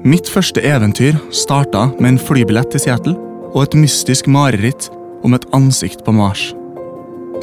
Mitt 0.00 0.30
første 0.32 0.62
eventyr 0.64 1.18
starta 1.28 1.90
med 1.98 2.14
en 2.14 2.18
flybillett 2.24 2.70
til 2.72 2.80
Seattle 2.80 3.12
og 3.50 3.66
et 3.66 3.74
mystisk 3.76 4.30
mareritt 4.32 4.86
om 5.26 5.36
et 5.36 5.44
ansikt 5.52 6.06
på 6.06 6.14
Mars. 6.16 6.54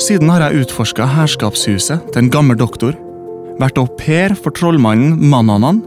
Siden 0.01 0.31
har 0.33 0.41
jeg 0.41 0.63
utforska 0.63 1.05
herskapshuset 1.05 2.09
til 2.09 2.23
en 2.23 2.31
gammel 2.33 2.57
doktor, 2.57 2.97
vært 3.61 3.77
au 3.77 3.85
pair 3.99 4.33
for 4.33 4.49
trollmannen 4.57 5.21
Mananan, 5.29 5.83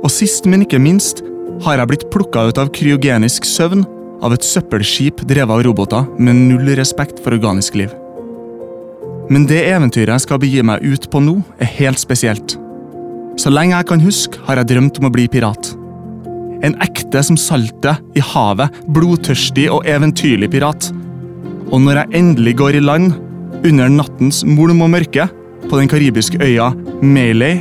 og 0.00 0.08
sist, 0.12 0.48
men 0.48 0.64
ikke 0.64 0.80
minst, 0.80 1.20
har 1.64 1.82
jeg 1.82 1.92
blitt 1.92 2.08
plukka 2.12 2.48
ut 2.48 2.64
av 2.64 2.72
kryogenisk 2.72 3.44
søvn 3.44 3.84
av 4.24 4.32
et 4.32 4.44
søppelskip 4.44 5.20
drevet 5.28 5.52
av 5.52 5.68
roboter 5.68 6.08
med 6.16 6.46
null 6.48 6.76
respekt 6.80 7.20
for 7.20 7.36
organisk 7.36 7.76
liv. 7.76 7.92
Men 9.28 9.44
det 9.44 9.66
eventyret 9.68 10.14
jeg 10.14 10.24
skal 10.30 10.40
begi 10.40 10.64
meg 10.64 10.80
ut 10.80 11.10
på 11.12 11.20
nå, 11.20 11.42
er 11.60 11.76
helt 11.76 12.00
spesielt. 12.00 12.56
Så 13.36 13.52
lenge 13.52 13.76
jeg 13.76 13.88
kan 13.92 14.00
huske, 14.00 14.46
har 14.48 14.62
jeg 14.62 14.72
drømt 14.72 15.02
om 15.02 15.10
å 15.10 15.12
bli 15.12 15.28
pirat. 15.28 15.76
En 16.64 16.76
ekte 16.84 17.22
som 17.24 17.36
saltet 17.36 18.00
i 18.16 18.22
havet, 18.24 18.72
blodtørstig 18.94 19.68
og 19.72 19.86
eventyrlig 19.88 20.50
pirat. 20.54 20.90
Og 21.72 21.82
når 21.82 22.02
jeg 22.02 22.20
endelig 22.20 22.56
går 22.60 22.78
i 22.78 22.84
land, 22.84 23.12
under 23.66 23.90
nattens 23.90 24.44
mulm 24.46 24.84
og 24.84 24.92
mørke, 24.94 25.26
på 25.66 25.80
den 25.80 25.90
karibiske 25.90 26.38
øya 26.42 26.70
Malay, 27.02 27.58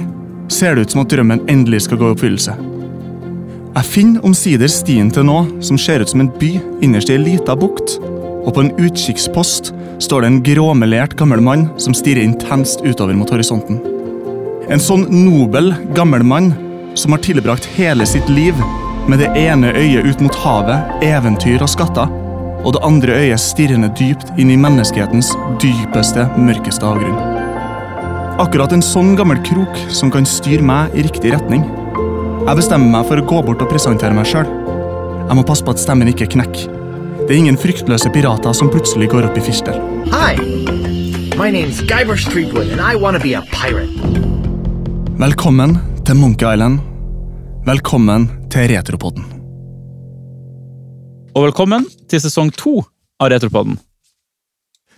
ser 0.52 0.76
det 0.76 0.86
ut 0.86 0.94
som 0.94 1.02
at 1.02 1.10
drømmen 1.10 1.42
endelig 1.50 1.86
skal 1.88 1.98
gå 1.98 2.10
i 2.10 2.16
oppfyllelse. 2.16 2.56
Jeg 3.76 3.90
finner 3.92 4.24
omsider 4.28 4.72
stien 4.72 5.10
til 5.12 5.26
noe 5.28 5.64
som 5.66 5.80
ser 5.82 6.04
ut 6.04 6.12
som 6.12 6.22
en 6.24 6.32
by 6.40 6.54
innerst 6.86 7.10
i 7.12 7.18
ei 7.18 7.24
lita 7.24 7.58
bukt, 7.60 7.98
og 8.46 8.54
på 8.54 8.62
en 8.62 8.72
utkikkspost 8.78 9.74
står 10.06 10.24
det 10.24 10.30
en 10.30 10.42
gråmelert 10.46 11.18
gammel 11.20 11.42
mann 11.44 11.68
som 11.82 11.96
stirrer 11.98 12.24
intenst 12.24 12.86
utover 12.86 13.18
mot 13.18 13.32
horisonten. 13.34 13.82
En 14.72 14.82
sånn 14.82 15.08
nobel, 15.10 15.74
gammel 15.98 16.24
mann 16.26 16.54
som 16.96 17.14
har 17.14 17.24
tilbrakt 17.26 17.68
hele 17.76 18.08
sitt 18.08 18.30
liv 18.32 18.56
med 19.10 19.20
det 19.22 19.30
ene 19.38 19.70
øyet 19.78 20.06
ut 20.10 20.22
mot 20.24 20.36
havet, 20.42 20.94
eventyr 21.06 21.62
og 21.62 21.70
skatter, 21.70 22.10
og 22.66 22.74
det 22.74 22.82
andre 22.88 23.18
øyet 23.22 23.42
stirrende 23.42 23.92
dypt 24.00 24.32
inn 24.42 24.50
i 24.50 24.58
menneskehetens 24.58 25.30
dypeste, 25.62 26.26
mørkeste 26.38 26.88
avgrunn. 26.88 27.20
Akkurat 28.42 28.74
en 28.74 28.84
sånn 28.84 29.14
gammel 29.16 29.40
krok 29.46 29.78
som 29.94 30.10
kan 30.12 30.26
styre 30.28 30.66
meg 30.66 30.96
i 30.98 31.06
riktig 31.06 31.36
retning. 31.36 31.64
Jeg 32.46 32.58
bestemmer 32.58 32.98
meg 32.98 33.06
for 33.10 33.22
å 33.22 33.28
gå 33.30 33.42
bort 33.46 33.62
og 33.64 33.70
presentere 33.72 34.18
meg 34.18 34.28
sjøl. 34.30 34.50
Jeg 35.26 35.38
må 35.38 35.46
passe 35.46 35.66
på 35.66 35.76
at 35.76 35.82
stemmen 35.82 36.10
ikke 36.12 36.28
knekker. 36.34 36.66
Det 37.26 37.34
er 37.34 37.40
ingen 37.40 37.58
fryktløse 37.58 38.12
pirater 38.14 38.54
som 38.54 38.70
plutselig 38.74 39.10
går 39.14 39.30
opp 39.30 39.38
i 39.38 39.46
fistel. 39.46 39.78
Hi, 40.14 40.36
my 41.38 41.50
name's 41.54 41.82
Guyver 41.86 42.18
Streetwood, 42.22 42.74
and 42.74 42.82
I 42.82 42.98
want 42.98 43.18
to 43.18 43.22
be 43.24 43.34
a 43.38 43.42
pirate. 43.54 43.90
Velkommen 45.18 45.78
til 46.06 46.20
Monkey 46.20 46.50
Island. 46.54 46.82
Velkommen 47.66 48.28
til 48.56 48.70
Retropodden. 48.72 49.24
Og 51.36 51.44
velkommen 51.50 51.84
til 52.08 52.22
sesong 52.24 52.54
to 52.56 52.78
av 53.20 53.34
Retropodden. 53.34 53.76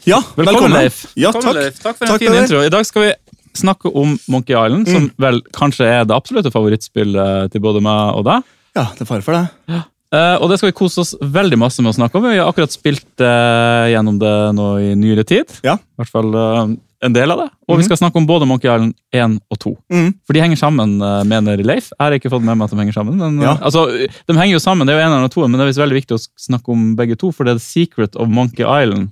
Ja, 0.05 0.19
Velkommen, 0.37 0.75
Leif. 0.75 1.07
Ja, 1.17 1.31
Velkommen, 1.33 1.47
takk. 1.47 1.57
Leif. 1.57 1.79
Takk 1.81 1.97
for 1.97 2.05
en 2.05 2.11
Takk 2.13 2.21
fin 2.21 2.37
intro. 2.37 2.61
I 2.61 2.69
dag 2.69 2.85
skal 2.85 3.07
vi 3.07 3.09
snakke 3.57 3.89
om 3.89 4.13
Monkey 4.29 4.53
Island, 4.53 4.85
som 4.93 5.09
vel 5.17 5.41
kanskje 5.57 5.89
er 5.89 6.05
det 6.05 6.13
absolutte 6.13 6.53
favorittspillet 6.53 7.49
til 7.55 7.63
både 7.65 7.81
meg 7.81 8.19
og 8.19 8.27
deg. 8.29 8.45
Ja, 8.77 8.85
det 8.93 9.07
er 9.07 9.09
fare 9.09 9.25
for 9.25 9.39
det. 9.39 9.81
Eh, 10.13 10.35
og 10.37 10.51
det 10.51 10.61
skal 10.61 10.69
vi 10.69 10.77
kose 10.77 11.01
oss 11.01 11.15
veldig 11.19 11.57
masse 11.59 11.81
med 11.81 11.95
å 11.95 11.97
snakke 11.97 12.21
om. 12.21 12.29
Vi 12.29 12.37
har 12.37 12.47
akkurat 12.47 12.71
spilt 12.71 13.09
uh, 13.25 13.89
gjennom 13.89 14.21
det 14.21 14.35
nå 14.55 14.69
i 14.85 14.93
nyere 15.01 15.25
tid. 15.27 15.57
Ja. 15.65 15.79
I 15.81 16.03
hvert 16.03 16.13
fall 16.13 16.29
eh, 16.29 16.77
en 17.05 17.13
del 17.13 17.29
av 17.31 17.37
det. 17.43 17.49
Og 17.69 17.77
vi 17.77 17.83
skal 17.85 17.97
snakke 17.99 18.17
om 18.17 18.25
både 18.25 18.47
Monkey 18.49 18.67
Island 18.71 18.95
1 19.13 19.39
og 19.53 19.59
2. 19.59 19.73
Mm. 19.93 20.07
For 20.25 20.33
de 20.33 20.41
henger 20.41 20.57
sammen, 20.57 20.95
eh, 21.01 21.23
mener 21.29 21.57
Leif. 21.61 21.91
Jeg 21.93 21.99
har 21.99 22.11
ikke 22.17 22.31
fått 22.33 22.43
med 22.43 22.57
meg 22.57 22.65
at 22.65 22.71
de 22.71 22.77
henger 22.81 22.93
sammen. 22.97 23.17
Men, 23.17 23.37
eh, 23.39 23.45
Ja. 23.45 23.57
altså, 23.61 23.85
de 24.27 24.33
henger 24.33 24.53
jo 24.57 24.59
sammen, 24.63 24.87
det 24.87 24.95
er 24.95 25.01
jo 25.03 25.05
en 25.13 25.23
og 25.23 25.31
to, 25.31 25.41
men 25.47 25.59
det 25.59 25.61
er 25.67 25.71
visst 25.73 25.79
veldig 25.85 26.01
viktig 26.01 26.17
å 26.17 26.27
snakke 26.37 26.69
om 26.73 26.95
begge 26.95 27.17
to, 27.17 27.31
for 27.31 27.43
det 27.45 27.51
er 27.51 27.59
The 27.59 27.67
Secret 27.67 28.15
of 28.15 28.27
Monkey 28.29 28.63
Island 28.65 29.11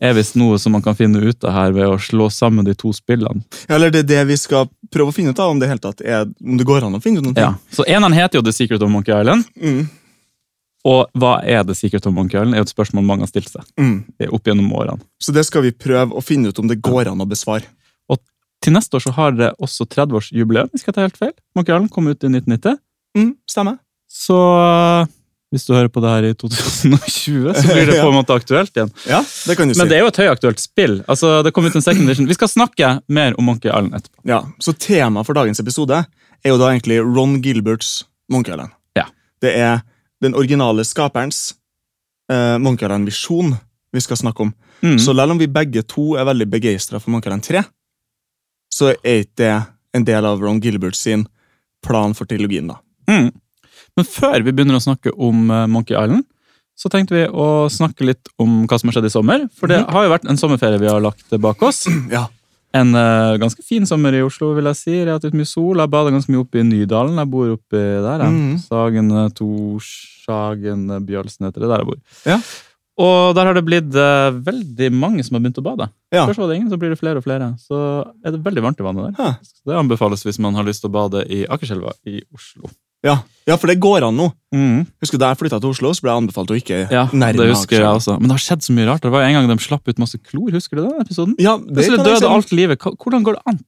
er 0.00 0.14
visst 0.14 0.34
noe 0.34 0.56
som 0.58 0.72
man 0.72 0.80
kan 0.80 0.94
finne 0.96 1.20
ut 1.20 1.44
av 1.44 1.52
her 1.52 1.72
ved 1.72 1.84
å 1.86 1.98
slå 2.00 2.30
sammen 2.32 2.64
de 2.64 2.72
to 2.74 2.88
spillene. 2.88 3.42
Ja, 3.68 3.74
eller 3.76 3.90
det 3.90 3.98
er 4.00 4.08
det 4.24 4.26
vi 4.28 4.36
skal 4.40 4.68
prøve 4.90 5.08
å 5.12 5.14
finne 5.14 5.30
ut 5.34 5.38
av, 5.38 5.50
om 5.50 5.58
det, 5.60 5.68
helt 5.68 5.82
tatt 5.82 6.00
er, 6.00 6.22
om 6.42 6.56
det 6.56 6.64
går 6.66 6.82
an 6.86 6.94
å 6.96 7.02
finne 7.02 7.18
ut 7.20 7.24
noe. 7.24 7.34
Ja. 7.36 7.54
Så 7.70 7.84
eneren 7.86 8.14
heter 8.16 8.38
jo 8.40 8.42
The 8.42 8.52
Secret 8.52 8.80
of 8.82 8.88
Monkey 8.90 9.12
Island, 9.12 9.44
Mm. 9.60 9.88
Og 10.84 11.10
hva 11.18 11.42
er 11.44 11.62
det 11.68 11.76
Secret 11.76 12.06
of 12.08 12.14
Monkey 12.16 12.38
Island? 12.38 12.54
er 12.54 12.62
jo 12.62 12.68
et 12.68 12.72
spørsmål 12.72 13.04
mange 13.04 13.20
har 13.26 13.28
stilt 13.28 13.50
seg 13.52 13.62
Mm. 13.78 14.04
opp 14.32 14.44
gjennom 14.48 14.70
årene. 14.72 15.00
Så 15.20 15.32
det 15.32 15.44
skal 15.46 15.62
vi 15.62 15.70
prøve 15.72 16.12
å 16.16 16.22
finne 16.24 16.48
ut 16.48 16.58
om 16.58 16.68
det 16.68 16.80
går 16.80 17.10
an 17.10 17.20
å 17.20 17.28
besvare. 17.28 17.64
Og 18.08 18.18
Til 18.62 18.72
neste 18.72 18.96
år 18.96 19.00
så 19.04 19.12
har 19.12 19.32
det 19.32 19.52
også 19.60 19.86
30-årsjubileum, 19.88 20.70
hvis 20.72 20.84
jeg 20.86 20.94
tar 20.94 21.02
helt 21.08 21.16
feil. 21.16 21.32
Monkey 21.56 21.72
Island 21.74 21.90
kom 21.90 22.06
ut 22.08 22.24
i 22.24 22.28
1990. 22.28 22.78
Mm, 23.16 23.34
stemmer. 23.48 23.78
Så 24.08 24.34
øh, 24.36 25.06
hvis 25.52 25.64
du 25.66 25.72
hører 25.74 25.88
på 25.88 26.00
det 26.00 26.10
her 26.10 26.24
i 26.30 26.34
2020, 26.34 27.54
så 27.54 27.66
blir 27.74 27.86
det 27.90 28.00
på 28.04 28.08
en 28.08 28.14
måte 28.16 28.34
aktuelt 28.36 28.72
igjen. 28.76 28.90
Ja, 29.08 29.20
det 29.46 29.56
kan 29.58 29.68
du 29.68 29.74
si. 29.74 29.78
Men 29.80 29.88
det 29.90 29.96
er 29.98 30.04
jo 30.04 30.10
et 30.12 30.20
høyaktuelt 30.22 30.60
spill. 30.62 31.00
Altså, 31.08 31.42
det 31.44 31.52
kom 31.56 31.64
ut 31.68 31.74
en 31.76 31.82
second 31.84 32.04
edition. 32.08 32.28
Vi 32.30 32.36
skal 32.38 32.48
snakke 32.52 33.00
mer 33.08 33.36
om 33.38 33.44
Monkey 33.50 33.68
Island 33.70 33.94
etterpå. 33.98 34.22
Ja, 34.30 34.42
Så 34.60 34.72
temaet 34.78 35.26
for 35.28 35.34
dagens 35.36 35.60
episode 35.60 36.04
er 36.44 36.48
jo 36.54 36.58
da 36.60 36.70
egentlig 36.72 37.00
Ron 37.04 37.40
Gilberts 37.44 38.04
Monkey 38.30 38.52
Island. 38.54 38.70
Ja. 38.96 39.06
Det 39.42 39.54
er 39.56 39.80
den 40.20 40.36
originale 40.36 40.84
skaperens 40.84 41.54
eh, 42.32 42.56
Monkey 42.58 42.86
Island-visjon 42.86 43.54
vi 43.92 44.00
skal 44.00 44.20
snakke 44.20 44.46
om. 44.46 44.52
Mm. 44.82 44.98
Så 44.98 45.14
selv 45.14 45.34
om 45.34 45.38
vi 45.40 45.50
begge 45.50 45.82
to 45.82 46.14
er 46.16 46.28
veldig 46.28 46.46
begeistra 46.50 47.00
for 47.00 47.18
Island 47.18 47.44
3, 47.44 47.62
så 48.70 48.92
er 49.02 49.24
ikke 49.24 49.36
det 49.42 49.54
en 49.96 50.06
del 50.06 50.26
av 50.26 50.42
Ron 50.42 50.60
Gilbert 50.62 50.96
sin 50.96 51.26
plan 51.82 52.14
for 52.14 52.28
trilogien. 52.30 52.68
da. 52.70 52.78
Mm. 53.10 53.30
Men 53.96 54.06
før 54.06 54.44
vi 54.44 54.52
begynner 54.52 54.78
å 54.78 54.84
snakke 54.84 55.12
om 55.16 55.50
eh, 55.50 55.66
Monkey 55.66 55.96
Island, 55.96 56.26
så 56.80 56.88
tenkte 56.88 57.16
vi 57.16 57.26
å 57.28 57.68
snakke 57.68 58.06
litt 58.08 58.30
om 58.40 58.62
hva 58.64 58.78
som 58.80 58.88
har 58.88 58.96
skjedd 58.96 59.10
i 59.10 59.12
sommer. 59.12 59.42
For 59.58 59.68
det 59.68 59.82
har 59.84 60.06
jo 60.06 60.12
vært 60.14 60.28
en 60.30 60.38
sommerferie 60.40 60.80
vi 60.80 60.88
har 60.88 61.02
lagt 61.04 61.34
bak 61.42 61.60
oss. 61.66 61.84
Ja. 62.12 62.28
En 62.76 62.94
uh, 62.94 63.34
ganske 63.42 63.64
fin 63.66 63.86
sommer 63.88 64.14
i 64.14 64.22
Oslo, 64.22 64.52
vil 64.54 64.68
jeg 64.70 64.78
si. 64.78 64.96
Relativt 65.02 65.34
mye 65.34 65.48
sol. 65.48 65.80
Jeg 65.82 65.90
bader 65.90 66.14
ganske 66.14 66.30
mye 66.30 66.42
oppe 66.44 66.60
i 66.60 66.66
Nydalen. 66.66 67.18
Jeg 67.18 67.30
bor 67.32 67.54
oppi 67.56 67.80
der. 67.80 68.22
jeg. 68.22 68.34
Mhm. 68.36 68.58
Sagen, 68.62 69.10
eh, 69.10 69.30
Torshagen, 69.34 70.84
eh, 70.90 71.00
Bjølsen 71.06 71.48
heter 71.48 71.64
det 71.64 71.70
der 71.70 71.82
jeg 71.82 71.88
bor. 71.90 72.02
Ja. 72.28 72.38
Og 73.00 73.34
der 73.34 73.48
har 73.48 73.56
det 73.56 73.64
blitt 73.64 73.94
uh, 73.96 74.28
veldig 74.44 74.90
mange 74.92 75.24
som 75.24 75.34
har 75.36 75.42
begynt 75.42 75.58
å 75.62 75.64
bade. 75.64 75.88
Ja. 76.12 76.26
Først 76.28 76.42
var 76.42 76.50
det 76.50 76.58
ingen, 76.60 76.70
så 76.70 76.78
blir 76.78 76.92
det 76.92 77.00
flere 77.00 77.22
og 77.22 77.24
flere. 77.24 77.54
Så 77.58 77.80
er 78.22 78.34
det 78.36 78.42
veldig 78.44 78.62
varmt 78.66 78.82
i 78.82 78.86
vannet 78.86 79.08
der. 79.08 79.24
Ja. 79.24 79.56
Det 79.66 79.78
anbefales 79.80 80.22
hvis 80.26 80.38
man 80.42 80.58
har 80.58 80.68
lyst 80.68 80.84
til 80.84 80.92
å 80.92 80.96
bade 80.98 81.24
i 81.26 81.42
Akerselva 81.48 81.96
i 82.06 82.20
Oslo. 82.36 82.70
Ja. 83.06 83.14
ja, 83.48 83.56
for 83.56 83.70
det 83.70 83.78
går 83.80 84.04
an 84.08 84.16
nå. 84.18 84.26
Mm. 84.54 84.82
Husker 85.00 85.18
Da 85.22 85.30
jeg 85.32 85.38
flytta 85.40 85.60
til 85.62 85.70
Oslo, 85.72 85.92
så 85.96 86.02
ble 86.04 86.10
jeg 86.12 86.20
anbefalt 86.24 86.50
å 86.52 86.56
ikke 86.58 86.80
Ja, 86.92 87.06
nærme 87.12 87.38
det 87.40 87.46
husker 87.54 87.78
jeg 87.80 87.86
også. 87.88 88.16
Men 88.20 88.28
det 88.28 88.36
har 88.36 88.42
skjedd 88.44 88.66
så 88.66 88.74
mye 88.76 88.88
rart. 88.90 89.02
Det 89.06 89.12
var 89.14 89.22
en 89.24 89.36
gang 89.38 89.48
de 89.48 89.56
slapp 89.64 89.88
ut 89.88 89.98
masse 90.02 90.18
klor. 90.20 90.50
Husker 90.52 90.76
du 90.76 90.82
den 90.84 91.00
episoden? 91.04 91.36
Ja, 91.40 91.54
det 91.56 91.86
Plutselig 91.86 92.04
døde 92.04 92.18
si. 92.20 92.26
alt 92.34 92.52
livet. 92.52 92.78
Hvordan 92.84 93.24
går 93.24 93.38
det 93.38 93.42
an? 93.46 93.60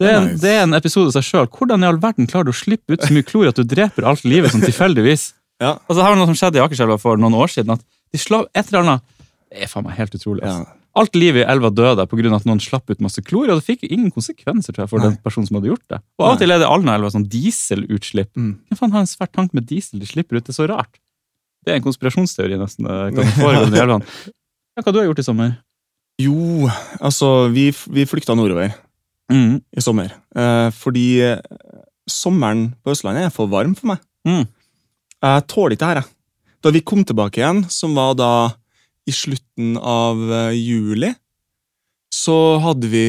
Det 0.00 0.08
er, 0.08 0.16
en, 0.16 0.26
Nice. 0.30 0.40
det 0.40 0.50
er 0.56 0.62
en 0.64 0.74
episode 0.74 1.10
i 1.12 1.14
seg 1.18 1.26
sjøl. 1.28 1.46
Hvordan 1.52 1.82
i 1.84 1.86
all 1.90 1.98
verden 2.00 2.26
klarer 2.30 2.48
du 2.48 2.52
å 2.54 2.56
slippe 2.56 2.94
ut 2.96 3.02
så 3.04 3.12
mye 3.12 3.26
klor 3.26 3.48
at 3.50 3.58
du 3.58 3.64
dreper 3.68 4.06
alt 4.08 4.24
livet 4.24 4.50
sånn 4.54 4.62
tilfeldigvis? 4.64 5.32
Ja. 5.60 5.74
Altså, 5.86 6.00
her 6.00 6.14
var 6.14 6.16
noe 6.22 6.30
som 6.30 6.38
skjedde 6.40 6.56
i 6.56 6.62
Akerselva 6.64 6.96
for 6.98 7.20
noen 7.20 7.34
år 7.36 7.50
siden. 7.52 7.74
At 7.76 7.82
de 8.14 8.18
slapp 8.18 8.48
et 8.56 8.70
eller 8.72 8.80
annet 8.86 9.02
Det 9.50 9.66
er 9.66 9.68
faen 9.68 9.84
meg 9.84 9.98
helt 9.98 10.14
utrolig. 10.16 10.42
Ja. 10.46 10.62
Alt 10.98 11.14
livet 11.14 11.44
i 11.44 11.50
elva 11.52 11.70
døde 11.70 12.02
pga. 12.10 12.34
at 12.34 12.46
noen 12.48 12.58
slapp 12.60 12.90
ut 12.90 13.00
masse 13.00 13.22
klor, 13.22 13.46
og 13.50 13.60
det 13.60 13.64
fikk 13.66 13.84
ingen 13.90 14.10
konsekvenser 14.10 14.74
tror 14.74 14.84
jeg, 14.84 14.90
for 14.90 14.98
Nei. 14.98 15.10
den 15.10 15.18
personen 15.22 15.46
som 15.46 15.56
hadde 15.60 15.70
gjort 15.70 15.86
det. 15.88 16.00
Og 16.18 16.26
av 16.26 16.32
og 16.34 16.38
til 16.40 16.50
er 16.50 16.58
det 16.58 16.66
Alna-elva 16.66 17.10
sånn 17.14 17.28
dieselutslipp. 17.30 18.32
Mm. 18.34 18.58
Hvem 18.68 18.78
faen 18.80 18.92
har 18.96 19.04
en 19.04 19.10
svært 19.10 19.32
tank 19.32 19.54
med 19.54 19.68
diesel 19.70 20.00
de 20.02 20.06
slipper 20.10 20.36
ut? 20.40 20.44
Det 20.44 20.50
er 20.50 20.58
så 20.58 20.66
rart. 20.68 20.98
Det 21.64 21.72
er 21.72 21.78
en 21.78 21.84
konspirasjonsteori, 21.86 22.58
nesten. 22.58 22.86
kan 22.88 23.14
Hva 23.14 23.24
foregår 23.38 23.74
i 23.76 23.82
elvene. 23.84 24.04
Ja, 24.78 24.84
hva 24.86 24.92
du 24.94 24.98
har 25.00 25.06
gjort 25.08 25.18
i 25.18 25.26
sommer? 25.26 25.50
Jo, 26.22 26.68
altså, 27.02 27.48
vi, 27.52 27.70
vi 27.90 28.04
flykta 28.06 28.36
nordover 28.38 28.72
Mm. 29.30 29.60
i 29.76 29.80
sommer. 29.82 30.10
Eh, 30.34 30.70
fordi 30.74 31.20
eh, 31.22 31.38
sommeren 32.10 32.72
på 32.82 32.90
Østlandet 32.90 33.28
er 33.28 33.30
for 33.34 33.46
varm 33.46 33.76
for 33.78 33.92
meg. 33.92 34.00
Mm. 34.26 34.46
Jeg 35.22 35.44
tåler 35.46 35.76
ikke 35.76 35.84
det 35.84 35.90
her, 35.90 36.00
jeg. 36.00 36.10
Da 36.66 36.72
vi 36.74 36.80
kom 36.82 37.04
tilbake 37.06 37.38
igjen, 37.38 37.60
som 37.70 37.94
var 37.94 38.14
da 38.18 38.30
i 39.10 39.14
slutten 39.16 39.74
av 39.80 40.20
eh, 40.30 40.54
juli, 40.56 41.12
så 42.10 42.34
hadde 42.64 42.88
vi 42.90 43.04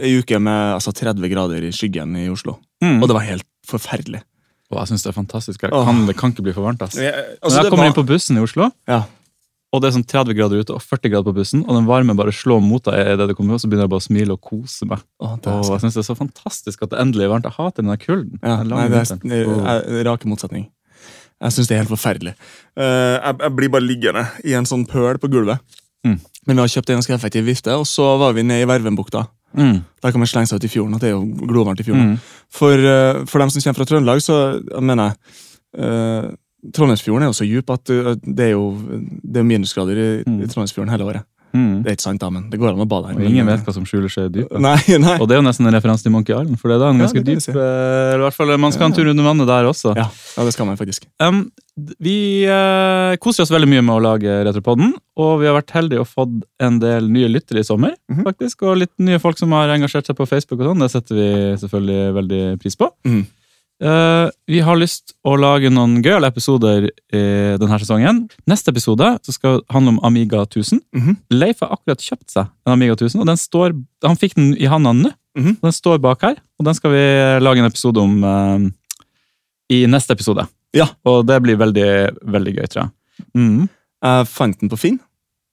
ei 0.00 0.14
uke 0.20 0.38
med 0.40 0.76
altså, 0.78 0.92
30 0.96 1.28
grader 1.32 1.66
i 1.68 1.72
skyggen 1.76 2.14
i 2.16 2.28
Oslo. 2.32 2.56
Mm. 2.84 2.98
Og 3.02 3.08
det 3.10 3.16
var 3.18 3.26
helt 3.28 3.46
forferdelig. 3.68 4.22
Og 4.70 4.78
jeg 4.78 4.92
synes 4.92 5.02
det 5.04 5.10
er 5.10 5.16
fantastisk. 5.18 5.64
Jeg 5.66 5.72
kan, 5.74 6.04
det 6.06 6.14
kan 6.18 6.32
ikke 6.32 6.44
bli 6.46 6.54
for 6.56 6.64
varmt. 6.64 6.82
ass. 6.86 6.94
Jeg, 6.96 7.10
Når 7.12 7.40
altså, 7.42 7.56
jeg 7.64 7.70
kommer 7.72 7.84
var- 7.84 7.90
inn 7.90 7.98
på 7.98 8.06
bussen 8.08 8.38
i 8.38 8.44
Oslo, 8.44 8.70
ja. 8.88 9.00
og 9.74 9.82
det 9.82 9.88
er 9.90 9.96
sånn 9.98 10.06
30 10.06 10.34
grader 10.38 10.62
ute 10.62 10.74
og 10.76 10.80
40 10.82 11.10
grader 11.12 11.26
på 11.26 11.34
bussen, 11.36 11.64
og 11.66 11.74
den 11.76 11.88
varme 11.90 12.14
bare 12.16 12.32
slår 12.34 12.62
mot 12.62 12.82
deg, 12.86 12.94
i 13.02 13.16
det 13.18 13.28
det 13.32 13.36
kommer, 13.38 13.58
og 13.58 13.60
så 13.62 13.68
begynner 13.70 13.88
jeg 13.88 13.92
bare 13.92 14.04
å 14.04 14.08
smile 14.08 14.36
og 14.38 14.40
kose 14.46 14.86
meg. 14.88 15.02
Åh, 15.20 15.36
Og 15.36 15.70
jeg 15.74 15.82
synes 15.84 15.98
det 15.98 16.02
er 16.04 16.08
så 16.08 16.16
fantastisk 16.18 16.82
at 16.86 16.90
det 16.94 17.00
endelig 17.02 17.26
er 17.26 17.32
varmt. 17.34 17.50
Jeg 17.50 17.58
hater 17.58 17.82
den 17.82 17.92
der 17.92 18.00
kulden. 18.00 18.38
Ja, 18.42 18.56
Den 18.62 18.72
nei, 18.72 18.88
det 18.88 19.02
er, 19.04 19.50
er, 19.74 19.84
er 20.00 20.04
rake 20.08 20.30
motsetning. 20.30 20.70
Jeg 21.40 21.52
syns 21.56 21.68
det 21.70 21.76
er 21.76 21.82
helt 21.84 21.92
forferdelig. 21.94 22.34
Eh, 22.76 23.16
jeg, 23.16 23.36
jeg 23.40 23.54
blir 23.56 23.70
bare 23.72 23.86
liggende 23.86 24.26
i 24.44 24.52
en 24.58 24.66
sånn 24.68 24.86
pøl 24.88 25.18
på 25.22 25.30
gulvet. 25.32 25.60
Mm. 26.06 26.18
Men 26.46 26.56
vi 26.56 26.60
har 26.64 26.72
kjøpt 26.74 26.90
en 26.92 26.98
ganske 27.00 27.14
effektiv 27.16 27.44
vifte, 27.48 27.72
og 27.76 27.86
så 27.88 28.16
var 28.20 28.32
vi 28.36 28.42
nede 28.44 28.64
i 28.64 28.68
Vervenbukta. 28.68 29.26
Mm. 29.56 29.80
Der 30.02 30.12
kan 30.14 30.20
man 30.22 30.28
slenge 30.30 30.46
seg 30.50 30.60
ut 30.60 30.64
i 30.68 30.70
fjorden. 30.72 30.94
at 30.94 31.00
det 31.02 31.10
er 31.10 31.16
jo 31.16 31.24
glovarmt 31.50 31.80
i 31.80 31.86
fjorden. 31.88 32.12
Mm. 32.12 32.18
For, 32.54 32.72
eh, 32.92 33.24
for 33.26 33.42
dem 33.42 33.50
som 33.50 33.62
kommer 33.64 33.80
fra 33.80 33.88
Trøndelag, 33.90 34.22
så 34.22 34.36
mener 34.80 35.10
jeg 35.10 35.16
eh, 35.84 36.30
Trondheimsfjorden 36.76 37.24
er 37.24 37.30
jo 37.30 37.36
så 37.38 37.46
djup 37.48 37.70
at 37.72 37.88
uh, 37.88 38.10
det 38.20 38.50
er 38.50 38.50
jo 38.52 38.66
det 39.24 39.40
er 39.40 39.46
minusgrader 39.48 39.96
i, 39.96 40.08
Mm. 40.28 40.42
i 40.42 40.46
Trondheimsfjorden 40.46 40.90
hele 40.92 41.06
året. 41.08 41.22
Mm. 41.52 41.82
Det 41.82 41.90
er 41.90 41.96
ikke 41.96 42.04
sant, 42.06 42.20
da, 42.22 42.28
men 42.30 42.48
det 42.50 42.58
går 42.60 42.72
an 42.72 42.84
å 42.84 42.86
bade 42.88 43.10
her. 43.10 43.22
Ingen 43.26 43.48
vet 43.50 43.64
hva 43.66 43.74
som 43.74 43.86
skjuler 43.88 44.12
seg 44.12 44.28
i 44.28 44.32
dypet. 44.40 44.60
Nei, 44.62 44.76
nei. 45.02 45.16
Og 45.18 45.26
det 45.28 45.36
er 45.36 45.40
jo 45.40 45.46
nesten 45.46 45.66
en 45.66 45.74
referanse 45.74 46.06
til 46.06 46.12
Monkey 46.14 46.34
Island, 46.36 46.58
for 46.60 46.70
det 46.70 46.76
er 46.78 46.84
da 46.84 46.90
en 46.94 47.02
ganske 47.02 47.18
ja, 47.22 47.26
dyp 47.26 47.42
si. 47.42 47.50
eh, 47.50 47.56
eller 47.56 48.22
i 48.22 48.26
hvert 48.28 48.38
fall 48.38 48.54
Man 48.60 48.72
skal 48.74 48.86
ha 48.86 48.90
en 48.92 48.96
tur 48.98 49.10
under 49.10 49.26
vannet 49.26 49.50
der 49.50 49.70
også. 49.70 49.94
Ja, 49.98 50.06
ja, 50.10 50.44
det 50.46 50.54
skal 50.54 50.68
man 50.70 50.78
faktisk. 50.80 51.08
Um, 51.22 51.42
vi 51.98 52.16
uh, 52.50 53.16
koser 53.24 53.46
oss 53.46 53.52
veldig 53.54 53.68
mye 53.70 53.82
med 53.82 53.94
å 53.96 54.02
lage 54.04 54.38
Retropodden, 54.44 54.94
og 55.20 55.40
vi 55.40 55.48
har 55.48 55.56
vært 55.56 55.74
heldige 55.74 56.04
og 56.04 56.08
fått 56.10 56.38
en 56.60 56.78
del 56.82 57.08
nye 57.10 57.30
lyttere 57.32 57.64
i 57.64 57.66
sommer. 57.66 57.94
Mhm. 58.10 58.24
faktisk, 58.28 58.62
Og 58.68 58.82
litt 58.84 58.94
nye 59.00 59.18
folk 59.22 59.38
som 59.40 59.52
har 59.56 59.72
engasjert 59.74 60.06
seg 60.06 60.16
på 60.18 60.28
Facebook. 60.28 60.60
og 60.60 60.72
sånn, 60.74 60.80
Det 60.86 60.90
setter 60.92 61.14
vi 61.16 61.28
selvfølgelig 61.64 62.14
veldig 62.20 62.42
pris 62.60 62.76
på. 62.76 62.90
Mhm. 63.06 63.26
Eh, 63.80 64.26
vi 64.46 64.60
har 64.60 64.76
lyst 64.76 65.14
å 65.24 65.38
lage 65.40 65.70
noen 65.72 66.02
gøyale 66.04 66.28
episoder 66.28 66.84
i 67.16 67.22
denne 67.60 67.78
sesongen. 67.80 68.26
Neste 68.50 68.74
episode 68.74 69.06
så 69.24 69.32
skal 69.32 69.62
handle 69.72 69.94
om 69.94 70.00
Amiga 70.04 70.42
1000. 70.44 70.82
Mhm. 70.92 71.16
Leif 71.32 71.60
har 71.64 71.72
akkurat 71.72 72.02
kjøpt 72.04 72.28
seg 72.34 72.50
en 72.66 72.74
Amiga 72.74 72.92
1000, 72.98 73.20
og 73.22 73.26
den 73.30 73.40
står, 73.40 73.72
han 74.04 74.16
fikk 74.20 74.34
den 74.36 74.52
i 74.60 74.68
handa 74.68 74.92
nå. 74.92 75.12
Mhm. 75.38 75.60
Den 75.62 75.72
står 75.72 75.98
bak 76.02 76.20
her, 76.22 76.36
og 76.58 76.66
den 76.66 76.74
skal 76.74 76.90
vi 76.92 77.04
lage 77.40 77.58
en 77.62 77.70
episode 77.70 77.96
om 78.02 78.24
uh, 78.24 78.58
i 79.70 79.86
neste 79.86 80.12
episode. 80.12 80.46
Ja. 80.74 80.88
Og 81.06 81.24
det 81.26 81.40
blir 81.42 81.56
veldig, 81.56 81.90
veldig 82.26 82.54
gøy, 82.58 82.66
tror 82.68 82.82
jeg. 82.82 82.90
Mhm. 83.34 83.68
Jeg 84.02 84.26
fant 84.28 84.60
den 84.60 84.68
på 84.68 84.78
Finn. 84.78 84.98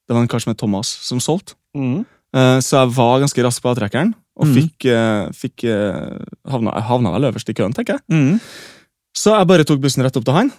Det 0.07 0.15
var 0.15 0.21
en 0.23 0.27
kar 0.31 0.39
som 0.39 0.51
het 0.51 0.57
Thomas 0.59 0.87
som 0.87 1.19
solgte. 1.19 1.55
Eh, 1.75 2.59
Så 2.63 2.75
jeg 2.79 2.93
var 2.95 3.19
ganske 3.19 3.43
rask 3.43 3.61
på 3.61 3.69
avtrekkeren, 3.73 4.13
og 4.37 4.45
Mhm. 4.47 4.53
fikk, 4.55 4.85
eh, 4.85 5.29
fikk 5.33 5.63
eh, 5.65 6.17
havna, 6.51 6.71
havna 6.81 7.11
vel 7.15 7.31
øverst 7.31 7.49
i 7.49 7.53
køen, 7.57 7.73
tenker 7.73 7.97
jeg. 7.97 8.01
Mm. 8.13 8.39
Så 9.17 9.33
jeg 9.37 9.47
bare 9.49 9.63
tok 9.65 9.81
bussen 9.81 10.03
rett 10.05 10.15
opp 10.17 10.25
til 10.25 10.33
han. 10.37 10.51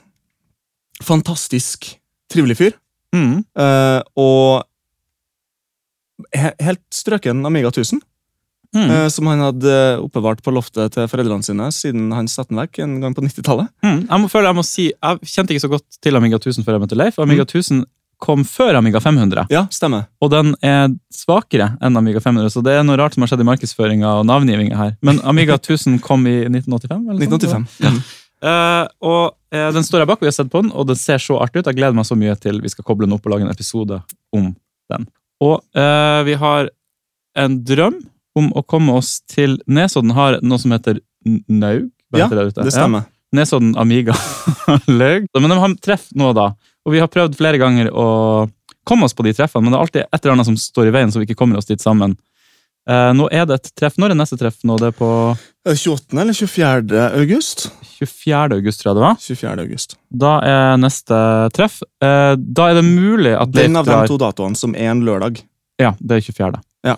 Fantastisk 1.03 1.93
trivelig 2.31 2.57
fyr. 2.59 2.73
Mm. 3.15 3.45
Uh, 3.57 4.03
og 4.19 4.65
he 6.35 6.51
helt 6.61 6.83
strøken 6.93 7.45
Amiga 7.47 7.71
1000, 7.71 8.01
Mhm. 8.75 8.91
eh, 8.91 9.09
som 9.09 9.27
han 9.27 9.39
hadde 9.41 9.75
oppbevart 10.05 10.43
på 10.45 10.53
loftet 10.53 10.93
til 10.93 11.07
foreldrene 11.09 11.43
sine 11.43 11.71
siden 11.73 12.11
han 12.13 12.27
satte 12.29 12.51
den 12.51 12.59
vekk 12.59 12.81
en 12.85 13.01
gang 13.01 13.15
på 13.15 13.23
90-tallet. 13.25 13.69
Mhm. 13.83 14.09
Jeg 14.11 14.21
må 14.21 14.29
føle 14.29 14.45
jeg 14.51 14.55
må 14.59 14.65
si, 14.65 14.93
jeg 14.93 15.21
kjente 15.25 15.55
ikke 15.55 15.65
så 15.65 15.71
godt 15.71 16.01
til 16.03 16.17
Amiga 16.17 16.37
1000 16.37 16.65
før 16.67 16.73
jeg 16.77 16.83
møtte 16.83 16.97
Leif. 16.99 17.19
Amiga 17.19 17.45
1000 17.47 17.87
kom 18.19 18.45
før 18.47 18.79
Amiga 18.79 19.01
500, 19.01 19.47
Ja, 19.51 19.67
stemmer. 19.71 20.07
og 20.21 20.31
den 20.33 20.55
er 20.63 20.89
svakere 21.15 21.77
enn 21.83 21.97
Amiga 21.97 22.21
500, 22.21 22.51
så 22.51 22.63
det 22.67 22.75
er 22.79 22.87
noe 22.87 22.99
rart 22.99 23.15
som 23.15 23.23
har 23.23 23.31
skjedd 23.31 23.45
i 23.45 23.49
markedsføringa 23.49 24.15
og 24.21 24.27
navngivinga 24.27 24.77
her. 24.77 24.97
Men 25.03 25.21
Amiga 25.25 25.55
1000 25.59 26.01
kom 26.03 26.27
i 26.27 26.41
1985? 26.49 27.11
eller 27.11 27.31
sånt? 27.31 27.43
1985. 27.43 27.69
Mhm. 27.87 28.01
Eh, 28.39 28.85
og 29.03 29.33
uh, 29.55 29.71
Den 29.75 29.83
står 29.83 30.05
her 30.05 30.07
bak, 30.07 30.21
vi 30.23 30.29
har 30.31 30.37
sett 30.37 30.51
på 30.51 30.63
den, 30.63 30.71
og 30.71 30.87
den 30.87 30.99
ser 30.99 31.19
så 31.19 31.41
artig 31.43 31.59
ut. 31.63 31.67
Jeg 31.71 31.79
gleder 31.79 31.97
meg 31.97 32.07
så 32.07 32.15
mye 32.19 32.37
til 32.39 32.61
vi 32.63 32.71
skal 32.71 32.87
koble 32.87 33.09
den 33.09 33.17
opp 33.17 33.27
og 33.27 33.35
lage 33.35 33.47
en 33.47 33.51
episode 33.51 33.99
om 34.35 34.53
den. 34.93 35.09
Og 35.43 35.59
uh, 35.75 36.23
vi 36.27 36.37
har 36.39 36.71
en 37.39 37.59
drøm 37.67 37.99
om 38.39 38.53
å 38.55 38.63
komme 38.63 38.95
oss 38.95 39.19
til 39.31 39.59
Nesodden 39.67 40.15
har 40.15 40.39
noe 40.43 40.63
som 40.63 40.75
heter 40.75 41.01
Naug. 41.27 41.91
Ja. 42.15 42.29
Det 42.31 42.73
stemmer. 42.73 43.09
Ja, 43.09 43.15
Nesodden 43.37 43.75
Amiga 43.77 44.15
Laug. 44.87 45.27
Men 45.35 45.51
de 45.51 45.59
har 45.59 45.75
treff 45.85 46.07
nå, 46.17 46.31
da. 46.37 46.53
Og 46.89 46.95
vi 46.95 47.03
har 47.03 47.11
prøvd 47.13 47.37
flere 47.37 47.61
ganger 47.61 47.91
å 47.93 48.07
komme 48.89 49.05
oss 49.05 49.13
på 49.13 49.27
de 49.27 49.35
treffene, 49.37 49.67
men 49.67 49.75
det 49.75 49.77
er 49.77 49.85
alltid 49.85 50.03
et 50.07 50.23
eller 50.25 50.33
annet 50.39 50.49
som 50.49 50.57
står 50.57 50.89
i 50.89 50.93
veien, 50.95 51.11
så 51.13 51.21
vi 51.21 51.27
ikke 51.29 51.37
kommer 51.43 51.61
oss 51.61 51.69
dit 51.69 51.83
sammen. 51.85 52.15
Eh, 52.89 53.11
nå 53.13 53.27
er 53.29 53.45
det 53.45 53.59
et 53.59 53.69
treff. 53.77 53.99
Når 54.01 54.15
er 54.15 54.17
neste 54.17 54.39
treff? 54.41 54.63
nå? 54.65 54.79
Det 54.81 54.89
er 54.89 54.97
på 54.97 55.09
Er 55.69 55.77
28. 55.77 56.17
eller 56.23 56.33
24. 56.33 57.03
august? 57.21 57.67
24. 57.99 58.57
august, 58.57 58.81
tror 58.81 58.89
jeg 58.95 58.97
det 58.97 59.05
var. 59.05 59.19
24. 59.21 59.67
august. 59.67 59.97
Da 60.25 60.33
er 60.49 60.81
neste 60.81 61.19
treff. 61.53 61.83
Eh, 62.01 62.33
da 62.41 62.71
er 62.71 62.79
det 62.81 62.87
mulig 62.89 63.35
at 63.37 63.53
Leif 63.53 63.67
Den 63.69 63.77
av 63.83 63.91
de 63.93 63.99
to 64.09 64.17
datoene 64.25 64.57
som 64.57 64.73
er 64.75 64.89
en 64.95 65.05
lørdag. 65.05 65.43
Ja, 65.79 65.93
det 66.01 66.23
er 66.23 66.25
24. 66.31 66.63
Ja. 66.89 66.97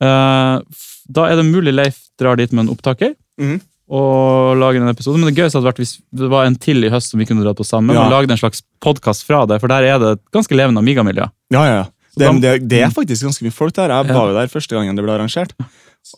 Eh, 0.00 0.56
da 1.12 1.28
er 1.28 1.36
det 1.42 1.44
mulig 1.52 1.76
Leif 1.76 2.00
drar 2.18 2.40
dit 2.40 2.52
med 2.56 2.64
en 2.64 2.72
opptaker 2.72 3.12
Mhm. 3.36 3.60
Og 3.86 4.56
lager 4.58 4.82
en 4.82 4.90
episode. 4.90 5.20
Men 5.20 5.30
det 5.30 5.38
gøyeste 5.38 5.60
hadde 5.60 5.68
vært 5.68 5.80
hvis 5.82 5.96
det 6.18 6.30
var 6.30 6.48
en 6.48 6.56
til 6.58 6.86
i 6.86 6.90
høst 6.90 7.12
som 7.12 7.20
vi 7.22 7.26
kunne 7.28 7.44
dratt 7.44 7.58
på 7.58 7.66
sammen. 7.66 7.94
Ja. 7.94 8.06
Og 8.06 8.14
lagde 8.14 8.34
en 8.34 8.40
slags 8.40 8.64
podkast 8.82 9.26
fra 9.28 9.44
det, 9.46 9.60
for 9.62 9.70
der 9.70 9.86
er 9.86 10.00
det 10.02 10.14
et 10.16 10.24
ganske 10.34 10.58
levende 10.58 10.82
Amiga-miljø. 10.82 11.28
Ja, 11.54 11.66
ja. 11.70 11.84
Det, 12.16 12.30
det, 12.40 12.54
det 12.70 12.80
er 12.80 12.94
faktisk 12.94 13.26
ganske 13.28 13.44
mye 13.44 13.54
folk 13.54 13.76
der. 13.76 13.92
Jeg 13.92 14.16
var 14.16 14.30
jo 14.30 14.38
der 14.38 14.50
første 14.50 14.74
gangen 14.74 14.96
det 14.96 15.04
ble 15.04 15.14
arrangert. 15.14 15.52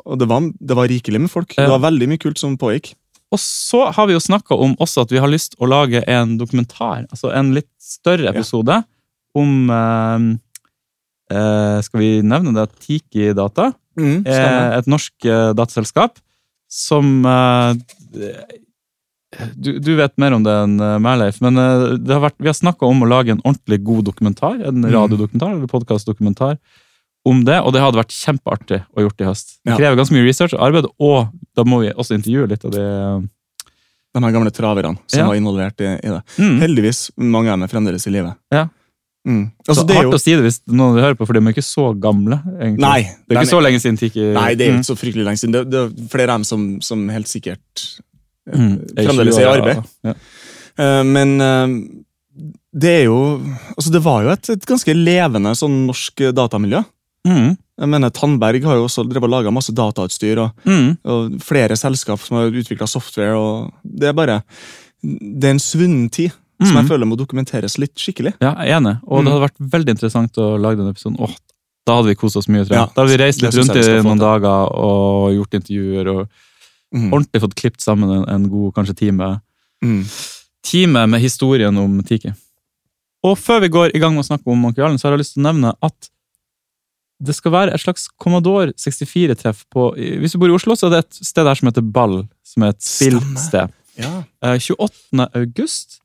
Og 0.05 0.19
det 0.21 0.29
var, 0.31 0.45
det 0.45 0.77
var 0.79 0.89
rikelig 0.89 1.21
med 1.25 1.33
folk. 1.33 1.57
Det 1.57 1.69
var 1.69 1.83
veldig 1.83 2.09
mye 2.13 2.23
kult 2.23 2.41
som 2.41 2.55
pågikk. 2.61 2.93
Og 3.35 3.41
så 3.43 3.89
har 3.93 4.07
vi 4.09 4.15
jo 4.15 4.23
snakka 4.23 4.57
om 4.57 4.77
også 4.81 5.05
at 5.05 5.13
vi 5.13 5.21
har 5.21 5.29
lyst 5.29 5.59
å 5.61 5.69
lage 5.69 6.01
en 6.09 6.39
dokumentar, 6.41 7.05
altså 7.11 7.33
en 7.37 7.51
litt 7.57 7.69
større 7.83 8.31
episode, 8.31 8.79
om 9.37 9.69
eh, 9.75 10.23
eh, 11.37 11.81
Skal 11.85 12.01
vi 12.01 12.09
nevne 12.25 12.55
det? 12.57 12.71
Tiki 12.81 13.35
Data. 13.37 13.73
Mm, 13.99 14.23
er 14.31 14.79
et 14.79 14.89
norsk 14.89 15.27
eh, 15.27 15.51
dataselskap 15.59 16.17
som 16.69 17.25
eh, 17.27 17.75
du, 19.57 19.79
du 19.79 19.91
vet 19.99 20.15
mer 20.21 20.33
om 20.37 20.43
det 20.45 20.55
enn 20.65 20.77
Merleif, 20.79 21.03
meg, 21.05 21.19
Leif, 21.21 21.41
men 21.45 21.61
eh, 21.61 21.87
det 22.01 22.15
har 22.17 22.23
vært, 22.25 22.37
vi 22.41 22.49
har 22.51 22.57
snakka 22.57 22.89
om 22.89 23.03
å 23.05 23.09
lage 23.11 23.35
en 23.35 23.43
ordentlig 23.45 23.81
god 23.85 24.07
dokumentar, 24.13 24.55
en 24.65 24.83
Mm. 24.85 24.91
radiodokumentar 24.95 25.53
eller 25.57 25.67
podkastdokumentar 25.71 26.59
om 27.29 27.43
det, 27.45 27.59
og 27.61 27.75
det 27.75 27.83
hadde 27.83 27.99
vært 28.01 28.15
kjempeartig 28.15 28.79
å 28.97 29.03
gjort 29.05 29.21
i 29.21 29.27
høst. 29.29 29.57
Det 29.67 29.77
krever 29.77 29.99
ganske 29.99 30.15
mye 30.17 30.25
research 30.25 30.55
og 30.57 30.63
arbeid, 30.65 30.87
og 31.03 31.29
da 31.59 31.65
må 31.69 31.83
vi 31.83 31.91
også 31.93 32.15
intervjue 32.17 32.49
litt 32.49 32.65
av 32.65 32.73
det. 32.73 32.87
De 34.17 34.23
her 34.25 34.33
gamle 34.33 34.51
traverne 34.55 34.97
som 35.07 35.21
Ja. 35.21 35.27
var 35.29 35.37
involvert 35.37 35.81
i, 35.85 35.91
i 36.01 36.09
det. 36.09 36.23
Mm. 36.39 36.55
Heldigvis 36.63 37.11
mange 37.21 37.51
av 37.51 37.59
dem 37.59 37.67
er 37.67 37.73
fremdeles 37.75 38.07
i 38.09 38.11
live. 38.15 38.33
Ja. 38.55 38.69
Mm. 39.29 39.43
Så 39.61 39.71
Altså, 39.75 39.83
det 39.87 39.95
er 39.95 39.99
hardt 40.01 40.15
jo 40.15 40.19
å 40.19 40.23
si 40.23 40.35
det 40.39 40.45
hvis 40.47 40.59
noen 40.73 40.95
vil 40.97 41.05
høre 41.05 41.17
på, 41.19 41.27
for 41.29 41.37
de 41.37 41.43
er 41.45 41.53
ikke 41.53 41.65
så 41.67 41.85
gamle. 42.01 42.39
egentlig. 42.57 42.81
Nei, 42.81 43.01
Det 43.29 43.37
er 43.37 43.43
ikke 43.43 43.51
så 43.53 43.61
lenge 43.63 43.81
siden 43.85 43.99
Tiki 44.01 44.23
Nei, 44.33 44.55
det 44.57 44.65
er 44.67 44.71
ikke 44.73 44.79
Mm. 44.81 44.89
så 44.89 44.97
fryktelig 44.97 45.25
lenge 45.29 45.41
siden. 45.43 45.53
Det, 45.53 45.63
det 45.71 45.81
er 45.85 46.09
flere 46.09 46.31
av 46.33 46.39
dem 46.39 46.45
som, 46.49 46.67
som 46.81 47.09
helt 47.13 47.29
sikkert 47.29 47.85
eh, 48.49 48.59
Mm. 48.59 48.77
fremdeles 48.97 49.37
er 49.39 49.45
i 49.45 49.53
arbeid. 49.53 49.85
Ja. 50.09 50.15
Uh, 50.79 51.03
Men 51.05 51.41
uh, 51.41 51.69
det 52.73 52.93
er 53.03 53.05
jo 53.11 53.19
Altså, 53.77 53.91
det 53.93 54.03
var 54.03 54.23
jo 54.25 54.31
et, 54.31 54.49
et 54.51 54.67
ganske 54.67 54.95
levende 54.95 55.53
sånn 55.59 55.87
norsk 55.89 56.23
datamiljø. 56.33 56.85
Mm. 57.27 57.57
Jeg 57.79 57.89
mener, 57.93 58.11
Tandberg 58.11 58.65
har 58.65 58.75
jo 58.79 58.87
også 58.89 59.05
laga 59.29 59.51
masse 59.53 59.71
datautstyr, 59.75 60.39
og, 60.39 60.51
Mm. 60.65 60.97
og 61.05 61.41
flere 61.43 61.77
selskap 61.77 62.19
som 62.21 62.37
har 62.39 62.51
utvikla 62.51 62.89
software. 62.89 63.37
og 63.37 63.73
Det 63.85 64.09
er 64.09 64.13
bare 64.15 64.43
Det 65.03 65.45
er 65.45 65.51
en 65.51 65.59
svunnen 65.63 66.11
tid 66.11 66.33
som 66.61 66.75
Mm. 66.75 66.81
jeg 66.83 66.89
føler 66.91 67.07
må 67.07 67.17
dokumenteres 67.17 67.79
litt 67.79 67.95
skikkelig. 67.95 68.35
Ja, 68.41 68.55
jeg 68.65 68.71
er 68.73 68.81
enig. 68.81 69.01
Og 69.07 69.25
det 69.25 69.33
Mm. 69.33 69.33
hadde 69.41 69.49
vært 69.49 69.71
veldig 69.71 69.89
interessant 69.95 70.33
å 70.39 70.59
lage 70.61 70.77
den 70.79 70.89
episoden. 70.93 71.17
Åh, 71.21 71.37
da 71.87 71.95
hadde 71.97 72.09
vi 72.09 72.15
kost 72.17 72.37
oss 72.37 72.49
mye, 72.49 72.65
tror 72.65 72.75
jeg. 72.75 72.79
Ja, 72.79 72.87
da 72.95 73.03
hadde 73.05 73.17
vi 73.17 73.23
reist 73.25 73.43
litt 73.43 73.55
rundt 73.55 73.77
i 73.77 74.03
noen 74.03 74.19
dager 74.19 74.73
og 74.75 75.33
gjort 75.37 75.55
intervjuer 75.61 76.09
og 76.21 76.29
Mm. 76.95 77.11
ordentlig 77.13 77.41
fått 77.43 77.55
klippet 77.55 77.81
sammen 77.83 78.11
en, 78.11 78.29
en 78.29 78.49
god 78.49 78.75
kanskje 78.75 78.97
time, 78.97 79.41
Mm. 79.85 80.05
time 80.63 81.07
med 81.07 81.21
historien 81.21 81.77
om 81.79 82.03
Tiki. 82.03 82.33
Og 83.23 83.37
før 83.37 83.61
vi 83.61 83.69
går 83.69 83.91
i 83.95 83.99
gang 83.99 84.15
med 84.15 84.25
å 84.25 84.29
snakke 84.29 84.47
om 84.51 84.65
Island, 84.67 84.99
så 84.99 85.03
har 85.09 85.13
jeg 85.17 85.21
lyst 85.21 85.35
til 85.35 85.43
å 85.43 85.53
nevne 85.53 85.75
at 85.83 86.09
det 87.21 87.35
skal 87.35 87.51
være 87.53 87.75
et 87.75 87.81
slags 87.81 88.09
Commodore 88.21 88.73
64-treff 88.75 89.65
på 89.75 89.93
Hvis 89.97 90.33
du 90.33 90.39
bor 90.39 90.49
i 90.49 90.55
Oslo, 90.55 90.75
så 90.75 90.87
er 90.87 90.91
det 90.91 90.99
et 91.07 91.15
sted 91.27 91.45
her 91.47 91.55
som 91.57 91.67
heter 91.69 91.83
Ball, 91.93 92.29
som 92.45 92.63
er 92.63 92.69
et 92.69 92.81
spillsted. 92.81 93.73
Ja. 93.99 94.23
Eh, 94.43 94.59
28. 94.59 95.29
august. 95.35 96.01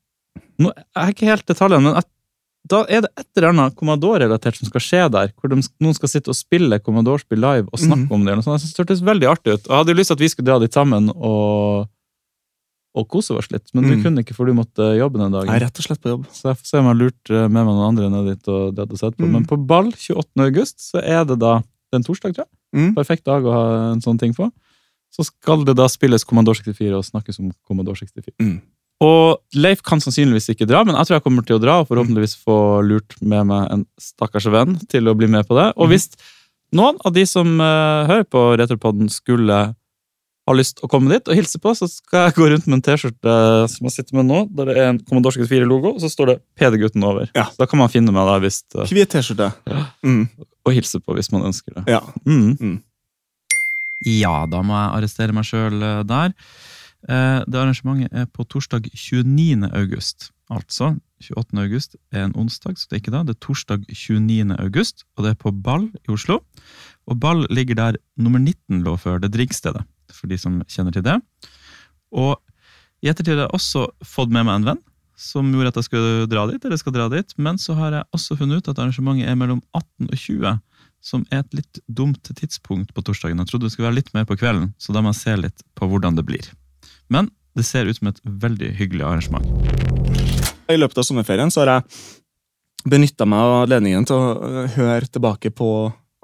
Nå 0.58 0.72
jeg 0.74 1.00
er 1.02 1.14
ikke 1.14 1.30
helt 1.30 1.46
detaljene, 1.50 1.88
men 1.88 1.98
at, 2.00 2.08
da 2.70 2.82
er 2.88 3.04
det 3.04 3.10
et 3.20 3.28
eller 3.36 3.50
annet 3.52 3.74
Commodore-relatert 3.76 4.56
som 4.56 4.68
skal 4.70 4.80
skje 4.80 5.00
der. 5.12 5.32
Hvor 5.36 5.52
de, 5.52 5.58
noen 5.84 5.96
skal 5.96 6.08
sitte 6.08 6.32
og 6.32 6.38
spille 6.38 6.78
Commodore-spill 6.80 7.42
live 7.42 7.68
og 7.68 7.80
snakke 7.82 8.06
mm. 8.06 8.14
om 8.14 8.22
det. 8.22 8.30
eller 8.32 8.40
noe 8.40 8.46
sånt. 8.46 8.56
Jeg 8.56 8.64
synes 8.64 8.76
det 8.78 8.84
hørtes 8.84 9.02
veldig 9.04 9.28
artig 9.28 9.52
ut. 9.56 9.66
Jeg 9.68 9.76
hadde 9.76 9.92
jo 9.92 9.98
lyst 9.98 10.12
til 10.12 10.16
at 10.18 10.24
vi 10.24 10.30
skulle 10.32 10.48
dra 10.48 10.56
dit 10.62 10.78
sammen 10.78 11.10
og, 11.12 11.90
og 12.94 13.08
kose 13.10 13.36
oss 13.36 13.50
litt, 13.52 13.66
men 13.74 13.84
du 13.84 13.92
Mhm. 13.96 14.02
kunne 14.06 14.24
ikke, 14.24 14.36
for 14.38 14.46
du 14.48 14.54
måtte 14.56 14.86
jobbe 14.96 15.18
den 15.20 15.34
dagen. 15.34 15.50
Jeg 15.50 15.60
er 15.60 15.66
rett 15.66 15.78
og 15.82 15.88
slett 15.88 16.00
på 16.00 16.12
jobb. 16.14 16.26
Så 16.32 16.48
jeg 16.48 16.56
får 16.62 16.66
se 16.70 16.78
om 16.78 16.84
jeg 16.86 16.92
har 16.94 17.00
lurt 17.02 17.30
eh, 17.34 17.48
med 17.48 17.60
meg 17.60 17.72
noen 17.74 17.88
andre 17.90 18.10
ned 18.14 18.30
dit 18.32 18.48
og 18.48 18.74
det 18.74 18.86
hadde 18.86 18.98
sett 19.02 19.16
på. 19.18 19.26
Mm. 19.26 19.32
Men 19.32 19.46
på 19.50 19.58
ball 19.66 19.90
28. 19.92 20.44
august 20.46 20.80
så 20.80 21.02
er 21.02 21.24
det 21.28 21.38
da 21.42 21.58
det 21.60 21.98
er 21.98 22.00
en 22.00 22.06
torsdag, 22.08 22.32
tror 22.34 22.46
jeg. 22.46 22.52
Mm. 22.74 22.94
Perfekt 22.96 23.24
dag 23.28 23.44
å 23.44 23.52
ha 23.54 23.64
en 23.92 24.00
sånn 24.02 24.18
ting 24.18 24.32
på. 24.34 24.48
Så 25.14 25.22
skal 25.28 25.62
det 25.68 25.76
da 25.78 25.84
spilles 25.86 26.24
Commodore 26.26 26.58
64 26.58 26.96
og 26.96 27.04
snakkes 27.06 27.38
om 27.38 27.52
Commodore 27.68 28.00
64. 28.00 28.32
Og 29.02 29.40
Leif 29.58 29.82
kan 29.82 29.98
sannsynligvis 30.00 30.48
ikke 30.54 30.66
dra, 30.70 30.84
men 30.86 30.94
jeg 30.94 31.06
tror 31.08 31.16
jeg 31.18 31.24
kommer 31.24 31.44
til 31.44 31.56
å 31.58 31.62
dra 31.62 31.80
og 31.82 31.88
forhåpentligvis 31.88 32.36
få 32.44 32.56
lurt 32.86 33.16
med 33.20 33.46
meg 33.50 33.66
en 33.74 33.86
stakkars 34.00 34.46
venn 34.54 34.76
til 34.88 35.10
å 35.10 35.16
bli 35.18 35.26
med 35.26 35.46
på 35.48 35.56
det. 35.58 35.72
Og 35.76 35.88
Mhm. 35.88 35.90
hvis 35.90 36.08
noen 36.72 36.96
av 37.04 37.12
de 37.12 37.24
som 37.26 37.60
eh, 37.60 38.06
hører 38.06 38.24
på 38.24 38.56
Retropodden 38.56 39.10
skulle 39.10 39.74
ha 40.46 40.52
lyst 40.52 40.80
å 40.84 40.88
komme 40.88 41.08
dit 41.10 41.26
og 41.26 41.34
hilse 41.34 41.58
på, 41.58 41.72
så 41.74 41.88
skal 41.88 42.26
jeg 42.28 42.34
gå 42.36 42.48
rundt 42.52 42.66
med 42.68 42.74
en 42.76 42.82
T-skjorte 42.82 43.68
som 43.68 43.86
jeg 43.88 43.92
sitter 43.96 44.14
med 44.20 44.26
nå, 44.28 44.54
der 44.54 44.64
det 44.66 44.76
er 44.76 44.88
en 44.92 44.98
Commodore 45.00 45.32
64-logo, 45.40 45.94
og 45.94 46.00
så 46.00 46.10
står 46.12 46.26
det 46.26 46.40
PD-gutten 46.60 47.02
over. 47.02 47.30
Ja. 47.34 47.46
Da 47.58 47.64
kan 47.66 47.78
man 47.80 47.88
finne 47.88 48.12
meg 48.12 48.26
der 48.28 48.40
hvis, 48.46 48.62
eh, 48.76 48.84
Hvit 48.86 49.08
T-skjorte. 49.10 49.52
Ja. 49.66 49.86
Mm. 50.04 50.28
og 50.66 50.72
hilse 50.72 51.00
på 51.00 51.12
hvis 51.16 51.30
man 51.32 51.42
ønsker 51.44 51.74
det. 51.74 51.84
Ja. 51.88 52.00
Mm. 52.26 52.56
Mm. 52.60 52.82
Ja, 54.04 54.44
da 54.46 54.60
må 54.64 54.72
jeg 54.76 55.02
arrestere 55.02 55.32
meg 55.36 55.44
sjøl 55.48 55.80
der. 56.06 56.32
Eh, 57.08 57.40
Det 57.46 57.60
arrangementet 57.60 58.12
er 58.12 58.26
på 58.26 58.46
torsdag 58.48 58.88
29. 58.92 59.68
august. 59.72 60.30
Altså 60.50 60.94
28. 61.20 61.60
august 61.60 61.96
er 62.12 62.24
en 62.24 62.36
onsdag, 62.36 62.76
så 62.76 62.88
det 62.88 62.96
er 62.96 63.02
ikke 63.02 63.14
da. 63.14 63.22
Det 63.24 63.36
er 63.36 63.46
torsdag 63.46 63.84
29. 63.88 64.56
august, 64.58 65.04
og 65.16 65.24
det 65.24 65.34
er 65.34 65.40
på 65.40 65.52
Ball 65.52 65.90
i 66.04 66.12
Oslo. 66.12 66.40
Og 67.06 67.20
Ball 67.20 67.46
ligger 67.50 67.74
der 67.74 68.00
nummer 68.16 68.38
19 68.38 68.82
lå 68.84 68.96
før, 69.00 69.20
det 69.20 69.32
drinkstedet, 69.32 69.84
for 70.12 70.28
de 70.28 70.38
som 70.38 70.62
kjenner 70.68 70.92
til 70.92 71.04
det. 71.04 71.20
Og 72.12 72.40
i 73.02 73.08
ettertid 73.08 73.36
har 73.36 73.46
jeg 73.48 73.56
også 73.56 73.88
fått 74.04 74.32
med 74.32 74.46
meg 74.46 74.60
en 74.60 74.68
venn 74.72 74.82
som 75.16 75.46
gjorde 75.52 75.70
at 75.70 75.76
jeg 75.78 75.88
skulle 75.88 76.26
dra 76.26 76.46
dit, 76.50 76.64
eller 76.64 76.80
skal 76.80 76.94
dra 76.96 77.08
dit, 77.12 77.34
men 77.38 77.58
så 77.60 77.76
har 77.78 77.92
jeg 77.94 78.08
også 78.16 78.36
funnet 78.40 78.58
ut 78.58 78.70
at 78.72 78.80
arrangementet 78.82 79.28
er 79.30 79.38
mellom 79.38 79.60
18 79.76 80.08
og 80.08 80.16
20, 80.18 80.58
som 81.04 81.24
er 81.30 81.44
et 81.44 81.54
litt 81.60 81.80
dumt 81.86 82.32
tidspunkt 82.34 82.90
på 82.96 83.04
torsdagen. 83.04 83.38
Jeg 83.38 83.52
trodde 83.52 83.68
det 83.68 83.76
skulle 83.76 83.90
være 83.92 84.00
litt 84.00 84.12
mer 84.16 84.26
på 84.26 84.38
kvelden, 84.40 84.72
så 84.80 84.96
da 84.96 85.04
må 85.04 85.12
jeg 85.12 85.20
se 85.20 85.36
litt 85.38 85.64
på 85.78 85.86
hvordan 85.86 86.18
det 86.18 86.26
blir. 86.26 86.48
Men 87.12 87.30
det 87.54 87.66
ser 87.66 87.86
ut 87.86 87.98
som 87.98 88.10
et 88.10 88.20
veldig 88.24 88.72
hyggelig 88.78 89.04
arrangement. 89.06 89.46
I 90.70 90.78
løpet 90.80 90.98
av 90.98 91.06
sommerferien 91.06 91.52
så 91.52 91.62
har 91.62 91.72
jeg 91.74 91.82
benytta 92.88 93.26
meg 93.28 93.40
av 93.40 93.58
anledningen 93.64 94.06
til 94.08 94.16
å 94.16 94.32
øh, 94.34 94.64
høre 94.76 95.08
tilbake 95.08 95.52
på 95.54 95.68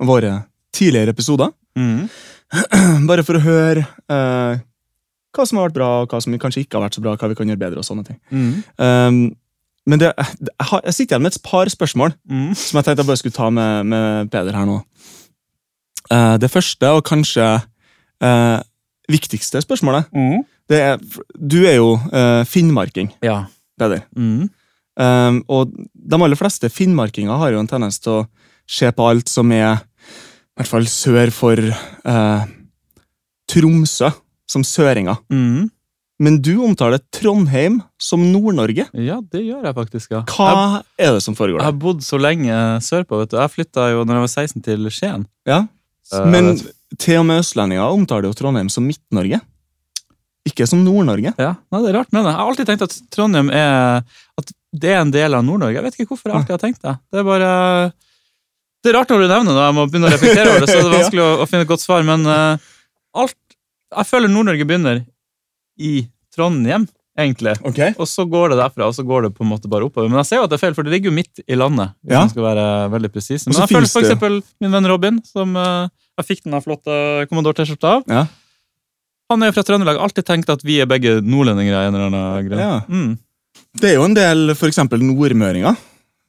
våre 0.04 0.32
tidligere 0.76 1.14
episoder. 1.14 1.52
Bare 3.08 3.24
for 3.24 3.38
å 3.38 3.44
høre 3.44 3.84
eh, 4.10 4.60
hva 5.30 5.46
som 5.46 5.60
har 5.60 5.68
vært 5.68 5.76
bra, 5.76 5.90
og 6.02 6.10
hva 6.10 6.20
som 6.22 6.34
kanskje 6.40 6.64
ikke 6.64 6.78
har 6.78 6.88
vært 6.88 6.98
så 6.98 7.04
bra, 7.04 7.14
hva 7.16 7.30
vi 7.30 7.36
kan 7.38 7.52
gjøre 7.52 7.62
bedre 7.62 7.82
og 7.82 7.86
sånne 7.86 8.04
ting. 8.08 8.18
Um, 8.76 9.20
men 9.86 10.00
det, 10.02 10.10
jeg, 10.10 10.50
har, 10.66 10.82
jeg 10.84 10.96
sitter 10.96 11.14
igjen 11.14 11.22
med 11.24 11.36
et 11.36 11.44
par 11.46 11.70
spørsmål 11.70 12.12
Mm. 12.28 12.50
som 12.58 12.78
jeg 12.78 12.84
tenkte 12.84 13.00
jeg 13.00 13.06
bare 13.08 13.20
skulle 13.20 13.36
ta 13.36 13.50
med, 13.50 13.86
med 13.86 14.30
Peder 14.30 14.56
her 14.58 14.66
nå. 14.68 14.80
Uh, 16.10 16.36
det 16.42 16.50
første, 16.50 16.90
og 16.90 17.04
kanskje 17.06 17.46
uh, 17.62 18.58
viktigste 19.10 19.62
spørsmålet, 19.62 20.10
det 20.10 20.44
er 20.78 21.00
Du 21.34 21.58
er 21.66 21.76
jo 21.80 21.94
uh, 21.96 22.44
finnmarking, 22.46 23.10
Ja. 23.24 23.44
Peder. 23.80 24.04
Mm. 24.16 24.50
Um, 25.00 25.40
og 25.48 25.70
de 25.72 26.18
aller 26.20 26.36
fleste 26.36 26.68
finnmarkinger 26.68 27.38
har 27.40 27.54
jo 27.54 27.60
en 27.62 27.70
tendens 27.70 27.98
til 28.02 28.18
å 28.18 28.24
se 28.68 28.90
på 28.92 29.06
alt 29.08 29.30
som 29.32 29.50
er 29.56 29.80
i 29.80 30.60
hvert 30.60 30.68
fall 30.68 30.86
sør 30.90 31.32
for 31.32 31.56
uh, 31.56 32.42
Tromsø, 33.50 34.10
som 34.50 34.64
søringer. 34.66 35.16
Mm. 35.32 35.70
Men 36.20 36.36
du 36.44 36.52
omtaler 36.66 37.00
Trondheim 37.16 37.78
som 38.00 38.20
Nord-Norge. 38.28 38.84
Ja, 38.92 39.16
det 39.32 39.40
gjør 39.46 39.64
jeg 39.64 39.76
faktisk, 39.78 40.10
ja. 40.12 40.20
Hva 40.28 40.48
Jeg, 40.50 40.82
er 41.06 41.14
det 41.16 41.22
som 41.24 41.36
foregår 41.38 41.62
jeg 41.62 41.68
har 41.70 41.78
bodd 41.80 42.04
så 42.04 42.20
lenge 42.20 42.58
sørpå, 42.84 43.22
vet 43.22 43.32
du. 43.32 43.38
Jeg 43.40 43.54
flytta 43.54 43.86
jo 43.94 44.02
når 44.04 44.18
jeg 44.18 44.26
var 44.26 44.32
16 44.34 44.66
til 44.66 44.90
Skien. 44.92 45.24
Ja? 45.48 45.62
Eh, 46.12 46.26
Men 46.28 46.52
til 47.00 47.22
og 47.22 47.24
med 47.30 47.40
østlendinger 47.40 47.88
omtaler 47.88 48.28
jo 48.28 48.36
Trondheim 48.36 48.68
som 48.68 48.84
Midt-Norge. 48.84 49.40
Ikke 50.60 50.68
som 50.68 50.82
Nord-Norge. 50.84 51.32
Ja, 51.40 51.54
nei, 51.72 51.80
det 51.80 51.88
er 51.90 51.96
rart 51.96 52.12
med 52.12 52.26
det. 52.26 52.32
Jeg 52.34 52.40
har 52.42 52.50
alltid 52.52 52.68
tenkt 52.68 52.82
at 52.84 52.96
Trondheim 53.14 53.48
er 53.50 54.02
At 54.40 54.52
det 54.70 54.92
er 54.92 55.00
en 55.00 55.10
del 55.14 55.34
av 55.34 55.42
Nord-Norge. 55.46 55.78
Jeg 55.80 55.86
vet 55.88 55.96
ikke 55.98 56.12
hvorfor 56.12 56.30
jeg 56.30 56.36
alltid 56.42 56.54
har 56.54 56.62
tenkt 56.62 56.84
det. 56.84 56.92
Det 57.10 57.22
er 57.22 57.26
bare 57.26 57.50
Det 58.84 58.92
er 58.92 58.96
rart 59.00 59.10
når 59.12 59.24
du 59.24 59.28
nevner 59.32 59.56
det, 59.56 59.64
jeg 59.66 59.76
må 59.76 59.86
begynne 59.88 60.08
å 60.10 60.12
reflektere 60.14 60.52
over 60.52 60.62
det, 60.64 60.68
så 60.70 60.78
det 60.78 60.86
er 60.86 60.96
vanskelig 61.00 61.24
å, 61.24 61.30
å 61.42 61.48
finne 61.50 61.64
et 61.66 61.72
godt 61.72 61.82
svar, 61.84 62.04
men 62.06 62.22
uh, 62.28 62.70
alt 63.24 63.36
Jeg 63.96 64.06
føler 64.12 64.30
Nord-Norge 64.32 64.66
begynner 64.68 65.02
i 65.80 65.94
Trondheim, 66.36 66.84
egentlig. 67.18 67.56
Ok. 67.66 67.80
Og 67.98 68.06
så 68.08 68.24
går 68.28 68.52
det 68.52 68.58
derfra, 68.60 68.86
og 68.86 68.94
så 68.94 69.02
går 69.02 69.26
det 69.26 69.30
på 69.34 69.42
en 69.42 69.50
måte 69.50 69.68
bare 69.72 69.88
oppover. 69.88 70.06
Men 70.12 70.20
jeg 70.20 70.28
ser 70.28 70.38
jo 70.38 70.44
at 70.46 70.52
det 70.52 70.58
er 70.60 70.62
feil, 70.62 70.76
for 70.76 70.86
det 70.86 70.92
ligger 70.94 71.10
jo 71.10 71.16
midt 71.16 71.40
i 71.42 71.56
landet. 71.58 71.96
hvis 72.04 72.12
Ja. 72.14 72.20
man 72.20 72.30
skal 72.30 72.44
være 72.46 72.66
veldig 72.92 73.10
presis. 73.12 73.46
Og 73.46 73.50
Men 73.54 73.62
jeg 73.64 73.72
føler 73.72 73.90
for 73.90 74.04
eksempel 74.04 74.36
min 74.60 74.76
venn 74.76 74.86
Robin, 74.92 75.18
som 75.26 75.56
uh, 75.56 75.88
jeg 76.20 76.28
fikk 76.28 76.44
den 76.46 76.60
flotte 76.62 77.26
Commodore-T-skjorta 77.32 77.96
av. 77.96 78.04
Ja. 78.06 78.26
Han 79.30 79.42
er 79.42 79.50
jo 79.50 79.56
fra 79.58 79.62
Trøndelag. 79.66 79.98
Alltid 80.02 80.26
tenkt 80.26 80.50
at 80.52 80.64
vi 80.66 80.80
er 80.82 80.88
begge 80.90 81.20
nordlendinger. 81.22 81.74
av 81.78 81.88
en 81.88 81.94
eller 81.94 82.08
annen 82.10 82.48
grunn. 82.48 82.58
Ja. 82.64 82.80
Mm. 82.88 83.18
Det 83.80 83.92
er 83.92 83.94
jo 84.00 84.04
en 84.08 84.16
del 84.18 84.50
eksempel 84.54 85.02
nordmøringer 85.06 85.76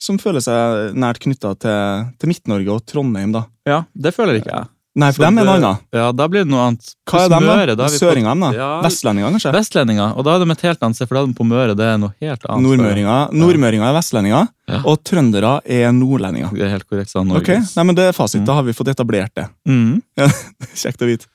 som 0.01 0.17
føler 0.22 0.41
seg 0.41 0.96
nært 0.98 1.20
knytta 1.22 1.55
til, 1.62 2.05
til 2.17 2.29
Midt-Norge 2.31 2.74
og 2.74 2.86
Trondheim. 2.89 3.34
da. 3.36 3.43
ja, 3.70 3.84
det 3.93 4.13
føler 4.15 4.39
ikke 4.39 4.50
jeg. 4.53 4.70
Nei, 5.01 5.08
for 5.15 5.24
dem 5.24 5.38
er 5.39 5.46
noe 5.48 5.53
annet. 5.55 5.84
Ja, 5.96 6.08
Da 6.12 6.25
blir 6.27 6.41
det 6.43 6.51
noe 6.51 6.65
annet. 6.67 6.89
Hva 7.08 7.22
er 7.24 7.29
dem, 7.31 7.46
Møre, 7.48 7.75
da? 7.79 7.86
er 7.88 7.93
Søringer, 7.96 8.39
da? 8.41 8.50
Ja, 8.58 8.70
Vestlendinger, 8.84 9.31
kanskje? 9.31 9.53
Vestlendinger. 9.55 10.17
Og 10.20 10.25
da 10.27 10.34
er 10.36 10.41
de 10.43 10.51
et 10.51 10.63
helt 10.67 10.81
annet 10.84 10.98
sted, 11.00 11.08
for 11.08 11.15
da 11.15 11.22
er 11.22 11.29
de 11.29 11.38
på 11.38 11.46
Møre. 11.48 11.75
Det 11.79 11.86
er 11.88 12.01
noe 12.01 12.12
helt 12.20 12.43
annet. 12.43 12.65
Nordmøringer, 12.65 13.31
Nordmøringer 13.31 13.88
er 13.88 13.96
vestlendinger, 13.96 14.50
Ja. 14.67 14.81
og 14.84 15.00
trøndere 15.08 15.53
er 15.63 15.93
nordlendinger. 15.96 16.51
Det 16.51 16.65
er 16.67 16.74
helt 16.75 16.88
korrekt. 16.89 17.10
Sa 17.13 17.22
Ok, 17.24 17.48
Nei, 17.77 17.84
men 17.88 17.96
Det 17.96 18.10
er 18.10 18.12
fasit. 18.17 18.41
Mm. 18.41 18.46
Da 18.46 18.53
har 18.60 18.63
vi 18.67 18.74
fått 18.75 18.91
etablert 18.91 19.31
det. 19.34 19.48
Mm. 19.65 20.01
Kjekt 20.75 21.01
å 21.01 21.08
vite. 21.08 21.27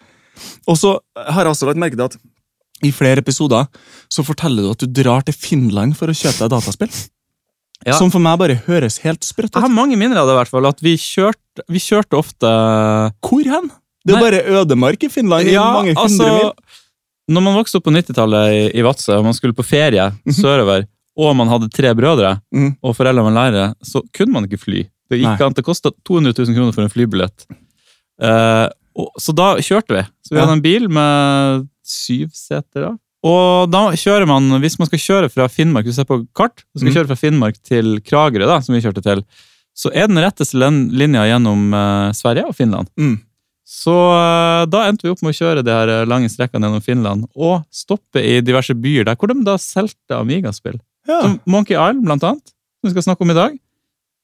Og 0.66 0.78
så 0.81 0.97
har 1.16 1.45
jeg 1.45 1.55
også 1.55 1.69
lagt 1.71 1.81
merke 1.81 1.99
til 1.99 2.09
at 2.09 2.19
i 2.85 2.93
flere 2.93 3.23
episoder 3.23 3.69
så 4.12 4.25
forteller 4.26 4.66
du 4.66 4.73
at 4.75 4.83
du 4.85 5.02
drar 5.02 5.25
til 5.25 5.37
Finland 5.37 5.97
for 5.97 6.12
å 6.12 6.16
kjøpe 6.16 6.45
deg 6.45 6.52
dataspill. 6.52 6.93
Ja. 7.85 7.97
Som 7.99 8.11
for 8.12 8.25
meg 8.25 8.38
bare 8.40 8.57
høres 8.66 8.99
helt 9.05 9.25
sprøtt 9.25 9.52
Jeg 9.52 9.62
har 9.62 9.69
ut. 9.69 9.76
mange 9.76 9.99
minner 10.00 10.23
av 10.23 10.28
det, 10.28 10.33
i 10.33 10.38
hvert 10.38 10.52
fall. 10.52 10.69
At 10.69 10.81
vi 10.85 10.95
kjørte, 11.00 11.64
vi 11.69 11.81
kjørte 11.83 12.16
ofte 12.16 12.49
Hvor 13.21 13.45
hen? 13.45 13.69
Det 14.07 14.14
er 14.14 14.21
Nei. 14.21 14.25
bare 14.25 14.61
ødemark 14.61 15.02
i 15.02 15.11
Finland. 15.12 15.49
i 15.50 15.57
mange 15.59 15.93
hundre 15.93 16.05
altså, 16.07 16.28
mil. 16.31 16.76
Når 17.37 17.43
man 17.43 17.57
vokste 17.59 17.81
opp 17.81 17.87
på 17.88 17.93
90-tallet 17.93 18.52
i, 18.55 18.61
i 18.78 18.85
Vadsø, 18.87 19.16
og 19.19 19.26
man 19.26 19.35
skulle 19.35 19.57
på 19.57 19.66
ferie 19.66 20.05
sørover, 20.31 20.87
og 21.19 21.33
man 21.35 21.50
hadde 21.50 21.73
tre 21.75 21.90
brødre, 21.97 22.37
mm. 22.55 22.76
og 22.85 22.95
foreldrene 22.95 23.26
var 23.26 23.35
lærere, 23.35 23.69
så 23.83 24.02
kunne 24.14 24.37
man 24.37 24.47
ikke 24.47 24.61
fly. 24.62 24.85
Det 25.11 25.19
gikk 25.19 25.33
Nei. 25.33 25.47
an, 25.49 25.57
det 25.57 25.64
kosta 25.66 25.90
200 26.07 26.37
000 26.38 26.55
kroner 26.55 26.76
for 26.76 26.87
en 26.87 26.93
flybillett. 26.93 27.47
Eh, 28.23 28.66
og, 28.97 29.11
så 29.21 29.35
da 29.37 29.55
kjørte 29.61 29.93
vi. 29.97 30.05
Så 30.26 30.33
vi 30.35 30.41
hadde 30.41 30.57
en 30.57 30.62
bil 30.65 30.88
med 30.93 31.67
syv 31.87 32.31
seter. 32.35 32.87
da. 32.88 32.95
Og 33.26 33.69
da 33.73 33.91
kjører 33.99 34.26
man, 34.31 34.49
hvis 34.62 34.79
man 34.79 34.87
skal 34.91 35.00
kjøre 35.03 35.29
fra 35.33 35.49
Finnmark, 35.50 35.85
du 35.88 35.93
ser 35.93 36.07
på 36.09 36.21
kart, 36.37 36.62
du 36.75 36.81
skal 36.81 36.88
Mhm. 36.91 36.97
kjøre 36.97 37.11
fra 37.11 37.17
Finnmark 37.21 37.57
til 37.62 38.00
Kragerø, 38.07 38.47
da, 38.47 38.61
som 38.62 38.75
vi 38.75 38.81
kjørte 38.85 39.03
til, 39.03 39.25
så 39.76 39.91
er 39.93 40.07
den 40.09 40.17
retteste 40.23 40.57
linja 40.57 41.25
gjennom 41.29 41.73
uh, 41.75 42.12
Sverige 42.17 42.47
og 42.49 42.55
Finland. 42.57 42.88
Mm. 42.97 43.19
Så 43.67 43.91
eh, 43.93 44.65
da 44.71 44.85
endte 44.87 45.03
vi 45.03 45.11
opp 45.11 45.23
med 45.26 45.35
å 45.35 45.37
kjøre 45.41 45.65
de 45.67 45.73
her 45.75 45.91
eh, 45.91 46.05
lange 46.07 46.29
strekkene 46.31 46.69
gjennom 46.69 46.85
Finland, 46.87 47.25
og 47.35 47.65
stoppe 47.75 48.23
i 48.23 48.37
diverse 48.41 48.76
byer 48.79 49.05
der, 49.09 49.17
hvor 49.19 49.26
de 49.33 49.43
da 49.43 49.57
solgte 49.59 50.15
Amiga-spill. 50.21 50.79
Ja. 51.09 51.19
Som 51.25 51.41
Monkey 51.50 51.75
Island, 51.75 52.05
blant 52.07 52.23
annet, 52.23 52.47
som 52.79 52.87
vi 52.87 52.95
skal 52.95 53.03
snakke 53.09 53.26
om 53.26 53.33
i 53.35 53.35
dag. 53.35 53.57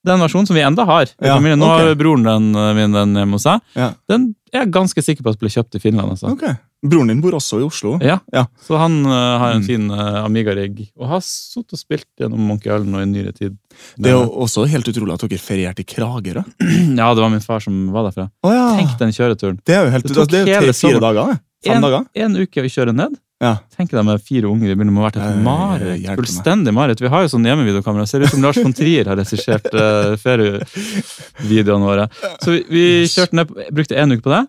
Den 0.05 0.19
versjonen 0.21 0.47
som 0.49 0.57
vi 0.57 0.63
enda 0.67 0.85
har. 0.89 1.07
Ja, 1.23 1.37
familien. 1.37 1.61
Nå 1.63 1.67
har 1.71 1.95
broren 1.95 2.25
den, 2.27 2.55
eh, 2.59 2.73
min 2.75 2.93
den 2.97 3.15
hjemme 3.15 3.39
hos 3.39 3.45
seg. 3.47 3.61
Ja. 3.79 3.93
Den 4.11 4.35
er 4.53 4.65
jeg 4.65 4.73
ganske 4.75 5.03
sikker 5.05 5.23
på 5.23 5.31
at 5.31 5.39
ble 5.39 5.49
kjøpt 5.49 5.77
i 5.79 5.81
Finland. 5.83 6.11
altså. 6.17 6.33
Okay. 6.35 6.57
Broren 6.83 7.13
din 7.13 7.21
bor 7.23 7.37
også 7.39 7.61
i 7.61 7.67
Oslo. 7.69 7.93
Ja. 8.03 8.17
Ja. 8.35 8.43
Så 8.67 8.75
han 8.81 9.07
uh, 9.07 9.39
har 9.39 9.53
en 9.55 9.61
Mm. 9.63 9.67
fin 9.69 9.85
uh, 9.95 10.25
Amiga-rigg, 10.27 10.89
og 10.99 11.07
har 11.13 11.21
sittet 11.23 11.77
og 11.77 11.79
spilt 11.79 12.09
gjennom 12.19 12.41
Monkey 12.43 12.67
Island 12.75 12.91
nå 12.91 12.99
i 13.05 13.07
nyere 13.07 13.33
tid. 13.37 13.55
Det 13.97 14.11
er 14.11 14.17
jo 14.19 14.27
også 14.43 14.67
helt 14.67 14.89
utrolig 14.91 15.15
at 15.15 15.23
dere 15.31 15.39
ferierte 15.39 15.85
i 15.85 15.87
Kragerø. 15.87 16.43
Ja, 16.99 17.15
det 17.15 17.23
var 17.23 17.31
min 17.31 17.41
far 17.41 17.61
som 17.63 17.93
var 17.95 18.09
derfra. 18.11 18.27
Oh, 18.43 18.51
ja. 18.51 18.67
Tenk 18.81 18.99
den 18.99 19.15
kjøreturen. 19.15 19.61
Det 19.65 19.77
er 19.79 19.85
jo 19.87 19.91
helt 19.95 20.09
Det 20.11 20.17
tok 20.19 20.29
det 20.35 20.41
er 20.43 20.47
jo 20.51 20.55
hele 20.59 20.73
tre-fire 20.75 21.01
dager. 21.07 21.31
det. 21.31 21.41
Fem 21.65 21.77
En, 21.79 21.83
dager. 21.87 22.05
en 22.27 22.37
uke 22.43 22.65
å 22.67 22.73
kjøre 22.75 22.93
ned. 22.99 23.15
Ja. 23.43 23.57
Tenk 23.75 23.91
deg 23.91 24.05
med 24.07 24.23
fire 24.23 24.47
unger 24.47 24.71
i 24.71 24.75
begynner 24.79 24.95
må 24.95 25.03
å 25.03 25.09
vært 25.09 25.17
Ja, 25.19 25.33
et 25.33 25.41
mareritt. 25.43 26.05
Fullstendig 26.15 26.73
mareritt. 26.77 27.01
Vi 27.03 27.11
har 27.11 27.25
jo 27.25 27.31
sånn 27.33 27.47
hjemmevideokamera. 27.49 28.07
Ser 28.07 28.23
ut 28.23 28.31
som 28.31 28.45
Lars 28.45 28.61
von 28.63 28.75
Trier 28.79 29.09
har 29.11 29.19
regissert 29.19 29.67
uh, 29.75 30.13
ferievideoene 30.23 31.89
våre. 31.89 32.05
Så 32.39 32.55
vi, 32.55 32.61
vi 32.71 32.85
kjørte 33.11 33.41
ned, 33.41 33.51
brukte 33.75 33.99
en 33.99 34.15
uke 34.15 34.23
på 34.23 34.31
det, 34.31 34.45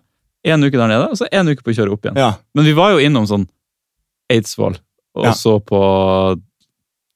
en 0.54 0.62
uke 0.68 0.78
der 0.78 0.92
nede, 0.92 1.08
og 1.10 1.18
så 1.18 1.26
en 1.32 1.50
uke 1.50 1.64
på 1.66 1.72
å 1.74 1.76
kjøre 1.80 1.96
opp 1.96 2.06
igjen. 2.06 2.20
Ja. 2.22 2.30
Men 2.54 2.68
vi 2.70 2.76
var 2.78 2.94
jo 2.94 3.02
innom 3.02 3.26
sånn 3.26 3.48
Eidsvoll, 4.32 4.78
og 5.18 5.26
Ja. 5.26 5.32
så 5.36 5.58
på 5.60 5.80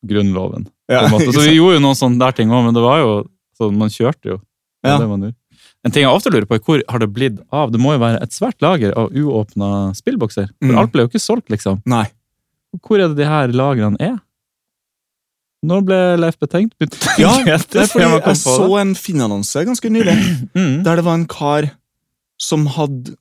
Grunnloven. 0.09 0.67
På 0.89 0.95
Ja. 0.95 1.07
Så 1.09 1.41
vi 1.45 1.57
gjorde 1.59 1.79
jo 1.79 1.85
noen 1.85 1.99
sånne 1.99 2.19
der 2.19 2.33
ting 2.33 2.51
òg, 2.51 2.65
men 2.65 2.75
det 2.75 2.83
var 2.83 2.99
jo 3.03 3.11
så 3.59 3.71
man 3.75 3.89
kjørte 3.91 4.25
jo. 4.35 4.37
Det 4.83 4.91
Ja. 4.91 4.99
det 4.99 5.09
man 5.09 5.21
gjorde. 5.23 5.35
En 5.87 5.93
ting 5.95 6.03
jeg 6.03 6.11
ofte 6.11 6.31
lurer 6.35 6.45
på, 6.51 6.57
er 6.59 6.65
hvor 6.67 6.83
har 6.91 6.99
det 6.99 7.09
blitt 7.15 7.39
av? 7.55 7.71
Det 7.73 7.79
må 7.81 7.93
jo 7.95 8.01
være 8.03 8.23
et 8.23 8.35
svært 8.35 8.59
lager 8.65 8.93
av 8.99 9.13
uåpna 9.15 9.95
spillbokser. 9.97 10.49
For 10.59 10.73
Mm. 10.73 10.79
alt 10.79 10.93
ble 10.93 11.03
jo 11.05 11.09
ikke 11.09 11.21
solgt, 11.23 11.49
liksom. 11.51 11.83
Nei. 11.87 12.07
Hvor 12.83 12.99
er 13.01 13.09
det 13.09 13.17
de 13.17 13.25
her 13.29 13.49
lagrene 13.55 13.97
er? 14.01 14.19
Når 15.65 15.85
ble 15.87 15.99
Leif 16.19 16.37
betenkt? 16.39 16.75
Ja, 17.19 17.33
det 17.43 17.49
er 17.83 17.87
fordi 17.91 18.05
jeg, 18.05 18.23
jeg 18.27 18.37
så 18.37 18.67
en 18.81 18.93
Finn-annonse 18.95 19.65
ganske 19.67 19.91
nylig. 19.91 20.15
Mm. 20.55 20.83
der 20.85 20.97
det 21.01 21.05
var 21.05 21.15
en 21.19 21.27
kar 21.27 21.71
som 22.39 22.67
hadde 22.67 23.17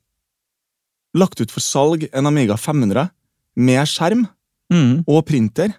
lagt 1.18 1.40
ut 1.42 1.50
for 1.54 1.62
salg 1.66 2.08
en 2.14 2.28
Amiga 2.30 2.58
500 2.58 3.10
med 3.56 3.88
skjerm 3.90 4.28
Mm. 4.70 5.06
og 5.08 5.26
printer 5.26 5.72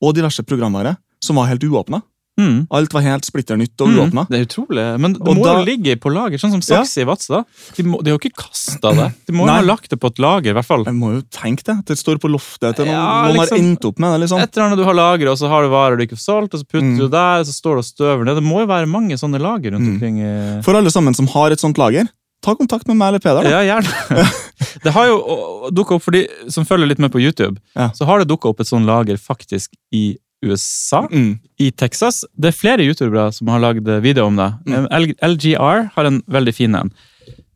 og 0.00 0.14
diverse 0.14 0.40
programvare 0.46 0.96
som 1.20 1.34
var 1.36 1.48
helt 1.50 1.64
uåpna. 1.66 2.00
Mm. 2.38 2.66
Alt 2.70 2.92
var 2.92 3.00
helt 3.00 3.24
splitter 3.24 3.56
nytt 3.56 3.80
og 3.80 3.88
Mm. 3.88 4.10
Det 4.28 4.36
er 4.40 4.44
utrolig. 4.44 4.84
Men 5.00 5.12
det 5.14 5.22
Og 5.22 5.36
må 5.36 5.44
da- 5.44 5.64
ligge 5.64 5.96
på 5.96 6.12
lager, 6.12 6.36
sånn 6.38 6.50
som 6.52 6.60
Ja. 6.60 6.82
Saks 6.82 6.98
i 7.00 7.04
Vadsø. 7.04 7.44
De, 7.76 7.82
må- 7.82 8.02
de 8.04 8.10
har 8.10 8.18
jo 8.18 8.28
ikke 8.28 8.36
kasta 8.36 8.92
det. 8.94 9.14
De 9.26 9.32
må 9.32 9.46
jo 9.46 9.52
ha 9.52 9.60
lagt 9.62 9.88
det 9.88 9.98
på 9.98 10.06
et 10.08 10.18
lager, 10.18 10.50
i 10.50 10.52
hvert 10.52 10.64
fall. 10.66 10.84
Jeg 10.84 10.94
må 10.94 11.14
jo 11.14 11.22
tenke 11.32 11.64
det. 11.64 11.86
Det 11.86 11.96
står 11.96 12.18
på 12.20 12.28
loftet 12.30 12.76
til 12.76 12.84
noen, 12.84 12.92
Ja, 12.94 13.24
noen 13.28 13.36
har 13.36 13.46
liksom. 13.46 13.58
endt 13.58 13.84
opp 13.86 13.98
med 13.98 14.12
det. 14.12 14.20
liksom. 14.28 14.40
Et 14.42 14.56
eller 14.56 14.66
annet 14.68 14.76
du 14.78 14.84
har 14.84 14.94
lagret, 14.94 15.28
og 15.30 15.38
så 15.38 15.48
har 15.48 15.62
du 15.62 15.68
varer 15.70 15.96
du 15.96 16.04
ikke 16.06 16.16
har 16.20 16.24
solgt, 16.28 16.52
og 16.54 16.60
så 16.60 16.64
putter 16.68 16.82
Mm. 16.92 16.98
du 16.98 17.08
der, 17.08 17.42
så 17.44 17.52
står 17.56 17.72
det 17.76 17.78
og 17.78 17.88
støver 17.96 18.24
ned. 18.24 18.34
Det 18.36 18.44
må 18.44 18.60
jo 18.60 18.66
være 18.66 18.86
mange 18.86 19.14
sånne 19.16 19.40
lager 19.40 19.72
rundt 19.72 19.86
Mm. 19.86 19.94
omkring. 19.96 20.16
i... 20.20 20.62
For 20.62 20.74
alle 20.76 20.90
sammen 20.90 21.14
som 21.14 21.26
har 21.28 21.50
et 21.52 21.58
sånt 21.58 21.78
lager, 21.78 22.06
ta 22.42 22.54
kontakt 22.54 22.86
med 22.86 22.96
meg 22.98 23.08
eller 23.08 23.18
Peder. 23.18 23.42
da. 23.44 23.62
Ja, 23.64 23.80
gjerne. 23.80 23.90
Det 24.84 24.92
har 24.92 25.06
jo 25.06 25.70
dukka 25.72 25.94
opp, 25.96 26.02
for 26.02 26.10
de 26.12 26.28
som 26.48 26.64
følger 26.64 26.86
litt 26.88 26.98
med 26.98 27.10
på 27.10 27.20
YouTube, 27.20 27.56
Ja. 27.74 27.88
så 27.90 28.04
har 28.06 28.18
det 28.20 28.28
dukka 28.28 28.48
opp 28.50 28.60
et 28.60 28.66
sånt 28.66 28.84
lager 28.86 29.16
faktisk 29.16 29.70
i 29.92 30.16
USA, 30.46 31.02
Mm. 31.10 31.38
i 31.58 31.70
Texas. 31.70 32.24
Det 32.38 32.48
er 32.52 32.56
flere 32.56 32.86
youtubere 32.86 33.28
som 33.32 33.48
har 33.52 33.60
lagd 33.62 33.86
video 34.02 34.26
om 34.30 34.36
det. 34.36 34.48
Mm. 34.66 34.88
LGR 35.34 35.90
har 35.94 36.04
en 36.10 36.22
veldig 36.26 36.54
fin 36.54 36.74
en. 36.74 36.90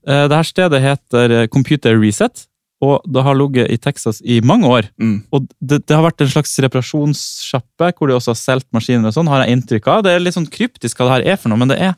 Eh, 0.07 0.27
Dette 0.29 0.45
stedet 0.49 0.81
heter 0.83 1.31
eh, 1.43 1.47
Computer 1.49 1.99
Reset, 2.01 2.47
og 2.81 3.03
det 3.05 3.23
har 3.23 3.37
ligget 3.37 3.69
i 3.71 3.77
Texas 3.77 4.23
i 4.25 4.41
mange 4.41 4.65
år. 4.67 4.87
Mm. 5.01 5.19
Og 5.37 5.47
det, 5.61 5.83
det 5.87 5.97
har 5.97 6.03
vært 6.07 6.23
en 6.25 6.31
slags 6.33 6.55
reparasjonssjappe 6.65 7.91
hvor 7.99 8.09
de 8.09 8.15
også 8.17 8.33
har 8.33 8.39
solgt 8.41 8.69
maskiner 8.73 9.11
og 9.11 9.15
sånn, 9.17 9.29
har 9.29 9.45
jeg 9.45 9.59
inntrykk 9.59 9.87
av. 9.93 10.03
Det 10.07 10.15
er 10.15 10.23
litt 10.25 10.37
sånn 10.39 10.49
kryptisk 10.51 10.97
hva 11.01 11.11
det 11.11 11.17
her 11.19 11.35
er 11.35 11.37
for 11.43 11.53
noe, 11.53 11.61
men 11.61 11.69
det 11.69 11.77
er 11.81 11.95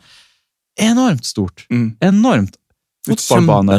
enormt 0.82 1.25
stort. 1.28 1.66
Mm. 1.70 1.92
Enormt. 2.02 2.56
Fotballbaner. 3.06 3.78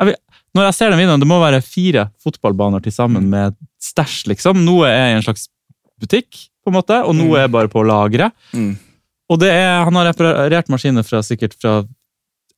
Jeg 0.00 0.06
vil, 0.08 0.16
Når 0.54 0.64
jeg 0.66 0.74
ser 0.74 0.90
den 0.90 0.98
videoen, 0.98 1.20
det 1.22 1.28
må 1.30 1.36
være 1.42 1.60
fire 1.62 2.08
fotballbaner 2.22 2.82
til 2.82 2.92
sammen 2.94 3.28
med 3.30 3.54
stæsj, 3.82 4.24
liksom. 4.32 4.64
Noe 4.66 4.88
er 4.90 5.12
i 5.12 5.16
en 5.18 5.22
slags 5.26 5.48
butikk, 6.00 6.46
på 6.64 6.72
en 6.72 6.76
måte, 6.78 6.96
og 7.06 7.14
noe 7.16 7.36
Mm. 7.36 7.44
er 7.44 7.48
bare 7.48 7.68
på 7.72 7.84
lageret. 7.86 8.32
Mm. 8.52 8.76
Og 9.30 9.38
det 9.40 9.50
er, 9.52 9.84
han 9.84 9.94
har 9.94 10.08
reparert 10.12 10.68
maskiner 10.68 11.04
fra 11.06 11.20
sikkert 11.22 11.54
fra 11.60 11.84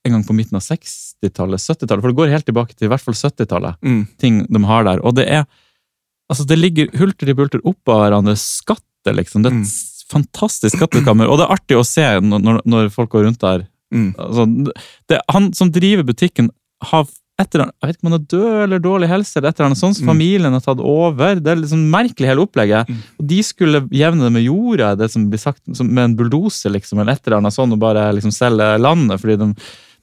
en 0.04 0.12
gang 0.16 0.24
på 0.26 0.34
midten 0.34 0.56
av 0.56 0.62
60-tallet, 0.64 1.60
70-tallet, 1.62 2.00
for 2.02 2.10
det 2.10 2.16
går 2.18 2.32
helt 2.32 2.46
tilbake 2.48 2.74
til 2.74 2.86
i 2.88 2.90
hvert 2.90 3.04
fall 3.04 3.14
70-tallet, 3.14 3.76
Mm. 3.82 4.06
ting 4.18 4.46
de 4.50 4.64
har 4.64 4.84
der. 4.84 4.98
Og 5.04 5.14
det 5.14 5.28
er, 5.28 5.44
altså 6.30 6.46
det 6.46 6.58
ligger 6.58 6.90
hulter 6.98 7.28
i 7.28 7.34
bulter 7.34 7.60
oppå 7.62 7.94
hverandre, 8.00 8.34
skatter 8.36 9.14
liksom. 9.14 9.42
Det 9.44 9.52
er 9.52 9.56
et 9.60 9.66
Mm. 9.66 9.88
fantastisk 10.12 10.76
skattekammer, 10.76 11.28
og 11.28 11.38
det 11.38 11.44
er 11.46 11.54
artig 11.54 11.76
å 11.78 11.86
se 11.86 12.02
når- 12.20 12.62
når 12.66 12.90
folk 12.90 13.10
går 13.10 13.24
rundt 13.26 13.38
der. 13.38 13.68
Mm. 13.92 14.14
Altså, 14.18 14.72
det, 15.08 15.20
han 15.30 15.52
som 15.52 15.70
driver 15.70 16.02
butikken, 16.02 16.50
har 16.82 17.06
etter, 17.42 17.64
jeg 17.66 17.88
vet 17.90 17.96
ikke 17.98 18.06
om 18.06 18.10
han 18.12 18.18
er 18.20 18.26
død 18.32 18.56
eller 18.64 18.82
dårlig 18.82 19.08
helse, 19.10 19.36
eller 19.36 19.52
et 19.52 19.60
eller 19.60 19.74
er 19.74 19.80
sånn 19.82 19.94
som 19.98 20.06
Mm. 20.06 20.10
familien 20.12 20.52
har 20.56 20.64
tatt 20.64 20.80
over. 20.80 21.34
Det 21.42 21.52
er 21.52 21.60
liksom 21.62 21.84
merkelig 21.92 22.30
hele 22.32 22.44
opplegget. 22.46 22.88
Mm. 22.88 22.98
Og 23.20 23.26
de 23.34 23.42
skulle 23.42 23.84
jevne 23.90 24.24
det 24.26 24.32
med 24.32 24.46
jorda, 24.46 24.96
det 24.96 25.10
som 25.10 25.28
blir 25.30 25.42
sagt, 25.42 25.62
med 25.68 26.04
en 26.04 26.16
bulldoser, 26.16 26.70
liksom, 26.72 27.00
eller 27.00 27.12
et 27.12 27.26
eller 27.26 27.38
annet 27.42 27.52
sånt, 27.54 27.72
og 27.72 27.78
bare 27.82 28.12
liksom 28.14 28.32
selge 28.32 28.78
landet. 28.80 29.20
fordi 29.20 29.38
de 29.38 29.54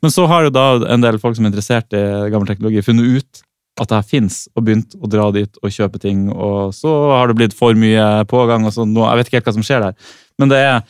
men 0.01 0.11
så 0.11 0.25
har 0.27 0.45
jo 0.45 0.49
da 0.49 0.79
en 0.93 1.01
del 1.01 1.17
folk 1.19 1.35
som 1.35 1.45
er 1.45 1.51
interessert 1.51 1.91
i 1.91 2.29
gammel 2.31 2.47
teknologi, 2.47 2.81
funnet 2.85 3.17
ut 3.19 3.41
at 3.81 3.89
det 3.89 3.97
her 3.97 4.07
fins, 4.07 4.47
og 4.55 4.65
begynt 4.67 4.95
å 4.99 5.09
dra 5.11 5.29
dit 5.31 5.59
og 5.63 5.71
kjøpe 5.71 5.99
ting. 5.99 6.29
Og 6.31 6.73
så 6.75 6.91
har 7.15 7.27
det 7.27 7.35
blitt 7.39 7.53
for 7.55 7.75
mye 7.79 8.25
pågang. 8.27 8.65
og 8.65 8.73
sånn. 8.75 8.93
Jeg 8.95 9.17
vet 9.19 9.27
ikke 9.27 9.39
helt 9.39 9.45
hva 9.45 9.53
som 9.53 9.63
skjer 9.63 9.81
der. 9.81 9.93
Men 10.39 10.49
det 10.49 10.57
er 10.57 10.81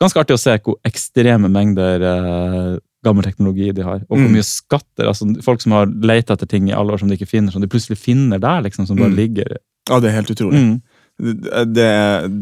ganske 0.00 0.18
artig 0.22 0.34
å 0.34 0.42
se 0.42 0.56
hvor 0.58 0.78
ekstreme 0.86 1.50
mengder 1.50 2.02
eh, 2.02 2.78
gammel 3.04 3.24
teknologi 3.24 3.72
de 3.74 3.82
har. 3.82 4.00
Og 4.08 4.16
hvor 4.18 4.28
Mm. 4.28 4.32
mye 4.36 4.44
skatter. 4.46 5.06
altså 5.08 5.42
Folk 5.42 5.60
som 5.60 5.72
har 5.72 5.86
lett 5.86 6.30
etter 6.30 6.46
ting 6.46 6.68
i 6.68 6.72
alle 6.72 6.92
år 6.92 6.98
som 7.00 7.08
de 7.08 7.16
ikke 7.16 7.28
finner, 7.28 7.50
som 7.52 7.60
de 7.60 7.66
plutselig 7.68 7.98
finner 7.98 8.38
der, 8.38 8.62
liksom, 8.62 8.86
som 8.86 8.96
bare 8.96 9.10
Mm. 9.10 9.16
ligger. 9.16 9.56
Ja, 9.88 9.98
det 10.00 10.10
er 10.10 10.14
helt 10.22 10.30
utrolig. 10.30 10.60
Mm. 10.60 10.82
Det, 11.18 11.74
det, 11.74 11.84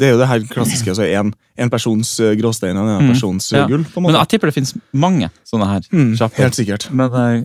er 0.07 0.13
jo 0.13 0.19
det 0.19 0.29
her 0.29 0.41
klassiske. 0.41 0.89
altså 0.91 1.03
En, 1.05 1.35
en 1.59 1.71
persons 1.71 2.21
eh, 2.21 2.35
gråstein 2.37 2.77
og 2.77 2.87
en 2.89 3.07
Mm. 3.09 3.13
persons 3.15 3.51
Ja. 3.53 3.63
eh, 3.65 3.69
gull. 3.69 3.85
på 3.85 3.97
en 3.99 4.03
Men 4.05 4.15
jeg 4.15 4.29
tipper 4.29 4.47
det 4.47 4.55
finnes 4.55 4.75
mange 4.95 5.31
sånne 5.45 5.67
her. 5.67 5.81
Mm, 5.93 6.17
helt 6.37 6.55
sikkert. 6.55 6.91
Men 6.93 7.11
eh, 7.13 7.45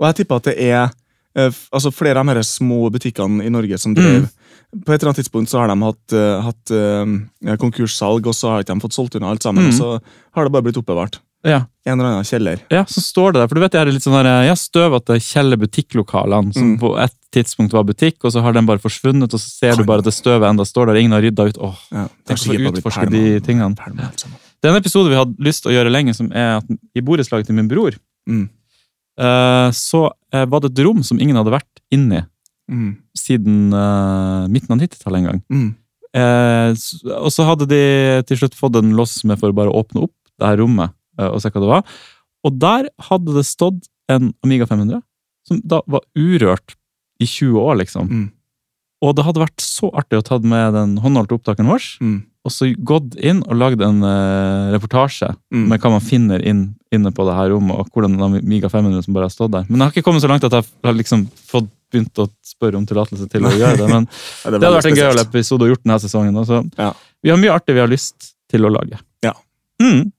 Og 0.00 0.06
jeg 0.14 0.26
tipper 0.26 0.36
at 0.36 0.42
det 0.44 0.58
er 0.60 0.90
altså 1.72 1.92
flere 1.92 2.16
av 2.18 2.26
de 2.26 2.32
her 2.34 2.42
små 2.42 2.90
butikkene 2.90 3.44
i 3.44 3.48
Norge 3.50 3.78
som 3.78 3.94
drev 3.94 4.22
Mm. 4.22 4.28
På 4.84 4.92
et 4.92 5.00
eller 5.02 5.12
annet 5.12 5.24
tidspunkt 5.24 5.48
så 5.48 5.58
har 5.60 5.68
de 5.68 5.80
hatt, 5.84 6.42
hatt 6.42 6.70
uh, 6.72 7.56
konkurssalg, 7.56 8.26
og 8.26 8.34
så 8.34 8.48
har 8.50 8.62
ikke 8.64 8.74
de 8.74 8.80
fått 8.80 8.92
solgt 8.96 9.14
unna 9.16 9.30
alt 9.30 9.42
sammen. 9.42 9.64
Mm. 9.64 9.68
Og 9.68 9.74
så 9.78 10.00
har 10.34 10.44
det 10.44 10.52
bare 10.52 10.62
blitt 10.66 10.76
oppbevart. 10.76 11.18
Ja. 11.46 11.62
En 11.86 12.00
eller 12.00 12.10
annen 12.16 12.26
kjeller. 12.26 12.58
Ja, 12.74 12.80
så 12.90 12.98
står 13.00 13.32
det 13.32 13.40
der. 13.40 13.48
For 13.48 13.54
du 13.54 13.60
vet, 13.62 13.72
det 13.76 13.78
er 13.80 13.90
litt 13.94 14.02
sånn 14.02 14.16
der, 14.18 14.28
ja, 14.48 14.54
støvete 14.58 15.20
kjellerbutikklokalene 15.22 16.52
som 16.56 16.72
Mm. 16.74 16.78
på 16.80 16.90
et 16.98 17.14
tidspunkt 17.32 17.72
var 17.76 17.84
butikk, 17.86 18.24
og 18.26 18.32
så 18.34 18.42
har 18.42 18.52
den 18.56 18.66
bare 18.66 18.82
forsvunnet, 18.82 19.32
og 19.32 19.38
så 19.38 19.46
ser 19.48 19.76
du 19.78 19.84
bare 19.86 20.02
at 20.02 20.08
det 20.08 20.14
støvet 20.16 20.48
enda 20.48 20.64
står 20.66 20.86
der, 20.90 20.96
ingen 20.98 21.12
har 21.14 21.22
rydda 21.22 21.46
ut. 21.48 21.58
Åh, 21.62 21.76
Ja, 21.92 22.08
Tenk 22.26 22.38
å 22.40 22.72
utforske 22.72 23.08
de 23.10 23.40
tingene. 23.40 23.76
alt. 23.78 24.26
Det 24.60 24.68
er 24.70 24.74
en 24.74 24.80
episode 24.82 25.08
vi 25.10 25.14
hadde 25.16 25.36
lyst 25.38 25.62
til 25.62 25.70
å 25.70 25.76
gjøre 25.76 25.92
lenge, 25.92 26.14
som 26.16 26.32
er 26.32 26.56
at 26.58 26.64
i 26.96 27.00
borettslaget 27.00 27.46
til 27.46 27.54
min 27.54 27.68
bror, 27.68 27.94
Mm. 28.28 28.48
uh, 29.20 29.70
så 29.70 30.10
uh, 30.34 30.44
var 30.46 30.60
det 30.60 30.72
et 30.76 30.84
rom 30.84 31.02
som 31.04 31.18
ingen 31.20 31.36
hadde 31.36 31.52
vært 31.54 31.82
inni 31.92 32.24
Mm. 32.68 32.96
siden 33.16 33.72
uh, 33.72 34.48
midten 34.48 34.72
av 34.74 34.78
90-tallet 34.80 35.18
en 35.18 35.24
gang. 35.24 35.42
Mm. 35.52 35.74
Eh, 36.16 36.70
og 37.20 37.28
så 37.30 37.44
hadde 37.44 37.66
de 37.68 38.22
til 38.26 38.36
slutt 38.38 38.54
fått 38.56 38.74
en 38.76 38.90
lås 38.96 39.22
med 39.24 39.38
for 39.38 39.50
å 39.52 39.54
bare 39.54 39.68
åpne 39.70 40.02
opp 40.06 40.12
det 40.40 40.46
her 40.48 40.56
rommet 40.56 40.88
eh, 40.88 40.94
og 41.18 41.40
se 41.42 41.50
hva 41.50 41.60
det 41.64 41.72
var. 41.72 41.82
Og 42.46 42.58
der 42.62 42.88
hadde 43.08 43.34
det 43.34 43.46
stått 43.48 43.88
en 44.12 44.32
Amiga 44.44 44.66
500, 44.66 45.02
som 45.46 45.60
da 45.64 45.80
var 45.86 46.02
urørt 46.16 46.76
i 47.20 47.26
20 47.26 47.58
år, 47.58 47.76
liksom. 47.80 48.08
Mm. 48.10 48.26
Og 49.04 49.12
det 49.16 49.24
hadde 49.26 49.42
vært 49.42 49.60
så 49.60 49.90
artig 49.92 50.18
å 50.18 50.24
ta 50.24 50.38
med 50.40 50.72
den 50.76 50.96
håndholdte 51.02 51.36
opptakeren 51.36 51.68
vår, 51.68 51.84
Mm. 52.00 52.22
og 52.46 52.52
så 52.52 52.68
gått 52.84 53.16
inn 53.18 53.42
og 53.44 53.56
lagd 53.58 53.82
en 53.82 54.02
uh, 54.02 54.70
reportasje 54.72 55.34
Mm. 55.52 55.68
med 55.68 55.80
hva 55.80 55.90
man 55.90 56.00
finner 56.00 56.40
inn, 56.44 56.74
inne 56.92 57.10
på 57.12 57.26
det 57.26 57.34
her 57.36 57.50
rommet, 57.50 57.76
og 57.76 57.90
hvordan 57.92 58.16
den 58.16 58.38
Amiga 58.40 58.68
500 58.68 59.02
som 59.04 59.14
bare 59.14 59.24
har 59.28 59.34
stått 59.34 59.50
der. 59.52 59.66
Men 59.68 59.80
jeg 59.80 59.86
har 59.88 59.92
ikke 59.92 60.04
kommet 60.06 60.22
så 60.22 60.28
langt 60.28 60.44
at 60.44 60.52
jeg 60.52 60.64
har 60.84 60.94
liksom 60.94 61.26
fått 61.50 61.68
begynt 61.92 62.18
å 62.18 62.28
spørre 62.42 62.76
om 62.76 62.86
tillatelse 62.86 63.28
til 63.30 63.42
å 63.46 63.50
gjøre 63.52 63.76
det. 63.78 63.88
men 63.88 64.08
Ja, 64.44 64.50
det 64.50 64.54
hadde 64.54 64.60
veldig 64.60 64.76
vært 64.78 64.90
en 64.90 64.96
gøyal 65.02 65.20
episode 65.22 65.62
å 65.66 65.68
gjort 65.70 65.82
denne 65.84 66.00
sesongen. 66.02 66.44
Så 66.46 66.62
Ja. 66.78 66.92
Vi 67.22 67.30
har 67.30 67.38
mye 67.38 67.54
artig 67.54 67.74
vi 67.74 67.80
har 67.80 67.88
lyst 67.88 68.32
til 68.50 68.62
å 68.66 68.70
lage. 68.72 68.98
Ja. 69.22 69.32
Mm. 69.82 70.10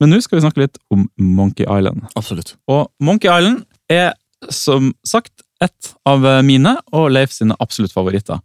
Men 0.00 0.10
nå 0.12 0.18
skal 0.20 0.36
vi 0.38 0.44
snakke 0.44 0.60
litt 0.66 0.78
om 0.92 1.06
Monkey 1.16 1.64
Island. 1.64 2.04
Absolutt. 2.18 2.54
Og 2.68 2.88
Monkey 3.00 3.30
Island 3.32 3.64
er 3.92 4.12
som 4.52 4.90
sagt 5.06 5.42
et 5.64 5.92
av 6.06 6.24
mine 6.44 6.74
og 6.92 7.08
Leif 7.14 7.32
sine 7.32 7.56
absolutt 7.64 7.94
favoritter. 7.96 8.42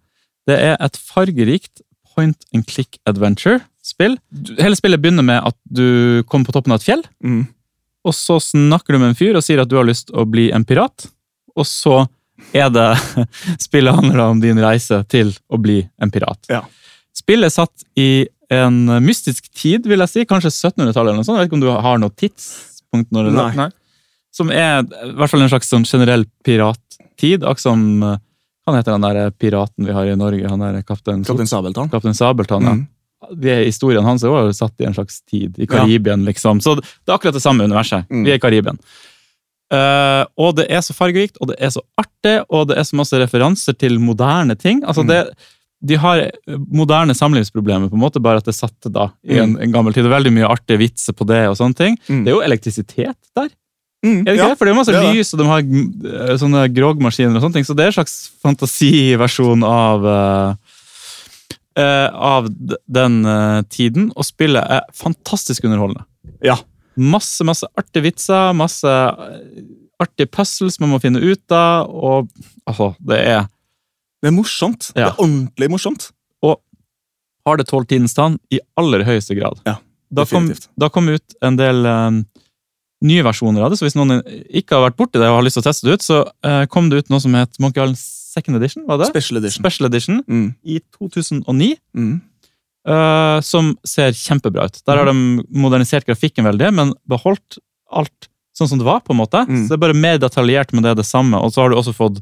Det 0.47 0.55
er 0.57 0.77
et 0.79 0.95
fargerikt 0.97 1.81
point 2.15 2.37
and 2.55 2.65
click 2.67 2.97
adventure-spill. 3.07 4.15
Hele 4.59 4.75
spillet 4.79 5.01
begynner 5.03 5.23
med 5.27 5.43
at 5.51 5.57
du 5.67 6.23
kommer 6.31 6.47
på 6.47 6.55
toppen 6.55 6.71
av 6.75 6.79
et 6.79 6.87
fjell, 6.87 7.03
Mm. 7.23 7.43
og 8.07 8.13
så 8.15 8.39
snakker 8.41 8.93
du 8.95 8.99
med 8.99 9.09
en 9.11 9.15
fyr 9.19 9.35
og 9.35 9.43
sier 9.43 9.61
at 9.61 9.69
du 9.69 9.75
har 9.77 9.85
lyst 9.87 10.07
til 10.07 10.15
å 10.23 10.25
bli 10.25 10.49
en 10.55 10.63
pirat. 10.65 11.07
Og 11.55 11.65
så 11.67 12.05
er 12.55 12.69
det 12.73 12.87
Spillet 13.67 13.93
handler 13.95 14.23
om 14.29 14.39
din 14.41 14.57
reise 14.59 15.03
til 15.11 15.35
å 15.51 15.59
bli 15.61 15.81
en 16.01 16.11
pirat. 16.11 16.39
Ja. 16.49 16.63
Spillet 17.13 17.51
er 17.51 17.53
satt 17.53 17.83
i 17.99 18.25
en 18.51 18.79
mystisk 19.05 19.47
tid, 19.55 19.85
vil 19.87 19.99
jeg 20.03 20.11
si. 20.11 20.25
Kanskje 20.27 20.51
1700-tallet 20.51 21.11
eller 21.11 21.19
noe 21.21 21.27
sånt. 21.27 21.37
Jeg 21.39 21.45
vet 21.45 21.51
ikke 21.51 21.59
om 21.59 21.63
du 21.63 21.69
har 21.85 22.01
noe 22.01 22.13
tidspunkt 22.19 23.11
når 23.15 23.29
det 23.29 23.35
Nei. 23.37 23.69
Som 24.35 24.51
er 24.51 24.83
i 24.83 25.11
hvert 25.15 25.31
fall 25.31 25.41
en 25.43 25.51
slags 25.51 25.69
sånn 25.71 25.83
generell 25.87 26.25
pirattid. 26.43 27.43
Akkurat 27.43 27.59
som 27.63 27.81
eh, 28.03 28.17
Hva 28.67 28.75
heter 28.77 28.93
den 28.95 29.05
der 29.07 29.31
piraten 29.35 29.87
vi 29.87 29.95
har 29.95 30.07
i 30.07 30.15
Norge? 30.19 30.47
Han 30.51 30.59
der 30.63 30.81
kaptein, 30.87 31.23
Kaptein 31.27 31.47
Sabeltann. 31.49 31.89
kaptein 31.91 32.15
Sabeltann. 32.17 32.63
ja 32.67 32.75
Mm. 33.21 33.45
er, 33.45 33.63
historien 33.67 34.03
hans 34.03 34.23
er 34.23 34.29
også 34.33 34.65
satt 34.65 34.81
i 34.81 34.85
en 34.87 34.93
slags 34.97 35.19
tid, 35.29 35.53
i 35.61 35.67
Karibien, 35.69 36.23
liksom. 36.25 36.57
Så 36.59 36.73
det 36.81 36.85
er 37.07 37.13
akkurat 37.13 37.35
det 37.37 37.41
samme 37.43 37.63
universet. 37.67 38.07
Mm. 38.09 38.23
Vi 38.25 38.31
er 38.31 38.39
i 38.39 38.41
Karibien. 38.41 38.79
Uh, 39.71 40.25
og 40.41 40.55
det 40.57 40.65
er 40.73 40.81
så 40.83 40.91
fargerikt, 40.97 41.37
og 41.39 41.47
det 41.51 41.55
er 41.63 41.69
så 41.71 41.83
artig, 42.01 42.33
og 42.49 42.65
det 42.71 42.77
er 42.81 42.83
så 42.83 42.97
masse 42.99 43.15
referanser 43.21 43.77
til 43.79 43.99
moderne 44.03 44.55
ting. 44.59 44.81
Altså 44.83 45.03
Mm. 45.05 45.07
det, 45.07 45.21
de 45.81 45.97
har 45.97 46.21
moderne 46.69 47.15
samlivsproblemer, 47.17 47.89
på 47.89 47.97
en 47.97 48.03
måte, 48.03 48.21
bare 48.21 48.41
at 48.41 48.47
det 48.47 48.53
satte 48.53 48.91
da 48.93 49.07
i 49.25 49.39
en, 49.41 49.55
en 49.57 49.73
gammel 49.73 49.95
tid. 49.95 50.05
Det 50.05 50.11
er 50.11 50.17
veldig 50.19 50.33
mye 50.35 50.51
artige 50.51 50.81
vitser 50.83 51.15
på 51.17 51.25
det. 51.29 51.41
og 51.49 51.57
sånne 51.57 51.77
ting. 51.77 51.97
Mm. 52.05 52.21
Det 52.21 52.31
er 52.31 52.37
jo 52.37 52.43
elektrisitet 52.45 53.17
der. 53.37 53.49
Mm. 54.05 54.21
Er 54.21 54.27
det 54.27 54.35
ikke 54.35 54.43
ja. 54.43 54.49
det? 54.51 54.57
For 54.59 54.67
det 54.67 54.73
er 54.73 54.77
masse 54.77 54.93
det 54.93 55.01
er 55.01 55.17
lys, 55.17 55.33
og 55.33 55.41
de 55.41 55.49
har 55.49 55.65
eh, 55.65 56.35
sånne 56.41 56.65
grogmaskiner 56.73 57.37
og 57.37 57.45
sånne 57.45 57.59
ting. 57.59 57.67
Så 57.67 57.77
det 57.77 57.85
er 57.85 57.93
en 57.93 57.97
slags 57.99 58.15
fantasiversjon 58.41 59.65
av 59.65 60.05
uh, 60.05 60.77
uh, 61.77 62.09
av 62.33 62.49
den 62.85 63.21
uh, 63.25 63.61
tiden. 63.69 64.09
Og 64.15 64.27
spillet 64.27 64.61
er 64.77 64.85
fantastisk 64.97 65.65
underholdende. 65.69 66.05
Ja. 66.45 66.57
Masse, 67.01 67.45
masse 67.47 67.69
artige 67.79 68.09
vitser, 68.09 68.51
masse 68.57 68.89
eh, 68.89 69.61
artige 70.01 70.27
puzzles 70.33 70.75
man 70.81 70.91
må 70.91 70.99
finne 70.99 71.21
ut 71.23 71.53
av, 71.55 71.87
og 71.87 72.27
altså, 72.67 72.89
det 73.07 73.19
er 73.31 73.45
Det 74.21 74.29
er 74.29 74.35
morsomt. 74.35 74.91
Ja. 74.95 75.09
Det 75.09 75.13
er 75.15 75.23
ordentlig 75.25 75.69
morsomt. 75.73 76.09
Og 76.45 76.59
Har 77.47 77.57
det 77.57 77.67
tålt 77.71 77.89
tidens 77.89 78.13
tann? 78.13 78.37
I 78.53 78.59
aller 78.77 79.03
høyeste 79.07 79.33
grad. 79.37 79.57
Ja, 79.65 79.79
da 80.13 80.25
kom, 80.29 80.45
definitivt. 80.47 80.69
da 80.77 80.89
kom 80.93 81.09
ut 81.09 81.35
en 81.41 81.55
del 81.57 81.85
um, 81.89 82.19
nye 83.01 83.23
versjoner 83.25 83.63
av 83.65 83.71
det, 83.73 83.79
så 83.81 83.87
hvis 83.87 83.95
noen 83.97 84.19
ikke 84.53 84.77
har 84.77 84.83
vært 84.91 84.97
borti 84.99 85.17
det 85.17 85.25
og 85.25 85.39
har 85.39 85.45
lyst 85.47 85.57
til 85.57 85.63
å 85.63 85.69
teste 85.71 85.87
det 85.89 85.95
ut, 85.97 86.05
så 86.05 86.19
uh, 86.45 86.65
kom 86.69 86.91
det 86.91 87.01
ut 87.01 87.09
noe 87.09 87.19
som 87.23 87.33
het 87.39 87.57
Monkey 87.63 87.81
Island 87.81 87.97
Second 87.97 88.55
Edition, 88.61 88.85
var 88.87 89.01
det? 89.01 89.09
Special 89.09 89.41
edition. 89.41 89.59
Special 89.63 89.89
Edition 89.89 90.21
Mm. 90.27 90.51
i 90.63 90.77
2009, 90.99 91.73
Mm. 91.97 92.19
Uh, 92.81 93.37
som 93.45 93.75
ser 93.85 94.09
kjempebra 94.17 94.63
ut. 94.65 94.79
Der 94.89 94.97
har 94.97 95.05
de 95.05 95.13
modernisert 95.53 96.05
grafikken 96.07 96.47
veldig, 96.47 96.71
men 96.73 96.93
beholdt 97.09 97.59
alt 97.93 98.29
sånn 98.57 98.69
som 98.71 98.79
det 98.81 98.87
var, 98.87 99.01
på 99.05 99.13
en 99.13 99.19
måte. 99.19 99.43
Mm. 99.45 99.65
Så 99.65 99.69
det 99.73 99.77
er 99.77 99.83
bare 99.83 99.97
mer 99.97 100.17
detaljert, 100.17 100.73
men 100.73 100.81
det 100.85 100.89
er 100.95 100.97
det 100.97 101.05
samme. 101.05 101.37
Og 101.45 101.53
så 101.53 101.61
har 101.61 101.69
du 101.69 101.75
også 101.77 101.93
fått 101.93 102.17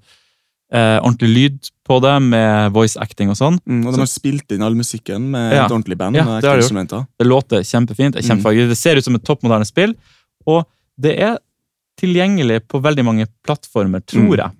eh, 0.71 0.99
ordentlig 1.01 1.29
lyd 1.34 1.69
på 1.88 1.99
det, 2.01 2.15
med 2.21 2.71
voice 2.75 2.97
acting 3.01 3.29
og 3.29 3.38
sånn. 3.39 3.60
Mm. 3.65 3.86
Og 3.88 3.93
de 3.95 3.99
har 4.03 4.10
spilt 4.12 4.51
inn 4.53 4.62
all 4.62 4.75
musikken 4.77 5.29
med 5.32 5.53
Ja. 5.53 5.65
et 5.65 5.71
ordentlig 5.71 5.97
band. 5.97 6.15
Ja, 6.15 6.23
med 6.25 6.41
det 6.43 6.49
har 6.49 6.58
de 6.58 7.08
Det 7.17 7.25
låter 7.27 7.62
kjempefint. 7.63 8.13
Det, 8.13 8.23
Mm. 8.23 8.69
det 8.69 8.77
ser 8.77 8.95
ut 8.97 9.03
som 9.03 9.15
et 9.15 9.23
toppmoderne 9.23 9.65
spill, 9.65 9.95
og 10.45 10.65
det 10.99 11.19
er 11.19 11.39
tilgjengelig 11.99 12.62
på 12.67 12.82
veldig 12.82 13.03
mange 13.05 13.27
plattformer, 13.43 14.01
tror 14.05 14.21
Mm. 14.29 14.38
jeg. 14.38 14.51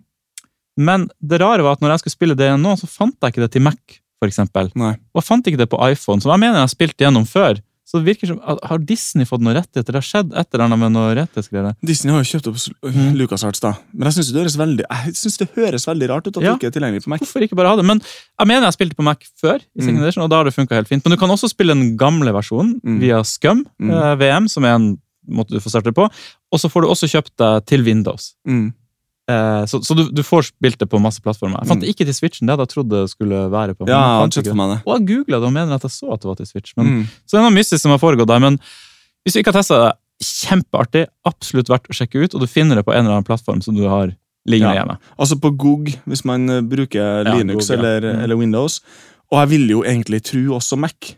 Men 0.78 1.10
det 1.22 1.40
rare 1.42 1.62
var 1.62 1.74
at 1.74 1.80
når 1.82 1.90
jeg 1.92 2.00
skulle 2.00 2.18
spille 2.18 2.36
det 2.36 2.48
igjen 2.50 2.62
nå, 2.62 2.76
så 2.80 2.88
fant 2.88 3.16
jeg 3.22 3.34
ikke 3.34 3.42
det 3.42 3.52
til 3.52 3.62
Mac, 3.62 3.78
for 4.22 4.28
eksempel. 4.30 4.72
Nei. 4.76 4.94
Og 5.14 5.22
jeg 5.22 5.24
fant 5.24 5.46
ikke 5.48 5.58
det 5.58 5.70
på 5.70 5.80
iPhone, 5.92 6.22
som 6.22 6.32
jeg 6.32 6.40
mener 6.40 6.56
jeg 6.56 6.68
har 6.68 6.76
spilt 6.76 6.98
gjennom 6.98 7.26
før. 7.28 7.60
Så 7.90 7.98
det 7.98 8.06
virker 8.06 8.30
som, 8.30 8.38
Har 8.70 8.78
Disney 8.86 9.26
fått 9.26 9.42
noen 9.42 9.56
rettigheter? 9.58 9.96
Det 9.96 9.98
har 9.98 10.06
skjedd 10.06 10.34
et 10.38 10.54
eller 10.54 10.66
annet 10.68 10.78
med 10.84 10.92
noe 10.94 11.14
rettighetsgreier. 11.18 11.74
Disney 11.82 12.14
har 12.14 12.22
jo 12.22 12.30
kjøpt 12.30 12.50
opp 12.52 12.94
Mm. 12.94 13.16
LucasArts, 13.18 13.60
da. 13.64 13.72
Men 13.94 14.12
jeg 14.12 14.14
syns 14.20 14.32
det, 14.34 14.46
veldig- 14.62 14.86
jeg 14.90 15.16
synes 15.18 15.38
det 15.40 15.50
høres 15.56 15.86
veldig 15.90 16.10
rart 16.10 16.28
ut 16.28 16.38
at 16.38 16.44
Ja. 16.44 16.54
det 16.54 16.60
ikke 16.62 16.68
er 16.70 16.76
tilgjengelig 16.80 17.04
på 17.04 17.08
Mac. 17.10 17.20
Hvorfor 17.20 17.42
ikke 17.42 17.56
bare 17.58 17.70
ha 17.70 17.76
det? 17.78 17.86
Men 17.86 18.00
jeg 18.00 18.48
mener 18.48 18.62
jeg 18.70 18.74
spilte 18.78 18.96
på 18.96 19.04
Mac 19.04 19.18
før, 19.42 19.58
i 19.76 19.82
Mm. 19.82 20.22
og 20.24 20.30
da 20.30 20.36
har 20.38 20.44
det 20.44 20.54
funka 20.54 20.76
helt 20.76 20.88
fint. 20.88 21.04
Men 21.04 21.12
du 21.12 21.18
kan 21.18 21.30
også 21.30 21.50
spille 21.50 21.74
den 21.74 21.98
gamle 21.98 22.30
versjonen 22.32 22.80
Mm. 22.86 23.00
via 23.00 23.24
Scum 23.24 23.66
Mm. 23.82 23.90
eh, 23.92 24.16
VM, 24.18 24.48
som 24.48 24.64
er 24.66 24.76
en 24.76 24.98
måte 25.28 25.50
du 25.50 25.60
får 25.60 25.72
starte 25.82 25.92
på. 25.94 26.10
Og 26.52 26.60
så 26.60 26.70
får 26.70 26.82
du 26.82 26.88
også 26.90 27.10
kjøpt 27.10 27.36
deg 27.38 27.66
til 27.66 27.84
Windows. 27.84 28.36
Mm. 28.48 28.74
Eh, 29.30 29.64
så 29.70 29.78
så 29.86 29.94
du, 29.96 30.08
du 30.10 30.24
får 30.26 30.48
spilt 30.50 30.80
det 30.82 30.88
på 30.90 30.98
masse 31.00 31.22
plattformer. 31.22 31.60
Jeg 31.62 31.70
fant 31.70 31.78
Mm. 31.80 31.86
det 31.86 31.90
ikke 31.94 32.06
til 32.10 32.16
Switchen, 32.18 32.48
det 32.48 32.56
hadde 32.56 32.66
jeg 32.66 32.74
trodd 32.74 32.90
det 32.90 33.04
skulle 33.12 33.44
være 33.54 33.76
på. 33.78 33.86
Ja, 33.88 34.00
jeg 34.00 34.32
fant 34.32 34.38
ikke 34.42 34.56
meg 34.58 34.70
det. 34.74 34.78
Og 34.88 34.94
jeg 34.98 35.08
googla 35.12 35.38
det 35.40 35.48
og 35.52 35.54
mener 35.54 35.74
at 35.76 35.84
jeg 35.86 35.92
så 35.94 36.14
at 36.14 36.22
det 36.24 36.30
var 36.32 36.36
til 36.42 36.46
Switch. 36.50 36.74
Men, 36.78 36.86
Mm. 36.90 37.04
Så 37.28 37.32
det 37.38 37.40
er 37.40 37.46
noe 37.50 37.58
mystisk 37.60 37.82
som 37.84 37.92
har 37.94 38.00
foregått 38.02 38.28
der. 38.28 38.40
Men 38.40 38.58
hvis 39.24 39.34
du 39.36 39.40
ikke 39.44 39.54
har 39.54 39.62
testa 39.62 39.78
det, 39.86 39.94
kjempeartig. 40.20 41.06
Absolutt 41.30 41.70
verdt 41.72 41.88
å 41.88 41.96
sjekke 41.96 42.24
ut, 42.26 42.34
og 42.36 42.42
du 42.42 42.48
finner 42.48 42.76
det 42.76 42.84
på 42.86 42.92
en 42.92 43.06
eller 43.06 43.16
annen 43.20 43.24
plattform 43.28 43.62
som 43.64 43.76
du 43.76 43.86
har 43.88 44.16
liggende 44.48 44.74
Ja. 44.76 44.82
hjemme. 44.84 44.98
Altså 45.20 45.38
på 45.40 45.52
GOG, 45.56 45.94
hvis 46.08 46.26
man 46.26 46.50
eh, 46.50 46.62
bruker 46.62 47.24
Ja, 47.24 47.36
Linux 47.38 47.68
GOG, 47.70 47.78
ja. 47.78 47.80
eller, 47.80 48.02
Mm. 48.16 48.24
eller 48.24 48.36
Windows. 48.38 48.82
Og 49.32 49.40
jeg 49.40 49.50
vil 49.50 49.70
jo 49.70 49.84
egentlig 49.84 50.24
tro 50.24 50.58
også 50.58 50.78
Mac. 50.78 51.16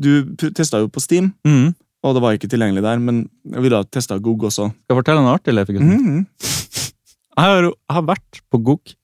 Du 0.00 0.24
testa 0.34 0.78
jo 0.82 0.88
på 0.88 1.00
Steam, 1.00 1.32
Mm. 1.46 1.74
og 2.04 2.14
det 2.14 2.22
var 2.22 2.32
ikke 2.36 2.48
tilgjengelig 2.50 2.82
der, 2.82 2.98
men 2.98 3.28
jeg 3.50 3.62
ville 3.62 3.76
ha 3.76 3.84
testa 3.84 4.18
GOG 4.20 4.42
også. 4.42 4.68
Skal 4.84 4.96
jeg 4.96 5.04
fortelle 5.04 5.22
noe 5.22 5.38
artig, 5.38 5.54
Leif? 5.54 5.68
gutten? 5.68 5.88
Mhm. 5.88 6.26
Jeg 7.36 7.44
har, 7.44 7.62
jeg 7.68 7.94
har 7.98 8.02
vært 8.08 8.40
på 8.50 8.60
GOG. 8.64 8.94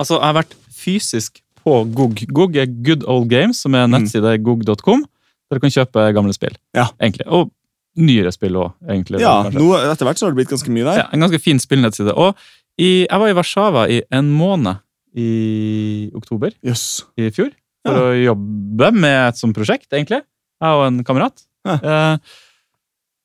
Altså, 0.00 0.18
jeg 0.18 0.26
har 0.28 0.36
vært 0.42 0.54
fysisk 0.74 1.40
på 1.64 1.78
GOG. 1.96 2.24
GOG 2.36 2.56
er 2.60 2.66
Good 2.84 3.04
Old 3.08 3.28
Games, 3.30 3.60
som 3.64 3.74
er 3.74 3.84
en 3.86 3.90
Mm. 3.94 4.02
nettside 4.04 4.34
gog.com, 4.44 5.04
der 5.50 5.56
du 5.56 5.60
kan 5.60 5.70
kjøpe 5.72 6.12
gamle 6.12 6.34
spill. 6.36 6.56
Ja. 6.76 6.88
Egentlig. 7.00 7.26
Og 7.26 7.50
nyere 7.96 8.32
spill 8.34 8.52
òg, 8.58 8.74
egentlig. 8.90 9.20
Ja, 9.22 9.44
nå, 9.48 9.70
etter 9.92 10.04
hvert 10.04 10.18
så 10.18 10.26
har 10.26 10.34
det 10.34 10.40
blitt 10.42 10.50
ganske 10.52 10.68
mye 10.74 10.84
der. 10.84 10.98
Ja, 10.98 11.08
en 11.12 11.20
ganske 11.24 11.40
fin 11.40 11.58
spillnettside. 11.62 12.12
Og 12.16 12.34
i, 12.76 13.06
jeg 13.08 13.20
var 13.22 13.28
i 13.30 13.36
Warszawa 13.38 13.88
i 13.88 14.02
en 14.12 14.32
måned 14.34 14.80
i 15.16 16.10
oktober 16.14 16.50
yes. 16.66 17.04
i 17.16 17.30
fjor 17.30 17.52
for 17.86 17.94
Ja. 17.94 18.00
å 18.00 18.34
jobbe 18.34 18.92
med 18.92 19.28
et 19.28 19.36
sånt 19.38 19.54
prosjekt, 19.54 19.86
egentlig. 19.92 20.22
Jeg 20.60 20.70
og 20.74 20.86
en 20.88 21.04
kamerat. 21.04 21.44
Ja. 21.64 21.78
Eh, 21.80 22.18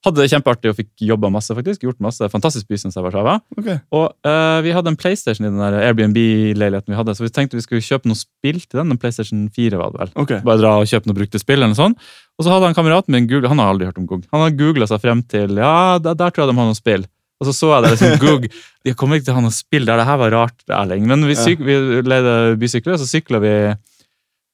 hadde 0.06 0.22
det 0.22 0.30
kjempeartig 0.32 0.72
og 0.72 0.78
fikk 0.78 1.04
jobba 1.04 1.30
masse, 1.34 1.52
faktisk. 1.56 1.82
Gjort 1.84 2.00
masse. 2.04 2.30
Fantastisk 2.32 2.70
by, 2.72 2.78
synes 2.80 2.96
jeg, 2.96 3.04
Warszawa. 3.04 3.36
Okay. 3.58 3.82
Og 3.96 4.06
uh, 4.28 4.60
vi 4.64 4.72
hadde 4.76 4.94
en 4.94 4.98
PlayStation 5.00 5.48
i 5.48 5.52
den 5.52 5.60
Airbnb-leiligheten 5.82 6.94
vi 6.94 7.00
hadde, 7.00 7.16
så 7.18 7.26
vi 7.26 7.32
tenkte 7.36 7.60
vi 7.60 7.66
skulle 7.66 7.84
kjøpe 7.84 8.08
noe 8.08 8.20
spill 8.20 8.62
til 8.64 8.80
den. 8.80 8.96
En 8.96 9.02
PlayStation 9.02 9.46
4 9.56 9.82
var 9.82 9.92
det 9.94 10.04
vel. 10.06 10.14
Okay. 10.24 10.42
Bare 10.48 10.62
dra 10.64 10.78
og 10.80 10.88
kjøpe 10.90 11.12
noe 11.12 11.20
brukte 11.20 11.42
spill 11.44 11.60
eller 11.60 11.74
noe 11.74 11.82
sånt. 11.82 12.10
Og 12.40 12.48
så 12.48 12.54
hadde 12.54 12.72
han 12.72 12.78
kameraten 12.78 13.16
min 13.16 13.28
Google, 13.28 13.52
han 13.52 13.60
har 13.60 13.74
aldri 13.74 13.90
hørt 13.90 14.00
om 14.00 14.08
GOG. 14.08 14.24
Han 14.32 14.46
har 14.46 14.56
googla 14.56 14.88
seg 14.88 15.04
frem 15.04 15.24
til 15.28 15.60
ja, 15.60 16.00
der, 16.00 16.16
der 16.16 16.32
tror 16.32 16.46
jeg 16.46 16.54
de 16.54 16.60
har 16.62 16.70
noe 16.72 16.80
spill. 16.80 17.04
Og 17.40 17.48
så 17.48 17.56
så 17.56 17.72
jeg 17.74 17.84
det 17.84 17.92
liksom 17.94 18.20
GOG. 18.24 18.50
De 18.88 18.94
kommer 18.96 19.20
ikke 19.20 19.30
til 19.30 19.34
å 19.36 19.40
ha 19.40 19.44
noe 19.44 19.56
spill 19.56 19.86
der. 19.88 20.00
Det 20.00 20.08
her 20.08 20.20
var 20.20 20.34
rart, 20.36 20.64
Erling. 20.72 21.06
Men 21.08 21.24
vi, 21.28 21.36
syk, 21.40 21.60
vi 21.64 21.76
leide 22.08 22.36
bysykler, 22.60 22.96
og 22.96 23.02
så 23.02 23.08
sykla 23.08 23.40
vi 23.44 23.54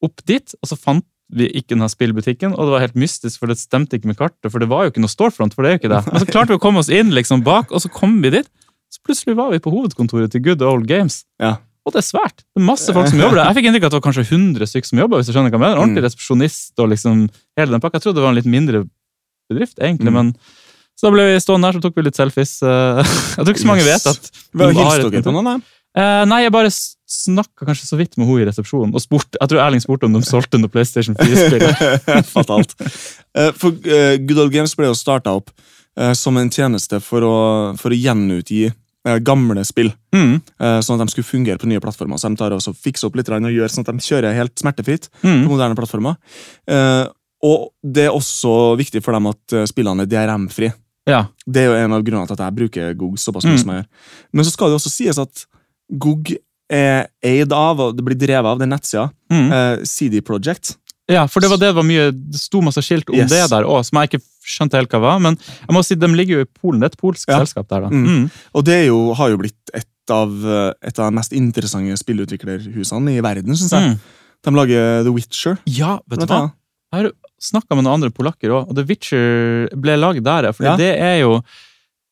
opp 0.06 0.22
dit, 0.30 0.54
og 0.62 0.70
så 0.70 0.78
fant 0.78 1.06
vi 1.34 1.48
ikke 1.50 1.74
i 1.74 1.76
denne 1.76 1.90
spillbutikken, 1.90 2.54
og 2.54 2.68
det 2.68 2.72
var 2.76 2.84
helt 2.86 2.96
mystisk, 2.96 3.40
for 3.40 3.48
det 3.50 3.58
stemte 3.58 3.98
ikke 3.98 4.08
med 4.12 4.18
kartet, 4.20 4.52
for 4.52 4.60
det 4.62 4.70
var 4.70 4.86
jo 4.86 4.92
ikke 4.94 5.02
noe 5.02 5.10
storefront, 5.10 5.54
for 5.56 5.64
det 5.66 5.70
er 5.72 5.74
jo 5.78 5.80
ikke 5.82 5.94
det. 5.96 6.02
Men 6.14 6.22
så 6.22 6.28
klarte 6.30 6.54
vi 6.54 6.60
å 6.60 6.62
komme 6.62 6.80
oss 6.84 6.90
inn 6.94 7.10
liksom 7.16 7.42
bak, 7.44 7.72
og 7.72 7.82
så 7.82 7.90
kom 7.90 8.22
vi 8.22 8.30
dit. 8.30 8.48
Så 8.94 9.02
plutselig 9.04 9.36
var 9.36 9.50
vi 9.52 9.60
på 9.60 9.72
hovedkontoret 9.74 10.32
til 10.32 10.42
Good 10.46 10.62
Old 10.62 10.86
Games. 10.88 11.24
Ja. 11.42 11.56
Og 11.86 11.94
det 11.94 12.00
er 12.02 12.06
svært. 12.08 12.38
Det 12.54 12.62
er 12.62 12.66
masse 12.66 12.94
folk 12.94 13.10
som 13.10 13.20
jobber 13.20 13.38
der. 13.42 13.50
Jeg 13.50 13.58
fikk 13.60 13.66
inntrykk 13.70 13.84
av 13.84 13.90
at 13.90 13.94
det 13.96 14.00
var 14.00 14.06
kanskje 14.12 14.24
100 14.30 14.70
stykker 14.72 14.88
som 14.90 15.00
jobber, 15.02 15.18
hvis 15.22 15.28
du 15.30 15.34
skjønner 15.36 15.50
hva 15.52 15.58
jeg 15.58 15.64
mener. 15.66 15.82
Ordentlig 15.82 16.02
Mm. 16.02 16.08
resepsjonist 16.08 16.80
og 16.82 16.90
liksom 16.94 17.30
hele 17.58 17.72
den 17.76 17.82
pakka. 17.82 17.98
Jeg 18.00 18.02
trodde 18.06 18.16
det 18.22 18.24
var 18.26 18.30
en 18.34 18.40
litt 18.40 18.50
mindre 18.50 18.84
bedrift, 19.50 19.78
egentlig, 19.82 20.10
Mm. 20.10 20.14
men 20.14 20.34
så 20.98 21.10
da 21.10 21.12
ble 21.12 21.26
vi 21.34 21.40
stående 21.44 21.68
der, 21.72 21.78
så 21.78 21.82
tok 21.84 21.96
vi 21.96 22.02
litt 22.08 22.16
selfies. 22.18 22.54
Jeg 23.38 23.44
tror 23.46 23.54
ikke 23.54 23.66
så 23.66 23.70
mange 23.70 23.84
vet 23.86 24.06
at 24.08 24.32
Hilste 24.56 25.10
dere 25.12 25.22
på 25.26 25.34
noen? 25.36 25.46
da? 25.46 25.56
Eh, 25.96 26.26
nei, 26.26 26.42
jeg 26.44 26.52
bare 26.52 26.70
snakka 27.06 27.66
kanskje 27.68 27.86
så 27.86 27.98
vidt 28.00 28.16
med 28.18 28.26
henne 28.28 28.42
i 28.42 28.46
resepsjonen. 28.50 28.94
Og 28.96 29.02
spurte, 29.04 29.38
jeg 29.38 29.50
tror 29.52 29.62
Erling 29.62 29.82
spurte 29.84 30.08
om 30.08 30.14
de 30.16 30.22
solgte 30.26 30.58
noe 30.58 30.72
PlayStation 30.74 31.16
4-spill. 31.20 31.66
Fatalt. 32.36 32.74
Eh, 33.38 33.52
For 33.54 33.76
eh, 33.86 34.16
Good 34.26 34.40
Old 34.42 34.54
Games 34.56 34.74
ble 34.80 34.88
jo 34.90 34.96
starta 34.98 35.36
opp 35.38 35.52
eh, 36.00 36.14
som 36.18 36.38
en 36.42 36.50
tjeneste 36.50 36.98
for 37.04 37.22
å, 37.28 37.36
for 37.78 37.94
å 37.94 38.00
gjenutgi 38.00 38.72
gamle 39.22 39.62
spill. 39.70 39.92
Mm, 40.18 40.40
Sånn 40.82 40.98
at 40.98 41.06
de 41.06 41.14
skulle 41.14 41.28
fungere 41.30 41.60
på 41.62 41.68
nye 41.70 41.78
plattformer. 41.84 42.18
Så 42.18 42.26
de 42.34 42.40
tar 42.40 42.56
også 42.56 42.72
fikser 42.74 43.06
opp 43.12 43.20
litt 43.20 43.30
og 43.30 43.52
gjør 43.54 43.70
sånn 43.70 43.86
at 43.86 43.92
de 43.94 44.02
kjører 44.02 44.34
helt 44.34 44.58
smertefritt 44.58 45.12
på 45.22 45.30
mm, 45.30 45.44
moderne 45.46 45.78
plattformer. 45.78 46.16
Og 47.46 47.68
det 47.86 48.08
er 48.08 48.16
også 48.18 48.56
viktig 48.80 49.04
for 49.06 49.14
dem 49.14 49.28
at 49.30 49.56
spillene 49.70 50.08
er 50.08 50.10
DRM-fri. 50.10 50.72
ja. 51.06 51.28
Det 51.46 51.62
er 51.62 51.70
jo 51.70 51.76
en 51.84 51.94
av 51.94 52.02
grunnene 52.08 52.26
til 52.26 52.34
at 52.40 52.42
jeg 52.48 52.56
bruker 52.58 52.96
GOG 52.98 53.20
såpass 53.22 53.46
mye 53.46 53.54
Mm. 53.54 53.62
som 53.62 53.70
jeg 53.76 53.84
gjør. 53.84 53.88
Men 54.34 54.46
så 54.50 54.52
skal 54.56 54.74
det 54.74 54.80
også 54.80 54.90
sies 54.96 55.20
at 55.22 55.46
GOG 56.02 56.32
er 56.70 57.08
eid 57.24 57.52
av, 57.54 57.80
og 57.80 57.96
det 57.98 58.04
blir 58.06 58.18
drevet 58.18 58.46
av 58.46 58.60
den 58.60 58.70
nettsida, 58.70 59.12
Mm. 59.32 59.52
eh, 59.52 59.84
CD 59.86 60.22
Project. 60.22 60.78
Ja, 61.08 61.28
for 61.28 61.40
det 61.40 61.50
var 61.52 61.58
det 61.58 61.68
det 61.70 61.76
var 61.76 61.84
mye 61.84 62.12
Det 62.12 62.40
sto 62.40 62.62
masse 62.62 62.82
skilt 62.82 63.08
om 63.10 63.16
Yes. 63.16 63.30
det 63.30 63.50
der 63.52 63.64
òg, 63.64 63.84
som 63.86 64.00
jeg 64.02 64.10
ikke 64.10 64.24
skjønte 64.46 64.74
helt 64.74 64.90
hva 64.90 65.00
var. 65.02 65.20
Men 65.20 65.38
jeg 65.38 65.70
må 65.76 65.84
si, 65.86 65.94
de 65.96 66.08
ligger 66.08 66.38
jo 66.38 66.42
i 66.42 66.46
Polen. 66.62 66.80
Det 66.80 66.86
er 66.90 66.94
et 66.94 66.98
polsk 67.02 67.28
Ja. 67.30 67.40
selskap 67.46 67.68
der, 67.70 67.82
da. 67.82 67.90
Mm. 67.90 68.06
Mm. 68.08 68.32
Og 68.56 68.64
det 68.66 68.88
jo, 68.88 69.14
har 69.14 69.30
jo 69.30 69.38
blitt 69.38 69.54
et 69.74 69.86
av, 70.10 70.30
eh, 70.46 70.74
et 70.82 70.98
av 71.00 71.12
de 71.12 71.16
mest 71.16 71.32
interessante 71.34 71.94
spillutviklerhusene 72.04 73.18
i 73.18 73.22
verden, 73.22 73.54
syns 73.56 73.72
jeg. 73.72 73.92
Mm. 73.92 74.00
De 74.44 74.52
lager 74.52 75.04
The 75.04 75.12
Witcher. 75.14 75.58
Ja, 75.66 76.00
vet 76.10 76.20
du 76.20 76.26
hva? 76.26 76.52
Jeg 76.94 77.04
har 77.04 77.12
snakka 77.42 77.76
med 77.76 77.84
noen 77.86 77.94
andre 78.02 78.10
polakker 78.10 78.50
òg, 78.50 78.70
og 78.70 78.76
The 78.76 78.84
Witcher 78.84 79.70
ble 79.76 79.98
lagd 79.98 80.24
der. 80.24 80.52
for 80.54 80.64
Ja. 80.64 80.76
det 80.78 81.00
er 81.00 81.20
jo 81.22 81.44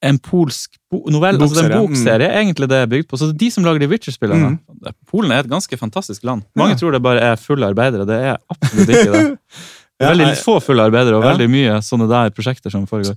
en 0.03 0.17
polsk 0.19 0.75
novell, 0.91 1.37
altså 1.39 1.55
det 1.55 1.63
er 1.63 1.75
en 1.77 1.85
Bokserie, 1.85 2.27
mm. 2.27 2.35
egentlig 2.41 2.67
det 2.69 2.79
er 2.83 2.89
bygd 2.91 3.07
på. 3.09 3.17
Så 3.21 3.29
de 3.37 3.47
som 3.53 3.63
lager 3.63 3.79
de 3.79 3.87
Witcher-spillene. 3.87 4.57
Polen 5.09 5.31
er 5.31 5.45
et 5.45 5.49
ganske 5.51 5.77
fantastisk 5.79 6.23
land. 6.27 6.43
Mange 6.59 6.75
Ja. 6.75 6.79
tror 6.81 6.91
det 6.91 7.01
bare 7.05 7.21
er 7.23 7.35
fulle 7.39 7.65
arbeidere. 7.65 8.05
Det 8.05 8.17
er 8.19 8.37
absolutt 8.51 8.89
ikke 8.89 9.11
det. 9.13 9.23
Det 9.99 10.07
er 10.07 10.15
veldig 10.15 10.25
Ja, 10.27 10.35
få 10.43 10.55
fulle 10.59 10.83
arbeidere, 10.83 11.15
og 11.15 11.23
Ja. 11.23 11.31
veldig 11.35 11.49
mye 11.53 11.73
sånne 11.85 12.07
der 12.09 12.29
prosjekter 12.35 12.71
som 12.73 12.85
foregår. 12.89 13.15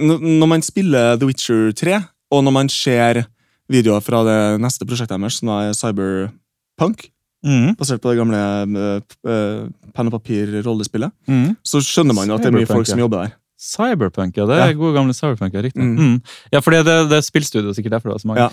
Når 0.00 0.46
man 0.48 0.62
spiller 0.62 1.16
The 1.18 1.26
Witcher 1.26 1.72
3, 1.72 1.98
og 2.32 2.44
når 2.44 2.52
man 2.52 2.68
ser 2.68 3.26
videoer 3.68 4.00
fra 4.00 4.22
det 4.24 4.60
neste 4.62 4.86
prosjektet 4.86 5.18
deres, 5.20 5.38
som 5.40 5.48
er 5.48 5.72
Cyberpunk, 5.74 7.08
Mm. 7.44 7.74
basert 7.76 7.98
på 8.00 8.10
det 8.14 8.18
gamle 8.20 8.38
uh, 8.38 9.68
penn 9.92 10.06
og 10.06 10.12
papir-rollespillet, 10.22 11.10
Mm. 11.28 11.56
så 11.66 11.80
skjønner 11.82 12.14
man 12.14 12.28
jo 12.28 12.34
at 12.36 12.42
det 12.42 12.54
er 12.54 12.58
mye 12.58 12.66
folk 12.70 12.86
som 12.86 13.00
jobber 13.00 13.24
der. 13.26 13.32
Cyberpunk, 13.62 14.36
ja. 14.36 14.46
Det 14.50 14.56
er 14.58 14.72
Ja. 14.72 14.76
gode 14.78 14.96
gamle 14.96 15.14
Cyberpunk, 15.14 15.54
ja. 15.54 15.62
Riktig. 15.62 15.82
Mm. 15.82 15.96
Mm. 15.98 16.16
Ja, 16.52 16.60
for 16.60 16.74
det, 16.74 16.84
det, 16.86 17.18
er 17.20 17.22
spillstudio, 17.22 17.72
sikkert 17.76 17.94
derfor 17.96 18.10
det 18.10 18.16
var 18.18 18.24
så 18.24 18.30
mange. 18.32 18.48
Ja. 18.48 18.50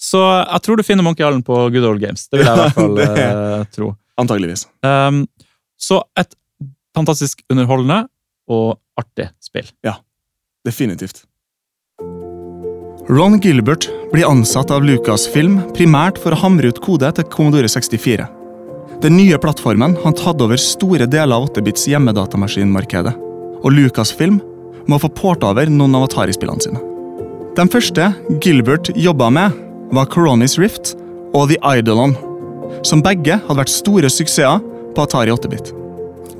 Så 0.00 0.20
jeg 0.24 0.62
tror 0.64 0.76
du 0.80 0.82
finner 0.82 1.04
Monkey 1.06 1.22
Island 1.26 1.44
på 1.46 1.54
Good 1.70 1.84
Old 1.86 2.00
Games. 2.02 2.26
Det 2.28 2.40
vil 2.40 2.46
jeg 2.48 2.56
i 2.56 2.62
hvert 2.64 2.78
fall 2.80 2.98
eh, 3.04 3.64
tro. 3.76 3.92
Antageligvis. 4.18 4.66
Um, 4.82 5.22
så 5.80 6.02
et 6.18 6.34
fantastisk 6.96 7.44
underholdende 7.52 8.02
og 8.50 8.78
artig 8.98 9.28
spill. 9.44 9.68
Ja. 9.86 9.98
Definitivt. 10.66 11.22
Ron 13.10 13.40
Gilbert 13.42 13.88
blir 14.12 14.26
ansatt 14.28 14.70
av 14.70 14.84
Lucasfilm 14.86 15.60
primært 15.74 16.18
for 16.20 16.34
å 16.34 16.40
hamre 16.42 16.70
ut 16.70 16.80
kode 16.84 17.08
til 17.16 17.26
Commodore 17.32 17.70
64. 17.70 18.26
Den 19.00 19.16
nye 19.16 19.38
plattformen 19.40 19.96
har 20.02 20.12
tatt 20.18 20.42
over 20.44 20.60
store 20.60 21.06
deler 21.10 21.38
av 21.40 21.48
8-bits 21.48 21.86
hjemmedatamaskinmarkedet, 21.90 23.14
og 23.60 23.74
Lucasfilm 23.74 24.40
med 24.86 24.96
å 24.96 25.02
få 25.04 25.10
porta 25.14 25.50
over 25.52 25.70
noen 25.70 25.96
av 25.98 26.08
Atari-spillene 26.08 26.64
sine. 26.64 26.80
De 27.56 27.66
første 27.70 28.12
Gilbert 28.42 28.92
jobba 28.96 29.30
med, 29.34 29.56
var 29.90 30.08
Coronis 30.10 30.56
Rift 30.58 30.94
og 31.34 31.50
The 31.50 31.58
Eidolon, 31.66 32.14
som 32.86 33.02
begge 33.02 33.40
hadde 33.42 33.58
vært 33.58 33.72
store 33.72 34.10
suksesser 34.12 34.62
på 34.94 35.04
Atari 35.04 35.34
8-bit. 35.34 35.72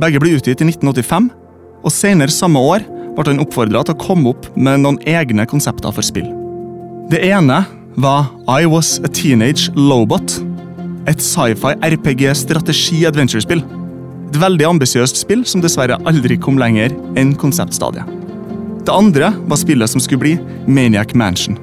Begge 0.00 0.22
ble 0.22 0.36
utgitt 0.38 0.62
i 0.62 0.68
1985, 0.68 1.28
og 1.80 1.92
senere 1.94 2.32
samme 2.32 2.62
år 2.62 2.86
ble 3.16 3.26
han 3.26 3.42
oppfordra 3.42 3.82
til 3.84 3.96
å 3.96 4.00
komme 4.00 4.32
opp 4.32 4.46
med 4.56 4.84
noen 4.84 5.00
egne 5.08 5.46
konsepter 5.50 5.92
for 5.92 6.06
spill. 6.06 6.28
Det 7.10 7.20
ene 7.26 7.64
var 8.00 8.30
I 8.46 8.68
Was 8.70 8.98
A 9.02 9.10
Teenage 9.10 9.72
Lobot. 9.74 10.38
Et 11.10 11.18
sci-fi 11.18 11.74
RPG-strategi-adventure-spill. 11.82 13.64
Et 14.30 14.38
veldig 14.38 14.66
ambisiøst 14.68 15.18
spill 15.18 15.40
som 15.48 15.62
dessverre 15.62 15.96
aldri 16.06 16.36
kom 16.38 16.58
lenger 16.60 16.92
enn 17.18 17.32
konseptstadiet. 17.34 18.06
Det 18.86 18.92
andre 18.94 19.32
var 19.50 19.58
spillet 19.58 19.90
som 19.90 20.02
skulle 20.02 20.22
bli 20.22 20.34
Maniac 20.70 21.16
Mansion. 21.18 21.58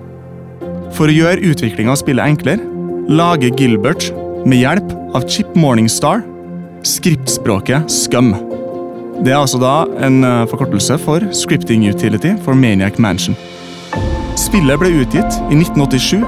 For 0.95 1.07
å 1.07 1.15
gjøre 1.15 1.47
utviklinga 1.47 1.93
av 1.93 1.99
spillet 2.01 2.27
enklere, 2.27 2.63
lager 3.07 3.55
Gilbert, 3.55 4.09
med 4.47 4.59
hjelp 4.59 4.91
av 5.15 5.23
Chip 5.31 5.55
Morningstar, 5.55 6.21
skriptspråket 6.87 7.91
Scum. 7.91 8.33
Det 9.23 9.31
er 9.31 9.39
altså 9.39 9.59
da 9.59 9.75
en 10.03 10.19
eh, 10.27 10.43
forkortelse 10.51 10.99
for 11.01 11.23
Scripting 11.35 11.87
Utility 11.87 12.35
for 12.45 12.55
Maniac 12.55 12.99
Mansion. 13.01 13.35
Spillet 14.37 14.79
ble 14.79 14.91
utgitt 15.01 15.39
i 15.47 15.57
1987 15.57 16.19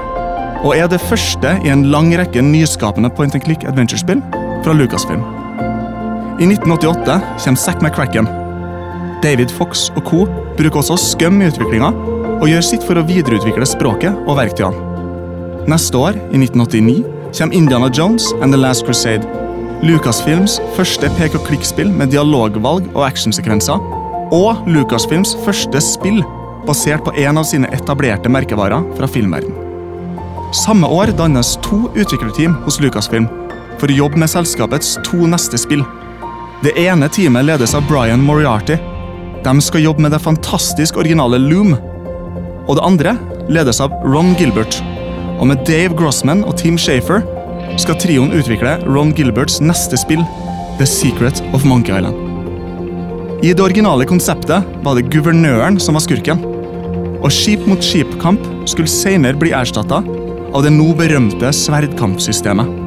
og 0.60 0.72
er 0.76 0.88
det 0.92 1.00
første 1.04 1.54
i 1.64 1.72
en 1.72 1.86
lang 1.92 2.10
rekke 2.16 2.42
nyskapende 2.44 3.12
point 3.16 3.36
and 3.36 3.44
click 3.44 3.64
adventure-spill 3.68 4.24
fra 4.64 4.76
Lucasfilm. 4.76 5.39
I 6.40 6.46
1988 6.46 7.20
kommer 7.44 7.56
Zack 7.56 7.82
McCracken. 7.82 8.24
David 9.22 9.50
Fox 9.50 9.90
og 9.90 10.04
co. 10.04 10.20
bruker 10.56 10.80
også 10.80 10.96
Scum 10.96 11.42
i 11.42 11.50
utviklinga 11.50 11.90
og 12.40 12.46
gjør 12.48 12.64
sitt 12.64 12.86
for 12.88 12.96
å 12.96 13.02
videreutvikle 13.04 13.68
språket 13.68 14.16
og 14.24 14.38
verktøyene. 14.38 14.88
Neste 15.68 16.00
år, 16.00 16.16
i 16.32 16.40
1989, 16.40 17.04
kommer 17.36 17.58
Indiana 17.60 17.90
Jones 17.92 18.30
and 18.40 18.56
The 18.56 18.62
Last 18.62 18.86
Crusade. 18.88 19.28
Lucasfilms 19.84 20.56
første 20.78 21.12
pek-og-klikk-spill 21.20 21.92
med 21.92 22.14
dialogvalg 22.16 22.88
og 22.94 23.04
actionsekvenser. 23.04 23.76
Og 24.32 24.64
Lucasfilms 24.64 25.36
første 25.44 25.84
spill 25.84 26.22
basert 26.64 27.04
på 27.04 27.18
en 27.20 27.36
av 27.36 27.44
sine 27.52 27.68
etablerte 27.76 28.32
merkevarer 28.32 28.88
fra 28.96 29.12
filmverden. 29.12 29.52
Samme 30.56 30.88
år 30.88 31.12
dannes 31.20 31.58
to 31.68 31.84
utviklerteam 31.92 32.56
hos 32.64 32.80
Lucasfilm 32.80 33.28
for 33.76 33.92
å 33.92 34.04
jobbe 34.06 34.24
med 34.24 34.32
selskapets 34.32 34.96
to 35.04 35.28
neste 35.28 35.60
spill. 35.60 35.84
Det 36.60 36.74
ene 36.76 37.06
teamet 37.08 37.46
ledes 37.48 37.72
av 37.74 37.86
Brian 37.88 38.20
Moriarty. 38.20 38.74
De 39.44 39.52
skal 39.64 39.80
jobbe 39.80 40.04
med 40.04 40.12
det 40.12 40.18
fantastisk 40.20 40.98
originale 41.00 41.38
Loom. 41.40 41.72
Og 42.68 42.76
det 42.76 42.84
andre 42.84 43.14
ledes 43.48 43.80
av 43.80 43.94
Ron 44.04 44.34
Gilbert. 44.36 44.76
Og 45.40 45.48
med 45.48 45.64
Dave 45.64 45.96
Grossman 45.96 46.44
og 46.44 46.58
Tim 46.60 46.76
Shafer 46.76 47.24
skal 47.80 47.96
trioen 48.02 48.36
utvikle 48.36 48.76
Ron 48.84 49.14
Gilberts 49.16 49.56
neste 49.64 49.96
spill, 49.96 50.20
The 50.76 50.84
Secret 50.84 51.40
of 51.56 51.64
Monkey 51.64 51.96
Island. 51.96 52.28
I 53.40 53.54
det 53.54 53.64
originale 53.64 54.04
konseptet 54.04 54.80
var 54.84 55.00
det 55.00 55.08
guvernøren 55.08 55.80
som 55.80 55.96
var 55.96 56.04
skurken. 56.04 56.44
Og 57.24 57.32
skip 57.32 57.64
mot 57.64 57.80
skip-kamp 57.80 58.44
skulle 58.68 58.98
senere 59.00 59.40
bli 59.40 59.56
erstatta 59.56 60.04
av 60.04 60.60
det 60.66 60.76
nå 60.76 60.92
berømte 60.92 61.56
sverdkampsystemet. 61.56 62.80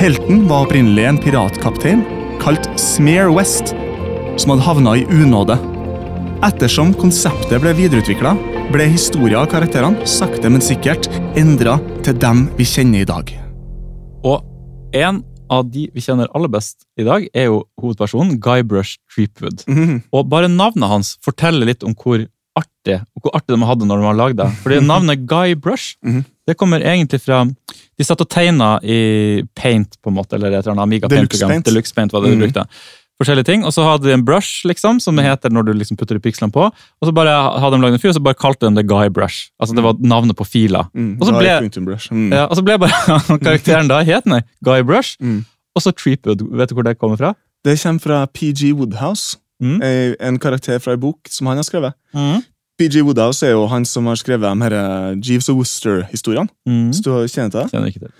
Helten 0.00 0.48
var 0.50 0.66
opprinnelig 0.66 1.06
en 1.06 1.22
piratkaptein 1.22 2.02
kalt 2.40 2.66
Smear 2.80 3.30
West, 3.34 3.74
som 4.40 4.54
hadde 4.54 4.64
havna 4.66 4.94
i 4.98 5.04
unåde. 5.04 5.56
Ettersom 6.46 6.94
konseptet 6.96 7.60
ble 7.60 7.74
videreutvikla, 7.76 8.32
ble 8.72 8.86
historien 8.88 9.42
av 9.42 9.50
karakterene 9.52 10.06
sakte, 10.08 10.48
men 10.48 10.62
sikkert 10.64 11.10
endra 11.38 11.76
til 12.06 12.16
dem 12.22 12.46
vi 12.56 12.64
kjenner 12.68 13.04
i 13.04 13.08
dag. 13.08 13.32
Og 14.24 14.44
en 14.96 15.22
av 15.50 15.66
de 15.68 15.88
vi 15.92 16.00
kjenner 16.04 16.30
aller 16.36 16.48
best 16.52 16.86
i 17.00 17.04
dag, 17.04 17.26
er 17.34 17.50
jo 17.50 17.64
hovedpersonen 17.82 18.38
Guybrush 18.40 18.96
Treepwood. 19.12 19.64
Og 20.14 20.28
bare 20.30 20.48
navnet 20.48 20.88
hans 20.88 21.16
forteller 21.24 21.66
litt 21.68 21.84
om 21.84 21.92
hvor 21.98 22.22
artig 22.56 23.00
og 23.16 23.24
hvor 23.26 23.34
artig 23.36 23.56
de 23.56 23.66
hadde 23.68 23.86
når 23.88 24.00
de 24.00 24.08
har 24.08 24.18
lagd 24.18 24.38
det. 24.40 24.48
Fordi 24.62 24.80
navnet 24.86 25.26
Guybrush 25.28 25.96
Mhm. 26.06 26.24
Det 26.50 26.56
kommer 26.58 26.82
egentlig 26.82 27.20
fra 27.22 27.44
De 27.46 28.04
satt 28.06 28.20
og 28.24 28.28
tegna 28.32 28.78
i 28.82 29.42
Paint, 29.54 29.94
på 30.02 30.10
en 30.10 30.16
måte, 30.16 30.34
eller 30.38 30.50
et 30.56 30.64
eller 30.64 30.72
annet 30.74 30.82
Amiga 30.88 31.08
Paint-program. 31.10 31.62
Deluxe 31.68 31.94
Paint 31.94 32.12
var 32.12 32.22
det 32.24 32.30
de 32.32 32.36
Mhm. 32.36 32.44
brukte. 32.48 32.64
Forskjellige 33.20 33.44
ting, 33.44 33.64
Og 33.68 33.72
så 33.76 33.82
hadde 33.84 34.04
de 34.08 34.12
en 34.14 34.24
brush, 34.24 34.64
liksom, 34.64 34.98
som 34.98 35.14
det 35.16 35.26
heter 35.26 35.50
når 35.52 35.66
du 35.66 35.72
liksom 35.74 35.98
putter 36.00 36.16
de 36.16 36.20
pikslene 36.24 36.50
på. 36.50 36.62
Og 36.72 37.04
så 37.04 37.12
bare 37.12 37.28
hadde 37.60 37.76
de 37.76 37.82
lagd 37.82 37.92
en 37.92 37.98
fyr, 38.00 38.08
og 38.08 38.14
så 38.16 38.22
bare 38.24 38.34
kalte 38.40 38.60
de 38.70 38.74
det 38.80 38.86
Guy 38.88 39.08
Brush. 39.12 39.50
Altså 39.60 39.74
det 39.76 39.84
var 39.84 39.92
navnet 40.00 40.34
på 40.36 40.46
fila. 40.48 40.88
Mm, 40.96 41.18
Og 41.20 41.28
så 41.28 41.32
ble- 41.36 41.60
Mm. 42.10 42.32
Ja, 42.32 42.46
og 42.46 42.56
så 42.56 42.64
ble 42.64 42.78
bare 42.78 42.90
karakteren 43.44 43.88
da 43.88 44.00
het 44.02 44.24
den 44.24 44.42
Guybrush. 44.64 45.18
Mm. 45.20 45.44
Og 45.76 45.82
så 45.82 45.92
Treepwood. 45.92 46.40
Vet 46.56 46.70
du 46.70 46.74
hvor 46.74 46.82
det 46.84 46.98
kommer 46.98 47.18
fra? 47.18 47.34
Det 47.62 47.76
kommer 47.82 48.00
fra 48.00 48.26
PG 48.26 48.72
Woodhouse, 48.72 49.36
Mm. 49.62 50.16
en 50.18 50.38
karakter 50.38 50.80
fra 50.80 50.92
ei 50.92 50.96
bok 50.96 51.18
som 51.28 51.46
han 51.46 51.56
har 51.58 51.64
skrevet. 51.64 51.92
PG 52.80 53.02
Woodhouse 53.04 53.44
er 53.44 53.52
jo 53.52 53.66
han 53.68 53.84
som 53.88 54.08
har 54.08 54.16
skrevet 54.16 54.46
de 54.46 54.64
her 54.64 54.76
eh, 54.78 55.16
Jeeves 55.20 55.50
og 55.52 55.60
Worcester-historiene. 55.60 56.48
Mm. 56.68 56.86
Hvis 56.88 57.02
du 57.04 57.10
kjenner 57.28 57.52
til 57.52 57.60
det? 57.60 57.66
Kjenner 57.74 57.92
ikke 57.92 58.06
til. 58.06 58.14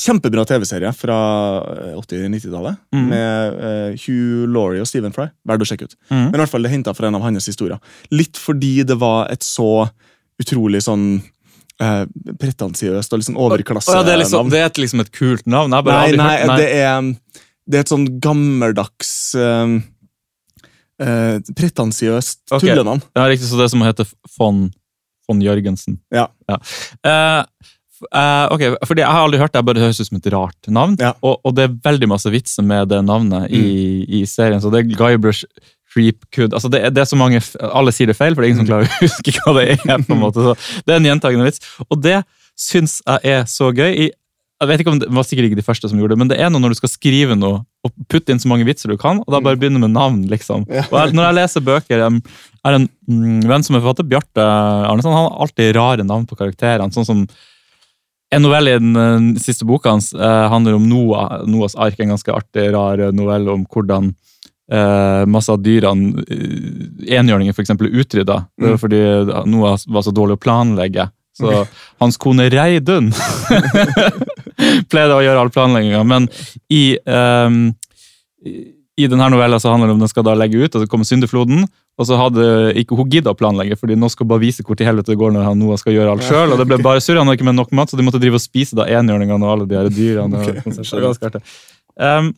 Kjempebra 0.00 0.44
TV-serie 0.46 0.90
fra 0.94 1.18
eh, 1.74 1.98
80-90-tallet. 1.98 2.80
Mm. 2.94 3.04
Med 3.10 3.58
uh, 3.60 4.04
Hugh 4.04 4.46
Laurie 4.50 4.82
og 4.82 4.88
Stephen 4.90 5.14
Fry. 5.14 5.28
Verdt 5.46 5.66
å 5.66 5.68
sjekke 5.68 5.90
ut. 5.90 5.98
Mm. 6.08 6.24
Men 6.30 6.38
i 6.38 6.42
hvert 6.42 6.54
fall 6.54 6.66
det 6.66 6.72
henta 6.74 6.94
fra 6.96 7.10
en 7.10 7.18
av 7.18 7.26
hans 7.26 7.50
historier. 7.50 7.78
Litt 8.14 8.40
fordi 8.40 8.80
det 8.86 8.98
var 9.00 9.30
et 9.34 9.46
så 9.46 9.86
utrolig 10.40 10.82
sånn 10.86 11.06
uh, 11.82 12.04
pretensiøst 12.40 13.14
og 13.14 13.22
liksom 13.22 13.38
overklassenavn. 13.38 14.00
ja, 14.00 14.06
det, 14.08 14.16
er 14.16 14.22
liksom, 14.24 14.50
det 14.50 14.64
er 14.64 14.82
liksom 14.86 15.04
et 15.04 15.14
kult 15.14 15.46
navn. 15.50 15.74
Nei, 15.74 16.10
nei, 16.18 16.34
nei. 16.48 16.58
det 16.58 16.68
er, 16.80 17.10
det 17.66 17.80
er 17.80 17.86
et 17.86 17.94
sånn 17.94 18.08
gammeldags 18.22 19.12
uh, 19.38 19.78
pretensiøst 21.56 22.42
okay. 22.52 22.68
tullenavn. 22.68 23.02
Ja, 23.16 23.26
riktig, 23.30 23.48
så 23.48 23.58
det 23.60 23.70
som 23.72 23.82
heter 23.86 24.08
von, 24.36 24.68
von 25.28 25.42
Jørgensen. 25.44 25.98
Ja. 26.14 26.26
Eh, 26.50 27.42
f- 28.00 28.06
eh, 28.12 28.46
ok, 28.54 28.64
fordi 28.88 29.04
Jeg 29.04 29.10
har 29.14 29.24
aldri 29.26 29.40
hørt 29.40 29.52
det, 29.54 29.60
jeg 29.62 29.68
bare 29.70 29.84
høres 29.86 30.00
ut 30.00 30.08
som 30.10 30.20
et 30.20 30.30
rart 30.34 30.68
navn. 30.72 30.96
Ja. 31.00 31.12
Mm. 31.16 31.22
Og, 31.30 31.40
og 31.44 31.56
det 31.56 31.66
er 31.68 31.76
veldig 31.90 32.08
masse 32.12 32.32
vitser 32.34 32.66
med 32.66 32.88
det 32.92 33.02
navnet 33.06 33.50
i, 33.50 33.64
i 34.20 34.24
serien. 34.26 34.60
Så 34.62 34.72
det 34.72 34.82
er 34.84 34.96
Guybrush 34.96 35.44
Treepwood 35.90 36.52
altså 36.54 36.68
det, 36.70 36.84
det 36.94 37.00
er 37.02 37.08
så 37.10 37.16
mange, 37.18 37.40
Alle 37.74 37.90
sier 37.90 38.06
det 38.06 38.14
feil, 38.14 38.36
for 38.36 38.44
det 38.44 38.46
er 38.46 38.52
ingen 38.52 38.60
som 38.62 38.68
klarer 38.68 38.86
å 38.86 39.00
huske 39.04 39.32
hva 39.40 39.56
det 39.56 39.64
er. 39.74 40.04
på 40.06 40.14
en 40.14 40.20
måte, 40.22 40.44
så 40.44 40.52
Det 40.86 40.94
er 40.94 41.00
en 41.00 41.08
gjentagende 41.08 41.48
vits. 41.48 41.64
Og 41.88 41.98
det 42.04 42.20
syns 42.60 43.00
jeg 43.02 43.32
er 43.40 43.48
så 43.50 43.72
gøy. 43.74 43.90
I, 44.06 44.10
jeg 44.60 44.68
vet 44.70 44.82
ikke 44.84 44.92
om 44.92 45.00
Det 45.00 45.08
var 45.16 45.24
sikkert 45.26 45.48
ikke 45.48 45.58
de 45.58 45.64
første 45.66 45.88
som 45.90 45.98
gjorde 45.98 46.14
det, 46.14 46.20
men 46.22 46.30
det 46.30 46.38
er 46.38 46.50
noe 46.52 46.62
når 46.62 46.74
du 46.76 46.78
skal 46.82 46.92
skrive 46.92 47.34
noe 47.38 47.64
og 47.86 47.92
putte 48.12 48.32
inn 48.32 48.40
så 48.42 48.50
mange 48.50 48.66
vitser 48.68 48.92
du 48.92 48.98
kan, 49.00 49.22
og 49.22 49.32
da 49.32 49.40
bare 49.40 49.56
begynne 49.56 49.80
med 49.80 49.94
navn. 49.94 50.24
liksom. 50.28 50.66
Og 50.68 50.96
jeg, 50.96 51.14
når 51.16 51.26
jeg 51.26 51.36
leser 51.38 51.64
bøker 51.64 52.02
Jeg 52.02 52.18
er 52.68 52.76
en 52.76 52.88
mm, 53.08 53.46
venn 53.48 53.64
som 53.64 53.76
er 53.76 53.80
forfatter, 53.80 54.08
Bjarte 54.08 54.44
Arneson. 54.44 55.14
Han 55.16 55.30
har 55.30 55.38
alltid 55.46 55.72
rare 55.78 56.04
navn 56.04 56.26
på 56.28 56.36
karakterene. 56.36 56.92
sånn 56.92 57.08
som 57.08 57.24
en 58.30 58.44
novelle 58.44 58.74
i 58.74 58.78
den 58.78 58.96
eh, 58.96 59.40
siste 59.42 59.66
boka 59.66 59.90
hans 59.90 60.12
eh, 60.14 60.46
handler 60.52 60.76
om 60.78 60.88
Noah. 60.88 61.40
Noahs 61.50 61.74
ark, 61.74 61.98
en 61.98 62.12
ganske 62.14 62.34
artig, 62.34 62.68
rar 62.74 63.00
eh, 63.00 63.14
novelle 63.16 63.50
om 63.50 63.64
hvordan 63.66 64.12
eh, 64.70 65.22
masse 65.26 65.50
av 65.50 65.58
dyrene, 65.64 66.22
uh, 66.22 67.08
enhjørninger 67.10 67.56
f.eks., 67.56 67.74
er 67.74 67.96
utrydda. 68.04 68.36
Mm. 68.60 68.76
fordi 68.78 69.00
Noah 69.50 69.80
var 69.88 70.06
så 70.06 70.14
dårlig 70.14 70.38
å 70.38 70.44
planlegge. 70.44 71.08
Så 71.40 71.64
hans 72.02 72.20
kone 72.20 72.46
Reidun 72.52 73.10
pleide 74.92 75.16
å 75.16 75.22
gjøre 75.24 75.40
all 75.44 75.52
planlegginga, 75.54 76.02
men 76.06 76.28
i 76.72 76.84
um, 77.06 77.62
i- 78.46 79.08
denne 79.08 79.30
novella 79.32 79.56
så 79.60 79.70
handler 79.72 79.88
det 79.88 79.94
om 79.96 80.02
den 80.02 80.10
skal 80.12 80.26
da 80.26 80.34
legge 80.36 80.60
ut, 80.60 80.74
og 80.76 80.82
så 80.82 80.88
kommer 80.90 81.08
syndefloden. 81.08 81.62
Og 82.00 82.06
så 82.08 82.16
hadde 82.16 82.44
ikke 82.80 82.96
hun 82.96 83.08
gidda 83.12 83.32
å 83.32 83.36
planlegge, 83.36 83.76
fordi 83.76 83.96
nå 83.96 84.08
skal 84.12 84.24
hun 84.24 84.30
bare 84.32 84.40
vise 84.44 84.64
hvor 84.64 84.76
til 84.78 84.88
helvete 84.88 85.12
det 85.12 85.18
går 85.20 85.32
når 85.34 85.44
han 85.50 85.58
Noah 85.60 85.76
skal 85.80 85.92
gjøre 85.92 86.14
alt 86.14 86.24
sjøl. 86.24 86.52
Og 86.54 86.60
det 86.60 86.66
ble 86.70 86.78
bare 86.86 87.00
surr, 87.04 87.18
han 87.20 87.28
hadde 87.28 87.36
ikke 87.40 87.48
med 87.50 87.58
nok 87.58 87.72
mat, 87.76 87.92
så 87.92 87.98
de 88.00 88.04
måtte 88.06 88.20
drive 88.22 88.38
og 88.40 88.44
spise 88.44 88.76
da 88.78 88.86
enhjørningene 88.88 89.44
og 89.44 89.52
alle 89.54 89.66
de 89.68 89.76
her 89.76 89.90
dyrene. 89.92 90.40
Okay. 90.40 91.42
Um, 92.00 92.30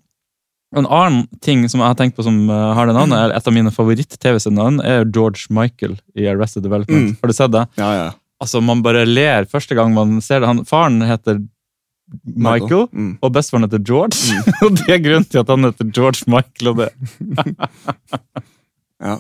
en 0.75 0.89
annen 0.89 1.27
ting 1.45 1.67
som 1.69 1.83
jeg 1.83 1.91
har 1.93 1.99
tenkt 1.99 2.17
på 2.17 2.25
som 2.27 2.39
uh, 2.51 2.73
har 2.79 2.89
det 2.89 2.95
navnet, 2.97 3.19
er 3.21 3.37
et 3.37 3.49
av 3.51 3.55
mine 3.55 3.71
favoritt-TV-sendenavn, 3.75 4.81
er 4.89 5.05
George 5.13 5.47
Michael 5.53 5.99
i 6.19 6.27
Arrested 6.33 6.65
Development. 6.67 7.13
Mm. 7.13 7.17
Har 7.23 7.31
du 7.31 7.37
sett 7.37 7.53
det? 7.55 7.67
Ja, 7.79 7.91
ja. 7.99 8.07
Altså, 8.43 8.63
Man 8.65 8.81
bare 8.83 9.05
ler 9.07 9.45
første 9.51 9.77
gang 9.79 9.93
man 9.95 10.17
ser 10.25 10.41
det. 10.43 10.49
Han, 10.51 10.65
faren 10.67 11.03
heter 11.07 11.39
Michael, 12.25 12.87
Mm. 12.93 13.13
og 13.23 13.33
bestefaren 13.35 13.65
heter 13.67 13.83
George. 13.85 14.41
og 14.65 14.77
det 14.79 14.89
er 14.97 15.03
grunnen 15.05 15.29
til 15.29 15.41
at 15.43 15.49
han 15.53 15.65
heter 15.69 15.91
George 15.97 16.25
Michael. 16.27 16.73
Og 16.73 16.77
det, 16.83 16.91
Ja. 19.03 19.17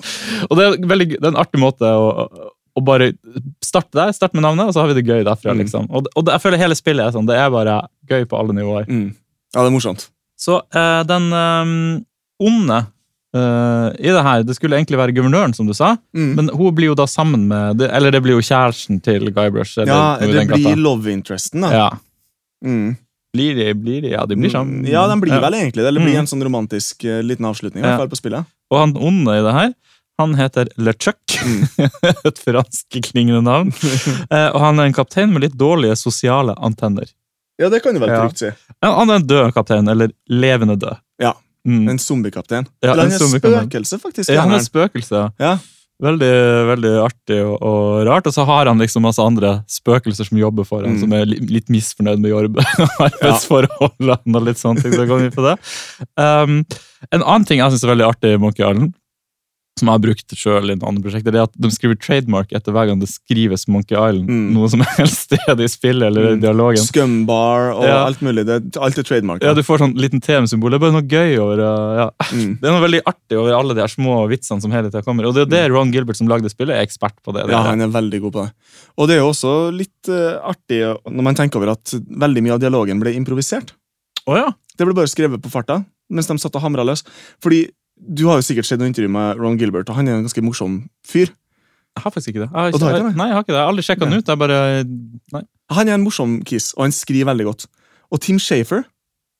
og 0.46 0.58
det 0.58 0.64
er, 0.64 0.76
veldig, 0.86 1.08
det 1.16 1.24
er 1.26 1.32
en 1.32 1.40
artig 1.42 1.58
måte 1.58 1.88
å, 1.90 2.28
å 2.78 2.82
bare 2.86 3.10
starte 3.64 3.96
der. 3.98 4.12
Starte 4.14 4.38
med 4.38 4.44
navnet, 4.46 4.68
og 4.70 4.76
så 4.76 4.84
har 4.84 4.92
vi 4.92 5.00
det 5.00 5.08
gøy 5.08 5.24
derfra. 5.26 5.56
Mm. 5.56 5.64
liksom. 5.64 5.88
Og, 5.90 6.06
og 6.14 6.26
det, 6.26 6.36
jeg 6.36 6.44
føler 6.44 6.62
hele 6.62 6.78
spillet 6.78 7.08
er 7.08 7.14
sånn. 7.16 7.26
Det 7.26 7.34
er 7.38 7.50
bare 7.50 7.80
gøy 8.10 8.26
på 8.30 8.38
alle 8.38 8.54
nivåer. 8.54 8.86
Mm. 8.86 9.08
ja, 9.10 9.58
det 9.58 9.66
er 9.66 9.74
morsomt. 9.74 10.06
Så 10.38 10.60
eh, 10.70 11.02
den 11.10 11.30
eh, 11.34 11.76
onde 12.48 12.82
Uh, 13.32 13.88
i 13.96 14.10
det 14.12 14.20
her, 14.26 14.42
det 14.44 14.52
skulle 14.58 14.76
egentlig 14.76 14.98
være 15.00 15.14
guvernøren, 15.16 15.54
som 15.56 15.64
du 15.64 15.72
sa. 15.72 15.94
Mm. 16.12 16.32
Men 16.36 16.50
hun 16.52 16.74
blir 16.76 16.90
jo 16.90 16.96
da 17.00 17.06
sammen 17.08 17.46
med 17.48 17.80
Eller 17.86 18.12
det 18.12 18.20
blir 18.20 18.34
jo 18.36 18.42
kjæresten 18.44 18.98
til 19.00 19.30
Guybrush. 19.32 19.78
eller 19.80 19.88
ja, 19.88 20.02
det 20.20 20.42
blir 20.50 20.76
love 20.76 21.08
interesten, 21.08 21.64
da. 21.64 21.70
Ja. 21.72 21.86
Mm. 22.64 22.96
Blir 23.32 23.54
de, 23.56 23.74
blir 23.74 24.02
de? 24.02 24.08
Ja, 24.12 24.26
de 24.26 24.36
blir 24.36 24.50
sammen. 24.52 24.84
Ja, 24.86 25.06
de 25.08 25.16
blir 25.20 25.40
vel 25.40 25.54
egentlig 25.54 25.80
det. 25.82 25.88
Eller 25.88 26.00
blir 26.04 26.14
Mm. 26.14 26.20
en 26.20 26.26
sånn 26.26 26.42
romantisk 26.44 27.04
eh, 27.04 27.22
liten 27.22 27.46
avslutning 27.48 27.84
Ja. 27.84 27.96
på 28.06 28.16
spillet. 28.16 28.44
Og 28.70 28.78
han 28.78 28.92
onde 28.96 29.38
i 29.38 29.42
det 29.42 29.52
her, 29.56 29.72
han 30.18 30.34
heter 30.34 30.68
LeChuck. 30.76 31.16
Mm. 31.42 31.62
Et 32.28 32.38
franskklingende 32.38 33.42
navn. 33.42 33.72
Eh, 34.32 34.48
og 34.52 34.60
han 34.60 34.78
er 34.78 34.84
en 34.90 34.92
kaptein 34.94 35.32
med 35.32 35.42
litt 35.42 35.56
dårlige 35.58 35.96
sosiale 35.96 36.54
antenner. 36.60 37.08
Ja, 37.58 37.68
det 37.68 37.82
kan 37.82 37.94
du 37.94 38.00
vel 38.00 38.08
Ja. 38.10 38.20
trygt 38.28 38.38
si. 38.38 38.50
Han 38.82 39.10
er 39.10 39.14
en 39.20 39.26
død 39.26 39.52
kaptein, 39.54 39.88
eller 39.88 40.10
levende 40.28 40.76
død. 40.78 40.96
Ja. 41.20 41.32
Mm. 41.66 41.88
En 41.88 41.98
zombiekaptein. 41.98 42.66
Ja, 42.82 42.92
Eller 42.92 43.04
en 43.04 43.12
en 43.12 43.40
spøkelse, 43.40 43.98
faktisk. 44.00 44.28
Ja, 44.34 44.40
han 44.42 44.50
er 44.52 44.58
en 44.58 44.64
spøkelse. 44.64 45.32
Ja. 45.38 45.58
Veldig, 46.02 46.30
veldig 46.66 46.92
artig 47.04 47.36
og, 47.44 47.56
og 47.62 48.06
rart. 48.08 48.26
Og 48.26 48.34
så 48.34 48.46
har 48.48 48.66
han 48.66 48.80
liksom 48.82 49.04
masse 49.06 49.22
andre 49.22 49.52
spøkelser 49.70 50.26
som 50.26 50.38
jobber 50.40 50.64
for 50.66 50.82
ham, 50.82 50.96
Mm. 50.96 51.00
som 51.04 51.12
er 51.12 51.26
li, 51.30 51.38
litt 51.58 51.68
misfornøyd 51.70 52.18
med 52.22 52.32
jobb, 52.32 52.58
arbeidsforholdene 53.06 54.40
og 54.40 54.46
litt 54.48 54.58
sånne 54.62 54.82
ting. 54.82 54.96
Så 54.96 55.06
går 55.06 55.22
vi 55.26 55.30
på 55.34 55.44
det. 55.46 55.54
Um, 56.18 56.62
en 57.12 57.22
annen 57.22 57.46
ting 57.46 57.60
jeg 57.62 57.74
syns 57.74 57.84
er 57.86 57.92
veldig 57.94 58.08
artig 58.08 58.34
i 58.34 58.40
Monkey 58.42 58.64
Island, 58.66 58.94
som 59.80 59.88
jeg 59.88 59.94
har 59.96 60.02
brukt 60.04 60.34
sjøl 60.36 60.68
i 60.70 60.74
andre 60.76 61.00
prosjekter, 61.02 61.32
det 61.32 61.40
er 61.40 61.46
at 61.48 61.54
de 61.64 61.68
skriver 61.72 61.96
trademark 61.98 62.50
etter 62.52 62.74
hver 62.74 62.90
gang 62.90 62.98
det 63.00 63.08
skrives 63.08 63.64
Monkey 63.72 63.96
Island. 63.96 64.28
Mm. 64.28 64.50
Noe 64.52 64.68
som 64.68 64.82
helst 64.98 65.24
sted 65.32 65.62
i 65.64 65.68
spillet 65.70 66.06
eller 66.10 66.34
Mm. 66.36 66.42
dialogen. 66.42 66.84
Scumbar 66.84 67.72
og 67.72 67.84
Ja. 67.88 68.04
alt 68.04 68.20
mulig. 68.20 68.44
Det, 68.46 68.58
er 68.76 68.80
alltid 68.84 69.06
trademark. 69.08 69.42
Ja, 69.42 69.54
Du 69.54 69.62
får 69.62 69.78
sånn 69.80 69.94
liten 69.96 70.20
TM-symbol. 70.20 70.70
Det 70.70 70.76
er 70.76 70.84
bare 70.84 70.92
noe 70.92 71.08
gøy 71.08 71.38
over 71.40 71.58
uh, 71.64 71.96
ja. 72.02 72.10
Mm. 72.36 72.52
Det 72.60 72.68
er 72.68 72.72
noe 72.76 72.84
veldig 72.84 73.02
artig 73.06 73.38
over 73.40 73.52
alle 73.56 73.74
de 73.74 73.80
her 73.80 73.88
små 73.88 74.28
vitsene 74.28 74.60
som 74.60 74.70
hele 74.70 74.90
tida 74.90 75.02
kommer. 75.02 75.26
Og 75.26 75.34
det 75.34 75.46
er 75.48 75.50
det 75.50 75.72
Ron 75.72 75.90
Gilbert 75.92 76.16
som 76.20 76.28
lagde 76.28 76.52
spillet, 76.52 76.76
er 76.76 76.84
ekspert 76.86 77.16
på 77.24 77.32
det. 77.32 77.46
det 77.48 77.56
Ja, 77.56 77.62
han 77.64 77.80
er 77.80 77.88
veldig 77.88 78.20
god 78.28 78.32
på 78.32 78.44
det. 78.44 78.52
Og 78.98 79.08
det 79.08 79.16
er 79.16 79.20
jo 79.24 79.30
også 79.32 79.54
litt 79.74 80.08
uh, 80.12 80.36
artig 80.52 80.82
når 81.08 81.22
man 81.22 81.34
tenker 81.34 81.56
over 81.56 81.72
at 81.72 81.94
veldig 81.96 82.42
mye 82.44 82.52
av 82.54 82.60
dialogen 82.60 83.00
ble 83.00 83.16
improvisert. 83.16 83.72
Oh, 84.28 84.36
ja. 84.36 84.52
Det 84.76 84.84
ble 84.86 84.94
bare 84.94 85.08
skrevet 85.10 85.40
på 85.42 85.50
farta 85.50 85.84
mens 86.12 86.26
de 86.28 86.36
satt 86.36 86.54
og 86.54 86.60
hamra 86.60 86.84
løs. 86.84 87.02
Fordi 87.42 87.70
du 88.02 88.24
har 88.26 88.40
jo 88.40 88.46
sikkert 88.46 88.66
sett 88.68 88.80
noen 88.80 88.90
intervju 88.92 89.10
med 89.12 89.38
Ron 89.38 89.58
Gilbert, 89.60 89.88
og 89.90 89.96
han 89.96 90.08
er 90.08 90.16
en 90.18 90.24
ganske 90.26 90.42
morsom 90.44 90.80
fyr. 91.06 91.30
Jeg 91.92 92.02
har 92.06 92.10
faktisk 92.14 92.32
ikke 92.32 92.46
det. 92.46 92.50
Jeg 92.50 92.56
har 92.56 92.68
ikke, 92.72 93.02
det? 93.08 93.16
nei, 93.20 93.26
jeg 93.28 93.34
har 93.36 93.42
ikke 93.44 93.52
det. 93.52 93.58
Jeg 93.58 93.64
har 93.66 93.72
aldri 93.72 93.84
sjekka 93.84 94.06
den 94.08 94.18
ut. 94.18 94.28
Jeg 94.32 94.38
bare 94.40 94.60
Nei. 95.36 95.42
Han 95.76 95.88
er 95.88 95.94
en 95.98 96.04
morsom 96.06 96.38
kis, 96.48 96.70
og 96.76 96.86
han 96.86 96.92
skriver 96.96 97.28
veldig 97.32 97.46
godt. 97.50 97.66
Og 98.12 98.20
Tim 98.20 98.38
Shafer 98.40 98.84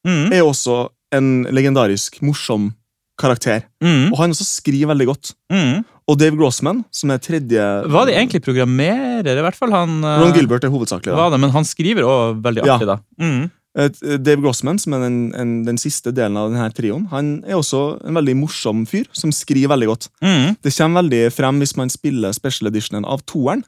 Mm. 0.05 0.33
er 0.35 0.43
også 0.43 0.89
en 1.15 1.45
legendarisk 1.55 2.17
morsom 2.27 2.73
karakter. 3.21 3.63
Mm. 3.81 4.09
Og 4.13 4.19
han 4.19 4.31
også 4.35 4.43
skriver 4.49 4.89
veldig 4.91 5.07
godt. 5.07 5.31
Mm. 5.53 5.85
Og 6.11 6.19
Dave 6.19 6.35
Grossman, 6.37 6.81
som 6.91 7.11
er 7.15 7.19
tredje 7.23 7.63
Var 7.87 8.07
de 8.09 8.13
egentlig 8.17 8.43
programmerer? 8.43 9.39
I 9.39 9.45
hvert 9.47 9.55
fall 9.55 9.71
han 9.71 10.03
uh, 10.03 10.19
Ron 10.25 10.33
Gilbert 10.35 10.65
er 10.67 10.73
hovedsakelig. 10.75 11.13
da. 11.13 11.15
var 11.21 11.31
det, 11.31 11.39
men 11.39 11.51
han 11.55 11.63
skriver 11.65 12.03
òg 12.03 12.43
veldig 12.43 12.67
Ja. 12.67 12.79
da. 12.79 12.97
Mm. 13.21 13.51
Eh, 13.79 13.89
Dave 14.21 14.43
Grossman, 14.43 14.77
som 14.79 14.93
er 14.93 15.01
den, 15.07 15.19
en, 15.39 15.53
den 15.65 15.79
siste 15.81 16.13
delen 16.13 16.37
av 16.37 16.51
denne 16.53 16.67
trioen, 16.77 17.07
han 17.09 17.31
er 17.49 17.57
også 17.57 18.01
en 18.05 18.19
veldig 18.19 18.35
morsom 18.37 18.83
fyr, 18.89 19.07
som 19.17 19.33
skriver 19.33 19.71
veldig 19.73 19.89
godt. 19.89 20.09
Mm. 20.21 20.57
Det 20.61 20.73
kommer 20.77 21.01
veldig 21.03 21.23
frem 21.33 21.63
hvis 21.63 21.73
man 21.81 21.89
spiller 21.93 22.35
special 22.37 22.69
editionen 22.69 23.07
av 23.09 23.25
toeren. 23.25 23.65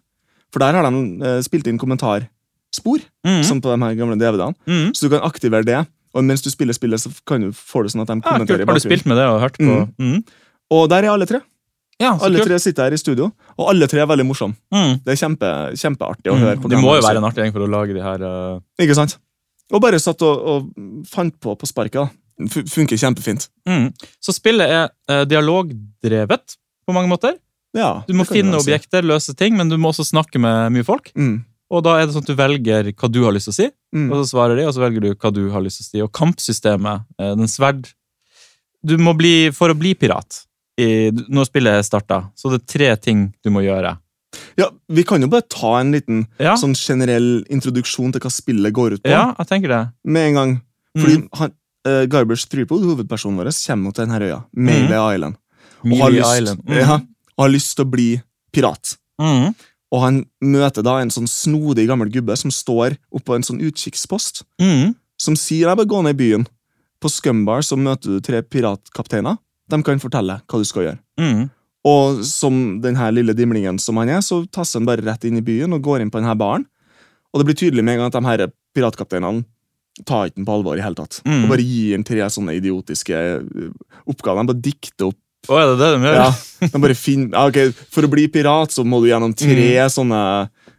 For 0.52 0.60
der 0.60 0.76
har 0.76 0.86
de 0.90 1.00
eh, 1.24 1.40
spilt 1.46 1.66
inn 1.70 1.80
kommentarspor, 1.80 3.00
Mm. 3.24 3.40
som 3.48 3.60
på 3.64 3.70
de 3.72 3.80
her 3.80 3.94
gamle 3.96 4.18
DVD-ene. 4.20 4.54
Mm. 4.68 4.92
Så 4.94 5.06
du 5.06 5.14
kan 5.14 5.24
aktivere 5.24 5.64
det, 5.64 5.80
og 6.14 6.22
mens 6.28 6.42
du 6.44 6.50
spiller 6.52 6.76
spillet, 6.76 7.00
så 7.00 7.08
kan 7.26 7.40
du, 7.40 7.52
få 7.56 7.82
det 7.82 7.94
sånn 7.94 8.02
at 8.04 8.10
de 8.12 8.20
Ja, 8.20 8.34
kommenterer 8.34 8.60
Ja, 8.60 8.66
Har 8.68 8.74
du 8.76 8.84
spilt 8.84 9.06
med 9.08 9.16
det 9.16 9.24
og 9.26 9.40
hørt 9.40 9.56
på? 9.58 9.78
Mm. 9.98 10.20
Og 10.70 10.88
der 10.92 11.04
er 11.08 11.14
alle 11.14 11.26
tre. 11.26 11.40
Ja, 11.98 12.12
Alle 12.20 12.38
kult. 12.42 12.48
tre 12.50 12.58
sitter 12.58 12.84
her 12.90 12.92
i 12.92 12.98
studio, 13.00 13.30
og 13.56 13.68
alle 13.70 13.86
tre 13.88 14.00
er 14.02 14.06
veldig 14.10 14.26
morsomme. 14.26 14.54
Mm. 14.74 15.00
Det 15.06 15.14
er 15.14 15.18
kjempe, 15.22 15.50
kjempeartig 15.78 16.30
å 16.30 16.36
høre. 16.36 16.56
Mm. 16.58 16.62
på 16.62 16.68
Det 16.70 16.78
må 16.82 16.96
jo 16.98 17.02
være 17.06 17.22
en 17.22 17.24
artig 17.30 17.44
gjeng 17.46 17.54
for 17.54 17.64
å 17.64 17.70
lage 17.70 17.94
de 17.94 18.02
her 18.02 18.22
uh... 18.26 18.60
Ikke 18.82 18.94
sant? 18.98 19.16
Og 19.72 19.80
bare 19.80 19.98
satt 20.02 20.20
og, 20.22 20.42
og 20.44 21.06
fant 21.08 21.34
på 21.40 21.54
på 21.56 21.66
sparket. 21.66 22.04
da. 22.04 22.08
Funker 22.68 22.98
kjempefint. 22.98 23.48
mm. 23.68 23.92
Så 24.20 24.34
spillet 24.34 24.68
er 24.68 24.88
eh, 25.08 25.24
dialogdrevet 25.24 26.56
på 26.86 26.92
mange 26.92 27.08
måter. 27.08 27.36
Ja, 27.74 28.04
Du 28.06 28.12
må 28.14 28.24
finne 28.26 28.54
objekter, 28.58 29.02
løse 29.02 29.34
ting, 29.34 29.56
men 29.56 29.68
du 29.68 29.76
må 29.78 29.90
også 29.90 30.04
snakke 30.06 30.38
med 30.38 30.70
mye 30.76 30.84
folk. 30.86 31.10
Mm. 31.18 31.44
Og 31.74 31.82
da 31.82 31.96
er 31.98 32.06
det 32.06 32.14
sånn 32.14 32.22
at 32.22 32.28
du 32.30 32.36
velger 32.38 32.90
hva 32.92 33.08
du 33.10 33.22
har 33.24 33.32
lyst 33.34 33.48
til 33.50 33.54
å 33.54 33.58
si, 33.62 33.70
Mm. 33.94 34.08
og 34.10 34.16
så 34.20 34.26
svarer 34.34 34.56
de, 34.58 34.64
og 34.66 34.74
så 34.74 34.80
velger 34.82 35.00
du 35.00 35.14
hva 35.14 35.30
du 35.32 35.44
har 35.54 35.62
lyst 35.62 35.78
til 35.80 35.84
å 35.86 35.90
si. 35.90 36.02
Og 36.02 36.10
kampsystemet, 36.12 37.04
eh, 37.18 37.34
den 37.38 37.46
sverd 37.50 37.92
Du 38.84 38.98
må 38.98 39.14
bli 39.16 39.50
For 39.50 39.70
å 39.72 39.78
bli 39.78 39.94
pirat 39.94 40.42
i, 40.76 41.10
når 41.30 41.46
spillet 41.46 41.84
starter, 41.86 42.26
så 42.36 42.50
det 42.50 42.60
er 42.62 42.66
tre 42.66 42.96
ting 42.96 43.32
du 43.42 43.48
må 43.50 43.62
gjøre. 43.62 43.96
Ja, 44.58 44.68
Vi 44.88 45.02
kan 45.04 45.20
jo 45.20 45.28
bare 45.28 45.42
ta 45.48 45.80
en 45.80 45.92
liten 45.92 46.26
Ja, 46.38 46.54
sånn 46.56 46.74
generell 46.74 47.44
introduksjon 47.50 48.12
til 48.12 48.20
hva 48.20 48.30
spillet 48.30 48.72
går 48.72 48.92
ut 48.98 49.02
på. 49.02 49.10
ja 49.10 49.34
jeg 49.38 49.46
tenker 49.48 49.68
det. 49.68 49.92
Med 50.04 50.28
en 50.28 50.34
gang. 50.34 50.62
Fordi 50.96 51.16
Mm. 51.16 51.28
han, 51.34 51.52
uh, 51.88 52.06
Garbage 52.06 52.46
Threepwood, 52.48 52.82
hovedpersonen 52.84 53.36
vår, 53.36 53.50
kommer 53.66 53.92
til 53.92 54.06
denne 54.06 54.20
øya. 54.20 54.44
Melee 54.54 55.14
Island. 55.14 55.36
Og 55.84 55.98
har, 55.98 56.10
lyst, 56.10 56.40
Island. 56.42 56.62
Mm. 56.64 56.76
ja, 56.78 57.00
har 57.38 57.48
lyst 57.48 57.76
til 57.76 57.84
å 57.84 57.90
bli 57.90 58.22
pirat. 58.52 58.96
Mm. 59.20 59.54
Og 59.92 60.00
han 60.00 60.24
møter 60.42 60.82
da 60.82 60.98
en 61.00 61.10
sånn 61.10 61.26
snodig 61.28 61.86
gammel 61.88 62.08
gubbe 62.10 62.36
som 62.38 62.50
står 62.50 62.96
oppå 63.12 63.34
en 63.34 63.42
sånn 63.42 63.60
utkikkspost, 63.60 64.42
Mm. 64.60 64.94
som 65.18 65.34
sier 65.36 65.68
jeg 65.68 65.76
bare 65.76 65.86
gå 65.86 66.02
ned 66.02 66.14
i 66.14 66.22
byen. 66.24 66.46
På 67.02 67.10
Scumbar 67.10 67.60
så 67.62 67.76
møter 67.76 68.04
du 68.16 68.20
tre 68.20 68.40
piratkapteiner. 68.42 69.36
De 69.68 69.82
kan 69.82 69.98
fortelle 70.00 70.40
hva 70.48 70.58
du 70.58 70.64
skal 70.64 70.82
gjøre. 70.84 70.98
Mm. 71.18 71.50
Og 71.84 72.22
som 72.24 72.78
den 72.84 72.96
her 72.96 73.12
lille 73.12 73.34
dimlingen 73.36 73.78
som 73.82 73.98
han 74.00 74.12
er, 74.16 74.22
så 74.24 74.42
tasser 74.52 74.80
han 74.80 74.88
bare 74.88 75.04
rett 75.04 75.26
inn 75.28 75.40
i 75.40 75.44
byen 75.44 75.76
og 75.76 75.84
går 75.84 76.04
inn 76.04 76.12
på 76.12 76.20
denne 76.20 76.36
baren. 76.40 76.64
Og 77.32 77.40
det 77.40 77.48
blir 77.48 77.58
tydelig 77.58 77.84
med 77.84 77.96
en 77.96 78.04
gang 78.04 78.12
at 78.12 78.16
de 78.16 78.30
her 78.30 78.46
piratkapteinene 78.74 79.44
tar 80.08 80.30
ikke 80.30 80.40
den 80.40 80.46
på 80.48 80.54
alvor 80.56 80.78
i 80.78 80.82
hele 80.82 80.98
tatt. 80.98 81.20
Mm. 81.26 81.44
Og 81.44 81.52
bare 81.52 81.66
gir 81.66 81.92
han 81.94 82.06
tre 82.06 82.24
sånne 82.32 82.56
idiotiske 82.56 83.20
uh, 83.44 83.68
oppgaver. 84.10 84.42
De 84.42 84.50
bare 84.52 84.64
dikter 84.64 85.10
opp. 85.10 85.20
Å, 85.44 85.58
er 85.60 85.70
det 85.70 85.76
det 85.82 85.90
de 85.92 86.08
gjør? 86.08 86.18
Ja, 86.22 86.28
de 86.72 86.80
bare 86.86 86.96
finner, 86.96 87.34
ja, 87.36 87.44
ok, 87.50 87.84
For 87.92 88.06
å 88.06 88.10
bli 88.10 88.24
pirat 88.32 88.72
så 88.72 88.86
må 88.88 89.02
du 89.02 89.10
gjennom 89.10 89.34
tre 89.36 89.68
sånne 89.92 90.20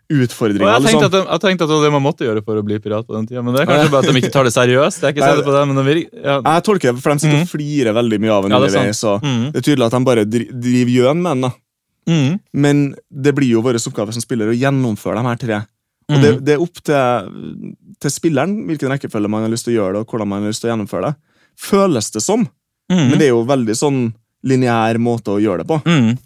Og 0.06 0.20
utfordringer. 0.22 0.62
jeg, 0.70 0.82
tenkte 0.86 0.91
liksom. 0.91 1.06
at 1.06 1.12
de, 1.12 1.22
jeg 1.34 1.41
tenkte 1.41 1.63
at 1.65 1.70
det 1.72 1.76
var 1.80 1.84
det 1.86 1.91
man 1.96 2.04
måtte 2.06 2.26
gjøre 2.28 2.41
for 2.46 2.56
å 2.62 2.63
bli 2.65 2.78
pirat 2.80 3.08
på 3.08 3.13
den 3.15 3.26
tida, 3.26 3.41
men 3.41 3.56
det 3.56 3.62
er 3.63 3.65
kanskje 3.72 3.89
bare 3.89 4.04
at 4.06 4.13
de 4.13 4.20
ikke 4.22 4.32
tar 4.36 4.44
det 4.46 4.54
seriøst. 4.54 5.02
Jeg 5.02 5.15
ikke 5.15 5.26
Nei, 5.26 5.44
på 5.48 5.54
det, 5.56 5.62
men 5.68 5.76
de 5.80 5.84
virker 5.88 6.24
ja. 6.24 6.36
Jeg 6.46 6.63
tolker 6.68 6.94
det, 6.94 7.02
for 7.02 7.10
de 7.15 7.20
sitter 7.24 7.38
Mm. 7.39 7.41
og 7.41 7.50
flirer 7.50 7.94
veldig 7.98 8.20
mye 8.22 8.34
av 8.36 8.46
en 8.46 8.52
Ja, 8.52 8.60
det 8.60 8.70
er 8.70 8.78
underveis. 8.78 9.00
Så 9.02 9.13
Mm. 9.24 9.52
det 9.52 9.58
er 9.58 9.65
tydelig 9.65 9.86
at 9.86 9.91
de 9.98 10.04
bare 10.06 10.26
driver 10.30 10.91
gjøn 10.98 11.22
med 11.22 11.32
den. 11.32 11.41
da. 11.41 11.52
Mm. 12.08 12.39
Men 12.54 12.96
det 13.10 13.34
blir 13.36 13.50
jo 13.50 13.62
vår 13.65 13.80
oppgave 13.82 14.13
som 14.13 14.22
spiller 14.22 14.46
å 14.54 14.54
gjennomføre 14.54 15.18
de 15.18 15.24
her 15.26 15.36
tre. 15.41 15.56
Og 16.08 16.18
Mm. 16.18 16.22
det, 16.22 16.46
det 16.46 16.54
er 16.54 16.62
opp 16.62 16.78
til, 16.86 17.74
til 18.00 18.12
spilleren 18.13 18.54
hvilken 18.68 18.89
rekkefølge 18.94 19.28
man 19.28 19.41
har 19.41 19.50
lyst 19.50 19.65
til 19.65 19.74
å 19.74 19.80
gjøre 19.82 19.94
det, 19.94 20.02
og 20.06 20.08
hvordan 20.13 20.28
man 20.28 20.44
har 20.44 20.50
lyst 20.54 20.62
til 20.62 20.70
å 20.70 20.76
gjennomføre 20.78 21.06
det. 21.10 21.15
Føles 21.58 22.12
det 22.12 22.22
som, 22.22 22.46
Mm. 22.91 23.10
men 23.10 23.18
det 23.18 23.26
er 23.26 23.34
jo 23.34 23.44
veldig 23.44 23.74
sånn 23.74 24.13
lineær 24.46 25.00
måte 25.02 25.34
å 25.34 25.41
gjøre 25.41 25.65
det 25.65 25.68
på. 25.68 25.82
Mm. 25.84 26.18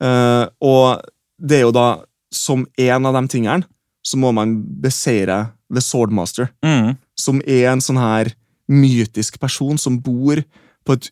Eh, 0.00 0.46
og 0.62 1.02
det 1.38 1.58
er 1.58 1.64
jo 1.66 1.72
da, 1.72 1.98
som 2.32 2.66
en 2.78 3.06
av 3.06 3.14
de 3.14 3.28
tingene, 3.28 3.64
så 4.06 4.16
må 4.18 4.32
man 4.34 4.62
beseire 4.80 5.52
The 5.72 5.80
Swordmaster, 5.80 6.50
Mm. 6.62 6.96
som 7.18 7.40
er 7.46 7.72
en 7.72 7.80
sånn 7.80 7.98
her 7.98 8.32
mytisk 8.68 9.38
person 9.40 9.78
som 9.78 9.98
bor 9.98 10.36
på 10.84 10.92
et 10.92 11.10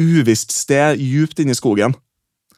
uvisst 0.00 0.50
sted 0.52 0.98
djupt 0.98 1.38
inne 1.40 1.50
i 1.52 1.54
skogen. 1.58 1.94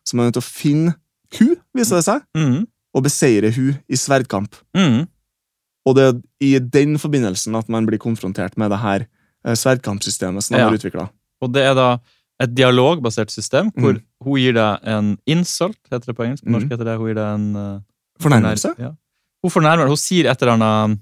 Så 0.05 0.15
man 0.15 0.27
er 0.27 0.31
nødt 0.31 0.39
til 0.41 0.43
å 0.43 0.53
finne 0.53 0.95
hun, 1.39 1.57
viser 1.75 1.97
det 1.97 2.05
seg, 2.05 2.23
Mm. 2.37 2.67
og 2.95 3.03
beseire 3.05 3.51
hun 3.55 3.79
i 3.89 3.95
sverdkamp. 3.97 4.55
Mm. 4.77 5.09
Og 5.87 5.95
det 5.97 6.03
er 6.15 6.23
i 6.41 6.59
den 6.59 6.97
forbindelsen 6.99 7.57
at 7.59 7.69
man 7.69 7.87
blir 7.87 7.99
konfrontert 7.99 8.57
med 8.57 8.71
det 8.71 8.79
her 8.79 9.07
eh, 9.45 9.55
sverdkampsystemet 9.55 10.43
som 10.43 10.55
de 10.55 10.61
Ja. 10.61 10.69
har 10.69 10.77
utvikla. 10.79 11.11
Og 11.41 11.53
det 11.53 11.63
er 11.63 11.75
da 11.75 11.99
et 12.39 12.55
dialogbasert 12.55 13.31
system 13.31 13.73
hvor 13.73 13.95
Mm. 13.95 14.03
hun 14.23 14.37
gir 14.39 14.53
deg 14.53 14.79
en 14.85 15.19
insult, 15.27 15.77
heter 15.91 16.07
det 16.07 16.17
på 16.17 16.25
engelsk. 16.25 16.45
På 16.45 16.51
Mm. 16.51 16.53
norsk 16.61 16.69
heter 16.71 16.85
det 16.85 16.99
hun 16.99 17.07
gir 17.09 17.15
deg 17.15 17.35
en 17.35 17.57
uh, 17.57 17.81
Fornærmelse? 18.23 18.75
Ja. 18.79 18.93
Hun 19.43 19.51
fornærmer 19.51 19.89
Hun 19.91 19.99
sier 20.01 20.31
et 20.31 20.43
eller 20.43 20.55
annet 20.59 20.99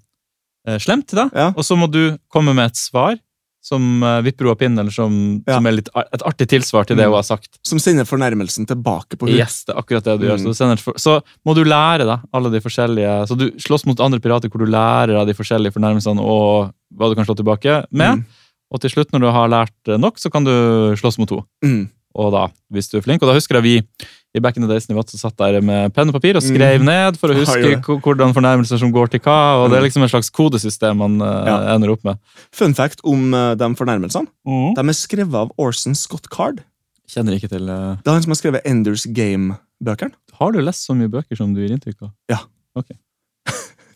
eh, 0.69 0.79
slemt 0.83 1.09
til 1.09 1.21
deg, 1.23 1.35
Ja. 1.37 1.51
og 1.57 1.65
så 1.65 1.77
må 1.77 1.91
du 1.91 2.19
komme 2.33 2.55
med 2.55 2.71
et 2.73 2.81
svar 2.81 3.19
som 3.61 4.01
uh, 4.01 4.23
vipper 4.25 4.47
henne 4.47 4.55
av 4.55 4.57
pinnen, 4.57 4.81
eller 4.81 4.91
som, 4.95 5.17
Ja. 5.47 5.59
som 5.59 5.67
er 5.69 5.75
litt, 5.77 5.89
et 5.93 6.23
artig 6.25 6.47
tilsvar 6.49 6.87
til 6.89 6.97
det 6.97 7.05
Mm. 7.05 7.11
hun 7.13 7.19
har 7.19 7.27
sagt. 7.29 7.59
Som 7.63 7.79
sender 7.79 8.05
fornærmelsen 8.09 8.67
tilbake 8.67 9.19
på 9.21 9.29
henne. 9.29 9.37
Yes, 9.37 9.65
det 9.67 9.75
er 9.75 9.81
akkurat 9.83 10.03
det 10.05 10.15
du 10.21 10.27
gjør. 10.27 10.39
Mm. 10.41 10.55
Så, 10.55 10.65
du 10.65 10.81
for, 10.81 10.95
så 10.97 11.21
må 11.45 11.55
du 11.55 11.63
lære 11.65 12.07
da, 12.09 12.23
alle 12.33 12.51
de 12.51 12.61
forskjellige 12.61 13.29
Så 13.29 13.37
du 13.37 13.51
slåss 13.61 13.85
mot 13.85 14.01
andre 14.01 14.19
pirater 14.19 14.49
hvor 14.49 14.65
du 14.65 14.71
lærer 14.71 15.21
av 15.21 15.27
de 15.27 15.35
forskjellige 15.35 15.75
fornærmelsene 15.77 16.21
og 16.25 16.73
hva 16.97 17.11
du 17.11 17.15
kan 17.15 17.27
slå 17.27 17.37
tilbake 17.37 17.85
med. 17.93 18.21
Mm. 18.21 18.25
Og 18.73 18.81
til 18.81 18.91
slutt, 18.91 19.13
når 19.13 19.21
du 19.21 19.31
har 19.31 19.49
lært 19.49 19.89
eh, 19.89 19.99
nok, 19.99 20.17
så 20.17 20.31
kan 20.33 20.45
du 20.45 20.97
slåss 20.97 21.19
mot 21.19 21.29
henne. 21.29 21.45
Mm. 21.63 21.91
Og 22.17 22.33
da, 22.33 22.49
hvis 22.73 22.89
du 22.89 22.97
er 22.99 23.03
flink. 23.05 23.23
Og 23.23 23.29
da 23.29 23.35
husker 23.37 23.61
jeg 23.61 23.63
vi 23.63 24.07
i 24.35 24.39
Back 24.41 24.57
in 24.57 24.63
the 24.63 24.69
Days 24.71 24.87
Nivå, 24.89 25.03
så 25.11 25.19
satt 25.19 25.37
der 25.37 25.61
med 25.61 25.93
penn 25.93 26.09
og 26.09 26.15
papir 26.15 26.37
og 26.39 26.43
skrev 26.43 26.79
Mm. 26.81 26.85
ned 26.87 27.17
for 27.19 27.29
å 27.33 27.35
huske 27.41 27.81
hvordan 28.01 28.33
fornærmelser 28.37 28.79
som 28.79 28.93
går 28.95 29.11
til 29.11 29.21
hva. 29.21 29.65
Og 29.65 29.71
det 29.71 29.79
er 29.79 29.83
Mm. 29.83 29.89
liksom 29.89 30.03
et 30.05 30.11
slags 30.13 30.31
kodesystem 30.31 30.97
man 31.03 31.21
eh, 31.21 31.47
Ja. 31.51 31.75
ender 31.75 31.91
opp 31.91 32.05
med. 32.05 32.19
Fun 32.53 32.75
fact 32.75 33.01
om 33.05 33.35
eh, 33.35 33.55
de 33.57 33.65
fornærmelsene. 33.75 34.29
De 34.77 34.81
er 34.89 34.93
skrevet 34.95 35.35
av 35.35 35.51
Orson 35.59 35.95
Scott 35.95 36.29
Card. 36.31 36.63
Kjenner 37.11 37.35
ikke 37.35 37.49
til 37.51 37.67
uh... 37.69 37.97
Det 37.99 38.07
er 38.07 38.13
han 38.15 38.23
som 38.23 38.31
har 38.31 38.39
skrevet 38.39 38.63
Enders 38.65 39.05
Game-bøkene. 39.05 40.13
Har 40.39 40.53
du 40.53 40.61
lest 40.63 40.87
så 40.87 40.95
mye 40.95 41.11
bøker 41.11 41.37
som 41.37 41.53
du 41.53 41.61
gir 41.61 41.75
inntrykk 41.75 42.03
av? 42.07 42.11
Ja. 42.31 42.39
Ok. 42.79 42.93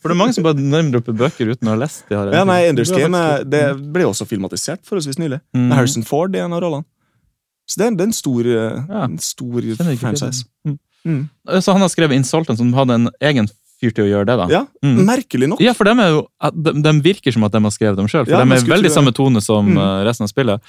For 0.02 0.10
det 0.10 0.16
er 0.18 0.20
mange 0.20 0.34
som 0.36 0.44
bare 0.44 0.58
nærmer 0.60 0.98
opp 0.98 1.06
bøker 1.16 1.48
uten 1.54 1.68
å 1.70 1.72
ha 1.72 1.78
lest 1.80 2.02
de. 2.10 2.16
Her, 2.18 2.32
Ja, 2.34 2.42
nei, 2.44 2.66
Enders 2.68 2.90
Game 2.90 3.14
faktisk- 3.16 3.48
det 3.50 3.92
ble 3.94 4.02
også 4.04 4.26
filmatisert 4.28 4.82
forholdsvis 4.84 5.16
nylig. 5.22 5.40
Mm. 5.56 5.70
Harrison 5.72 6.02
Ford 6.04 6.34
i 6.36 6.40
en 6.42 6.52
av 6.52 6.60
rollene. 6.60 6.84
Så 7.66 7.78
det 7.80 7.86
er, 7.86 7.90
det 7.96 8.00
er 8.04 8.08
en 8.10 8.12
stor, 8.12 8.40
eh, 8.46 8.84
Ja. 8.88 9.04
en 9.04 9.18
stor 9.18 9.60
franchise. 10.00 10.44
Mm. 10.66 10.78
Mm. 11.06 11.28
Så 11.60 11.72
han 11.72 11.80
har 11.80 11.88
skrevet 11.88 12.12
Insultant, 12.16 12.58
som 12.58 12.72
hadde 12.72 12.94
en 12.94 13.08
egen 13.20 13.48
fyr 13.80 13.92
til 13.92 14.04
å 14.04 14.08
gjøre 14.08 14.26
det, 14.26 14.36
da. 14.38 14.46
Ja, 14.48 14.66
Mm. 14.82 15.04
merkelig 15.04 15.48
nok. 15.48 15.60
Ja, 15.60 15.72
for 15.72 15.84
dem 15.84 15.98
er 16.00 16.08
jo, 16.10 16.26
de, 16.52 16.72
de 16.82 16.92
virker 17.02 17.32
som 17.32 17.44
at 17.44 17.52
de 17.52 17.60
har 17.60 17.70
skrevet 17.70 17.96
dem 17.96 18.06
sjøl. 18.06 18.24
For 18.24 18.32
Ja, 18.32 18.44
de 18.44 18.52
er 18.54 18.64
veldig 18.68 18.90
samme 18.90 19.12
tone 19.12 19.40
som 19.42 19.66
Mm. 19.68 19.78
eh, 19.78 20.04
resten 20.08 20.24
av 20.24 20.30
spillet. 20.32 20.60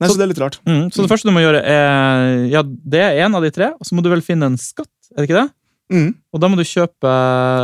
Nei, 0.00 0.08
så 0.08 0.16
det 0.16 0.22
er 0.24 0.28
litt 0.32 0.38
rart. 0.40 0.58
Mm. 0.66 0.88
Så 0.90 1.02
det 1.02 1.10
første 1.10 1.28
du 1.28 1.32
må 1.32 1.40
gjøre, 1.44 1.60
er 1.62 2.46
Ja, 2.48 2.62
det 2.62 3.00
er 3.00 3.24
en 3.26 3.34
av 3.34 3.42
de 3.42 3.50
tre, 3.50 3.66
og 3.72 3.84
så 3.84 3.92
må 3.94 4.02
du 4.02 4.08
vel 4.08 4.22
finne 4.22 4.44
en 4.46 4.56
skatt, 4.56 4.88
er 5.16 5.26
det 5.26 5.28
ikke 5.28 5.42
det? 5.42 5.50
Mm. 5.92 6.14
Og 6.32 6.40
da 6.40 6.48
må 6.48 6.56
du 6.56 6.62
kjøpe 6.64 7.10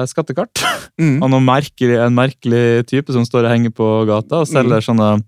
skattekart 0.08 0.52
Mm. 0.98 1.22
av 1.22 1.30
noen 1.30 1.44
merkelig, 1.46 1.96
en 2.04 2.14
merkelig 2.14 2.86
type 2.88 3.10
som 3.12 3.24
står 3.24 3.44
og 3.46 3.50
henger 3.52 3.70
på 3.72 4.06
gata 4.06 4.40
og 4.42 4.46
selger 4.48 4.80
sånne 4.84 5.22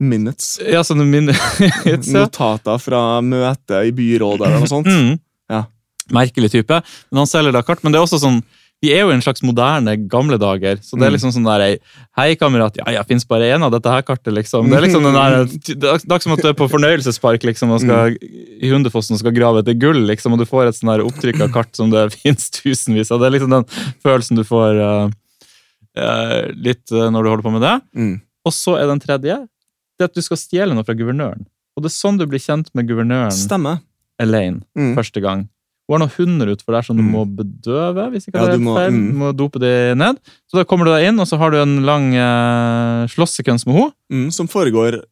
minutes. 0.00 0.56
Ja, 0.64 0.82
sånne 0.86 1.06
minutes, 1.16 2.10
ja. 2.10 2.24
Notater 2.24 2.80
fra 2.82 3.04
møte 3.24 3.84
i 3.86 3.94
byrådet 3.94 4.46
eller 4.48 4.64
noe 4.64 4.70
sånt. 4.70 4.90
Mm. 4.90 5.16
Ja. 5.52 5.64
Merkelig 6.14 6.50
type. 6.52 6.82
Men 7.10 7.22
han 7.24 7.30
selger 7.30 7.54
da 7.54 7.62
kart. 7.64 7.82
Men 7.84 7.94
det 7.94 8.00
er 8.00 8.06
også 8.08 8.20
sånn 8.22 8.42
vi 8.84 8.90
er 8.92 9.00
jo 9.06 9.12
i 9.12 9.14
en 9.14 9.22
slags 9.24 9.40
moderne, 9.40 9.94
gamle 10.12 10.36
dager. 10.36 10.76
Så 10.84 10.98
det 10.98 11.06
er 11.06 11.10
Mm. 11.10 11.14
liksom 11.16 11.32
sånn 11.32 11.46
der 11.46 11.78
Hei, 12.18 12.34
kamerat. 12.36 12.76
Ja, 12.76 12.90
ja, 12.92 13.02
fins 13.02 13.24
bare 13.24 13.46
én 13.54 13.62
av 13.64 13.70
dette 13.72 13.88
her 13.88 14.02
kartet, 14.02 14.34
liksom. 14.34 14.68
Det 14.68 14.76
er 14.76 14.82
liksom 14.84 15.02
den 15.06 15.14
der, 15.14 15.46
det 15.46 16.12
er 16.12 16.18
som 16.20 16.34
at 16.34 16.42
du 16.42 16.48
er 16.50 16.58
på 16.58 16.68
fornøyelsespark 16.68 17.42
liksom, 17.48 17.70
og 17.72 17.80
skal, 17.80 18.18
i 18.20 18.68
Hundefossen 18.68 19.14
og 19.14 19.20
skal 19.22 19.32
grave 19.32 19.62
etter 19.62 19.72
gull, 19.80 20.04
liksom, 20.04 20.34
og 20.34 20.38
du 20.38 20.44
får 20.44 20.68
et 20.68 20.76
sånn 20.76 20.92
der 20.92 21.04
opptrykk 21.06 21.40
av 21.46 21.54
kart 21.54 21.72
som 21.74 21.88
det 21.94 22.12
fins 22.20 22.50
tusenvis 22.50 23.10
av. 23.10 23.20
Det 23.20 23.30
er 23.30 23.36
liksom 23.38 23.54
den 23.56 23.64
følelsen 24.04 24.36
du 24.36 24.44
får 24.44 24.76
uh, 24.76 25.08
uh, 25.96 26.52
litt 26.52 26.84
uh, 26.92 27.08
når 27.08 27.22
du 27.24 27.30
holder 27.30 27.46
på 27.48 27.54
med 27.56 27.64
det. 27.64 27.74
Mm. 27.96 28.14
Og 28.44 28.52
så 28.52 28.76
er 28.76 28.90
den 28.90 29.00
tredje 29.00 29.38
det 29.98 30.04
er 30.06 30.10
at 30.10 30.14
du 30.14 30.22
skal 30.22 30.36
stjele 30.36 30.74
noe 30.74 30.84
fra 30.84 30.94
guvernøren. 30.94 31.46
Og 31.76 31.82
det 31.82 31.90
er 31.90 31.96
sånn 31.96 32.18
du 32.18 32.26
blir 32.26 32.38
kjent 32.42 32.68
med 32.74 32.86
guvernøren 32.88 33.32
Stemmer. 33.34 33.80
Elaine 34.20 34.62
Mm. 34.78 34.94
første 34.96 35.20
gang. 35.22 35.48
Hun 35.88 36.00
har 36.00 36.06
noen 36.06 36.14
hunder 36.16 36.46
utfor 36.54 36.72
der 36.72 36.82
som 36.82 36.96
du 36.96 37.02
Mm. 37.02 37.10
må 37.12 37.24
bedøve. 37.36 38.10
hvis 38.12 38.26
ikke 38.28 38.38
Ja, 38.40 38.46
det 38.46 38.54
er 38.54 38.56
du 38.58 38.64
må- 38.64 38.76
feil. 38.76 38.90
mm. 38.92 39.08
Du 39.12 39.18
må 39.18 39.32
dope 39.36 39.58
de 39.60 39.94
ned. 39.94 40.16
Så 40.48 40.54
da 40.56 40.64
kommer 40.64 40.84
du 40.86 40.92
deg 40.92 41.08
inn, 41.08 41.18
og 41.20 41.26
så 41.26 41.36
har 41.36 41.50
du 41.50 41.58
en 41.58 41.82
lang 41.84 42.14
eh, 42.14 43.06
slåssekøns 43.06 43.66
med 43.66 43.74
henne. 43.76 43.92
Mm, 44.10 44.32
som 44.32 44.46
foregår 44.48 45.02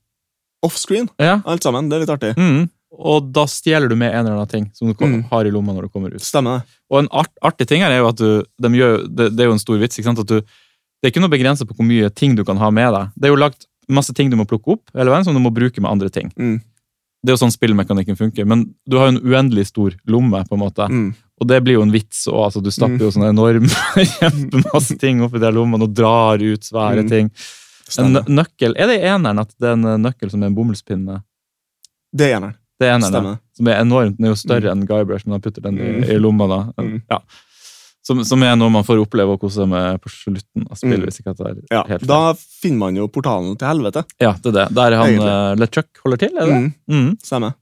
offscreen, 0.64 1.08
Ja. 1.18 1.42
alt 1.44 1.62
sammen. 1.62 1.88
Det 1.90 1.96
er 1.96 2.06
litt 2.06 2.20
artig. 2.20 2.36
Mm. 2.36 2.70
Og 2.92 3.32
da 3.32 3.44
stjeler 3.46 3.88
du 3.88 3.96
med 3.96 4.12
en 4.14 4.20
eller 4.26 4.32
annen 4.36 4.48
ting 4.48 4.70
som 4.74 4.86
du 4.88 4.94
kom- 4.94 5.22
Mm. 5.22 5.28
har 5.30 5.44
i 5.46 5.50
lomma 5.50 5.72
når 5.74 5.82
du 5.82 5.88
kommer 5.88 6.14
ut. 6.14 6.20
Stemmer. 6.20 6.62
Og 6.90 7.00
en 7.00 7.08
art, 7.10 7.30
artig 7.42 7.66
ting 7.66 7.80
her 7.82 7.90
er 7.90 7.98
jo 7.98 8.08
at 8.08 8.16
du, 8.16 8.44
de 8.60 8.68
gjør, 8.68 9.02
det, 9.14 9.36
det 9.36 9.40
er 9.40 9.46
jo 9.48 9.52
en 9.52 9.58
stor 9.58 9.78
vits. 9.78 9.98
ikke 9.98 10.04
sant? 10.04 10.18
At 10.20 10.26
du, 10.26 10.40
det 10.40 10.44
er 11.04 11.10
ikke 11.10 11.20
noe 11.20 11.30
begrenset 11.30 11.66
på 11.66 11.74
hvor 11.74 11.84
mye 11.86 12.14
ting 12.14 12.34
du 12.34 12.44
kan 12.44 12.56
ha 12.58 12.70
med 12.70 12.92
deg. 12.94 13.10
Det 13.18 13.24
er 13.24 13.34
jo 13.34 13.36
lagt 13.36 13.66
masse 13.88 14.12
ting 14.14 14.30
du 14.30 14.36
må 14.36 14.44
plukke 14.46 14.68
opp, 14.76 14.90
hele 14.94 15.10
veien, 15.10 15.24
som 15.24 15.34
du 15.34 15.40
må 15.40 15.50
bruke 15.54 15.80
med 15.80 15.90
andre 15.90 16.08
ting. 16.10 16.30
Mm. 16.38 16.60
Det 17.22 17.30
er 17.30 17.36
jo 17.36 17.42
sånn 17.46 17.54
spillmekanikken 17.54 18.16
funker, 18.18 18.44
men 18.46 18.74
du 18.88 18.96
har 18.98 19.10
jo 19.10 19.16
en 19.18 19.22
uendelig 19.22 19.68
stor 19.70 19.94
lomme, 20.10 20.44
på 20.48 20.54
en 20.56 20.62
måte. 20.62 20.88
Mm. 20.90 21.14
Og 21.40 21.46
det 21.48 21.60
blir 21.64 21.74
jo 21.78 21.82
en 21.82 21.90
vits 21.94 22.24
òg. 22.30 22.44
Altså, 22.48 22.62
du 22.62 22.70
stapper 22.70 22.98
jo 22.98 23.10
sånne 23.14 23.30
enorme 23.30 23.68
kjempemasse 24.18 24.96
ting 24.98 25.22
oppi 25.22 25.38
de 25.42 25.50
lommene 25.54 25.86
og 25.86 25.94
drar 25.94 26.42
ut 26.42 26.62
svære 26.66 27.02
Mm. 27.04 27.08
ting. 27.10 27.30
En 27.98 28.12
nøkkel, 28.26 28.74
Er 28.78 28.86
det 28.88 29.00
i 29.02 29.06
eneren 29.10 29.38
at 29.42 29.50
det 29.60 29.68
er 29.68 29.72
en 29.76 30.02
nøkkel 30.02 30.30
som 30.30 30.42
er 30.42 30.46
en 30.46 30.54
bomullspinne? 30.56 31.22
Det 32.14 32.30
er 32.30 32.36
eneren. 32.38 32.54
Det 32.80 32.88
er 32.88 32.94
eneren. 32.96 33.12
Stemmer. 33.12 33.38
som 33.54 33.68
er 33.68 33.80
enormt. 33.82 34.16
Den 34.16 34.24
er 34.26 34.32
jo 34.32 34.38
større 34.40 34.70
enn 34.72 34.86
Guybrush, 34.88 35.26
men 35.26 35.32
han 35.36 35.40
putter 35.44 35.62
den 35.62 35.78
i, 35.78 35.90
Mm. 36.00 36.04
i 36.10 36.18
lomma. 36.18 36.46
da. 36.48 36.82
Mm. 36.82 37.02
Ja. 37.10 37.18
Som, 38.02 38.24
som 38.26 38.42
er 38.42 38.56
noe 38.58 38.68
man 38.74 38.82
får 38.82 38.98
oppleve 39.04 39.36
og 39.36 39.40
kose 39.44 39.62
med 39.70 40.00
på 40.02 40.10
slutten 40.10 40.64
av 40.66 40.74
spillet. 40.80 40.98
Mm. 40.98 41.04
hvis 41.06 41.20
ikke 41.22 41.34
at 41.36 41.38
det 41.38 41.50
er 41.52 41.58
Ja, 41.76 41.82
helt. 41.86 42.06
Da 42.10 42.32
finner 42.34 42.80
man 42.80 42.96
jo 42.98 43.04
portalen 43.06 43.52
til 43.60 43.68
helvete. 43.68 44.02
Ja, 44.18 44.32
det 44.42 44.50
er 44.50 44.56
det. 44.56 44.64
Der 44.74 44.96
han 44.98 45.20
uh, 45.22 45.54
LeChuck 45.60 46.00
holder 46.02 46.18
til, 46.24 46.32
er 46.34 46.50
det? 46.50 46.56
Mm. 46.58 46.72
Mm. 46.90 47.12
Stemmer. 47.22 47.54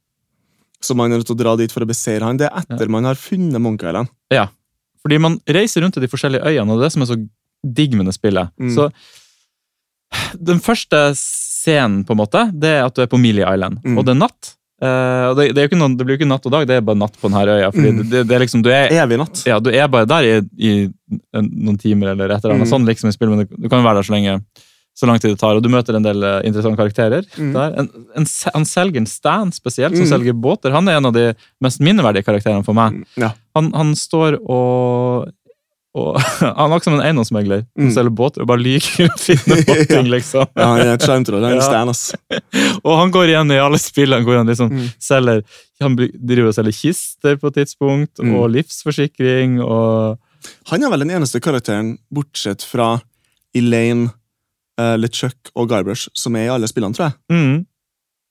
Så 0.80 0.96
man 0.96 1.12
er 1.12 1.20
nødt 1.20 1.28
til 1.28 1.36
å 1.36 1.42
dra 1.42 1.52
dit 1.60 1.72
for 1.74 1.84
å 1.84 1.88
beseire 1.90 2.24
han. 2.24 2.38
Det 2.40 2.48
er 2.48 2.56
etter 2.62 2.88
man 2.88 3.04
har 3.04 3.20
funnet 3.20 3.60
Monkey 3.60 3.90
Island. 3.90 4.08
Ja. 4.32 4.46
Fordi 5.04 5.18
man 5.20 5.36
reiser 5.48 5.84
rundt 5.84 5.98
til 5.98 6.06
de 6.06 6.08
forskjellige 6.12 6.40
øyene, 6.48 6.72
og 6.72 6.80
det 6.80 6.86
er 6.86 6.88
det 6.88 6.94
som 6.96 7.04
er 7.04 7.10
så 7.12 7.18
digg 7.76 7.98
med 8.00 8.08
det 8.08 8.16
spillet. 8.16 8.48
Mm. 8.56 8.72
Så 8.78 8.88
Den 10.40 10.58
første 10.64 11.02
scenen, 11.18 12.00
på 12.08 12.14
en 12.16 12.20
måte, 12.22 12.46
det 12.56 12.72
er 12.78 12.86
at 12.88 12.96
du 12.96 13.02
er 13.04 13.10
på 13.12 13.20
Mealy 13.20 13.44
Island, 13.44 13.78
Mm. 13.84 13.98
og 13.98 14.04
det 14.08 14.14
er 14.16 14.18
natt. 14.24 14.54
Og 14.80 15.36
det, 15.36 15.50
det, 15.54 15.66
noen, 15.76 15.96
det 15.98 16.06
blir 16.06 16.16
jo 16.16 16.20
ikke 16.22 16.30
natt 16.30 16.46
og 16.48 16.52
dag, 16.54 16.66
det 16.68 16.78
er 16.78 16.86
bare 16.86 16.96
natt 17.02 17.18
på 17.20 17.28
denne 17.28 17.44
øya. 17.58 17.68
fordi 17.74 17.90
Mm. 17.92 18.02
det, 18.10 18.22
det, 18.28 18.34
er 18.36 18.40
liksom, 18.46 18.62
du 18.64 18.70
er, 18.72 18.88
Evig 19.02 19.18
natt. 19.20 19.42
ja, 19.46 19.58
du 19.60 19.70
er 19.70 19.88
bare 19.92 20.06
der 20.08 20.22
i, 20.24 20.34
i 20.56 20.72
noen 21.36 21.76
timer 21.78 22.12
eller 22.14 22.30
et 22.32 22.40
eller 22.44 22.54
annet 22.56 22.66
Mm. 22.68 22.72
sånn 22.72 22.86
liksom 22.88 23.08
i 23.08 23.12
spill, 23.12 23.28
men 23.30 23.44
du, 23.46 23.56
du 23.56 23.68
kan 23.68 23.80
jo 23.82 23.86
være 23.88 24.00
der 24.00 24.08
så 24.08 24.14
lenge 24.16 24.40
så 25.00 25.06
lang 25.06 25.18
tid 25.22 25.30
det 25.32 25.38
tar, 25.40 25.56
og 25.56 25.62
du 25.62 25.68
møter 25.70 25.96
en 25.96 26.02
del 26.04 26.22
eh, 26.26 26.40
interessante 26.44 26.76
karakterer. 26.76 27.24
Mm. 27.38 27.52
der. 27.54 27.76
En, 27.78 27.86
en, 28.18 28.26
han 28.54 28.64
selger 28.68 29.06
Stan 29.08 29.52
spesielt, 29.54 29.94
som 29.96 30.04
Mm. 30.04 30.10
selger 30.10 30.32
båter. 30.34 30.72
Han 30.74 30.88
er 30.88 30.96
en 30.98 31.06
av 31.06 31.12
de 31.14 31.32
mest 31.62 31.80
minneverdige 31.80 32.24
karakterene 32.26 32.64
for 32.66 32.74
meg. 32.74 33.04
Ja. 33.16 33.30
Han, 33.56 33.70
han 33.72 33.94
står 33.96 34.36
og, 34.42 35.30
og 35.98 36.18
Han 36.58 36.70
er 36.70 36.76
ikke 36.78 36.86
som 36.86 36.94
en 36.98 37.02
eiendomsmegler 37.06 37.64
som 37.66 37.88
Mm. 37.88 37.92
selger 37.96 38.14
båter 38.14 38.44
og 38.44 38.46
bare 38.52 38.62
liker 38.62 39.08
og 39.10 39.16
finne 39.18 39.56
på 39.66 39.74
ting, 39.90 40.06
liksom. 40.12 40.46
Ja, 40.54 40.68
han 40.70 40.80
er 40.84 40.92
et 40.94 41.02
sjarmtroll. 41.06 41.42
Han 41.42 41.56
er. 41.58 41.64
Stan, 41.66 41.88
ass. 41.90 42.14
Og 42.86 42.94
han 43.00 43.10
går 43.14 43.32
igjen 43.32 43.50
i 43.50 43.58
alle 43.58 43.80
spillene 43.82 44.22
hvor 44.26 44.38
han 44.38 44.46
liksom 44.46 44.70
Mm. 44.70 44.86
selger 45.02 45.42
Han 45.82 45.96
driver 45.96 46.50
og 46.52 46.54
selger 46.54 46.76
kister 46.76 47.36
på 47.40 47.48
et 47.50 47.58
tidspunkt, 47.62 48.20
Mm. 48.22 48.34
og 48.38 48.50
livsforsikring 48.54 49.58
og 49.64 50.18
Han 50.70 50.82
er 50.84 50.90
vel 50.92 51.02
den 51.04 51.10
eneste 51.18 51.40
karakteren, 51.42 51.98
bortsett 52.12 52.62
fra 52.64 53.00
Elaine, 53.54 54.08
uh, 54.80 54.94
LeChuck 54.96 55.50
og 55.58 55.68
Guybrush, 55.68 56.08
som 56.16 56.36
er 56.38 56.46
i 56.46 56.52
alle 56.54 56.68
spillene, 56.70 56.94
tror 56.96 57.10
jeg. 57.10 57.18
mm. 57.34 57.66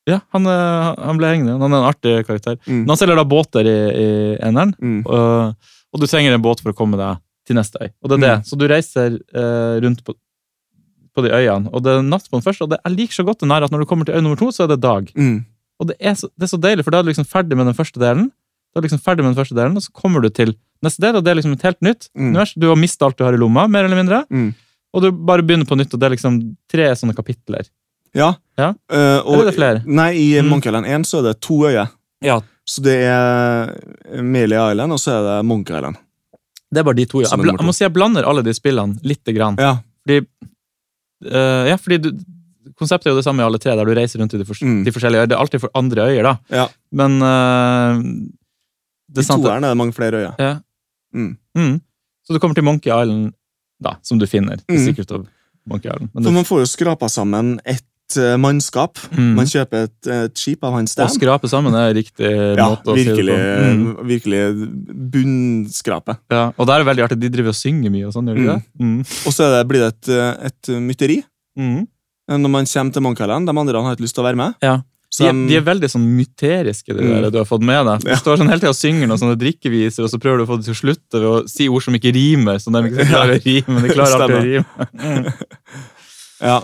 Ja, 0.09 0.21
han, 0.33 0.47
er, 0.49 0.95
han 1.05 1.19
ble 1.19 1.27
hengende. 1.29 1.59
Han 1.61 1.73
er 1.75 1.83
en 1.83 1.89
artig 1.91 2.13
karakter. 2.25 2.55
Mm. 2.65 2.79
Men 2.79 2.89
han 2.95 2.97
selger 2.97 3.19
da 3.19 3.25
båter 3.29 3.67
i, 3.67 3.75
i 3.93 4.07
eneren, 4.47 4.71
Mm. 4.81 5.03
og, 5.05 5.53
og 5.93 6.01
du 6.01 6.07
trenger 6.09 6.33
en 6.33 6.41
båt 6.41 6.63
for 6.63 6.71
å 6.71 6.77
komme 6.77 6.97
deg 6.97 7.19
til 7.49 7.57
neste 7.57 7.81
øy. 7.81 7.89
Og 8.03 8.09
det 8.13 8.17
er 8.19 8.23
det. 8.27 8.33
Mm. 8.39 8.47
Så 8.47 8.57
du 8.61 8.65
reiser 8.69 9.15
eh, 9.17 9.75
rundt 9.83 10.03
på, 10.05 10.13
på 11.17 11.23
de 11.25 11.31
øyene, 11.33 11.71
og 11.73 11.81
det 11.83 11.95
er 11.97 12.05
natt 12.05 12.27
på 12.29 12.37
den 12.37 12.45
første. 12.45 12.63
Og 12.67 12.69
det, 12.71 12.77
jeg 12.85 12.95
liker 12.95 13.17
så 13.19 13.25
godt 13.27 13.41
den 13.43 13.51
her 13.53 13.65
at 13.65 13.73
når 13.73 13.83
du 13.83 13.89
kommer 13.89 14.05
til 14.07 14.15
øy 14.19 14.21
nummer 14.21 14.37
to, 14.39 14.51
så 14.53 14.63
er 14.67 14.71
det 14.75 14.79
dag. 14.85 15.09
Mm. 15.17 15.39
Og 15.81 15.87
det 15.89 15.95
er, 15.99 16.13
så, 16.19 16.29
det 16.37 16.45
er 16.45 16.51
så 16.53 16.59
deilig, 16.61 16.85
for 16.85 16.93
da 16.93 16.99
er 17.01 17.07
du 17.07 17.11
liksom 17.11 17.25
ferdig 17.27 17.57
med 17.57 17.65
den 17.71 17.75
første 17.77 17.99
delen, 18.01 18.29
da 18.69 18.77
er 18.77 18.83
du 18.83 18.87
liksom 18.89 19.01
ferdig 19.01 19.23
med 19.25 19.31
den 19.33 19.39
første 19.41 19.55
delen, 19.57 19.77
og 19.79 19.83
så 19.85 19.93
kommer 19.95 20.21
du 20.21 20.29
til 20.29 20.53
neste 20.85 21.01
del, 21.01 21.15
og 21.17 21.23
det 21.25 21.31
er 21.33 21.39
liksom 21.39 21.53
et 21.57 21.63
helt 21.65 21.81
nytt 21.81 22.09
Mm. 22.13 22.29
univers. 22.33 22.53
Du 22.53 22.67
har 22.69 22.75
mistet 22.79 23.01
alt 23.07 23.17
du 23.17 23.23
har 23.25 23.33
i 23.33 23.39
lomma, 23.41 23.65
mer 23.67 23.87
eller 23.87 23.97
mindre, 23.97 24.19
Mm. 24.29 24.53
og 24.93 25.01
du 25.01 25.09
bare 25.11 25.41
begynner 25.41 25.65
på 25.65 25.75
nytt, 25.79 25.93
og 25.93 25.99
det 25.99 26.05
er 26.07 26.15
liksom 26.15 26.37
tre 26.71 26.85
sånne 26.95 27.15
kapitler. 27.17 27.65
Ja. 28.13 28.33
Ja. 28.57 28.73
Uh, 28.91 29.19
og, 29.25 29.33
Eller 29.33 29.41
er 29.41 29.49
det 29.51 29.55
flere? 29.55 29.81
Nei, 29.85 30.11
i 30.17 30.41
Mm. 30.41 30.49
Monkey 30.49 30.69
Island 30.69 30.85
1 30.85 31.05
så 31.07 31.19
er 31.19 31.23
det 31.33 31.41
to 31.41 31.59
øyer. 31.65 31.89
Ja. 32.21 32.39
Så 32.67 32.81
det 32.83 32.95
er 33.07 34.21
Melee 34.21 34.59
Island, 34.71 34.91
og 34.93 34.99
så 34.99 35.11
er 35.17 35.21
det 35.27 35.45
Monkey 35.45 35.73
Island. 35.75 35.95
Det 36.71 36.81
er 36.81 36.85
bare 36.85 36.95
de 36.99 37.05
to, 37.09 37.21
ja. 37.23 37.29
Jeg, 37.33 37.45
jeg 37.49 37.65
må 37.65 37.73
si 37.73 37.83
jeg 37.83 37.93
blander 37.95 38.27
alle 38.29 38.43
de 38.45 38.53
spillene 38.53 38.99
lite 39.03 39.33
grann. 39.33 39.55
Ja. 39.57 39.77
Fordi, 40.05 40.19
uh, 41.25 41.65
ja, 41.69 41.77
fordi 41.81 41.97
du, 42.03 42.09
konseptet 42.79 43.09
er 43.09 43.15
jo 43.15 43.19
det 43.19 43.25
samme 43.25 43.41
i 43.41 43.45
alle 43.47 43.59
tre, 43.61 43.73
der 43.75 43.85
du 43.89 43.93
reiser 43.97 44.21
rundt 44.21 44.33
i 44.33 44.39
de, 44.41 44.45
for 44.45 44.55
Mm. 44.61 44.83
de 44.85 44.91
forskjellige 44.93 45.23
øyer. 45.23 45.27
Det 45.31 45.35
er 45.35 45.41
alltid 45.41 45.59
for 45.65 45.69
andre 45.75 46.05
øyer, 46.11 46.23
da. 46.23 46.35
ja. 46.53 46.67
Men 46.91 47.17
uh, 47.21 48.03
det 49.09 49.23
er 49.23 49.27
sant 49.27 49.41
De 49.43 49.49
toerne 49.49 49.65
er 49.65 49.73
det 49.73 49.77
mange 49.81 49.93
flere 49.97 50.13
øyer. 50.21 50.33
Ja. 50.39 50.53
Mm. 51.13 51.37
Mm. 51.57 51.81
Så 52.27 52.33
du 52.33 52.39
kommer 52.39 52.53
til 52.55 52.63
Monkey 52.63 52.91
Island, 52.93 53.33
da, 53.81 53.95
som 54.03 54.19
du 54.19 54.27
finner. 54.29 54.57
Det 54.61 54.77
Mm. 54.77 54.85
Secret 54.85 55.11
of 55.11 55.25
Monkey 55.65 55.89
Island. 55.89 56.09
Men 56.13 56.23
For 56.23 56.29
du, 56.29 56.35
man 56.35 56.45
får 56.45 56.59
jo 56.59 56.65
skrapa 56.69 57.09
sammen 57.09 57.59
et 57.65 57.81
eh, 57.81 57.85
mannskap. 58.39 58.97
Mm. 59.11 59.35
Man 59.35 59.45
kjøper 59.45 59.83
et, 59.87 60.07
et 60.09 60.33
skip 60.37 60.63
av 60.63 60.73
hans 60.73 60.95
å 60.97 61.03
Og 61.05 61.09
skrape 61.13 61.47
sammen 61.51 61.75
er 61.75 61.93
riktig 61.93 62.29
Ja, 62.57 62.69
måte 62.71 62.89
å 62.91 62.95
si 62.97 63.03
det 63.05 63.15
på. 63.27 63.35
Mm. 63.35 64.07
virkelig 64.09 64.41
bunnskrape. 65.13 66.17
Ja, 66.31 66.51
og 66.57 66.67
det 66.67 66.75
er 66.79 66.83
veldig 66.89 67.05
artig. 67.05 67.19
De 67.21 67.29
driver 67.29 67.53
og 67.53 67.59
synger 67.59 67.91
mye 67.93 68.07
og 68.09 68.13
sånn, 68.15 68.27
gjør 68.31 68.35
de 68.35 68.41
Mm. 68.41 68.51
det? 68.53 68.83
Mm. 68.83 68.99
Og 69.27 69.33
så 69.33 69.43
er 69.45 69.51
det, 69.57 69.67
blir 69.69 69.79
det 69.85 69.93
et, 69.93 70.09
eh, 70.09 70.47
et 70.49 70.71
mytteri. 70.81 71.23
Mm. 71.57 71.87
Når 72.29 72.49
man 72.49 72.65
kommer 72.65 72.93
til 72.93 73.01
Monkhallen. 73.01 73.45
De 73.45 73.51
andre 73.57 73.81
har 73.81 73.95
ikke 73.95 74.05
lyst 74.05 74.15
til 74.15 74.23
å 74.23 74.27
være 74.29 74.37
med. 74.37 74.53
Ja. 74.61 74.81
De, 75.19 75.25
er- 75.25 75.47
de 75.49 75.55
er 75.57 75.61
veldig 75.65 75.89
sånn 75.89 76.05
myteriske, 76.05 76.93
de 76.93 77.01
Mm. 77.01 77.21
der 77.23 77.31
du 77.31 77.37
har 77.39 77.45
fått 77.45 77.61
med 77.65 77.83
deg. 77.85 77.99
De 78.05 78.11
Ja. 78.11 78.15
står 78.17 78.37
sånn 78.37 78.47
hele 78.47 78.59
tida 78.59 78.69
og 78.69 78.75
synger 78.75 79.07
noen 79.07 79.17
sånne 79.17 79.35
drikkeviser, 79.41 80.03
og 80.03 80.09
så 80.11 80.19
prøver 80.21 80.37
du 80.37 80.43
å 80.45 80.47
få 80.47 80.57
det 80.57 80.65
til 80.65 80.73
å 80.73 80.81
slutte 80.83 81.13
ved 81.19 81.29
å 81.29 81.49
si 81.49 81.67
ord 81.67 81.81
som 81.81 81.93
ikke 81.95 82.13
rimer. 82.13 82.55
Så 82.61 82.71
de 82.71 82.77
ikke 82.87 83.09
klarer 83.09 83.39
å 83.39 83.43
rime, 83.43 83.67
men 83.67 83.81
de 83.83 83.89
klarer 83.89 84.13
alltid 84.21 84.37
å 84.37 84.43
rime. 84.45 85.33
Ja. 86.41 86.61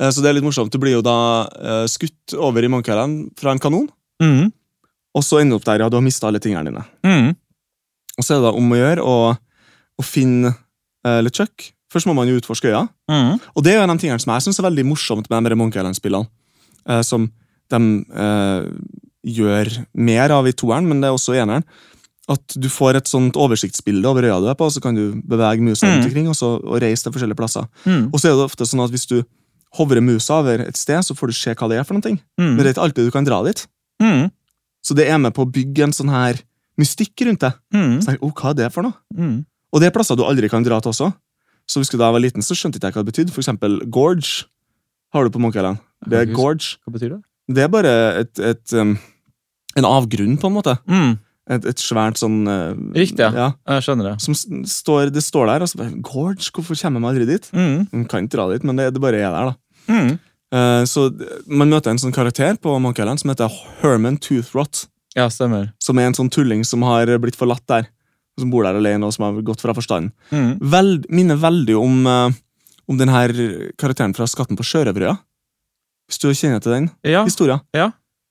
Eh, 0.00 0.08
Så 0.10 0.22
det 0.22 0.30
er 0.30 0.38
litt 0.38 0.44
morsomt. 0.46 0.72
Du 0.72 0.78
blir 0.80 0.96
jo 0.96 1.02
da 1.04 1.16
eh, 1.60 1.86
skutt 1.92 2.34
over 2.38 2.64
i 2.64 2.68
Munkhallen 2.72 3.30
fra 3.38 3.52
en 3.52 3.58
kanon, 3.62 3.88
Mm. 4.20 4.50
og 5.14 5.22
så 5.24 5.40
ender 5.40 5.56
du 5.56 5.60
opp 5.60 5.64
der, 5.64 5.80
ja, 5.80 5.88
du 5.88 5.96
har 5.96 6.02
mista 6.04 6.26
alle 6.28 6.38
tingene 6.40 6.64
dine. 6.68 6.82
Mm. 7.04 7.30
Og 8.18 8.24
så 8.24 8.34
er 8.34 8.40
det 8.40 8.44
da 8.50 8.52
om 8.52 8.72
å 8.72 8.76
gjøre 8.76 9.00
å, 9.04 9.14
å 9.98 10.04
finne 10.04 10.54
eh, 11.04 11.20
LeChuck. 11.24 11.70
Først 11.90 12.06
må 12.06 12.14
man 12.14 12.28
jo 12.28 12.36
utforske 12.38 12.68
øya. 12.68 12.82
Mm. 13.10 13.40
Og 13.56 13.64
det 13.64 13.72
er 13.72 13.78
jo 13.78 13.82
en 13.86 13.90
av 13.90 13.96
de 13.96 14.02
tingene 14.04 14.20
som 14.20 14.32
jeg 14.34 14.42
synes 14.44 14.58
er 14.60 14.66
veldig 14.68 14.84
morsomt 14.86 15.30
med 15.32 15.48
de 15.50 15.56
Monkey 15.56 15.80
Island-spillene. 15.80 16.28
eh, 16.88 17.00
som 17.02 17.30
de 17.70 17.80
eh, 18.14 18.68
gjør 19.26 19.72
mer 19.94 20.30
av 20.32 20.46
i 20.48 20.52
toeren, 20.52 20.86
men 20.88 21.00
det 21.00 21.08
er 21.08 21.16
også 21.16 21.34
i 21.34 21.40
eneren. 21.42 21.64
At 22.30 22.54
du 22.60 22.68
får 22.70 22.96
et 23.00 23.08
sånt 23.10 23.34
oversiktsbilde 23.40 24.06
over 24.06 24.22
øya 24.28 24.38
du 24.40 24.48
er 24.52 24.54
på, 24.54 24.68
og 24.68 24.72
så 24.72 24.80
kan 24.84 24.94
du 24.94 25.16
bevege 25.26 25.60
musa 25.64 25.86
rundt 25.88 26.04
Mm. 26.04 26.08
omkring 26.08 26.28
og, 26.28 26.36
så, 26.36 26.54
og 26.62 26.80
reise 26.80 27.02
til 27.02 27.12
forskjellige 27.12 27.36
plasser. 27.40 27.66
Mm. 27.86 28.10
Og 28.12 28.20
så 28.20 28.28
er 28.30 28.36
det 28.36 28.46
ofte 28.46 28.68
sånn 28.68 28.84
at 28.84 28.90
hvis 28.94 29.06
du 29.08 29.22
hovrer 29.78 30.02
musa 30.02 30.40
over 30.40 30.64
et 30.64 30.78
sted, 30.78 31.02
så 31.06 31.14
får 31.16 31.30
du 31.30 31.36
se 31.36 31.54
hva 31.54 31.68
det 31.70 31.78
er 31.80 31.86
for 31.86 31.98
noe. 31.98 32.16
Mm. 32.40 32.52
Men 32.52 32.60
det 32.60 32.68
er 32.68 32.74
ikke 32.74 32.86
alltid 32.88 33.08
du 33.08 33.14
kan 33.14 33.26
dra 33.26 33.40
dit. 33.46 33.64
Mm. 34.02 34.28
Så 34.82 34.96
det 34.96 35.06
er 35.10 35.20
med 35.22 35.34
på 35.36 35.44
å 35.44 35.50
bygge 35.50 35.86
en 35.86 35.94
sånn 35.94 36.12
her 36.12 36.40
mystikk 36.80 37.26
rundt 37.28 37.44
det. 37.44 37.52
Mm. 37.74 37.98
Så 38.00 38.08
tenker, 38.08 38.18
jeg, 38.18 38.24
oh, 38.26 38.34
hva 38.34 38.52
er 38.52 38.60
det 38.62 38.70
for 38.74 38.86
noe? 38.86 38.96
Mm. 39.14 39.36
Og 39.70 39.82
det 39.82 39.90
er 39.90 39.94
plasser 39.94 40.18
du 40.18 40.24
aldri 40.26 40.50
kan 40.50 40.64
dra 40.66 40.80
til 40.82 40.92
også. 40.94 41.10
Så 41.70 41.84
du 41.86 41.98
da 42.00 42.10
var 42.10 42.22
liten, 42.22 42.42
så 42.42 42.56
skjønte 42.58 42.80
ikke 42.80 42.90
jeg 42.90 42.96
hva 42.96 43.04
det 43.04 43.12
betydde. 43.12 43.34
For 43.34 43.44
eksempel 43.44 43.78
Gorge 43.92 44.48
har 45.14 45.26
du 45.26 45.34
på 45.34 45.42
Monkey 45.42 45.60
Island. 45.60 45.82
Det 46.10 46.18
er 46.18 46.30
gorge. 46.34 46.78
Hva 46.82 46.94
betyr 46.94 47.12
det? 47.14 47.20
Det 47.50 47.64
er 47.64 47.70
bare 47.70 47.92
et, 48.22 48.32
et, 48.38 48.74
um, 48.78 48.94
en 49.78 49.88
avgrunn, 49.88 50.36
på 50.40 50.48
en 50.48 50.54
måte. 50.54 50.76
Mm. 50.90 51.16
Et, 51.50 51.64
et 51.66 51.80
svært 51.82 52.20
sånn 52.20 52.44
uh, 52.46 52.76
Riktig, 52.94 53.26
ja. 53.34 53.48
Jeg 53.66 53.82
skjønner 53.82 54.12
det. 54.12 54.14
Som 54.22 54.36
står, 54.70 55.08
det 55.10 55.22
står 55.26 55.48
der, 55.50 55.64
og 55.64 55.70
så 55.72 55.80
bare 55.80 55.96
Gorge, 56.06 56.46
hvorfor 56.54 56.78
kommer 56.78 57.02
man 57.02 57.10
aldri 57.10 57.26
dit? 57.26 57.48
Mm. 57.50 57.88
Man 57.90 58.04
kan 58.10 58.22
ikke 58.26 58.36
dra 58.36 58.44
dit, 58.52 58.66
men 58.68 58.78
det, 58.78 58.86
det 58.94 59.02
bare 59.02 59.18
er 59.18 59.34
der, 59.34 59.50
da. 59.50 59.56
Mm. 59.90 60.12
Uh, 60.54 60.82
så 60.86 61.08
man 61.50 61.70
møter 61.70 61.90
en 61.90 61.98
sånn 62.02 62.14
karakter 62.14 62.54
på 62.62 62.74
Monkey 62.82 63.02
Island 63.02 63.22
som 63.22 63.32
heter 63.32 63.50
Herman 63.80 64.18
Toothrot. 64.22 64.84
Ja, 65.18 65.26
stemmer. 65.30 65.72
Som 65.82 65.98
er 65.98 66.06
en 66.10 66.14
sånn 66.14 66.30
tulling 66.30 66.62
som 66.66 66.86
har 66.86 67.10
blitt 67.22 67.38
forlatt 67.38 67.66
der. 67.70 67.88
Som 68.38 68.52
bor 68.54 68.62
der 68.64 68.78
alene 68.78 69.08
og 69.08 69.14
som 69.16 69.26
har 69.26 69.40
gått 69.46 69.62
fra 69.64 69.74
forstanden. 69.74 70.12
Mm. 70.30 70.52
Vel, 70.70 70.92
minner 71.10 71.38
veldig 71.42 71.74
om, 71.80 71.98
uh, 72.06 72.30
om 72.86 72.98
den 73.00 73.10
her 73.10 73.34
karakteren 73.78 74.14
fra 74.14 74.30
Skatten 74.30 74.58
på 74.58 74.66
sjørøverøya. 74.70 75.16
Hvis 76.10 76.22
du 76.22 76.30
kjenner 76.34 76.62
til 76.62 76.72
den 76.74 76.86
Ja. 77.06 77.24
historien. 77.26 77.60
Ja. 77.74 77.90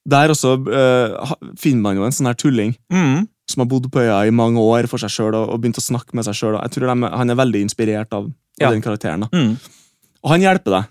Der 0.09 0.31
også 0.33 0.55
uh, 0.65 1.33
finner 1.59 1.81
man 1.85 1.97
jo 1.99 2.05
en 2.07 2.15
sånn 2.15 2.29
her 2.31 2.37
tulling 2.39 2.75
Mm. 2.91 3.27
som 3.49 3.61
har 3.63 3.67
bodd 3.69 3.89
på 3.91 4.01
øya 4.01 4.19
i 4.27 4.31
mange 4.33 4.57
år 4.61 4.87
for 4.89 4.97
seg 5.01 5.09
sjøl 5.13 5.33
og, 5.35 5.49
og 5.53 5.61
begynt 5.61 5.77
å 5.81 5.85
snakke 5.85 6.13
med 6.17 6.25
seg 6.25 6.33
sjøl. 6.37 6.57
Han 6.59 7.29
er 7.29 7.35
veldig 7.39 7.61
inspirert 7.65 8.13
av, 8.13 8.25
av 8.29 8.31
Ja. 8.61 8.69
den 8.71 8.81
karakteren. 8.81 9.27
Mm. 9.31 9.57
Og 10.23 10.29
han 10.33 10.41
hjelper 10.41 10.71
deg. 10.79 10.89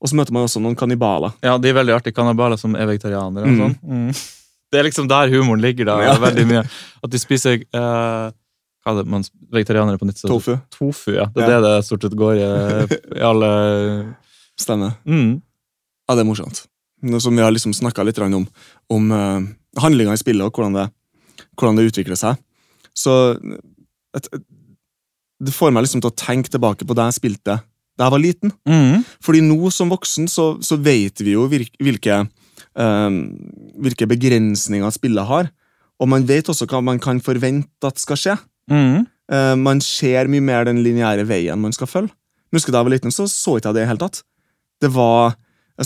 Og 0.00 0.08
så 0.08 0.14
møter 0.14 0.30
man 0.32 0.44
også 0.46 0.60
noen 0.62 0.76
kannibaler. 0.78 1.32
Ja, 1.42 1.56
de 1.58 1.68
er 1.68 1.74
veldig 1.74 1.94
artige 1.96 2.14
kannibaler 2.14 2.56
som 2.60 2.76
er 2.76 2.86
vegetarianere. 2.86 3.42
og 3.42 3.48
Mm. 3.48 3.58
sånn. 3.58 3.78
Mm. 3.82 4.12
Det 4.70 4.78
er 4.78 4.84
liksom 4.84 5.08
der 5.08 5.28
humoren 5.32 5.60
ligger. 5.60 5.84
da, 5.86 6.00
Ja. 6.02 6.14
veldig 6.18 6.46
mye. 6.46 6.64
At 7.02 7.10
de 7.10 7.18
spiser 7.18 7.62
uh, 7.74 8.30
hva 8.84 8.92
er 8.92 9.02
det 9.02 9.06
man 9.06 9.24
vegetarianere 9.52 9.98
på 9.98 10.06
nytt? 10.06 10.18
så- 10.22 10.28
Tofu. 10.28 10.56
Tofu, 10.70 11.12
ja. 11.14 11.24
Det 11.34 11.42
er 11.44 11.50
Ja. 11.50 11.60
det 11.60 11.76
det 11.76 11.84
stort 11.84 12.02
sett 12.02 12.12
går 12.16 12.34
i, 12.36 13.18
i 13.18 13.20
alle 13.20 14.14
Stemmer. 14.58 14.96
mm. 15.06 15.42
Ja, 16.08 16.14
det 16.14 16.20
er 16.24 16.28
morsomt. 16.30 16.66
Som 17.22 17.36
vi 17.36 17.44
har 17.44 17.52
liksom 17.54 17.74
snakka 17.76 18.02
litt 18.02 18.18
om, 18.18 18.46
om 18.90 19.10
uh, 19.14 19.42
handlinga 19.78 20.16
i 20.16 20.20
spillet 20.20 20.42
og 20.42 20.56
hvordan 20.56 20.74
det, 20.74 20.86
hvordan 21.54 21.78
det 21.78 21.88
utvikler 21.92 22.18
seg. 22.18 22.40
Så 22.96 23.12
et, 24.16 24.26
et, 24.34 24.42
det 25.38 25.54
får 25.54 25.70
meg 25.70 25.86
liksom 25.86 26.02
til 26.02 26.10
å 26.10 26.18
tenke 26.18 26.50
tilbake 26.50 26.86
på 26.88 26.96
da 26.98 27.06
jeg 27.08 27.20
spilte 27.20 27.60
da 27.98 28.06
jeg 28.06 28.14
var 28.14 28.22
liten. 28.22 28.52
Mm. 28.68 29.04
Fordi 29.26 29.42
nå 29.42 29.70
som 29.74 29.90
voksen 29.90 30.28
så, 30.30 30.52
så 30.62 30.78
vet 30.78 31.18
vi 31.18 31.34
jo 31.34 31.48
virke, 31.50 31.74
hvilke, 31.82 32.20
uh, 32.78 33.08
hvilke 33.82 34.06
begrensninger 34.10 34.94
spillet 34.94 35.26
har. 35.26 35.50
Og 35.98 36.10
man 36.10 36.26
vet 36.28 36.46
også 36.50 36.68
hva 36.70 36.80
man 36.84 37.00
kan 37.02 37.18
forvente 37.24 37.90
at 37.90 37.98
skal 37.98 38.20
skje. 38.20 38.36
Mm. 38.70 39.02
Uh, 39.28 39.54
man 39.58 39.82
ser 39.84 40.30
mye 40.30 40.44
mer 40.44 40.68
den 40.68 40.78
lineære 40.84 41.26
veien 41.28 41.58
man 41.60 41.74
skal 41.74 41.90
følge. 41.90 42.14
Husker 42.54 42.72
Da 42.72 42.80
jeg 42.80 42.88
var 42.88 42.94
liten, 42.94 43.12
så 43.12 43.26
så 43.28 43.58
ikke 43.58 43.68
jeg 43.68 43.76
det 43.76 43.82
i 43.82 43.84
det 43.84 43.90
hele 43.90 44.00
tatt. 44.00 44.22
Det 44.80 44.88
var 44.94 45.34
eh, 45.34 45.36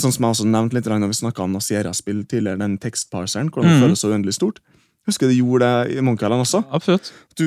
sånn 0.01 0.15
som 0.15 0.25
jeg 0.25 0.37
også 0.37 0.47
nevnte 0.49 0.77
litt 0.79 0.87
når 0.89 1.11
vi 1.11 1.19
snakka 1.19 1.43
om 1.45 1.53
Nasiera-spill 1.53 2.23
tidligere, 2.25 2.61
den 2.63 2.79
tekstparseren, 2.81 3.51
hvordan 3.53 3.69
det 3.69 3.77
mm. 3.77 3.83
føles 3.85 4.05
så 4.05 4.13
uendelig 4.13 4.37
stort. 4.39 4.63
Husker 5.09 5.29
det 5.29 5.37
gjorde 5.37 5.67
det 5.67 5.99
i 5.99 6.05
Monkey 6.05 6.25
Island 6.25 6.47
også. 6.47 6.63
Absolutt. 6.73 7.11
Du, 7.37 7.45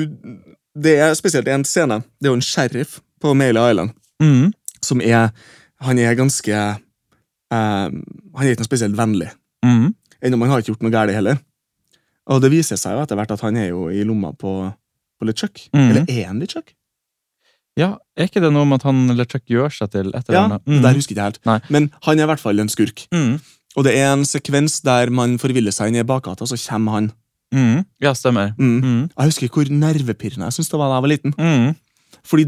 det 0.76 0.98
er 1.00 1.14
spesielt 1.18 1.48
en 1.48 1.64
scene. 1.66 2.02
Det 2.20 2.28
er 2.28 2.34
jo 2.34 2.38
en 2.38 2.44
sheriff 2.44 3.00
på 3.22 3.34
Melee 3.34 3.72
Island 3.72 3.94
Mm. 4.16 4.52
som 4.80 5.00
er 5.04 5.28
Han 5.84 5.98
er 5.98 6.14
ganske 6.16 6.52
eh, 6.56 6.78
Han 7.52 8.40
er 8.40 8.54
ikke 8.54 8.62
noe 8.62 8.70
spesielt 8.70 8.96
vennlig. 8.96 9.28
Mm. 9.64 9.92
Ennå 10.24 10.38
han 10.40 10.50
har 10.50 10.62
ikke 10.62 10.72
gjort 10.72 10.86
noe 10.86 10.94
galt 10.94 11.12
heller. 11.12 11.36
Og 12.26 12.40
det 12.40 12.50
viser 12.50 12.76
seg 12.80 12.96
jo 12.96 13.02
etter 13.02 13.18
hvert 13.18 13.34
at 13.34 13.42
han 13.44 13.56
er 13.60 13.68
jo 13.68 13.90
i 13.92 14.02
lomma 14.08 14.32
på, 14.32 14.72
på 15.20 15.28
LeChuck. 15.28 15.68
Mm. 15.74 15.90
Eller 15.90 16.08
er 16.08 16.26
han 16.30 16.40
LeChuck? 16.40 16.72
Ja, 17.76 17.98
Er 18.16 18.24
ikke 18.30 18.40
det 18.40 18.48
noe 18.54 18.64
med 18.64 18.78
at 18.80 18.86
han 18.88 19.02
LeChuck 19.18 19.44
gjør 19.52 19.68
seg 19.74 19.90
til 19.92 20.06
et 20.14 20.24
eller 20.30 20.38
Ja, 20.38 20.44
annet? 20.46 20.62
det 20.64 20.78
der 20.82 20.94
husker 20.96 21.12
jeg 21.12 21.18
ikke 21.18 21.26
helt. 21.28 21.40
Nei. 21.46 21.58
Men 21.68 21.90
han 22.06 22.18
er 22.18 22.24
i 22.24 22.26
hvert 22.30 22.40
fall 22.40 22.58
en 22.62 22.68
skurk. 22.72 23.02
Mm. 23.12 23.34
Og 23.76 23.84
det 23.84 23.92
er 24.00 24.14
en 24.14 24.24
sekvens 24.24 24.78
der 24.80 25.10
man 25.12 25.36
forviller 25.38 25.72
seg 25.76 25.88
inn 25.92 26.00
i 26.00 26.06
bakgata, 26.08 26.40
og 26.42 26.48
så 26.48 26.56
kommer 26.70 26.92
han. 26.96 27.10
Mm. 27.52 27.84
Ja, 28.00 28.14
stemmer. 28.16 28.54
Mm. 28.58 28.78
Mm. 28.80 29.02
Jeg 29.12 29.26
husker 29.28 29.48
hvor 29.52 29.68
nervepirrende 29.68 30.48
jeg 30.48 30.52
syntes 30.56 30.70
det 30.72 30.78
var 30.80 30.88
da 30.88 30.96
jeg 30.96 31.04
var 31.04 31.12
liten. 31.12 31.34
Mm. 31.36 31.76
Fordi 32.24 32.44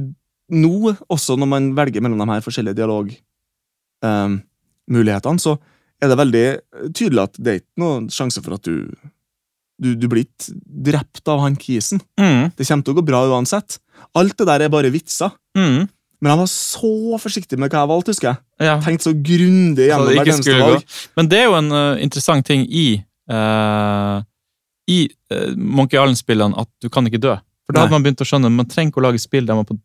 nå, 0.48 0.96
også 1.12 1.36
når 1.38 1.46
man 1.52 1.68
velger 1.76 2.00
mellom 2.00 2.18
de 2.24 2.32
her 2.32 2.40
forskjellige 2.46 2.74
dialogmulighetene, 4.88 5.40
så 5.44 5.56
er 6.00 6.08
det 6.12 6.18
veldig 6.18 6.46
tydelig 6.94 7.22
at 7.26 7.38
det 7.42 7.52
er 7.52 7.60
ikke 7.60 7.82
noen 7.84 8.08
sjanse 8.12 8.42
for 8.44 8.56
at 8.56 8.64
du 8.64 8.86
du, 9.78 9.92
du 9.94 10.08
blir 10.10 10.24
ikke 10.24 10.56
drept 10.88 11.28
av 11.30 11.38
han 11.44 11.54
kisen. 11.54 12.00
Mm. 12.18 12.48
Det 12.58 12.64
kommer 12.66 12.82
til 12.82 12.96
å 12.96 12.98
gå 12.98 13.04
bra 13.06 13.20
uansett. 13.30 13.76
Alt 14.18 14.36
det 14.38 14.46
der 14.48 14.66
er 14.66 14.72
bare 14.72 14.90
vitser. 14.92 15.34
Mm. 15.58 15.88
Men 16.18 16.32
han 16.32 16.40
var 16.40 16.48
så 16.50 17.18
forsiktig 17.22 17.58
med 17.60 17.70
hva 17.70 17.84
jeg 17.84 17.90
valgte, 17.92 18.14
husker 18.14 18.28
jeg. 18.32 18.40
Ja. 18.66 18.78
Tenkt 18.82 19.06
så 19.06 19.12
grundig 19.14 19.86
gjennom 19.86 20.08
det 20.08 20.16
hvert 20.18 20.32
eneste 20.32 20.56
valg. 20.58 20.96
Men 21.18 21.28
det 21.30 21.38
er 21.38 21.46
jo 21.46 21.58
en 21.60 21.74
uh, 21.74 22.00
interessant 22.02 22.46
ting 22.46 22.64
i 22.66 22.86
uh, 23.30 24.18
I 24.90 24.98
uh, 25.06 25.52
Monkey 25.54 25.98
Island-spillene 25.98 26.58
at 26.58 26.70
du 26.82 26.90
kan 26.90 27.06
ikke 27.06 27.22
dø. 27.22 27.36
For 27.68 27.76
da 27.76 27.82
Nei. 27.82 27.84
hadde 27.86 27.94
man 27.94 28.06
begynt 28.06 28.24
å 28.24 28.26
skjønne 28.26 28.50
man 28.50 28.66
trenger 28.70 28.90
ikke 28.90 29.02
å 29.02 29.06
lage 29.06 29.22
spill 29.22 29.46
der 29.46 29.58
man 29.58 29.68
på 29.68 29.76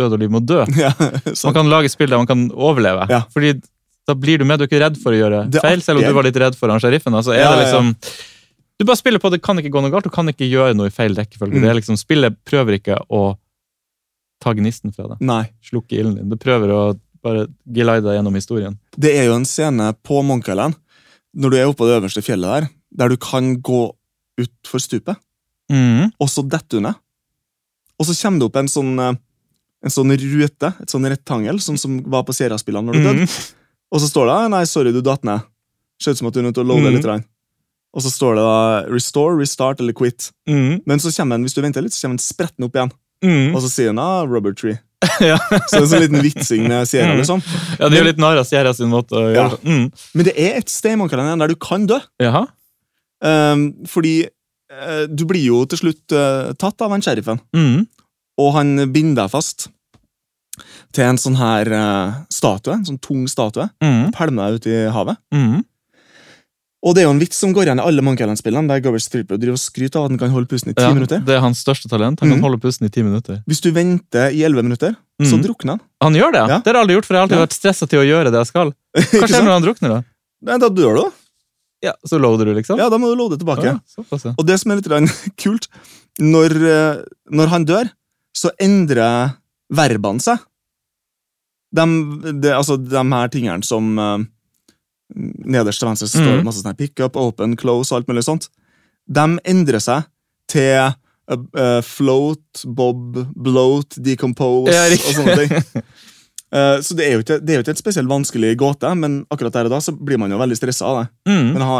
død 0.00 0.16
og 0.16 0.24
liv 0.24 0.32
må 0.32 0.42
dø. 0.42 0.64
Ja, 0.82 0.90
Man 0.96 1.54
kan 1.54 1.70
lage 1.70 1.92
spill 1.92 2.10
der 2.10 2.18
man 2.18 2.30
kan 2.30 2.48
overleve. 2.50 3.06
Ja. 3.12 3.22
Fordi 3.32 3.54
da 4.08 4.16
blir 4.18 4.40
du 4.40 4.46
med, 4.48 4.58
du 4.58 4.64
er 4.64 4.70
ikke 4.70 4.82
redd 4.82 4.96
for 4.98 5.14
å 5.14 5.18
gjøre 5.18 5.44
feil, 5.62 5.82
selv 5.84 6.00
om 6.00 6.08
du 6.08 6.16
var 6.16 6.26
litt 6.26 6.38
redd 6.42 6.56
for 6.58 6.72
han 6.72 6.82
sheriffen. 6.82 7.14
Altså, 7.14 7.36
er 7.36 7.44
det 7.46 7.68
liksom, 7.68 7.92
Du 8.80 8.86
bare 8.88 8.98
spiller 8.98 9.22
på 9.22 9.28
at 9.30 9.36
det 9.36 9.42
kan 9.44 9.58
ikke 9.60 9.70
gå 9.74 9.82
noe 9.84 9.92
galt, 9.92 10.08
du 10.08 10.14
kan 10.14 10.28
ikke 10.30 10.48
gjøre 10.48 10.74
noe 10.74 10.90
i 10.90 10.94
feil 10.94 11.14
rekkefølge. 11.14 11.54
Mm. 11.58 11.64
Det 11.64 11.70
er 11.70 11.78
liksom, 11.78 11.98
Spillet 12.00 12.38
prøver 12.48 12.78
ikke 12.80 12.98
å 13.12 13.22
ta 14.42 14.54
gnisten 14.58 14.94
fra 14.94 15.06
deg, 15.12 15.20
nei. 15.22 15.44
slukke 15.62 15.98
ilden 16.00 16.16
din. 16.18 16.30
Det 16.32 16.40
prøver 16.42 16.72
å 16.74 16.80
bare 17.22 17.46
gelide 17.70 18.08
deg 18.08 18.16
gjennom 18.18 18.34
historien. 18.34 18.78
Det 18.98 19.12
er 19.14 19.28
jo 19.28 19.36
en 19.36 19.46
scene 19.46 19.92
på 20.02 20.22
Monkey 20.26 20.56
når 21.32 21.52
du 21.52 21.56
er 21.56 21.68
oppe 21.68 21.80
på 21.84 21.88
det 21.88 22.00
øverste 22.00 22.24
fjellet 22.26 22.50
der, 22.50 22.66
der 22.98 23.12
du 23.12 23.16
kan 23.16 23.54
gå 23.64 23.84
utfor 24.42 24.82
stupet, 24.82 25.20
Mm. 25.70 26.10
og 26.20 26.28
så 26.28 26.42
detter 26.44 26.80
du 26.80 26.80
ned. 26.84 26.98
Og 27.98 28.04
så 28.04 28.12
kommer 28.18 28.40
det 28.40 28.48
opp 28.50 28.56
en 28.56 28.68
sånn, 28.68 28.98
eh, 29.00 29.14
en 29.86 29.90
sånn 29.90 30.10
rute, 30.10 30.74
et 30.82 30.90
sånn 30.90 31.06
rektangel, 31.08 31.56
sånn 31.62 31.78
som 31.78 32.02
var 32.02 32.24
på 32.24 32.34
Sierra-spillene 32.34 32.84
når 32.84 32.92
du 32.92 33.02
døde. 33.06 33.22
Mm. 33.22 33.52
Og 33.92 34.00
så 34.00 34.08
står 34.10 34.26
det 34.26 34.34
«Ah, 34.34 34.48
'Nei, 34.48 34.64
sorry, 34.64 34.92
du 34.92 35.00
datt 35.00 35.22
ned'. 35.22 35.44
Ser 36.00 36.12
ut 36.12 36.18
som 36.18 36.26
at 36.26 36.34
du 36.34 36.40
er 36.40 36.50
nødt 36.50 36.54
til 36.54 36.64
å 36.64 36.66
loade 36.66 36.90
mm. 36.90 36.94
litt. 36.94 37.04
grann. 37.04 37.24
Og 37.92 38.00
så 38.02 38.10
står 38.10 38.34
det 38.38 38.42
da 38.46 38.58
'restore, 38.88 39.36
restart 39.40 39.80
eller 39.80 39.92
quit'. 39.92 40.30
Mm. 40.48 40.80
Men 40.86 40.98
så 40.98 41.10
kommer 41.12 41.36
den, 41.36 41.44
hvis 41.44 41.54
du 41.54 41.60
venter 41.60 41.82
litt, 41.84 41.92
så 41.92 42.06
kommer 42.06 42.16
den 42.16 42.24
spretten 42.24 42.64
opp 42.64 42.74
igjen. 42.76 42.92
Mm. 43.22 43.54
Og 43.54 43.60
så 43.62 43.68
sier 43.70 43.86
den 43.92 43.98
ah, 43.98 44.24
'rubber 44.24 44.54
tree'. 44.56 44.78
ja. 45.20 45.36
Så 45.68 45.76
det 45.76 45.76
er 45.76 45.82
en 45.82 45.88
sånn 45.90 46.04
liten 46.06 46.22
vitsing 46.22 46.68
med 46.68 46.86
Sierra, 46.88 47.12
Mhm. 47.12 47.18
liksom. 47.20 47.42
ja, 47.80 47.88
det 47.88 47.98
er 47.98 48.02
jo 48.04 48.08
litt 48.12 48.18
narr 48.22 48.38
av 48.38 48.46
Sierra 48.46 48.72
sin 48.72 48.88
måte 48.88 49.10
å 49.18 49.34
gjøre 49.34 49.50
det 49.58 49.64
mm. 49.66 49.92
Men 50.14 50.24
det 50.24 50.34
er 50.38 50.56
et 50.60 50.68
sted 50.70 50.94
i 50.94 51.04
Island 51.04 51.40
der 51.42 51.48
du 51.48 51.56
kan 51.56 51.86
dø. 51.86 51.98
Jaha? 52.22 52.46
Um, 53.20 53.74
fordi 53.86 54.26
uh, 54.72 55.06
du 55.06 55.24
blir 55.26 55.44
jo 55.44 55.64
til 55.66 55.78
slutt 55.78 56.12
uh, 56.16 56.52
tatt 56.54 56.80
av 56.82 56.90
han 56.90 57.02
sheriffen, 57.02 57.40
Mm. 57.54 57.86
og 58.38 58.52
han 58.54 58.92
binder 58.92 59.24
deg 59.24 59.30
fast 59.30 59.68
til 60.92 61.04
en 61.04 61.16
sånn 61.18 61.36
her 61.36 61.66
uh, 61.72 62.14
statue, 62.30 62.74
en 62.74 62.84
sånn 62.84 63.00
tung 63.00 63.26
statue, 63.28 63.68
Mm. 63.82 64.12
pælmer 64.14 64.50
deg 64.50 64.54
ut 64.54 64.66
i 64.66 64.90
havet. 64.92 65.16
Mm. 65.34 65.64
Og 66.82 66.94
det 66.96 67.02
er 67.02 67.06
jo 67.06 67.12
en 67.14 67.20
vits 67.22 67.38
som 67.38 67.52
går 67.54 67.68
igjen 67.68 67.78
i 67.78 67.84
alle 67.86 68.02
Monkey 68.02 68.24
Island-spillene, 68.26 68.66
der 68.66 68.80
Govers 68.82 69.04
Stripper 69.06 69.38
driver 69.38 69.54
og 69.54 69.62
skryter 69.62 70.00
av 70.00 70.04
at 70.08 70.10
han 70.10 70.18
kan 70.18 70.32
holde 70.34 70.48
pusten 70.50 70.72
i 70.72 70.74
ti 70.74 70.82
Ja, 70.82 70.90
minutter. 70.92 71.20
det 71.22 71.36
er 71.36 71.40
hans 71.44 71.60
største 71.62 71.86
talent. 71.88 72.18
Han 72.20 72.28
kan 72.32 72.38
Mhm. 72.40 72.42
holde 72.42 72.58
pusten 72.58 72.86
i 72.86 72.90
ti 72.90 73.02
minutter. 73.06 73.42
Hvis 73.46 73.60
du 73.62 73.70
venter 73.70 74.32
i 74.34 74.42
elleve 74.42 74.64
minutter, 74.66 74.96
så 75.22 75.36
Mhm. 75.38 75.42
drukner 75.44 75.70
han. 75.78 75.80
Han 76.02 76.14
gjør 76.14 76.32
det, 76.32 76.42
ja. 76.48 76.58
Det 76.58 76.66
har 76.66 76.74
jeg 76.74 76.82
aldri 76.82 76.94
gjort, 76.96 77.04
for 77.06 77.14
jeg 77.14 77.20
har 77.20 77.26
alltid 77.28 77.38
Ja. 77.38 77.46
vært 77.46 77.52
stressa 77.60 77.86
til 77.88 77.98
å 78.00 78.06
gjøre 78.10 78.24
det 78.32 78.38
jeg 78.42 78.46
skal. 78.46 78.72
Hva 78.94 79.28
skjer 79.28 79.44
når 79.44 79.52
han 79.52 79.62
drukner, 79.62 79.88
da? 79.88 80.02
Nei, 80.42 80.58
da 80.58 80.68
dør 80.68 80.94
du. 80.96 81.12
Ja, 81.82 81.92
Så 82.06 82.18
loader 82.18 82.44
du, 82.46 82.54
liksom? 82.54 82.78
Ja, 82.78 82.88
da 82.88 82.98
må 82.98 83.06
du 83.10 83.16
loade 83.16 83.38
tilbake. 83.38 83.64
Ja. 83.64 84.34
Og 84.38 84.46
det 84.46 84.58
som 84.58 84.72
er 84.72 84.76
litt 84.76 84.86
kult, 85.38 85.68
når, 86.20 86.50
eh, 86.50 87.04
når 87.30 87.46
han 87.48 87.64
dør, 87.64 87.90
så 88.34 88.50
endrer 88.60 89.36
verbene 89.72 90.20
seg. 90.20 90.38
De, 91.72 91.84
de, 92.40 92.50
altså, 92.52 92.76
de 92.76 92.96
her 93.14 93.28
tingene 93.28 93.64
som 93.64 93.98
eh, 93.98 94.18
Nederst 95.14 95.78
til 95.82 95.88
venstre 95.88 96.08
så 96.08 96.18
står 96.18 96.30
det 96.30 96.38
Mhm. 96.40 96.44
masse 96.48 96.62
sånn 96.62 96.76
pickup, 96.76 96.96
pick 96.96 97.04
up, 97.04 97.16
open, 97.16 97.56
close 97.56 97.92
og 97.92 98.00
alt 98.00 98.08
mulig 98.08 98.24
sånt. 98.24 98.48
De 99.10 99.24
endrer 99.44 99.80
seg 99.80 100.04
til 100.48 100.92
uh, 101.32 101.80
float, 101.82 102.64
bob, 102.66 103.18
bloat, 103.36 103.96
decompose 104.02 104.72
Ja, 104.72 104.84
og 104.90 105.14
sånne 105.16 105.36
ting. 105.38 105.82
Uh, 106.52 106.80
så 106.84 106.94
det 106.98 107.06
er, 107.06 107.12
jo 107.16 107.22
ikke, 107.24 107.38
det 107.40 107.54
er 107.54 107.60
jo 107.60 107.64
ikke 107.64 107.74
et 107.76 107.80
spesielt 107.80 108.08
vanskelig 108.10 108.56
gåte, 108.60 108.90
men 108.98 109.22
akkurat 109.32 109.52
der 109.54 109.64
og 109.70 109.70
da 109.70 109.80
så 109.80 109.94
blir 109.96 110.18
man 110.20 110.30
jo 110.34 110.38
veldig 110.42 110.58
stressa 110.58 110.84
av 110.90 110.98
det. 111.02 111.06
Mm. 111.32 111.52
Men 111.54 111.62
ha, 111.62 111.78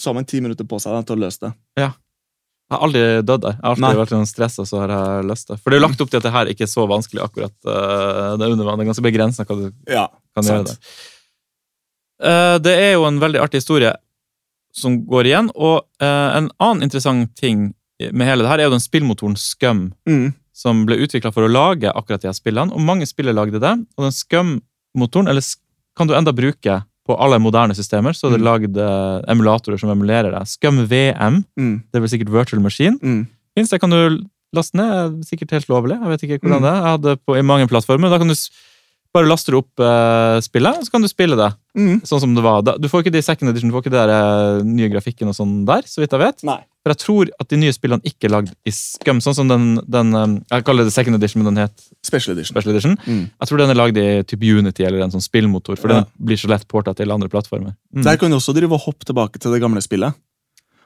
så 0.00 0.10
har 0.10 0.14
man 0.14 0.24
ti 0.30 0.40
minutter 0.40 0.64
på 0.64 0.80
seg 0.80 0.92
da, 0.96 1.02
til 1.02 1.16
å 1.18 1.22
løse 1.26 1.40
det. 1.44 1.52
Ja. 1.82 1.90
Jeg 2.64 2.78
har 2.78 2.84
aldri 2.86 3.00
dødd 3.28 3.42
der. 3.44 3.56
Jeg 3.58 3.60
har 3.60 3.74
alltid 3.74 3.84
Nei. 3.84 3.94
vært 4.00 4.12
sånn 4.14 4.26
stressa, 4.30 4.64
så 4.64 4.78
har 4.80 4.88
jeg 4.94 5.26
løst 5.28 5.50
det. 5.50 5.58
For 5.60 5.68
det 5.70 5.76
er 5.76 5.82
jo 5.82 5.86
lagt 5.86 6.00
opp 6.00 6.10
til 6.14 6.16
at 6.22 6.24
det 6.24 6.32
her 6.32 6.46
ikke 6.54 6.64
er 6.64 6.70
så 6.72 6.86
vanskelig, 6.88 7.20
akkurat. 7.26 7.52
uh, 7.68 8.36
det 8.40 8.48
under 8.54 8.64
vann. 8.64 8.78
Det 8.80 8.86
er 8.86 8.90
ganske 8.94 9.04
begrensa 9.04 9.44
hva 9.44 9.58
du 9.60 9.66
Ja, 9.92 10.06
kan 10.34 10.46
sant. 10.48 10.56
gjøre 10.56 10.70
der. 10.72 10.78
Eh, 12.24 12.58
det 12.64 12.72
er 12.80 12.92
jo 12.94 13.04
en 13.08 13.20
veldig 13.20 13.40
artig 13.44 13.60
historie 13.60 13.92
som 14.74 14.96
går 15.06 15.28
igjen, 15.30 15.50
og 15.54 15.84
eh, 16.02 16.30
en 16.38 16.48
annen 16.58 16.82
interessant 16.82 17.34
ting 17.38 17.74
med 18.00 18.26
hele 18.26 18.42
det 18.42 18.50
her 18.50 18.58
er 18.58 18.66
jo 18.68 18.74
den 18.74 18.82
spillmotoren 18.82 19.36
Scum, 19.38 19.92
Mm. 20.08 20.32
som 20.52 20.84
ble 20.86 20.96
utvikla 21.04 21.30
for 21.34 21.46
å 21.46 21.50
lage 21.52 21.90
akkurat 21.94 22.20
de 22.22 22.28
her 22.28 22.34
spillene, 22.34 22.72
og 22.74 22.80
mange 22.82 23.06
spillere 23.06 23.34
lagde 23.36 23.60
det. 23.62 23.74
Og 23.96 24.04
den 24.08 24.12
Scum-motoren 24.14 25.28
eller 25.30 25.42
kan 25.96 26.06
du 26.10 26.14
enda 26.14 26.32
bruke 26.34 26.80
på 27.06 27.16
alle 27.20 27.38
moderne 27.38 27.74
systemer, 27.76 28.12
så 28.16 28.26
er 28.28 28.38
det 28.38 28.40
Mm. 28.40 28.48
lagd 28.48 28.76
eh, 28.78 29.22
emulatorer 29.32 29.78
som 29.78 29.90
emulerer 29.90 30.30
det. 30.32 30.46
Scum 30.48 30.86
VM, 30.88 31.44
Mm. 31.58 31.82
det 31.92 31.94
er 31.96 32.00
vel 32.00 32.08
sikkert 32.08 32.32
Virtual 32.32 32.62
Machine. 32.62 32.98
Mm. 33.02 33.26
Finns 33.56 33.70
det, 33.70 33.80
kan 33.80 33.90
du 33.90 34.24
laste 34.54 34.74
ned, 34.74 35.22
sikkert 35.24 35.50
helt 35.50 35.68
lovlig. 35.68 35.98
Jeg 36.00 36.08
vet 36.08 36.22
ikke 36.22 36.38
hvordan 36.40 36.60
Mm. 36.60 36.62
det 36.62 36.72
er. 36.72 36.82
Jeg 36.82 36.92
hadde 36.98 37.16
på, 37.26 37.36
i 37.38 37.42
mange 37.42 37.68
plattformer. 37.68 38.10
Da 38.10 38.18
kan 38.18 38.28
du 38.28 38.34
Bare 39.14 39.28
laster 39.30 39.52
du 39.54 39.58
opp 39.60 39.78
uh, 39.78 40.40
spillet, 40.42 40.80
så 40.82 40.90
kan 40.90 41.02
du 41.04 41.08
spille 41.08 41.36
det 41.38 41.52
Mm. 41.76 42.00
sånn 42.06 42.20
som 42.20 42.34
det 42.36 42.42
var. 42.42 42.62
Du 42.62 42.86
får 42.88 43.02
ikke 43.02 43.10
det 43.12 43.18
i 43.18 43.26
second 43.26 43.50
edition, 43.50 43.68
du 43.70 43.74
får 43.74 43.82
ikke 43.82 43.90
det 43.94 44.02
der, 44.06 44.10
eh, 44.14 44.62
nye 44.62 44.88
grafikken 44.92 45.26
og 45.26 45.34
sånn 45.34 45.64
der, 45.66 45.82
så 45.82 45.98
vidt 45.98 46.12
jeg 46.14 46.20
vet. 46.22 46.44
Nei. 46.46 46.60
For 46.84 46.92
jeg 46.92 46.98
tror 47.02 47.30
at 47.40 47.48
de 47.48 47.56
nye 47.56 47.72
spillene 47.74 48.02
ikke 48.06 48.28
er 48.28 48.30
lagd 48.30 48.52
i 48.64 48.70
Scum, 48.70 49.18
sånn 49.18 49.34
som 49.34 49.48
den, 49.48 49.80
den 49.90 50.14
eh, 50.14 50.40
Jeg 50.52 50.64
kaller 50.64 50.84
det 50.86 50.92
second 50.94 51.16
edition, 51.18 51.42
men 51.42 51.52
den 51.54 51.64
het 51.66 51.82
Special 52.06 52.36
edition. 52.36 52.54
special 52.54 52.70
edition. 52.76 52.94
Mm. 53.06 53.24
Jeg 53.40 53.48
tror 53.50 53.58
den 53.58 53.70
er 53.70 53.74
lagd 53.74 53.98
i 53.98 54.22
type 54.22 54.42
Unity 54.46 54.84
eller 54.86 55.02
en 55.02 55.10
sånn 55.10 55.22
spillmotor, 55.26 55.76
for 55.76 55.88
Ja. 55.88 55.94
den 56.02 56.06
blir 56.30 56.36
så 56.38 56.46
lett 56.48 56.68
porta 56.68 56.94
til 56.94 57.10
andre 57.10 57.28
plattformer. 57.28 57.74
Mm. 57.94 58.04
Der 58.04 58.16
kan 58.16 58.30
du 58.30 58.36
også 58.36 58.54
drive 58.54 58.70
og 58.72 58.80
hoppe 58.86 59.04
tilbake 59.04 59.40
til 59.40 59.50
det 59.50 59.60
gamle 59.60 59.82
spillet. 59.82 60.14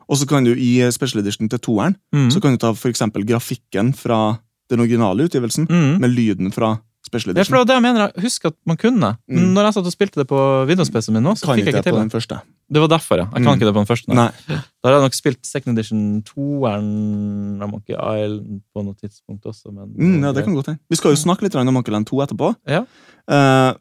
Og 0.09 0.17
så 0.17 0.27
kan 0.27 0.43
du 0.43 0.55
i 0.57 0.91
special 0.91 1.21
edition 1.21 1.49
til 1.51 1.59
toeren 1.59 1.97
Mm. 2.15 2.31
så 2.33 2.41
kan 2.41 2.53
du 2.53 2.57
ta 2.57 2.73
for 2.73 2.91
grafikken 2.93 3.93
fra 3.95 4.39
den 4.71 4.81
originale 4.81 5.29
utgivelsen 5.29 5.67
Mm. 5.69 6.01
med 6.01 6.17
lyden 6.17 6.51
fra 6.53 6.81
special 7.07 7.33
Ja, 7.35 7.43
for 7.45 7.65
det 7.65 7.71
edition. 7.71 7.75
jeg 7.79 7.83
mener. 7.83 8.13
Jeg 8.17 8.23
husker 8.25 8.49
at 8.49 8.57
man 8.67 8.77
kunne. 8.77 9.17
Men 9.29 9.45
Mm. 9.45 9.55
når 9.55 9.65
jeg 9.65 9.75
satt 9.75 9.87
og 9.87 9.93
spilte 9.93 10.15
det 10.21 10.27
på 10.29 10.67
Windows-PC-en 10.69 11.15
min 11.15 11.23
nå, 11.23 11.33
så 11.39 11.47
Kan 11.47 11.57
fikk 11.57 11.65
jeg 11.65 11.75
ikke 11.75 11.83
til 11.85 11.93
på 11.93 11.97
det. 11.97 12.11
den 12.11 12.11
første. 12.21 12.41
Det 12.71 12.81
var 12.81 12.89
derfor, 12.89 13.17
ja. 13.17 13.25
Jeg 13.25 13.33
kan 13.33 13.43
Mm. 13.45 13.57
ikke 13.57 13.67
det 13.69 13.75
på 13.75 13.83
den 13.85 13.87
første. 13.87 14.09
Nei. 14.15 14.31
Nei. 14.49 14.59
Da 14.83 14.89
har 14.89 14.93
jeg 14.99 15.03
nok 15.07 15.15
spilt 15.15 15.47
Second 15.47 15.79
Edition 15.79 16.23
2-eren 16.23 17.63
av 17.63 17.71
Monkey 17.71 17.95
Island 17.95 18.61
på 18.75 18.85
noe 18.85 18.95
tidspunkt 18.95 19.45
også. 19.47 19.73
Men, 19.73 19.89
Mm, 19.97 20.23
ja, 20.23 20.33
det 20.33 20.45
kan 20.45 20.55
godt 20.55 20.67
hende. 20.67 20.81
Vi 20.91 20.97
skal 20.97 21.13
jo 21.13 21.17
snakke 21.17 21.43
litt 21.43 21.55
om 21.55 21.73
Monkey 21.73 21.93
Land 21.93 22.07
2 22.07 22.21
etterpå. 22.27 22.55
Ja. 22.67 22.85
Uh, 23.29 23.75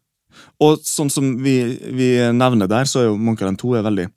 og 0.61 0.79
sånn 0.79 1.09
som 1.11 1.37
vi, 1.41 1.77
vi 1.91 2.09
nevner 2.31 2.67
der, 2.67 2.83
så 2.85 2.99
er 3.01 3.05
jo 3.09 3.17
Monkey 3.17 3.45
Land 3.45 3.57
2 3.57 3.75
er 3.79 3.83
veldig 3.83 4.07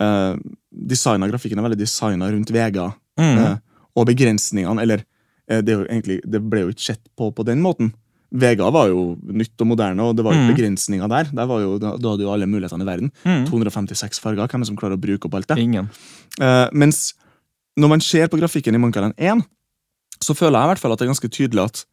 uh, 0.00 0.36
designa, 0.72 1.28
Grafikken 1.28 1.58
er 1.58 1.68
veldig 1.68 1.78
designa 1.78 2.30
rundt 2.30 2.50
vega 2.50 2.94
Mm. 3.18 3.36
uh, 3.38 3.56
og 3.96 4.06
begrensningene. 4.06 4.80
Eller 4.80 5.04
uh, 5.50 5.60
det, 5.60 5.68
er 5.68 5.84
egentlig, 5.86 6.20
det 6.28 6.40
ble 6.48 6.60
jo 6.60 6.68
ikke 6.72 6.80
sett 6.94 7.00
på 7.18 7.34
på 7.34 7.44
den 7.44 7.60
måten. 7.60 7.92
Vega 8.32 8.68
var 8.70 8.88
jo 8.92 9.16
nytt 9.26 9.58
og 9.60 9.66
moderne, 9.66 10.04
og 10.06 10.14
det 10.16 10.24
var 10.24 10.34
jo 10.36 10.40
Mm. 10.44 10.50
begrensninger 10.54 11.08
der. 11.08 11.24
der 11.34 11.46
var 11.46 11.60
jo, 11.60 11.78
da, 11.78 11.96
da 11.96 12.10
hadde 12.12 12.22
jo 12.22 12.32
alle 12.32 12.46
mulighetene 12.46 12.82
i 12.82 12.86
verden. 12.86 13.10
Mm. 13.24 13.46
256 13.50 14.20
farger. 14.20 14.46
Hvem 14.46 14.60
er 14.60 14.64
det 14.64 14.66
som 14.68 14.76
klarer 14.76 14.96
å 14.96 15.00
bruke 15.00 15.26
opp 15.26 15.34
alt 15.34 15.48
det? 15.48 15.58
Ingen. 15.58 15.88
Uh, 16.40 16.68
mens 16.72 17.14
når 17.78 17.88
man 17.88 18.00
ser 18.00 18.28
på 18.28 18.38
grafikken 18.38 18.74
i 18.74 18.78
Monkey 18.78 19.02
1, 19.16 19.42
så 20.22 20.34
føler 20.36 20.58
jeg 20.60 20.64
i 20.68 20.70
hvert 20.74 20.78
fall 20.78 20.92
at 20.92 20.98
det 21.00 21.06
er 21.08 21.12
ganske 21.14 21.30
tydelig 21.32 21.64
at 21.64 21.84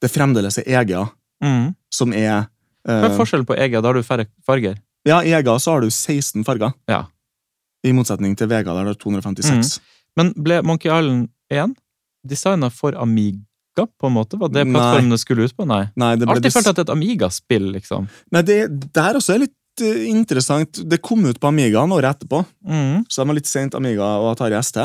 det 0.00 0.10
fremdeles 0.10 0.58
er 0.58 0.68
EGA 0.80 1.10
Mm. 1.42 1.74
som 1.90 2.12
er 2.12 2.46
Hva 2.86 3.04
eh, 3.04 3.10
er 3.10 3.16
forskjellen 3.18 3.44
på 3.46 3.56
EGA? 3.58 3.80
Da 3.82 3.88
har 3.88 3.94
du 3.94 4.02
færre 4.02 4.26
farger. 4.46 4.76
Ja, 5.04 5.20
i 5.22 5.32
EGA 5.34 5.56
så 5.58 5.72
har 5.72 5.80
du 5.82 5.88
16 5.90 6.44
farger. 6.44 6.72
Ja. 6.88 7.04
I 7.84 7.90
motsetning 7.92 8.36
til 8.38 8.46
Vega, 8.48 8.72
der 8.74 8.84
det 8.84 8.94
har 8.94 9.00
256. 9.02 9.80
Men 10.16 10.32
ble 10.34 10.62
Monkey 10.62 10.86
Island 10.88 11.28
1 11.50 11.74
designa 12.24 12.70
for 12.70 12.92
Amiga, 12.94 13.38
på 13.76 14.06
en 14.06 14.12
måte? 14.12 14.38
Var 14.38 14.48
det 14.52 14.66
plattformene 14.68 15.18
skulle 15.18 15.44
ut 15.48 15.56
på? 15.56 15.66
Nei. 15.66 15.86
Nei, 15.96 16.16
det 16.16 16.28
alltid 16.28 16.52
følt 16.52 16.66
at 16.66 16.76
det 16.76 16.82
er 16.84 16.88
et 16.90 16.94
Amiga-spill, 16.96 17.72
liksom. 17.72 18.08
Nei, 18.32 18.42
det 18.42 18.58
der 18.92 19.14
også 19.18 19.34
er 19.34 19.38
litt 19.46 19.80
eh, 19.80 20.04
interessant. 20.10 20.82
Det 20.88 21.00
kom 21.02 21.24
ut 21.26 21.40
på 21.40 21.48
Amiga 21.48 21.80
året 21.86 22.16
etterpå, 22.16 22.44
Mm. 22.68 23.04
så 23.08 23.22
de 23.22 23.28
var 23.28 23.34
litt 23.34 23.46
sent 23.46 23.74
Amiga 23.74 24.04
og 24.20 24.32
Atari 24.36 24.58
ST. 24.62 24.76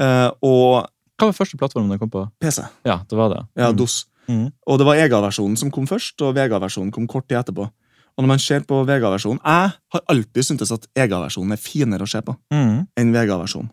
Uh, 0.00 0.30
og 0.42 0.86
Hva 1.16 1.30
var 1.30 1.32
første 1.32 1.56
plattformen 1.56 1.88
det 1.94 1.98
kom 2.00 2.10
på? 2.10 2.26
PC. 2.40 2.60
Ja, 2.84 2.98
det 3.08 3.16
var 3.16 3.30
det. 3.32 3.46
Ja, 3.56 3.70
Mm. 3.70 3.76
DOS. 3.76 4.04
Mm. 4.28 4.52
Og 4.66 4.78
det 4.78 4.84
var 4.86 4.96
EGA-versjonen 4.96 5.56
som 5.56 5.70
kom 5.70 5.86
først, 5.86 6.20
og 6.20 6.34
Vega-versjonen 6.34 6.90
kom 6.92 7.06
kort 7.06 7.28
tid 7.28 7.38
etterpå. 7.38 7.70
Og 8.16 8.24
når 8.24 8.26
man 8.28 8.38
ser 8.38 8.60
på 8.60 8.84
Vega-versjonen 8.84 9.40
Jeg 9.44 9.72
har 9.92 10.00
alltid 10.08 10.42
syntes 10.44 10.72
at 10.72 10.86
EGA-versjonen 10.96 11.52
er 11.52 11.56
finere 11.56 12.02
å 12.02 12.08
se 12.08 12.20
på 12.20 12.36
Mm. 12.52 12.86
enn 12.96 13.12
Vega-versjonen. 13.12 13.70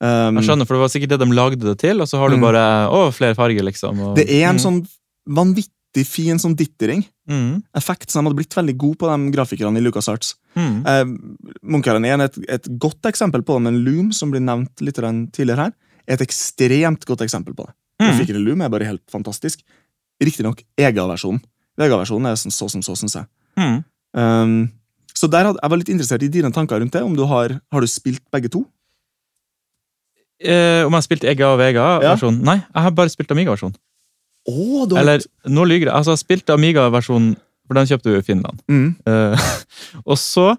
Um, 0.00 0.36
Jeg 0.36 0.44
skjønner, 0.44 0.66
for 0.68 0.76
det 0.76 0.82
var 0.84 0.90
sikkert 0.92 1.08
det 1.14 1.18
de 1.22 1.32
lagde 1.32 1.62
det 1.64 1.78
til, 1.80 2.00
og 2.02 2.08
så 2.08 2.18
har 2.20 2.28
du 2.28 2.36
Mm. 2.36 2.42
bare 2.42 2.64
å, 2.92 3.10
flere 3.12 3.34
farger, 3.34 3.62
liksom. 3.64 3.98
Og, 4.00 4.16
det 4.16 4.28
er 4.28 4.48
en 4.50 4.56
Mm. 4.56 4.60
sånn 4.60 4.86
vanvittig 5.28 6.06
fin 6.06 6.36
sånn 6.38 6.54
dittering. 6.54 7.04
mm. 7.28 7.62
Effekt 7.74 8.10
som 8.10 8.22
de 8.24 8.30
hadde 8.30 8.36
blitt 8.38 8.54
veldig 8.54 8.76
gode 8.76 8.98
på, 8.98 9.08
de 9.08 9.32
grafikerne 9.32 9.78
i 9.78 9.80
LucasArts. 9.80 10.34
Mm. 10.54 10.86
Eh, 10.86 11.04
1 11.64 12.04
er 12.04 12.20
et, 12.24 12.38
et 12.48 12.78
godt 12.78 13.02
eksempel 13.02 13.42
på 13.42 13.56
det, 13.56 13.62
men 13.62 13.84
Loom, 13.84 14.12
som 14.12 14.30
blir 14.30 14.40
nevnt 14.40 14.80
litt 14.80 14.94
tidligere 15.32 15.56
her, 15.56 15.72
er 16.06 16.14
et 16.14 16.20
ekstremt 16.20 17.04
godt 17.04 17.20
eksempel 17.24 17.54
på 17.54 17.66
det. 17.66 17.74
Mm. 18.00 18.10
Grafikken 18.10 18.36
i 18.36 18.44
Loom 18.44 18.60
er 18.62 18.68
bare 18.68 18.84
helt 18.84 19.02
fantastisk. 19.10 19.62
Riktignok 20.22 20.62
EGA-versjonen. 20.78 21.42
Vega-versjonen 21.78 22.26
er 22.30 22.36
sånn 22.36 22.52
så 22.52 22.70
som 22.70 22.80
så, 22.82 22.94
syns 22.96 23.14
jeg. 23.14 23.26
Mm. 23.58 23.84
Um, 24.14 24.70
så 25.16 25.28
der 25.30 25.44
hadde, 25.48 25.58
jeg 25.62 25.70
var 25.70 25.78
litt 25.78 25.88
interessert 25.92 26.22
i 26.22 26.28
dine 26.28 26.52
tanker 26.52 26.78
rundt 26.80 26.92
det. 26.92 27.02
Om 27.02 27.16
du 27.16 27.24
har, 27.26 27.60
har 27.72 27.80
du 27.80 27.86
spilt 27.88 28.22
begge 28.32 28.50
to? 28.52 28.66
Eh, 30.44 30.84
om 30.84 30.92
jeg 30.92 30.98
har 30.98 31.04
spilt 31.06 31.24
EGA 31.24 31.48
og 31.54 31.58
Vega-versjonen? 31.62 32.42
Nei, 32.44 32.58
jeg 32.60 32.86
har 32.86 32.94
bare 32.96 33.12
spilt 33.12 33.30
Amiga-versjonen. 33.32 33.76
Oh, 34.46 34.84
har 34.86 35.00
Eller, 35.00 35.24
nå 35.48 35.64
lyver 35.66 35.88
jeg. 35.88 35.94
Altså, 35.96 36.12
jeg 36.12 36.18
har 36.18 36.22
spilt 36.22 36.52
Amiga-versjonen, 36.54 37.36
for 37.66 37.78
den 37.78 37.88
kjøpte 37.90 38.12
vi 38.12 38.18
i 38.20 38.26
Finland. 38.26 38.60
mm, 38.68 38.88
Eh, 39.06 39.46
og 40.10 40.18
så 40.20 40.50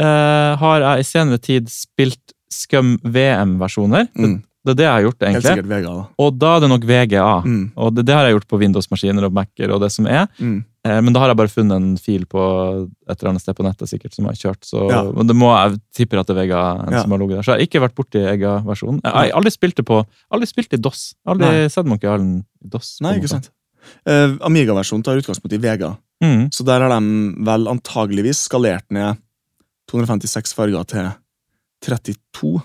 eh, 0.00 0.52
har 0.62 0.84
jeg 0.84 1.00
i 1.00 1.08
senere 1.08 1.38
tid 1.38 1.68
spilt 1.72 2.34
Scum 2.48 2.96
VM-versjoner. 3.04 4.06
Mm. 4.16 4.38
Det 4.68 4.74
er 4.74 4.78
det 4.78 4.84
jeg 4.86 4.92
har 4.94 5.04
gjort, 5.08 5.18
Helt 5.18 5.28
egentlig. 5.28 5.50
sikkert 5.50 5.70
VGA, 5.72 5.92
da. 5.98 6.06
Og 6.24 6.34
da 6.38 6.50
er 6.56 6.60
det 6.64 6.68
nok 6.70 6.84
VGA. 6.88 7.26
Mm, 7.44 7.62
Og 7.76 7.94
det, 7.96 8.04
det 8.08 8.14
har 8.14 8.26
jeg 8.28 8.34
gjort 8.36 8.48
på 8.52 8.58
Windows-maskiner 8.60 9.24
og 9.28 9.32
Mac-er 9.38 9.72
og 9.74 9.80
det 9.82 9.90
som 9.94 10.06
er. 10.06 10.26
mm. 10.38 10.58
Eh, 10.88 11.00
men 11.02 11.12
da 11.12 11.20
har 11.20 11.28
jeg 11.32 11.36
bare 11.40 11.50
funnet 11.50 11.74
en 11.76 11.96
fil 12.00 12.22
på 12.30 12.38
et 13.10 13.16
eller 13.18 13.30
annet 13.32 13.42
sted 13.42 13.56
på 13.58 13.64
nettet 13.66 13.90
sikkert 13.90 14.14
som 14.14 14.24
jeg 14.28 14.36
har 14.36 14.38
kjørt. 14.44 14.62
Så 14.64 14.84
Ja. 14.88 15.00
men 15.12 15.26
det 15.26 15.34
må 15.36 15.48
jeg 15.52 15.80
tipper 15.98 16.20
at 16.20 16.26
det 16.30 16.36
er 16.36 16.46
VGA 16.46 16.60
Ja. 16.92 17.02
som 17.02 17.10
har 17.12 17.18
ligget 17.18 17.36
der. 17.36 17.42
Så 17.42 17.50
jeg 17.52 17.58
har 17.58 17.66
ikke 17.66 17.82
vært 17.82 17.96
borti 17.98 18.22
Ega-versjonen. 18.22 19.00
Jeg 19.04 19.12
har 19.12 19.32
aldri 19.36 19.50
spilt 19.52 19.74
det 19.76 19.84
på 19.84 19.98
Aldri 20.32 20.46
spilt 20.46 20.72
i 20.72 20.80
DOS. 20.80 21.14
Aldri 21.26 21.50
Nei. 21.50 21.68
sett 21.68 21.84
Monkey 21.84 22.06
Island 22.08 22.44
i 22.64 22.68
DOS. 22.68 22.98
Nei, 23.02 23.16
ikke 23.18 23.28
sant. 23.28 23.50
Uh, 24.06 24.38
Amiga-versjonen 24.46 25.02
tar 25.04 25.18
utgangspunkt 25.18 25.52
i 25.52 25.58
VGA. 25.58 25.96
Mm. 26.22 26.48
så 26.50 26.64
der 26.64 26.80
har 26.80 26.88
de 27.00 27.44
vel 27.46 27.68
antageligvis 27.70 28.40
skalert 28.48 28.82
ned 28.90 29.18
256 29.90 30.54
farger 30.54 30.84
til 30.86 31.10
32, 31.84 32.16
Du- 32.40 32.60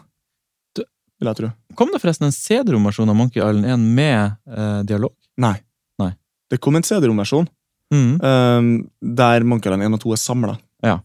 vil 1.23 1.31
jeg 1.31 1.39
tro. 1.39 1.49
Kom 1.79 1.89
det 1.93 2.01
forresten 2.03 2.27
en 2.27 2.35
CD-romversjon 2.35 3.09
av 3.09 3.15
Monkey 3.17 3.39
Island 3.41 3.65
1 3.65 3.87
med 3.97 4.35
eh, 4.51 4.81
dialog? 4.91 5.15
Nei. 5.41 5.55
Nei. 6.03 6.11
Det 6.51 6.59
kom 6.61 6.75
en 6.79 6.85
CD-romversjon 6.85 7.47
Mm. 7.93 8.13
um, 8.25 8.67
der 9.15 9.43
Monkey 9.45 9.69
Island 9.69 9.83
1 9.85 9.93
og 9.93 9.99
2 10.01 10.13
er 10.15 10.17
samla. 10.21 10.53
Ja. 10.81 10.95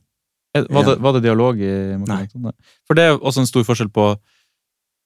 Var, 0.56 0.84
det, 0.86 0.94
var 1.04 1.12
det 1.12 1.20
dialog 1.26 1.58
i 1.60 1.72
Monkey 1.98 2.14
Nei. 2.14 2.22
Island 2.24 2.44
2? 2.46 2.46
Nei. 2.48 2.76
For 2.88 2.96
det 2.96 3.04
er 3.04 3.18
også 3.18 3.42
en 3.42 3.48
stor 3.50 3.66
forskjell 3.68 3.90
på 3.92 4.06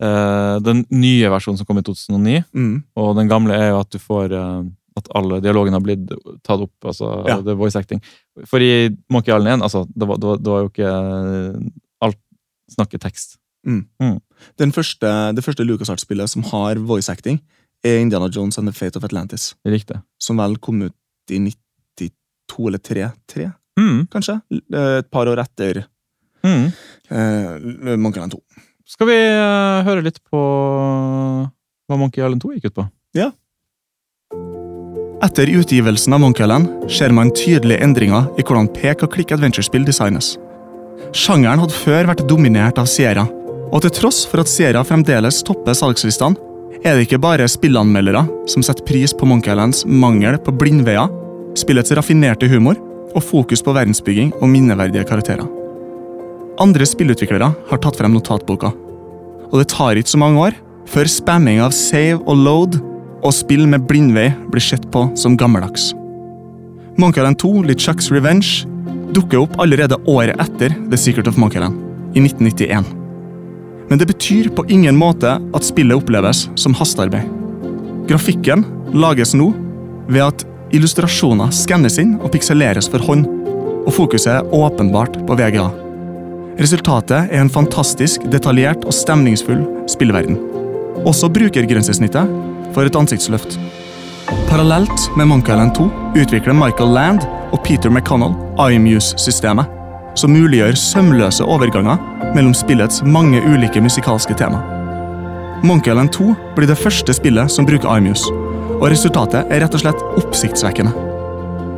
eh, 0.02 0.56
den 0.62 0.84
nye 0.94 1.30
versjonen 1.32 1.58
som 1.58 1.66
kom 1.66 1.80
i 1.80 1.84
2009, 1.86 2.44
Mm. 2.54 2.76
og 2.96 3.16
den 3.18 3.28
gamle 3.32 3.56
er 3.58 3.72
jo 3.72 3.80
at 3.82 3.90
du 3.90 3.98
får 3.98 4.32
eh, 4.38 4.62
at 4.94 5.08
alle 5.16 5.40
dialogene 5.42 5.78
har 5.78 5.84
blitt 5.84 6.06
tatt 6.44 6.60
opp. 6.68 6.74
altså 6.84 7.24
Ja. 7.26 7.40
det 7.40 7.50
er 7.54 7.58
voice 7.58 7.76
acting. 7.80 8.02
For 8.46 8.60
i 8.60 8.90
Monkey 9.10 9.32
Island 9.34 9.62
1, 9.62 9.66
altså, 9.66 9.86
det 9.88 10.06
var, 10.08 10.16
det 10.22 10.26
var, 10.28 10.36
det 10.38 10.50
var 10.52 10.60
jo 10.62 10.68
ikke 10.70 10.92
eh, 10.92 11.70
alt 12.06 12.18
snakketekst. 12.76 13.38
Den 13.64 14.72
første, 14.72 15.06
det 15.36 15.44
første 15.44 15.64
LucasArts-spillet 15.64 16.28
som 16.28 16.42
har 16.50 16.74
voice 16.82 17.08
acting, 17.12 17.40
er 17.84 17.98
Indiana 18.00 18.28
Jones 18.28 18.58
and 18.58 18.68
the 18.68 18.72
Fate 18.72 18.96
of 18.96 19.04
Atlantis, 19.04 19.54
Riktig. 19.66 20.00
som 20.20 20.36
vel 20.36 20.56
kom 20.58 20.82
ut 20.82 20.94
i 21.30 21.38
92 21.38 22.66
eller 22.68 22.78
3, 22.78 23.10
3 23.28 23.52
Mm. 23.78 24.06
kanskje? 24.12 24.40
Eh, 24.52 24.98
Et 24.98 25.10
par 25.10 25.26
år 25.26 25.38
etter 25.40 25.84
Mm. 26.44 26.72
eh, 27.10 27.96
Monkey 27.96 28.18
Island 28.20 28.32
2. 28.32 28.40
Skal 28.86 29.06
vi 29.06 29.14
eh, 29.14 29.82
høre 29.84 30.02
litt 30.02 30.18
på 30.30 30.36
hva 31.88 31.96
Monkey 31.98 32.20
Island 32.22 32.42
2 32.42 32.52
gikk 32.54 32.64
ut 32.66 32.74
på? 32.74 32.90
Ja. 33.14 33.30
Etter 35.22 35.46
utgivelsen 35.46 36.12
av 36.12 36.20
Monkey 36.20 36.42
Island 36.44 36.90
ser 36.90 37.12
man 37.12 37.30
tydelige 37.30 37.80
endringer 37.80 38.26
i 38.38 38.42
hvordan 38.42 38.68
pek- 38.74 39.02
og 39.04 39.12
klikk-adventure-spill 39.14 39.84
designes. 39.86 40.36
Sjangeren 41.12 41.60
hadde 41.62 41.72
før 41.72 42.06
vært 42.10 42.26
dominert 42.28 42.78
av 42.78 42.86
Sierra, 42.90 43.26
og 43.72 43.80
til 43.80 43.94
tross 43.96 44.22
for 44.28 44.42
at 44.42 44.50
Sierra 44.50 44.82
fremdeles 44.84 45.40
topper 45.46 45.76
salgslistene, 45.76 46.36
er 46.82 46.96
det 46.96 47.06
ikke 47.06 47.20
bare 47.22 47.46
spillanmeldere 47.48 48.24
som 48.50 48.64
setter 48.64 48.84
pris 48.86 49.12
på 49.14 49.26
Monkey 49.28 49.52
Islands 49.52 49.84
mangel 49.86 50.38
på 50.42 50.54
blindveier, 50.58 51.10
spillets 51.58 51.92
raffinerte 51.94 52.48
humor 52.50 52.78
og 53.12 53.22
fokus 53.22 53.62
på 53.62 53.74
verdensbygging 53.76 54.32
og 54.40 54.50
minneverdige 54.50 55.06
karakterer. 55.08 55.46
Andre 56.60 56.86
spillutviklere 56.88 57.52
har 57.70 57.80
tatt 57.82 57.98
frem 58.00 58.16
notatboka, 58.16 58.72
og 59.52 59.54
det 59.60 59.70
tar 59.72 60.00
ikke 60.00 60.14
så 60.14 60.20
mange 60.20 60.48
år 60.48 60.58
før 60.90 61.08
spamming 61.08 61.62
av 61.62 61.74
save 61.76 62.18
og 62.26 62.40
load 62.42 62.80
og 63.22 63.34
spill 63.36 63.68
med 63.70 63.86
blindvei 63.88 64.30
blir 64.50 64.64
sett 64.64 64.88
på 64.92 65.06
som 65.18 65.36
gammeldags. 65.38 65.92
Monkey 67.00 67.22
Island 67.22 67.38
2, 67.40 67.52
LeChucks 67.70 68.10
Revenge, 68.12 68.66
dukker 69.16 69.44
opp 69.44 69.54
allerede 69.62 70.00
året 70.10 70.40
etter 70.42 70.74
The 70.90 70.98
Secret 70.98 71.30
of 71.30 71.38
Monkey 71.40 71.62
Island, 71.62 71.78
i 72.12 72.24
1991. 72.24 73.01
Men 73.92 73.98
det 73.98 74.06
betyr 74.06 74.46
på 74.48 74.64
ingen 74.72 74.96
måte 74.96 75.34
at 75.36 75.66
spillet 75.68 75.98
oppleves 76.00 76.46
som 76.56 76.72
hastearbeid. 76.72 77.26
Grafikken 78.08 78.62
lages 78.96 79.34
nå 79.36 79.50
ved 80.08 80.22
at 80.24 80.44
illustrasjoner 80.72 81.52
skannes 81.52 81.98
inn 82.00 82.14
og 82.16 82.32
pikseleres 82.32 82.88
for 82.88 83.04
hånd, 83.04 83.26
og 83.84 83.90
fokuset 83.92 84.30
er 84.38 84.48
åpenbart 84.56 85.18
på 85.28 85.36
VGA. 85.36 85.66
Resultatet 86.56 87.28
er 87.36 87.42
en 87.42 87.52
fantastisk, 87.52 88.24
detaljert 88.32 88.88
og 88.88 88.96
stemningsfull 88.96 89.60
spillverden. 89.92 90.40
Også 91.04 91.28
brukergrensesnittet 91.28 92.32
får 92.72 92.88
et 92.88 92.96
ansiktsløft. 92.96 93.60
Parallelt 94.48 95.10
med 95.20 95.28
Monkey 95.34 95.52
Island 95.52 95.76
2 95.76 95.90
utvikler 96.24 96.56
Michael 96.56 96.96
Land 96.96 97.28
og 97.52 97.60
Peter 97.68 97.92
McConnell 97.92 98.40
iMuse-systemet, 98.56 99.81
som 100.18 100.34
muliggjør 100.34 100.76
sømløse 100.78 101.44
overganger 101.44 102.00
mellom 102.36 102.54
spillets 102.56 103.02
mange 103.04 103.40
ulike 103.46 103.82
musikalske 103.82 104.36
tema. 104.38 104.60
Monkey 105.62 105.92
Island 105.92 106.12
2 106.16 106.34
blir 106.56 106.68
det 106.70 106.78
første 106.80 107.14
spillet 107.14 107.52
som 107.52 107.66
bruker 107.68 107.90
iMuse, 107.96 108.32
og 108.80 108.88
resultatet 108.90 109.46
er 109.46 109.62
rett 109.62 109.76
og 109.76 109.84
slett 109.84 110.04
oppsiktsvekkende. 110.18 110.92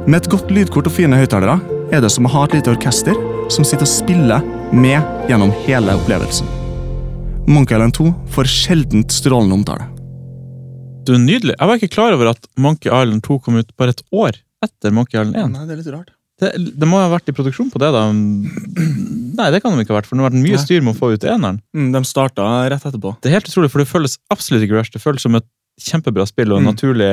Med 0.09 0.23
et 0.23 0.31
godt 0.33 0.51
lydkort 0.53 0.89
og 0.89 0.97
fine 0.97 1.19
høyttalere 1.21 1.59
er 1.93 2.05
det 2.05 2.11
som 2.13 2.27
å 2.27 2.33
ha 2.33 2.45
et 2.47 2.57
lite 2.59 2.73
orkester 2.73 3.19
som 3.53 3.65
sitter 3.65 3.85
og 3.85 3.93
spiller 3.93 4.45
med 4.73 5.29
gjennom 5.29 5.53
hele 5.67 5.97
opplevelsen. 5.99 6.49
Monkey 7.45 7.77
Island 7.77 7.97
2 7.99 8.09
får 8.33 8.49
sjeldent 8.49 9.13
strålende 9.13 9.59
omtale. 9.61 9.89
Du 11.05 11.13
er 11.13 11.21
nydelig. 11.21 11.53
Jeg 11.59 11.69
var 11.69 11.77
ikke 11.77 11.93
klar 11.93 12.15
over 12.17 12.33
at 12.33 12.47
Monkey 12.57 12.89
Island 12.89 13.25
2 13.27 13.39
kom 13.45 13.61
ut 13.61 13.73
bare 13.77 13.93
et 13.93 14.05
år 14.13 14.41
etter 14.65 14.95
Monkey 14.97 15.21
Island 15.21 15.37
1. 15.37 15.51
Nei, 15.53 15.67
det 15.69 15.77
er 15.77 15.83
litt 15.83 15.93
rart. 15.93 16.15
Det, 16.41 16.51
det 16.81 16.87
må 16.91 16.99
ha 16.99 17.07
vært 17.13 17.29
i 17.31 17.35
produksjon 17.37 17.69
på 17.71 17.79
det, 17.79 17.93
da. 17.95 18.09
Nei, 18.13 19.49
det 19.55 19.61
kan 19.63 19.75
de 19.77 19.85
ikke 19.85 19.95
ha 19.95 20.01
vært, 20.01 20.09
for 20.09 20.17
det 20.19 20.25
har 20.25 20.31
vært 20.33 20.41
mye 20.43 20.57
Nei. 20.59 20.63
styr 20.65 20.83
med 20.83 20.95
å 20.95 20.99
få 20.99 21.13
ut 21.15 21.27
eneren. 21.31 21.61
Mm, 21.77 21.93
de 21.95 22.03
starta 22.09 22.47
rett 22.73 22.87
etterpå. 22.91 23.15
Det 23.23 23.31
er 23.31 23.37
helt 23.39 23.49
utrolig, 23.51 23.71
for 23.71 23.83
det 23.83 23.89
føles 23.91 24.19
absolutt 24.35 24.67
ikke 24.67 24.79
rush. 24.81 24.91
Det 24.95 25.03
føles 25.03 25.23
som 25.23 25.35
et 25.39 25.47
kjempebra 25.81 26.27
spill 26.27 26.53
og 26.55 26.59
en 26.61 26.67
Mm. 26.67 26.73
naturlig 26.75 27.13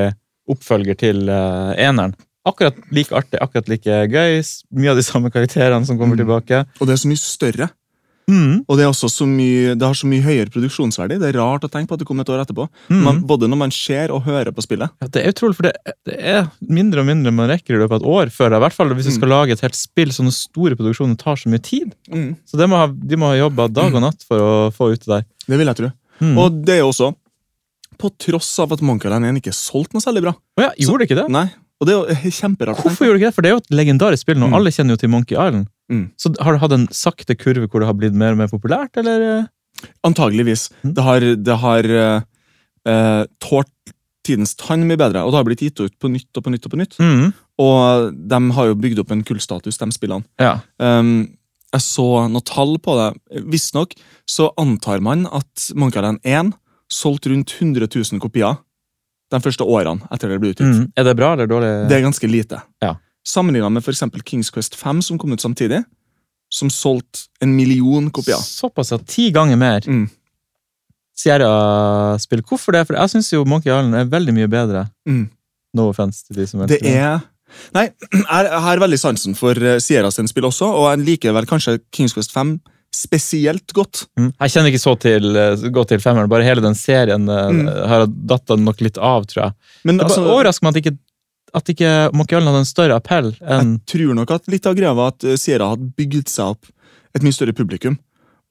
oppfølger 0.49 0.97
til 0.97 1.29
uh, 1.29 1.73
eneren. 1.77 2.15
Akkurat 2.45 2.73
like 2.91 3.13
artig, 3.13 3.37
akkurat 3.41 3.67
like 3.69 3.85
gøy. 4.09 4.41
Mye 4.73 4.89
av 4.89 4.97
de 4.97 5.03
samme 5.05 5.29
karakterene 5.29 5.85
som 5.85 5.97
kommer 5.97 6.17
Mm. 6.17 6.25
tilbake. 6.25 6.65
Og 6.81 6.87
det 6.87 6.93
er 6.93 7.01
så 7.05 7.07
mye 7.09 7.21
større. 7.21 7.69
Mm. 8.31 8.61
Og 8.63 8.77
det, 8.79 8.85
er 8.85 8.89
også 8.93 9.09
så 9.11 9.25
mye, 9.27 9.73
det 9.75 9.83
har 9.83 9.97
så 9.99 10.07
mye 10.07 10.23
høyere 10.23 10.51
produksjonsverdi. 10.53 11.17
Det 11.19 11.29
er 11.33 11.37
rart 11.41 11.65
å 11.67 11.69
tenke 11.73 11.91
på 11.91 11.97
at 11.97 12.03
det 12.03 12.07
kommer 12.07 12.23
et 12.23 12.31
år 12.31 12.43
etterpå. 12.45 12.65
Mm. 12.87 13.01
Man, 13.03 13.19
både 13.27 13.49
når 13.51 13.59
man 13.65 13.73
ser 13.75 14.13
og 14.15 14.23
hører 14.29 14.53
på 14.55 14.63
spillet. 14.63 14.93
Ja, 15.03 15.09
det 15.11 15.23
er 15.25 15.33
utrolig, 15.35 15.57
for 15.59 15.67
det, 15.67 15.73
det 16.07 16.17
er 16.33 16.47
mindre 16.71 17.03
og 17.03 17.09
mindre 17.11 17.33
man 17.35 17.51
rekker 17.51 17.75
i 17.75 17.81
løpet 17.81 17.97
av 17.97 18.01
et 18.01 18.09
år 18.15 18.31
før. 18.35 18.55
I 18.55 18.61
hvert 18.63 18.77
fall 18.77 18.93
hvis 18.95 19.09
du 19.09 19.11
Mm. 19.11 19.17
skal 19.19 19.33
lage 19.35 19.57
et 19.57 19.65
helt 19.67 19.75
spill. 19.75 20.13
Sånne 20.15 20.31
store 20.35 20.77
produksjoner 20.79 21.17
tar 21.19 21.35
så 21.41 21.51
mye 21.51 21.61
tid. 21.61 21.91
Så 22.47 22.57
det 22.57 22.69
må 22.71 22.79
ha, 22.79 22.87
de 22.87 23.19
må 23.19 23.33
ha 23.33 23.39
jobba 23.41 23.67
dag 23.71 23.93
og 23.93 24.01
natt 24.07 24.23
for 24.27 24.39
å 24.39 24.53
få 24.71 24.93
ut 24.95 25.03
det 25.03 25.11
der. 25.17 25.25
Det 25.47 25.59
vil 25.59 25.67
jeg 25.73 25.81
tro. 25.83 25.91
Mm. 26.21 26.37
Og 26.37 26.61
det 26.65 26.77
er 26.77 26.85
jo 26.85 26.91
også 26.93 27.11
på 28.01 28.09
tross 28.17 28.53
av 28.63 28.71
at 28.73 28.81
Monkey 28.81 29.09
Island 29.09 29.25
1 29.29 29.41
ikke 29.41 29.53
solgte 29.53 29.93
noe 29.97 30.01
særlig 30.05 30.23
bra. 30.25 30.31
Oh 30.57 30.63
ja, 30.63 30.71
gjorde 30.79 31.03
det 31.03 31.09
ikke 31.11 31.19
det? 31.23 31.27
Nei, 31.33 31.47
Og 31.81 31.87
det 31.89 31.93
er 31.97 32.21
jo 32.25 32.31
kjemperart. 32.37 32.77
Hvorfor 32.85 33.07
gjorde 33.07 33.17
det 33.17 33.21
ikke 33.23 33.29
det? 33.31 33.35
For 33.35 33.41
det 33.45 33.49
er 33.49 33.55
jo 33.55 33.61
et 33.63 33.71
legendarisk 33.73 34.21
spill 34.25 34.37
nå. 34.37 34.49
Mm. 34.51 34.55
Alle 34.57 34.69
kjenner 34.73 34.93
jo 34.93 34.99
til 35.01 35.09
Monkey 35.09 35.33
Island. 35.33 35.65
Mm. 35.91 36.05
Så 36.19 36.33
har 36.39 36.55
det 36.55 36.61
hatt 36.63 36.75
en 36.77 36.87
sakte 36.95 37.35
kurve 37.35 37.67
hvor 37.67 37.83
det 37.83 37.89
har 37.89 37.97
blitt 37.99 38.17
mer 38.17 38.35
og 38.35 38.41
mer 38.41 38.51
populært, 38.51 38.95
eller? 39.01 39.49
Antageligvis. 40.07 40.69
Mm. 40.85 40.93
Det 40.95 41.05
har, 41.05 41.27
det 41.49 41.57
har 41.65 41.89
eh, 41.91 43.23
tålt 43.43 43.93
tidens 44.25 44.53
tann 44.59 44.85
mye 44.87 44.99
bedre, 45.01 45.23
og 45.25 45.33
det 45.33 45.39
har 45.39 45.47
blitt 45.47 45.63
gitt 45.65 45.81
ut 45.81 45.93
på 45.99 46.11
nytt 46.13 46.37
og 46.37 46.45
på 46.45 46.53
nytt. 46.53 46.65
Og 46.65 46.73
på 46.73 46.79
nytt. 46.79 46.97
Mm. 47.01 47.29
Og 47.61 48.17
de 48.31 48.41
har 48.57 48.69
jo 48.69 48.79
bygd 48.79 49.03
opp 49.03 49.13
en 49.13 49.23
kullstatus, 49.25 49.79
de 49.81 49.89
spillene. 49.93 50.27
Ja. 50.41 50.59
Um, 50.77 51.31
jeg 51.71 51.85
så 51.85 52.07
noen 52.27 52.47
tall 52.47 52.75
på 52.83 52.97
det. 52.99 53.11
Visstnok 53.51 53.95
så 54.29 54.49
antar 54.59 55.01
man 55.03 55.23
at 55.31 55.71
Monkey 55.75 56.01
Island 56.01 56.19
1 56.27 56.51
solgte 56.91 57.31
rundt 57.31 57.53
100 57.55 57.87
000 57.87 58.19
kopier 58.23 58.59
de 59.31 59.39
første 59.39 59.63
årene 59.63 60.03
etter 60.11 60.31
det 60.31 60.41
ble 60.41 60.51
utgitt. 60.51 60.67
Mm. 60.67 60.89
Er 60.99 61.07
det 61.07 61.15
bra 61.19 61.31
eller 61.37 61.47
dårlig? 61.47 61.71
Det 61.87 61.97
er 61.97 62.03
ganske 62.03 62.27
lite. 62.27 62.59
Ja. 62.83 62.97
Sammenligna 63.27 63.69
med 63.69 63.83
eksempel 63.87 64.23
Kings 64.25 64.49
Quest 64.49 64.75
5, 64.75 65.01
som 65.05 65.17
kom 65.21 65.31
ut 65.35 65.41
samtidig, 65.43 65.83
som 66.51 66.69
solgte 66.73 67.27
en 67.41 67.53
million 67.55 68.09
kopier. 68.11 68.41
Såpass, 68.41 68.91
ja. 68.91 68.97
Ti 68.97 69.29
ganger 69.31 69.57
mer 69.61 69.81
Mm. 69.87 70.09
Sierra-spill. 71.21 72.41
Hvorfor 72.47 72.73
det? 72.75 72.85
For 72.87 72.97
jeg 72.97 73.11
syns 73.13 73.29
jo 73.33 73.43
Monkey 73.45 73.69
Island 73.69 73.95
er 73.99 74.07
veldig 74.09 74.33
mye 74.35 74.49
bedre. 74.51 74.85
Mm. 75.07 75.25
No 75.77 75.89
offense 75.91 76.25
til 76.27 76.39
de 76.41 76.47
som 76.49 76.63
Det 76.67 76.81
er 76.87 77.21
Nei, 77.75 77.89
jeg 78.15 78.61
har 78.63 78.79
veldig 78.79 78.97
sansen 78.99 79.35
for 79.35 79.57
eh, 79.59 79.77
Sierra 79.83 80.09
sin 80.11 80.29
spill 80.31 80.47
også, 80.47 80.69
og 80.71 80.85
jeg 80.93 81.01
liker 81.03 81.33
vel 81.35 81.47
kanskje 81.49 81.81
Kings 81.91 82.13
Quest 82.15 82.31
5 82.31 82.55
spesielt 82.95 83.71
godt. 83.75 84.05
Mm. 84.19 84.29
Jeg 84.39 84.51
kjenner 84.53 84.71
ikke 84.71 84.81
så 84.83 84.93
til, 84.99 85.27
eh, 85.35 85.65
godt 85.75 85.91
til 85.91 85.99
femmeren, 86.03 86.31
bare 86.31 86.47
hele 86.47 86.63
den 86.63 86.75
serien 86.79 87.27
eh, 87.29 87.49
Mm. 87.51 87.67
har 87.91 88.05
datt 88.07 88.55
nok 88.59 88.79
litt 88.83 88.97
av, 88.97 89.27
tror 89.27 89.43
jeg. 89.43 89.53
Men 89.83 89.97
Det 89.99 90.07
altså, 90.07 90.23
overrasker 90.31 90.63
meg 90.63 90.75
at 90.77 90.81
ikke, 90.85 90.97
at 91.53 91.71
ikke 91.73 91.89
Monkey 92.15 92.37
hadde 92.39 92.53
en 92.61 92.65
større 92.69 92.95
appell 92.95 93.33
enn 93.41 93.73
Jeg 93.79 93.97
tror 93.97 94.15
nok 94.15 94.31
at 94.31 94.47
litt 94.51 94.65
av 94.69 94.75
greia 94.77 94.93
var 94.95 95.13
at 95.15 95.23
eh, 95.27 95.35
Sierra 95.39 95.71
hadde 95.73 95.91
bygd 95.97 96.29
seg 96.31 96.53
opp 96.55 96.65
et 97.15 97.23
mye 97.25 97.35
større 97.35 97.53
publikum. 97.53 97.97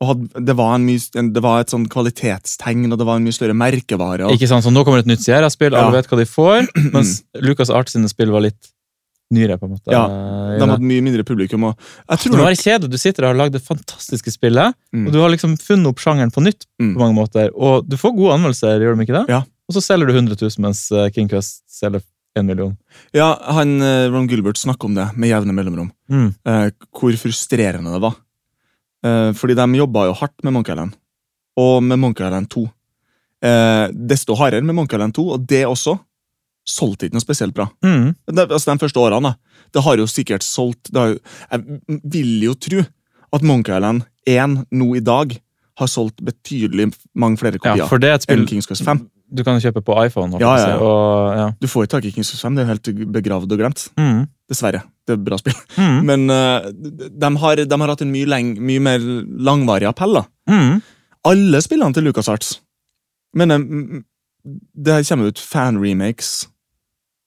Og 0.01 0.09
hadde, 0.09 0.45
det, 0.49 0.55
var 0.57 0.75
en 0.79 0.85
mye, 0.89 1.23
det 1.33 1.43
var 1.45 1.61
et 1.61 1.69
sånn 1.73 1.87
kvalitetstegn, 1.93 2.87
og 2.93 2.99
det 3.01 3.07
var 3.09 3.19
en 3.21 3.25
mye 3.29 3.37
større 3.37 3.53
merkevare. 3.57 4.25
Og, 4.29 4.33
Ikke 4.37 4.49
sant, 4.49 4.65
så 4.65 4.73
Nå 4.73 4.81
kommer 4.85 5.03
et 5.03 5.09
nytt 5.11 5.21
Sierra-spill, 5.25 5.75
alle 5.77 5.91
Ja. 5.93 5.97
vet 6.01 6.09
hva 6.09 6.19
de 6.21 6.25
får, 6.29 6.69
mens 6.95 7.23
Lucas 7.41 7.69
Art 7.73 7.89
sine 7.93 8.09
spill 8.09 8.31
var 8.33 8.41
litt 8.47 8.71
nyere. 9.31 9.59
på 9.61 9.69
en 9.69 9.75
måte. 9.77 9.93
Ja, 9.93 10.07
de 10.59 10.67
hadde 10.67 10.83
mye 10.89 11.05
mindre 11.05 11.23
publikum. 11.23 11.65
Og 11.69 11.77
jeg 11.77 12.17
Det 12.17 12.19
tror 12.25 12.37
nok, 12.37 12.47
være 12.49 12.61
kjedelig. 12.65 12.91
Du 12.91 12.99
sitter 12.99 13.25
og 13.25 13.29
har 13.31 13.39
lagd 13.45 13.53
det 13.55 13.63
fantastiske 13.63 14.33
spillet, 14.35 14.75
Mm. 14.93 15.07
og 15.07 15.13
du 15.13 15.21
har 15.21 15.31
liksom 15.31 15.57
funnet 15.61 15.87
opp 15.93 16.01
sjangeren 16.03 16.33
på 16.35 16.43
nytt. 16.43 16.65
Mm. 16.81 16.95
på 16.97 16.99
mange 16.99 17.15
måter, 17.15 17.51
Og 17.55 17.87
du 17.89 17.97
får 17.97 18.17
gode 18.17 18.33
anmeldelser, 18.35 18.81
gjør 18.81 18.97
de 18.97 19.05
ikke 19.07 19.19
det? 19.21 19.29
Ja. 19.29 19.43
Og 19.71 19.75
så 19.77 19.81
selger 19.85 20.07
du 20.09 20.15
100 20.17 20.35
000, 20.41 20.51
mens 20.65 20.91
eh, 20.91 21.11
King 21.15 21.29
Quest 21.31 21.63
selger 21.71 22.03
en 22.39 22.47
million. 22.47 22.77
ja, 23.13 23.29
han, 23.43 23.81
eh, 23.83 24.09
Ron 24.11 24.29
Gilbert 24.31 24.57
snakker 24.61 24.87
om 24.87 24.95
det 24.95 25.09
med 25.17 25.29
jevne 25.33 25.53
mellomrom. 25.57 25.91
Mm. 26.11 26.35
eh, 26.47 26.71
hvor 26.95 27.17
frustrerende 27.19 27.93
det 27.97 28.01
var. 28.05 28.15
Eh, 29.05 29.33
fordi 29.35 29.57
de 29.59 29.67
jobba 29.81 30.07
jo 30.07 30.13
hardt 30.21 30.45
med 30.45 30.53
Monkey 30.53 30.73
Island, 30.73 30.95
og 31.59 31.83
med 31.83 31.99
Monkey 31.99 32.27
Island 32.27 32.49
2. 32.53 32.67
Eh, 33.43 33.89
desto 33.93 34.37
hardere 34.37 34.63
med 34.63 34.75
Monkey 34.77 34.97
Island 34.99 35.15
2, 35.17 35.27
og 35.35 35.47
det 35.49 35.65
også 35.67 35.99
solgte 36.69 37.09
ikke 37.09 37.17
noe 37.17 37.25
spesielt 37.25 37.55
bra. 37.57 37.67
Mm. 37.83 38.15
Det, 38.31 38.47
altså 38.51 38.71
De 38.75 38.79
første 38.79 39.01
årene. 39.01 39.33
da. 39.33 39.63
Det 39.75 39.83
har 39.83 39.97
jo 39.97 40.07
sikkert 40.07 40.43
solgt 40.45 40.91
jo, 40.93 41.19
Jeg 41.51 41.81
vil 42.05 42.43
jo 42.45 42.55
tro 42.55 42.85
at 43.33 43.43
Monkey 43.43 43.75
Island 43.75 44.03
1 44.27 44.67
nå 44.71 44.95
i 44.97 45.01
dag 45.01 45.33
har 45.81 45.87
solgt 45.89 46.21
betydelig 46.23 46.93
mange 47.15 47.39
flere 47.41 47.57
Ja, 47.57 47.73
kopier 47.73 47.89
for 47.89 47.99
det 47.99 48.11
er 48.11 48.15
et 48.19 48.23
spill 48.27 48.43
enn 48.43 48.47
Kings 48.51 48.67
Quest 48.69 48.85
5. 48.85 49.01
du 49.33 49.43
kan 49.47 49.61
kjøpe 49.63 49.83
på 49.87 49.95
iPhone. 50.05 50.39
Ja, 50.43 50.53
ja, 50.59 50.77
Og, 50.83 51.37
ja. 51.39 51.47
Du 51.63 51.69
får 51.71 51.87
jo 51.87 51.91
tak 51.95 52.05
i 52.09 52.13
Kings 52.15 52.33
of 52.35 52.41
5, 52.43 52.57
det 52.57 52.63
er 52.63 52.67
jo 52.69 52.73
helt 52.75 53.13
begravd 53.15 53.53
og 53.55 53.61
glemt. 53.63 53.85
Mm. 54.01 54.25
Dessverre. 54.51 54.83
Det 55.07 55.15
er 55.17 55.23
bra 55.27 55.39
spill. 55.41 55.57
Mm. 55.79 55.99
Men 56.11 56.27
uh, 56.31 56.69
de, 56.71 57.31
har, 57.45 57.63
de 57.65 57.81
har 57.83 57.93
hatt 57.95 58.03
en 58.07 58.13
mye, 58.15 58.29
leng, 58.29 58.55
mye 58.59 58.83
mer 58.83 58.99
langvarig 59.51 59.89
appell. 59.91 60.19
da. 60.21 60.25
Mm. 60.51 60.81
Alle 61.31 61.61
spillene 61.63 61.95
til 61.97 62.09
LucasArts. 62.09 62.57
Men 63.37 63.51
eh, 63.55 63.61
mm, 63.63 64.01
det 64.75 64.95
her 64.97 65.05
kommer 65.07 65.31
ut 65.31 65.39
fan-remakes 65.39 66.31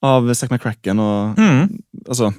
av 0.04 0.28
Zack 0.36 0.52
McCracken 0.52 1.00
og 1.00 1.38
Mm. 1.40 1.78
Altså 2.04 2.34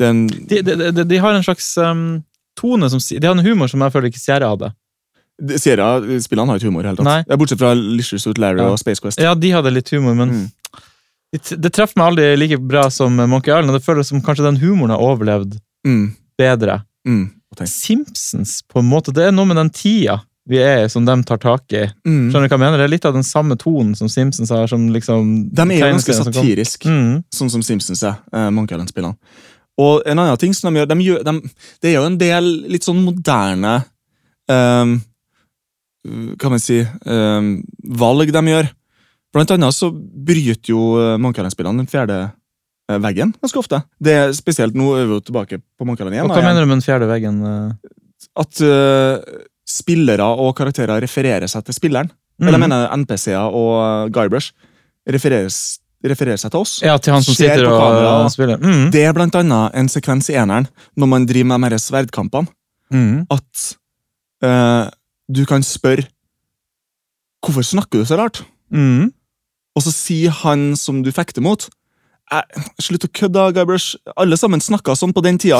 det 0.00 0.08
er 0.08 0.16
De, 0.50 0.62
de, 0.66 0.90
de, 0.96 1.04
de 1.06 1.18
har 1.20 1.36
en 1.36 1.44
slags 1.44 1.66
um, 1.78 2.22
tone 2.58 2.88
som 2.90 2.98
De 2.98 3.26
har 3.26 3.36
en 3.36 3.44
humor 3.46 3.68
som 3.70 3.84
jeg 3.84 3.92
føler 3.94 4.10
ikke 4.10 4.18
Sierra 4.22 4.48
hadde. 4.50 4.72
Sierra-spillene 5.40 6.46
har 6.52 6.58
ikke 6.60 6.68
humor 6.70 6.84
Helt 6.86 7.00
Nei. 7.02 7.22
tatt. 7.24 7.38
Bortsett 7.38 7.58
fra 7.58 7.72
Licious 7.74 8.22
Suit 8.22 8.38
Larry 8.38 8.58
Ja. 8.60 8.70
og 8.70 8.78
Space 8.78 9.00
Quest. 9.00 9.18
Ja, 9.20 9.34
de 9.34 9.50
hadde 9.50 9.72
litt 9.72 9.88
humor, 9.90 10.14
men 10.14 10.30
Mm. 10.30 10.50
det, 11.32 11.60
det 11.60 11.72
treffer 11.72 11.96
meg 11.96 12.06
aldri 12.12 12.36
like 12.38 12.58
bra 12.60 12.88
som 12.90 13.16
Monkey 13.16 13.50
Island. 13.50 13.70
og 13.70 13.80
Det 13.80 13.84
føles 13.86 14.06
som 14.06 14.20
kanskje 14.22 14.44
den 14.44 14.56
humoren 14.60 14.90
har 14.90 14.98
overlevd 15.00 15.58
Mm. 15.86 16.14
bedre. 16.38 16.82
Mm. 17.06 17.30
Simpsons, 17.66 18.62
på 18.62 18.78
en 18.80 18.88
måte, 18.88 19.12
det 19.12 19.24
er 19.28 19.32
noe 19.32 19.44
med 19.46 19.56
den 19.56 19.70
tida 19.70 20.22
vi 20.48 20.58
er 20.58 20.84
i, 20.84 20.88
som 20.88 21.04
de 21.04 21.22
tar 21.22 21.38
tak 21.38 21.72
i. 21.72 21.84
Mm. 22.06 22.30
Skjønner 22.32 22.48
du 22.48 22.54
hva 22.54 22.58
jeg 22.58 22.58
mener? 22.60 22.76
Det 22.78 22.84
er 22.84 22.88
litt 22.88 23.04
av 23.04 23.14
den 23.14 23.22
samme 23.22 23.56
tonen 23.56 23.94
som 23.96 24.08
Simpsons 24.08 24.50
har. 24.50 24.66
som 24.66 24.88
liksom... 24.90 25.50
De 25.54 25.62
er 25.62 25.66
jo 25.66 25.84
ganske 25.94 26.12
tegneseriene 26.12 26.24
som 26.24 26.32
satiriske. 26.32 26.86
Mm. 26.88 27.24
sånn 27.32 27.50
som 27.50 27.62
Simpsons 27.62 28.02
er, 28.02 28.16
eh, 28.32 28.50
Monkey 28.50 28.74
Island-spillene. 28.76 29.16
Og 29.78 30.02
en 30.06 30.18
annen 30.18 30.36
ting 30.38 30.52
som 30.52 30.72
de 30.74 30.80
gjør, 30.80 30.88
de 30.88 30.94
gjør 31.04 31.24
de, 31.24 31.40
Det 31.80 31.90
er 31.90 31.94
jo 32.00 32.04
en 32.06 32.18
del 32.18 32.44
litt 32.68 32.82
sånn 32.84 33.04
moderne 33.04 33.84
ehm, 34.50 35.00
Kan 36.38 36.50
man 36.50 36.58
si 36.62 36.80
ehm, 36.82 37.50
Valg 37.98 38.32
de 38.34 38.42
gjør. 38.50 38.70
Blant 39.32 39.50
annet 39.54 39.72
så 39.76 39.90
bryter 39.92 40.72
jo 40.74 40.80
eh, 41.00 41.16
Monkey 41.22 41.40
Island-spillene 41.40 41.78
den 41.84 41.86
fjerde 41.88 42.16
eh, 42.90 42.98
veggen 43.00 43.30
ganske 43.40 43.60
ofte. 43.62 43.78
Det 44.02 44.12
er 44.18 44.32
Spesielt 44.36 44.74
nå 44.76 44.90
er 44.98 45.06
vi 45.06 45.14
jo 45.16 45.20
tilbake 45.28 45.60
på 45.62 45.86
Island 45.86 46.14
1. 46.18 46.24
Og 46.26 46.34
hva 46.34 46.42
mener 46.42 46.60
du 46.60 46.66
med 46.68 46.76
den 46.80 46.84
fjerde 46.84 47.06
veggen? 47.08 47.38
eh? 47.46 47.94
At 48.42 48.60
eh, 48.66 49.38
spillere 49.68 50.26
og 50.42 50.52
karakterer 50.58 51.00
refererer 51.04 51.46
seg 51.48 51.64
til 51.68 51.74
spilleren. 51.78 52.10
Eller 52.42 52.56
jeg 52.56 52.60
Mm. 52.60 52.66
mener 52.66 52.88
NPC-er 52.96 53.54
og 53.54 54.10
Guybrush 54.12 54.50
refereres, 55.08 55.78
refererer 56.04 56.36
seg 56.40 56.50
til 56.50 56.60
oss. 56.64 56.72
Ja, 56.82 56.96
til 56.98 57.12
han 57.14 57.22
som 57.22 57.34
sitter 57.36 57.66
og, 57.68 57.78
og, 57.78 58.30
spiller. 58.34 58.58
Mm. 58.58 58.90
Det 58.90 59.04
er 59.06 59.12
blant 59.14 59.34
annet 59.38 59.76
en 59.78 59.88
sekvens 59.92 60.28
i 60.32 60.34
eneren 60.40 60.66
når 60.98 61.06
man 61.12 61.26
driver 61.28 61.58
med 61.62 61.70
de 61.76 61.78
sverdkampene, 61.78 62.48
Mm. 62.92 63.22
at 63.30 63.76
eh, 64.44 64.90
du 65.32 65.44
kan 65.48 65.62
spørre 65.66 66.04
Hvorfor 67.42 67.64
snakker 67.66 67.98
du 68.02 68.06
så 68.06 68.16
rart? 68.20 68.42
Mm. 68.70 69.08
Og 69.74 69.82
så 69.82 69.90
sier 69.94 70.30
han 70.44 70.76
som 70.78 71.00
du 71.02 71.10
fekter 71.14 71.42
mot 71.42 71.64
«Eh, 72.32 72.60
Slutt 72.80 73.02
å 73.04 73.10
kødde, 73.12 73.48
Guybrush. 73.56 73.96
Alle 74.16 74.38
sammen 74.38 74.62
snakka 74.62 74.94
sånn 74.96 75.10
på 75.12 75.20
den 75.26 75.40
tida. 75.42 75.58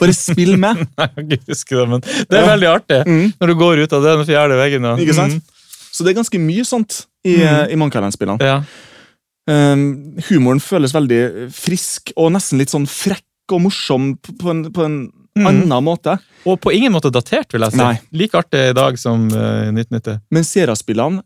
Bare 0.00 0.12
spill 0.16 0.56
med. 0.60 0.82
Nei, 0.98 1.06
jeg 1.06 1.14
kan 1.14 1.30
ikke 1.38 1.52
huske 1.54 1.78
det, 1.78 1.86
men 1.88 2.02
det 2.02 2.34
er 2.34 2.42
Ja. 2.42 2.48
veldig 2.50 2.68
artig. 2.72 2.98
Mm. 3.06 3.30
Når 3.40 3.52
du 3.52 3.54
går 3.62 3.82
ut 3.84 3.94
av 3.96 4.02
den 4.08 4.24
fjerde 4.28 4.58
veggen. 4.58 4.88
Ja. 4.90 4.96
Ikke 5.00 5.14
sant? 5.16 5.54
Så 5.94 6.02
det 6.04 6.12
er 6.12 6.18
ganske 6.18 6.40
mye 6.42 6.66
sånt 6.66 6.98
i, 7.24 7.36
Mm. 7.38 7.46
eh, 7.46 7.72
i 7.72 7.78
Monkey 7.78 8.00
Island-spillene. 8.02 8.40
Mm. 8.42 8.44
Ja. 8.50 8.58
Um, 9.50 9.86
humoren 10.28 10.60
føles 10.60 10.92
veldig 10.94 11.22
frisk 11.54 12.12
og 12.16 12.32
nesten 12.34 12.58
litt 12.60 12.70
sånn 12.74 12.84
frekk 12.90 13.24
og 13.54 13.62
morsom 13.64 14.12
på, 14.20 14.34
på 14.38 14.50
en, 14.52 14.60
på 14.74 14.84
en 14.84 14.98
Mm. 15.38 15.46
annen 15.46 15.84
måte. 15.86 16.16
Og 16.48 16.58
på 16.62 16.72
ingen 16.74 16.92
måte 16.94 17.12
datert, 17.12 17.52
vil 17.52 17.62
jeg 17.66 17.76
si. 17.76 17.80
Nei. 17.80 17.94
Like 18.16 18.38
artig 18.40 18.62
i 18.70 18.76
dag 18.76 18.98
som 19.00 19.28
uh, 19.30 19.68
1990. 19.70 20.22
Men 20.34 20.46
Sierra-spillene, 20.46 21.22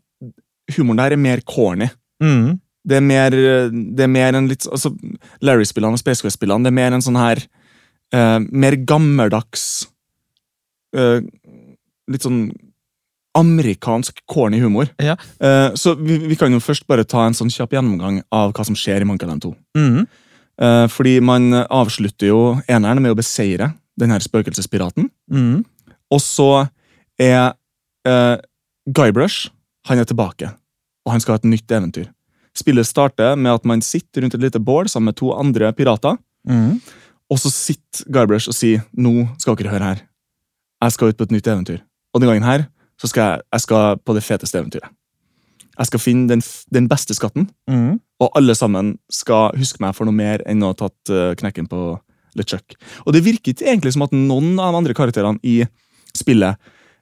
humoren 0.75 1.01
der 1.01 1.15
er 1.15 1.21
mer 1.21 1.41
corny. 1.47 1.89
Mm. 2.23 2.59
Det 2.85 2.99
er 2.99 3.05
mer, 3.05 3.33
det 3.33 4.05
er 4.05 4.11
mer 4.11 4.37
en 4.37 4.49
litt 4.49 4.67
altså, 4.69 4.91
Larry-spillene 5.41 5.97
og 5.97 6.01
Space 6.01 6.21
Quest-spillene, 6.21 6.67
det 6.67 6.69
er 6.69 6.77
mer 6.77 6.93
en 6.93 7.01
sånn 7.01 7.17
her 7.17 7.41
uh, 8.13 8.37
Mer 8.45 8.77
gammeldags 8.85 9.87
uh, 10.93 11.17
Litt 12.11 12.27
sånn 12.27 12.43
amerikansk 13.35 14.21
corny 14.31 14.61
humor. 14.63 14.87
Ja. 15.01 15.17
Eh, 15.39 15.73
så 15.75 15.95
vi, 15.99 16.17
vi 16.29 16.37
kan 16.39 16.53
jo 16.53 16.61
først 16.63 16.85
bare 16.87 17.03
ta 17.03 17.25
en 17.27 17.35
sånn 17.35 17.51
kjapp 17.51 17.75
gjennomgang 17.75 18.21
av 18.31 18.53
hva 18.55 18.63
som 18.63 18.77
skjer 18.79 19.03
i 19.03 19.07
Monkey 19.09 19.27
Land 19.27 19.43
2. 19.43 19.51
Mm. 19.75 20.05
Eh, 20.61 20.85
fordi 20.91 21.17
man 21.25 21.49
avslutter 21.65 22.31
jo 22.31 22.39
eneren 22.71 23.03
med 23.03 23.11
å 23.11 23.19
beseire 23.19 23.73
den 23.99 24.11
her 24.11 24.19
spøkelsespiraten. 24.23 25.09
Mm. 25.31 25.63
Og 26.11 26.21
så 26.21 26.67
er 27.19 27.53
eh, 28.07 28.37
Guybrush 28.91 29.49
han 29.85 29.99
er 30.01 30.07
tilbake, 30.09 30.49
og 31.05 31.11
han 31.13 31.21
skal 31.21 31.35
ha 31.35 31.41
et 31.43 31.49
nytt 31.49 31.71
eventyr. 31.71 32.07
Spillet 32.57 32.87
starter 32.87 33.35
med 33.37 33.51
at 33.51 33.65
man 33.65 33.81
sitter 33.85 34.23
rundt 34.23 34.33
et 34.33 34.41
lite 34.41 34.59
bål 34.59 34.87
sammen 34.89 35.11
med 35.11 35.17
to 35.19 35.31
andre 35.35 35.73
pirater. 35.73 36.17
Mm. 36.49 36.79
Og 37.29 37.39
så 37.39 37.51
sitter 37.53 38.05
Guybrush 38.11 38.49
og 38.49 38.55
sier 38.57 38.81
nå 38.93 39.27
skal 39.41 39.57
dere 39.59 39.73
høre 39.73 39.89
her. 39.91 40.01
Jeg 40.83 40.91
skal 40.95 41.11
ut 41.11 41.17
på 41.17 41.27
et 41.27 41.31
nytt 41.35 41.47
eventyr. 41.47 41.81
Og 42.13 42.21
den 42.21 42.29
gangen 42.29 42.47
her 42.47 42.65
så 43.01 43.07
skal 43.11 43.21
jeg, 43.29 43.41
jeg 43.53 43.61
skal 43.65 43.97
på 44.05 44.13
det 44.15 44.23
feteste 44.23 44.57
eventyret. 44.59 44.89
Jeg 45.75 45.89
skal 45.89 45.99
finne 45.99 46.29
den, 46.29 46.41
den 46.73 46.87
beste 46.89 47.13
skatten, 47.13 47.49
Mm. 47.67 47.99
og 48.19 48.31
alle 48.39 48.55
sammen 48.55 48.93
skal 49.11 49.51
huske 49.57 49.81
meg 49.83 49.95
for 49.95 50.07
noe 50.07 50.15
mer 50.15 50.39
enn 50.47 50.63
å 50.63 50.69
ha 50.71 50.77
tatt 50.79 51.11
eh, 51.11 51.33
knekken 51.35 51.67
på 51.67 51.99
LeChuck. 52.35 52.75
Og 53.05 53.13
det 53.15 53.23
virker 53.25 53.53
ikke 53.53 53.67
egentlig 53.67 53.93
som 53.95 54.05
at 54.05 54.13
noen 54.15 54.55
av 54.59 54.71
de 54.73 54.79
andre 54.81 54.95
karakterene 54.97 55.39
i 55.43 55.63
spillet 56.15 56.55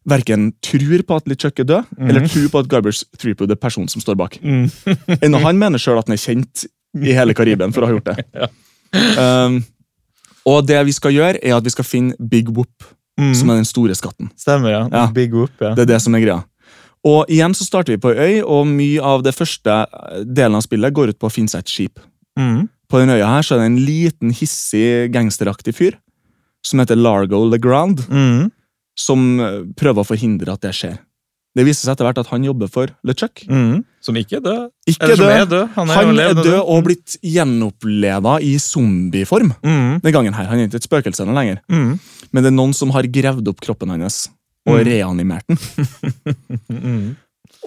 verken 0.10 0.50
tror 0.66 1.04
på 1.08 1.16
at 1.20 1.28
LeChuck 1.32 1.62
er 1.64 1.70
død, 1.70 1.92
eller 2.10 2.28
tror 2.28 2.50
på 2.52 2.60
at 2.64 2.72
Garbers 2.72 3.04
Threepood 3.18 3.52
er 3.52 3.60
personen 3.60 3.88
som 3.92 4.04
står 4.04 4.18
bak. 4.20 4.40
Mm. 4.44 4.66
Ennå 5.24 5.40
han 5.46 5.60
mener 5.62 5.80
sjøl 5.80 6.02
at 6.02 6.10
han 6.10 6.18
er 6.18 6.24
kjent 6.24 6.66
i 7.00 7.16
hele 7.16 7.34
Karibien 7.38 7.72
for 7.74 7.86
å 7.86 7.92
ha 7.92 7.98
gjort 7.98 8.12
det. 8.12 8.26
Ja. 8.94 9.48
Um, 9.48 9.56
og 10.46 10.68
det 10.70 10.78
vi 10.86 10.94
skal 10.94 11.16
gjøre, 11.16 11.40
er 11.42 11.56
at 11.56 11.66
vi 11.66 11.72
skal 11.74 11.88
finne 11.88 12.30
Big 12.30 12.52
Whoop, 12.52 12.92
Mm. 13.14 13.34
som 13.38 13.50
er 13.54 13.60
den 13.60 13.68
store 13.70 13.94
skatten. 13.94 14.32
Stemmer, 14.42 14.72
ja. 14.74 14.88
Ja. 14.90 15.04
Big 15.14 15.34
whoop, 15.34 15.52
ja. 15.62 15.76
Det 15.78 15.84
er 15.84 15.90
det 15.92 16.00
som 16.02 16.16
er 16.18 16.24
greia. 16.24 16.40
Og 17.06 17.30
igjen 17.30 17.54
så 17.54 17.62
starter 17.68 17.94
vi 17.94 18.00
på 18.02 18.10
ei 18.10 18.40
øy, 18.40 18.42
og 18.42 18.66
mye 18.66 19.04
av 19.06 19.22
det 19.22 19.36
første 19.38 19.76
delen 20.26 20.58
av 20.58 20.64
spillet 20.66 20.96
går 20.98 21.12
ut 21.14 21.20
på 21.22 21.30
å 21.30 21.34
finne 21.34 21.52
seg 21.52 21.62
et 21.62 21.70
skip. 21.70 22.02
Mm. 22.40 22.64
På 22.94 23.00
den 23.02 23.10
øya 23.10 23.26
her 23.26 23.42
så 23.46 23.56
er 23.58 23.64
det 23.64 23.70
en 23.72 23.80
liten, 23.88 24.34
hissig, 24.38 25.10
gangsteraktig 25.14 25.74
fyr 25.74 25.96
som 26.64 26.80
heter 26.80 26.96
Largo 27.00 27.40
Legrand, 27.50 28.04
Mm. 28.08 28.52
som 28.96 29.24
eh, 29.42 29.64
prøver 29.76 30.04
å 30.04 30.08
forhindre 30.08 30.54
at 30.54 30.62
det 30.62 30.76
skjer. 30.78 31.00
Det 31.58 31.66
viser 31.68 31.86
seg 31.86 31.94
etter 31.96 32.06
hvert 32.08 32.18
at 32.22 32.30
han 32.32 32.46
jobber 32.46 32.70
for 32.72 32.90
LeChuck. 33.06 33.44
Mm. 33.50 33.84
Som 34.02 34.16
ikke 34.18 34.38
er 34.40 34.42
død. 34.46 34.70
Ikke 34.90 35.04
Eller 35.06 35.16
som 35.20 35.26
er 35.30 35.44
død. 35.46 35.50
død. 35.54 35.68
Han 35.76 35.90
er, 35.90 35.94
Han 36.00 36.20
er 36.24 36.34
død 36.40 36.62
og 36.64 36.84
blitt 36.88 37.18
gjenoppleva 37.22 38.38
i 38.42 38.56
zombieform. 38.58 39.52
Mm. 39.62 40.00
Den 40.02 40.14
gangen 40.16 40.34
her. 40.34 40.46
Han 40.50 40.60
er 40.64 40.68
ikke 40.70 40.82
et 40.82 40.88
spøkelse 40.90 41.26
noe 41.28 41.36
lenger. 41.38 41.60
Mm. 41.70 42.00
Men 42.32 42.44
det 42.44 42.50
er 42.50 42.58
noen 42.58 42.74
som 42.74 42.90
har 42.96 43.04
gravd 43.06 43.48
opp 43.54 43.62
kroppen 43.62 43.90
hans 43.94 44.30
og 44.66 44.80
Mm. 44.80 44.86
reanimert 44.88 45.46
den. 45.48 45.58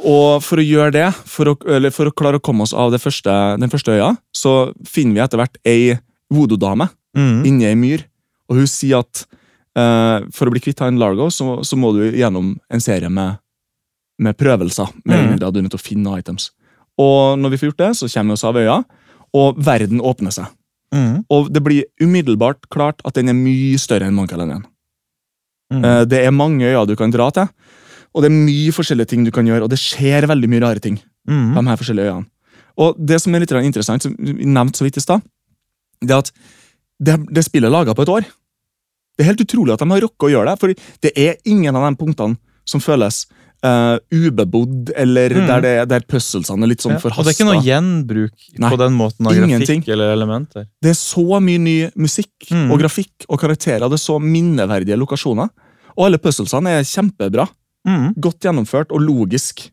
Og 0.05 0.43
for 0.45 0.61
å 0.61 0.65
gjøre 0.67 0.93
det, 0.93 1.07
for 1.29 1.53
å, 1.53 1.55
eller 1.73 1.91
for 1.95 2.11
å 2.11 2.15
klare 2.15 2.37
å 2.37 2.43
komme 2.45 2.67
oss 2.67 2.75
av 2.77 2.93
det 2.93 3.01
første, 3.01 3.33
den 3.61 3.73
første 3.73 3.95
øya, 3.97 4.11
så 4.37 4.73
finner 4.87 5.15
vi 5.17 5.23
etter 5.25 5.41
hvert 5.41 5.57
ei 5.65 5.97
voodoo-dame 6.33 6.91
Mm. 7.17 7.47
inni 7.49 7.65
ei 7.65 7.75
myr. 7.75 8.03
Og 8.51 8.59
hun 8.59 8.67
sier 8.69 8.99
at 9.01 9.23
uh, 9.79 10.21
for 10.37 10.47
å 10.47 10.53
bli 10.53 10.61
kvitt 10.61 10.83
han 10.85 10.99
Largo, 11.01 11.31
så, 11.33 11.63
så 11.65 11.79
må 11.81 11.95
du 11.97 12.03
gjennom 12.13 12.51
en 12.69 12.83
serie 12.85 13.09
med, 13.09 13.39
med 14.21 14.37
prøvelser. 14.37 14.91
Med 15.09 15.17
Mm. 15.17 15.39
du 15.41 15.47
er 15.47 15.63
nødt 15.65 15.73
til 15.73 15.81
å 15.81 15.87
finne 15.87 16.19
items. 16.21 16.51
Og 17.01 17.39
når 17.41 17.51
vi 17.55 17.57
får 17.63 17.71
gjort 17.71 17.81
det, 17.87 17.91
så 17.97 18.11
kommer 18.13 18.35
vi 18.35 18.37
oss 18.37 18.45
av 18.45 18.57
øya, 18.61 18.77
og 19.33 19.57
verden 19.65 20.01
åpner 20.05 20.31
seg. 20.37 20.53
Mm. 20.93 21.25
Og 21.33 21.49
det 21.53 21.63
blir 21.65 21.85
umiddelbart 22.01 22.69
klart 22.69 23.01
at 23.05 23.15
den 23.17 23.29
er 23.33 23.35
mye 23.35 23.79
større 23.81 24.07
enn 24.07 24.21
1. 24.21 24.63
Mm. 25.73 25.83
Uh, 25.85 26.05
Det 26.05 26.21
er 26.21 26.31
mange 26.37 26.69
øyer 26.69 26.87
du 26.87 26.97
kan 26.97 27.11
dra 27.11 27.31
til, 27.31 27.49
og 28.17 28.23
det 28.25 28.31
er 28.33 28.37
mye 28.47 28.73
forskjellige 28.73 29.11
ting 29.13 29.25
du 29.27 29.31
kan 29.31 29.45
gjøre, 29.47 29.63
og 29.67 29.71
det 29.71 29.79
skjer 29.79 30.25
veldig 30.27 30.49
mye 30.49 30.63
rare 30.65 30.81
ting 30.81 30.97
på 30.97 31.33
Mm. 31.35 31.55
de 31.55 31.67
her 31.69 31.77
forskjellige 31.77 32.09
øyene. 32.09 32.27
Og 32.79 32.97
det 33.07 33.21
som 33.21 33.35
er 33.35 33.41
litt 33.41 33.53
interessant, 33.53 34.03
som 34.03 34.17
vi 34.19 34.45
nevnte 34.47 34.79
så 34.81 34.85
vidt 34.87 34.97
i 34.97 35.01
stad, 35.05 35.21
det 36.01 36.11
er 36.11 36.19
at 36.25 36.31
det, 37.03 37.17
det 37.33 37.45
spillet 37.45 37.69
er 37.69 37.73
laga 37.77 37.95
på 37.95 38.03
et 38.03 38.09
år. 38.09 38.25
Det 39.17 39.25
er 39.25 39.31
helt 39.33 39.41
utrolig 39.45 39.73
at 39.75 39.81
de 39.81 39.89
har 39.91 40.01
rukket 40.01 40.29
å 40.29 40.33
gjøre 40.33 40.51
det, 40.53 40.59
for 40.61 40.75
det 41.03 41.13
er 41.17 41.37
ingen 41.45 41.75
av 41.77 41.87
de 41.91 41.97
punktene 41.97 42.37
som 42.69 42.81
føles 42.81 43.27
uh, 43.65 43.97
ubebodd, 44.13 44.93
eller 44.95 45.31
Mm. 45.33 45.47
der, 45.49 45.61
det, 45.65 45.89
der 45.89 46.01
puzzlesene 46.07 46.63
er 46.63 46.69
litt 46.69 46.81
sånn 46.85 46.93
Ja, 46.93 46.97
Og 47.01 47.03
forhasta. 47.03 47.25
det 47.25 47.33
er 47.33 47.45
ikke 47.45 47.55
noe 47.55 47.65
gjenbruk 47.65 48.59
Nei, 48.61 48.71
på 48.71 48.79
den 48.79 48.93
måten 48.93 49.27
av 49.27 49.33
ingenting. 49.33 49.81
grafikk 49.83 49.89
eller 49.93 50.13
elementer. 50.13 50.67
Det 50.83 50.91
er 50.91 50.99
så 51.01 51.41
mye 51.41 51.59
ny 51.59 51.91
musikk 51.97 52.51
Mm. 52.53 52.71
og 52.71 52.79
grafikk 52.81 53.25
og 53.29 53.41
karakterer. 53.41 53.89
Det 53.89 53.97
er 53.99 54.05
så 54.05 54.21
minneverdige 54.21 54.97
lokasjoner. 55.01 55.49
Og 55.97 56.05
alle 56.07 56.19
puzzlesene 56.19 56.69
er 56.79 56.83
kjempebra. 56.85 57.49
Mm. 57.87 58.13
Godt 58.19 58.47
gjennomført 58.47 58.93
og 58.95 59.03
logisk. 59.05 59.69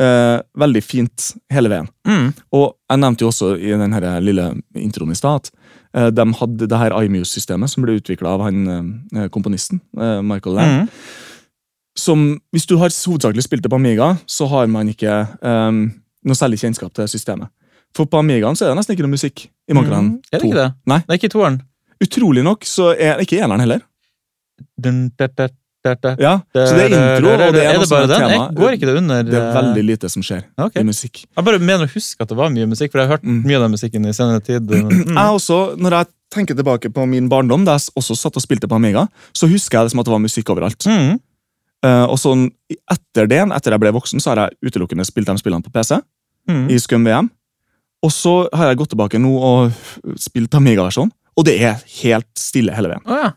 Eh, 0.00 0.36
veldig 0.56 0.80
fint 0.84 1.32
hele 1.52 1.68
veien. 1.72 1.88
Mm. 2.08 2.30
Og 2.56 2.70
jeg 2.88 3.00
nevnte 3.02 3.24
jo 3.24 3.30
også 3.32 3.50
i 3.58 3.72
den 3.76 3.96
lille 4.24 4.46
introen 4.78 5.12
i 5.12 5.18
stad 5.18 5.40
at 5.42 5.50
eh, 5.96 6.06
de 6.14 6.24
hadde 6.38 6.68
det 6.70 6.78
her 6.80 6.94
iMuse-systemet 7.02 7.68
som 7.72 7.84
ble 7.84 7.98
utvikla 7.98 8.36
av 8.36 8.44
han 8.46 8.62
eh, 8.70 9.26
komponisten, 9.34 9.82
eh, 9.98 10.20
Michael 10.24 10.56
Land. 10.56 10.76
Mm. 10.78 10.88
Som, 11.98 12.22
hvis 12.54 12.68
du 12.70 12.76
har 12.80 12.94
hovedsakelig 12.94 13.44
spilt 13.44 13.66
det 13.66 13.72
på 13.72 13.76
Amiga, 13.76 14.14
så 14.30 14.46
har 14.48 14.70
man 14.72 14.88
ikke 14.88 15.18
eh, 15.26 15.80
noe 16.24 16.38
særlig 16.38 16.62
kjennskap 16.62 16.94
til 16.96 17.10
systemet. 17.10 17.50
For 17.96 18.06
på 18.06 18.20
Amigaen 18.22 18.56
så 18.56 18.64
er 18.68 18.72
det 18.72 18.78
nesten 18.78 18.94
ikke 18.94 19.04
noe 19.08 19.16
musikk 19.18 19.48
i 19.48 19.74
Monkey 19.74 19.90
Island 19.90 20.10
Mm. 20.14 20.18
Er 20.30 20.38
det 20.38 20.44
2. 20.46 20.48
ikke 20.48 20.62
det? 20.62 20.70
Nei. 20.86 20.98
Det 21.02 21.12
er 21.12 21.20
ikke 21.20 21.34
toeren. 21.34 21.60
Utrolig 22.00 22.44
nok 22.46 22.64
så 22.64 22.92
er 22.94 23.18
det 23.18 23.26
ikke 23.26 23.42
eneren 23.44 23.60
heller. 23.66 23.82
Dun, 24.80 25.10
da, 25.18 25.26
da. 25.26 25.48
Ja, 26.20 26.34
så 26.52 26.76
det 26.76 26.86
er 26.92 27.16
intro, 27.16 27.30
og 27.32 27.54
det 27.54 27.62
er, 27.64 27.74
er 27.74 27.78
det 27.80 27.88
bare 27.88 28.08
den? 28.10 28.20
tema. 28.20 28.38
Jeg 28.50 28.56
går 28.58 28.74
ikke 28.76 28.88
det 28.90 28.94
under 29.00 29.22
Det 29.24 29.36
er 29.38 29.46
eh, 29.48 29.54
veldig 29.56 29.84
lite 29.88 30.10
som 30.12 30.24
skjer 30.26 30.42
okay. 30.60 30.82
i 30.82 30.84
musikk. 30.84 31.22
Jeg 31.24 31.46
bare 31.46 31.60
mener 31.62 31.86
å 31.86 31.92
huske 31.94 32.20
at 32.26 32.28
det 32.28 32.36
var 32.36 32.52
mye 32.52 32.68
musikk, 32.68 32.92
for 32.92 33.00
jeg 33.00 33.08
har 33.08 33.16
hørt 33.16 33.24
Mm. 33.24 33.38
mye 33.48 33.56
av 33.56 33.62
den 33.64 33.72
musikken 33.76 34.04
i 34.06 34.12
senere 34.12 34.42
tid. 34.44 34.68
Jeg 34.70 35.16
også, 35.38 35.58
Når 35.80 35.96
jeg 35.96 36.06
tenker 36.36 36.54
tilbake 36.54 36.90
på 36.94 37.06
min 37.08 37.28
barndom, 37.28 37.64
da 37.66 37.74
jeg 37.78 37.90
også 37.98 38.14
satt 38.14 38.36
og 38.38 38.42
spilte 38.44 38.68
på 38.70 38.76
Amiga, 38.76 39.08
så 39.34 39.48
husker 39.50 39.78
jeg 39.80 39.88
det 39.88 39.90
som 39.94 40.00
at 40.00 40.06
det 40.06 40.12
var 40.14 40.22
musikk 40.22 40.52
overalt. 40.52 40.86
Mm. 40.86 41.16
Eh, 41.82 42.04
og 42.06 42.18
sånn, 42.20 42.50
Etter 42.92 43.26
det, 43.26 43.40
etter 43.56 43.72
jeg 43.74 43.80
ble 43.82 43.90
voksen, 43.96 44.20
så 44.22 44.30
har 44.34 44.44
jeg 44.44 44.70
utelukkende 44.70 45.04
spilt 45.08 45.26
de 45.26 45.34
spillene 45.40 45.64
på 45.64 45.72
PC. 45.74 45.98
Mm. 46.48 46.68
i 46.70 46.78
Scum 46.80 47.04
VM. 47.04 47.28
Og 48.02 48.10
så 48.14 48.48
har 48.56 48.70
jeg 48.70 48.78
gått 48.80 48.90
tilbake 48.94 49.18
nå 49.20 49.30
og 49.44 49.72
spilt 50.18 50.54
Amiga-versjonen, 50.56 51.10
og 51.36 51.44
det 51.46 51.58
er 51.62 51.76
helt 52.00 52.26
stille 52.38 52.72
hele 52.74 52.88
veien. 52.94 53.02
Oh, 53.06 53.18
ja. 53.26 53.32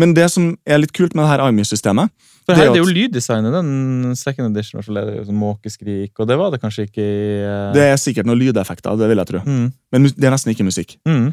Men 0.00 0.14
det 0.16 0.26
som 0.32 0.50
er 0.64 0.80
litt 0.82 0.92
kult 0.96 1.14
med 1.16 1.26
det 1.26 1.30
her 1.32 1.42
IMU-systemet 1.44 2.12
For 2.46 2.54
Det 2.54 2.56
er 2.56 2.70
her 2.70 2.74
det 2.74 2.80
jo 2.80 2.88
lyddesignet. 2.88 3.54
Den 3.54 4.16
second 4.18 4.50
edition 4.50 4.78
hvert 4.78 4.88
fall, 4.88 5.00
er 5.00 5.08
det 5.10 5.16
jo 5.18 5.26
sånn 5.28 5.40
måkeskrik, 5.40 6.12
og 6.16 6.30
det 6.30 6.38
var 6.40 6.54
det 6.54 6.60
kanskje 6.62 6.86
ikke 6.88 7.04
i 7.04 7.26
uh... 7.44 7.72
Det 7.76 7.84
er 7.90 8.00
sikkert 8.00 8.30
noen 8.30 8.40
lydeffekter, 8.40 8.96
det 9.00 9.10
vil 9.10 9.22
jeg 9.22 9.32
tro. 9.32 9.42
mm. 9.44 9.66
Men 9.92 10.08
det 10.08 10.28
er 10.28 10.34
nesten 10.34 10.54
ikke 10.54 10.66
musikk. 10.66 10.96
Mm. 11.08 11.28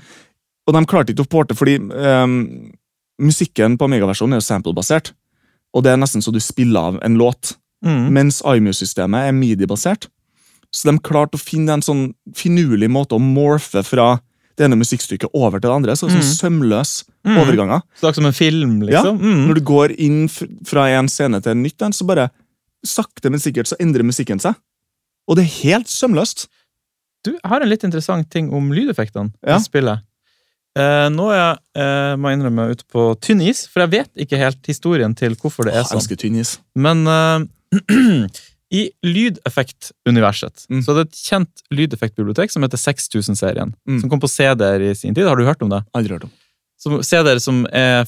Og 0.67 0.75
de 0.75 0.83
klarte 0.89 1.13
ikke 1.13 1.23
å 1.23 1.31
porte, 1.31 1.55
fordi 1.55 1.77
um, 1.79 2.35
musikken 3.23 3.77
på 3.79 3.87
Amiga-versjonen 3.87 4.35
er 4.35 4.43
jo 4.43 4.49
sample-basert. 4.49 5.13
Og 5.75 5.85
det 5.85 5.93
er 5.93 6.01
nesten 6.01 6.23
så 6.23 6.33
du 6.33 6.41
spiller 6.43 6.91
av 6.91 6.99
en 7.05 7.17
låt. 7.19 7.55
Mm. 7.85 8.07
Mens 8.15 8.41
IMU-systemet 8.43 9.29
er 9.29 9.35
midi-basert. 9.37 10.09
Så 10.73 10.89
de 10.89 10.97
klarte 10.99 11.39
å 11.39 11.41
finne 11.41 11.77
en 11.77 11.85
sånn 11.85 12.09
finurlig 12.35 12.89
måte 12.91 13.15
å 13.15 13.23
morfe 13.23 13.83
fra 13.87 14.17
det 14.57 14.65
ene 14.65 14.77
musikkstykket 14.79 15.29
over 15.37 15.59
til 15.61 15.69
det 15.69 15.75
andre. 15.75 15.95
Så, 15.95 16.09
sånn 16.09 16.23
Mm. 16.23 16.33
sømløs 16.37 17.03
Mm. 17.27 17.37
overganger. 17.43 17.81
Slags 17.99 18.17
er 18.17 18.21
som 18.21 18.25
en 18.25 18.33
film, 18.33 18.81
liksom? 18.81 19.19
Mm. 19.19 19.47
Når 19.47 19.53
du 19.55 19.61
går 19.61 19.95
inn 19.99 20.27
fra 20.65 20.87
en 20.97 21.07
scene 21.07 21.41
til 21.43 21.51
en 21.51 21.63
nytt, 21.63 21.81
en, 21.81 21.91
så 21.93 22.05
bare 22.07 22.29
sakte, 22.85 23.29
men 23.29 23.39
sikkert 23.39 23.67
så 23.67 23.75
endrer 23.79 24.03
musikken 24.03 24.39
seg. 24.39 24.55
Og 25.27 25.35
det 25.35 25.43
er 25.45 25.63
helt 25.63 25.87
sømløst. 25.87 26.47
Du, 27.25 27.31
jeg 27.33 27.41
har 27.45 27.61
en 27.61 27.69
litt 27.69 27.83
interessant 27.83 28.29
ting 28.31 28.51
om 28.53 28.69
lydeffektene 28.71 29.33
Ja. 29.45 29.57
i 29.57 29.59
spillet. 29.59 30.01
Eh, 30.77 31.09
nå 31.09 31.31
er 31.33 31.37
jeg, 31.41 31.57
eh, 31.81 32.15
må 32.15 32.29
jeg 32.29 32.37
innrømme, 32.39 32.69
ute 32.71 32.83
på 32.93 33.19
tynn 33.19 33.41
is, 33.41 33.65
for 33.67 33.81
jeg 33.81 33.89
vet 33.91 34.09
ikke 34.27 34.37
helt 34.37 34.61
historien 34.65 35.15
til 35.15 35.33
hvorfor 35.35 35.65
det 35.65 35.73
Åh, 35.73 35.83
sånn. 35.83 35.97
jeg 35.97 35.97
elsker 35.99 36.17
tynn 36.21 36.35
is. 36.39 36.59
Men 36.75 37.07
eh, 37.07 38.27
i 38.73 38.89
lydeffektuniverset 39.05 40.65
Mm. 40.69 40.81
så 40.83 40.93
det 40.93 40.99
er 41.03 41.07
et 41.07 41.21
kjent 41.23 41.61
lydeffektbibliotek 41.71 42.51
som 42.51 42.63
heter 42.65 42.77
6000-serien. 42.77 43.73
Mm. 43.87 44.01
Som 44.01 44.09
kom 44.09 44.19
på 44.19 44.27
CD-er 44.27 44.81
i 44.81 44.93
sin 44.95 45.15
tid. 45.15 45.27
Har 45.27 45.37
du 45.37 45.45
hørt 45.47 45.61
om 45.61 45.69
det? 45.71 45.85
Aldri 45.95 46.17
hørt 46.17 46.27
om. 46.27 46.33
Som 46.77 46.99
CD-er 47.01 47.39
som 47.39 47.65
er 47.71 48.05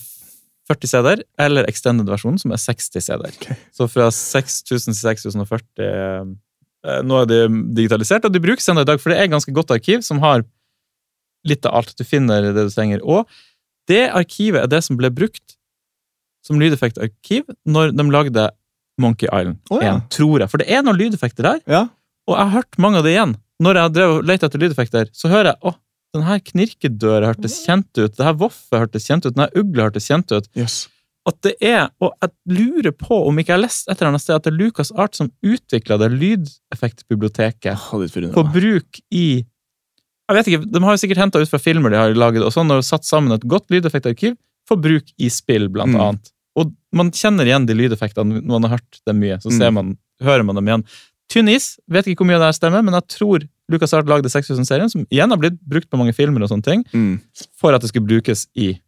40 0.70 0.92
CD-er, 0.92 1.24
eller 1.40 1.66
extended-versjonen 1.66 2.38
som 2.40 2.52
er 2.52 2.62
60 2.62 3.02
CD-er. 3.02 3.34
Okay. 3.40 3.56
Så 3.74 3.88
fra 3.90 4.10
6000 4.12 4.94
til 4.94 5.00
6040 5.00 5.88
eh, 5.88 7.02
nå 7.04 7.22
er 7.24 7.26
de 7.32 7.40
digitalisert, 7.76 8.26
og 8.26 8.34
de 8.34 8.40
brukes 8.44 8.68
ennå 8.70 8.84
i 8.86 8.88
dag, 8.88 9.00
for 9.02 9.12
det 9.12 9.18
er 9.20 9.28
et 9.28 9.34
ganske 9.34 9.56
godt 9.56 9.72
arkiv 9.72 10.04
som 10.06 10.20
har 10.24 10.44
litt 11.48 11.66
av 11.66 11.80
alt. 11.80 11.96
Du 11.98 12.04
finner 12.04 12.52
det 12.52 12.68
du 12.68 12.70
trenger. 12.70 13.02
Og 13.04 13.26
det 13.90 14.10
arkivet 14.12 14.62
er 14.62 14.70
det 14.70 14.84
som 14.86 15.00
ble 15.00 15.10
brukt 15.10 15.56
som 16.46 16.60
lydeffektarkiv 16.62 17.50
når 17.68 17.96
de 17.98 18.06
lagde 18.12 18.46
Monkey 19.00 19.28
Island 19.32 19.58
oh, 19.72 19.82
ja. 19.84 19.96
1, 19.98 20.10
tror 20.14 20.40
jeg. 20.44 20.50
For 20.52 20.62
det 20.62 20.68
er 20.70 20.84
noen 20.86 21.00
lydeffekter 21.00 21.44
der, 21.48 21.60
Ja. 21.68 21.86
og 22.28 22.36
jeg 22.38 22.44
har 22.46 22.56
hørt 22.60 22.78
mange 22.78 22.98
av 23.02 23.04
det 23.08 23.16
igjen. 23.16 23.36
Når 23.60 23.76
jeg 23.76 23.84
har 23.88 23.90
drevet 23.96 24.18
og 24.22 24.28
lett 24.30 24.44
etter 24.48 24.62
lydeffekter, 24.62 25.10
så 25.12 25.30
hører 25.32 25.52
jeg 25.54 25.60
å, 25.68 25.74
den 26.16 26.24
her 26.26 26.40
knirkedøra 26.40 27.34
hørtes 27.34 27.58
kjent 27.66 27.90
ut, 28.00 28.16
det 28.18 28.26
her 28.26 28.34
voffet 28.40 28.80
hørtes 28.80 29.06
kjent 29.10 29.26
ut, 29.28 29.36
den 29.36 29.44
her 29.46 29.52
ugla 29.60 29.90
hørtes 29.90 30.08
kjent 30.10 30.32
ut. 30.32 30.48
Yes. 30.56 30.88
At 31.28 31.36
det 31.46 31.52
er, 31.62 31.90
og 32.02 32.14
jeg 32.24 32.32
lurer 32.58 32.94
på 32.96 33.18
om 33.28 33.38
ikke 33.38 33.52
jeg 33.52 33.58
har 33.60 33.66
lest 33.66 33.90
et 33.92 34.00
eller 34.00 34.14
annet 34.14 34.24
sted 34.24 34.36
at 34.40 34.46
det 34.48 34.54
er 34.54 34.58
Lucas 34.58 34.90
Art 34.96 35.18
som 35.20 35.28
utvikla 35.46 35.98
det 36.02 36.08
lydeffektbiblioteket 36.16 37.78
oh, 37.94 38.06
på 38.34 38.44
bruk 38.54 39.00
i 39.14 39.26
Jeg 40.30 40.38
vet 40.38 40.48
ikke, 40.52 40.66
De 40.70 40.82
har 40.84 40.94
jo 40.96 41.02
sikkert 41.02 41.22
henta 41.24 41.42
ut 41.42 41.50
fra 41.50 41.60
filmer 41.62 41.90
de 41.94 41.98
har 42.00 42.14
laget, 42.18 42.44
og 42.46 42.54
sånn, 42.54 42.70
og 42.74 42.84
satt 42.86 43.06
sammen 43.08 43.34
et 43.34 43.46
godt 43.50 43.70
lydeffektarkiv 43.74 44.36
for 44.70 44.78
bruk 44.78 45.08
i 45.18 45.30
spill, 45.34 45.68
blant 45.74 45.96
Mm. 45.96 46.02
annet. 46.06 46.32
Og 46.60 46.74
man 46.96 47.12
kjenner 47.16 47.48
igjen 47.48 47.66
de 47.70 47.76
lydeffektene 47.78 48.42
når 48.42 48.50
man 48.60 48.68
har 48.68 48.78
hørt 48.78 49.00
dem 49.08 49.20
mye. 49.22 49.38
Så 49.42 49.50
Mm. 49.54 49.58
ser 49.60 49.72
man, 49.72 49.94
hører 50.22 50.44
man 50.46 50.56
dem 50.60 50.68
igjen. 50.68 50.84
Tynn 51.30 51.48
is, 51.54 51.78
vet 51.88 52.08
ikke 52.10 52.24
hvor 52.24 52.30
mye 52.32 52.40
det 52.42 52.48
her 52.50 52.58
stemmer, 52.58 52.84
men 52.84 52.94
jeg 52.98 53.08
tror 53.16 53.44
Lucas 53.70 53.94
Art 53.94 54.08
lagde 54.10 54.32
6000-serien, 54.34 54.90
som 54.90 55.04
igjen 55.14 55.30
har 55.30 55.38
blitt 55.38 55.60
brukt 55.62 55.90
på 55.92 55.98
mange 56.02 56.14
filmer, 56.18 56.42
og 56.42 56.50
sånne 56.50 56.66
ting, 56.66 56.84
Mm. 56.92 57.20
for 57.56 57.74
at 57.74 57.82
det 57.82 57.90
skulle 57.92 58.08
brukes 58.10 58.48
i 58.58 58.80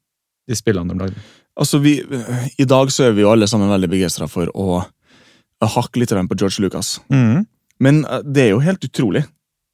de 0.50 0.56
spillene 0.58 0.90
de 0.90 0.98
lagde. 0.98 1.16
Altså, 1.56 1.80
vi, 1.84 2.00
I 2.58 2.66
dag 2.66 2.88
så 2.90 3.06
er 3.10 3.12
vi 3.14 3.22
jo 3.22 3.30
alle 3.32 3.46
sammen 3.48 3.70
veldig 3.70 3.90
begeistra 3.92 4.28
for 4.28 4.48
å, 4.56 4.86
hakke 5.62 6.00
litt 6.02 6.10
grann 6.10 6.28
på 6.28 6.36
George 6.40 6.60
Lucas. 6.64 7.00
Men 7.80 8.06
eh, 8.06 8.22
det 8.26 8.48
er 8.48 8.50
jo 8.56 8.60
helt 8.66 8.82
utrolig, 8.88 9.26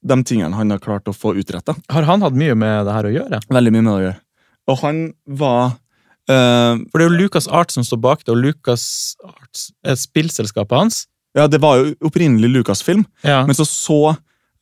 de 0.04 0.14
tingene 0.28 0.54
han 0.54 0.70
har 0.70 0.78
klart 0.78 1.08
å 1.08 1.14
få 1.16 1.32
utretta. 1.40 1.74
Har 1.90 2.02
han 2.04 2.20
hatt 2.20 2.34
mye 2.36 2.54
med 2.54 2.84
det 2.86 2.92
her 2.92 3.08
å 3.08 3.12
gjøre? 3.14 3.40
Veldig 3.48 3.72
mye 3.72 3.82
med 3.82 3.88
det 3.92 3.96
å 3.96 4.04
gjøre. 4.06 4.20
Og 4.68 4.78
han 4.84 5.00
var 5.26 5.78
For 6.28 6.98
det 7.00 7.06
er 7.06 7.08
jo 7.10 7.18
Lucas 7.22 7.46
Art 7.48 7.72
som 7.72 7.84
står 7.86 8.00
bak 8.04 8.20
det, 8.24 8.32
og 8.34 8.42
Lucas 8.42 9.16
Arts 9.24 9.70
spillselskapet 10.04 10.76
hans. 10.76 11.06
Ja, 11.36 11.46
det 11.48 11.60
var 11.62 11.78
jo 11.80 11.94
opprinnelig 12.08 12.50
Lucasfilm, 12.52 13.04
Ja. 13.24 13.44
men 13.46 13.54
så 13.56 13.64
så 13.68 13.96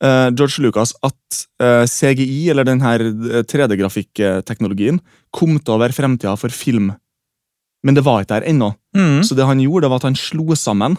eh, 0.03 0.29
George 0.31 0.61
Lucas 0.63 0.93
at 1.03 1.47
eh, 1.59 1.85
CGI, 1.89 2.49
eller 2.51 2.63
den 2.67 2.79
her 2.83 2.99
3D-grafikkteknologien, 3.47 4.99
kom 5.33 5.57
til 5.59 5.75
å 5.75 5.79
være 5.81 5.95
fremtida 5.95 6.35
for 6.39 6.49
film. 6.53 6.91
Men 7.83 7.95
det 7.97 8.03
var 8.05 8.21
ikke 8.23 8.35
der 8.39 8.47
ennå. 8.49 8.71
Mm. 8.97 9.21
Så 9.23 9.35
det 9.37 9.45
han 9.47 9.59
gjorde, 9.61 9.85
det 9.85 9.91
var 9.91 10.01
at 10.01 10.07
han 10.09 10.15
slo 10.19 10.55
sammen 10.57 10.97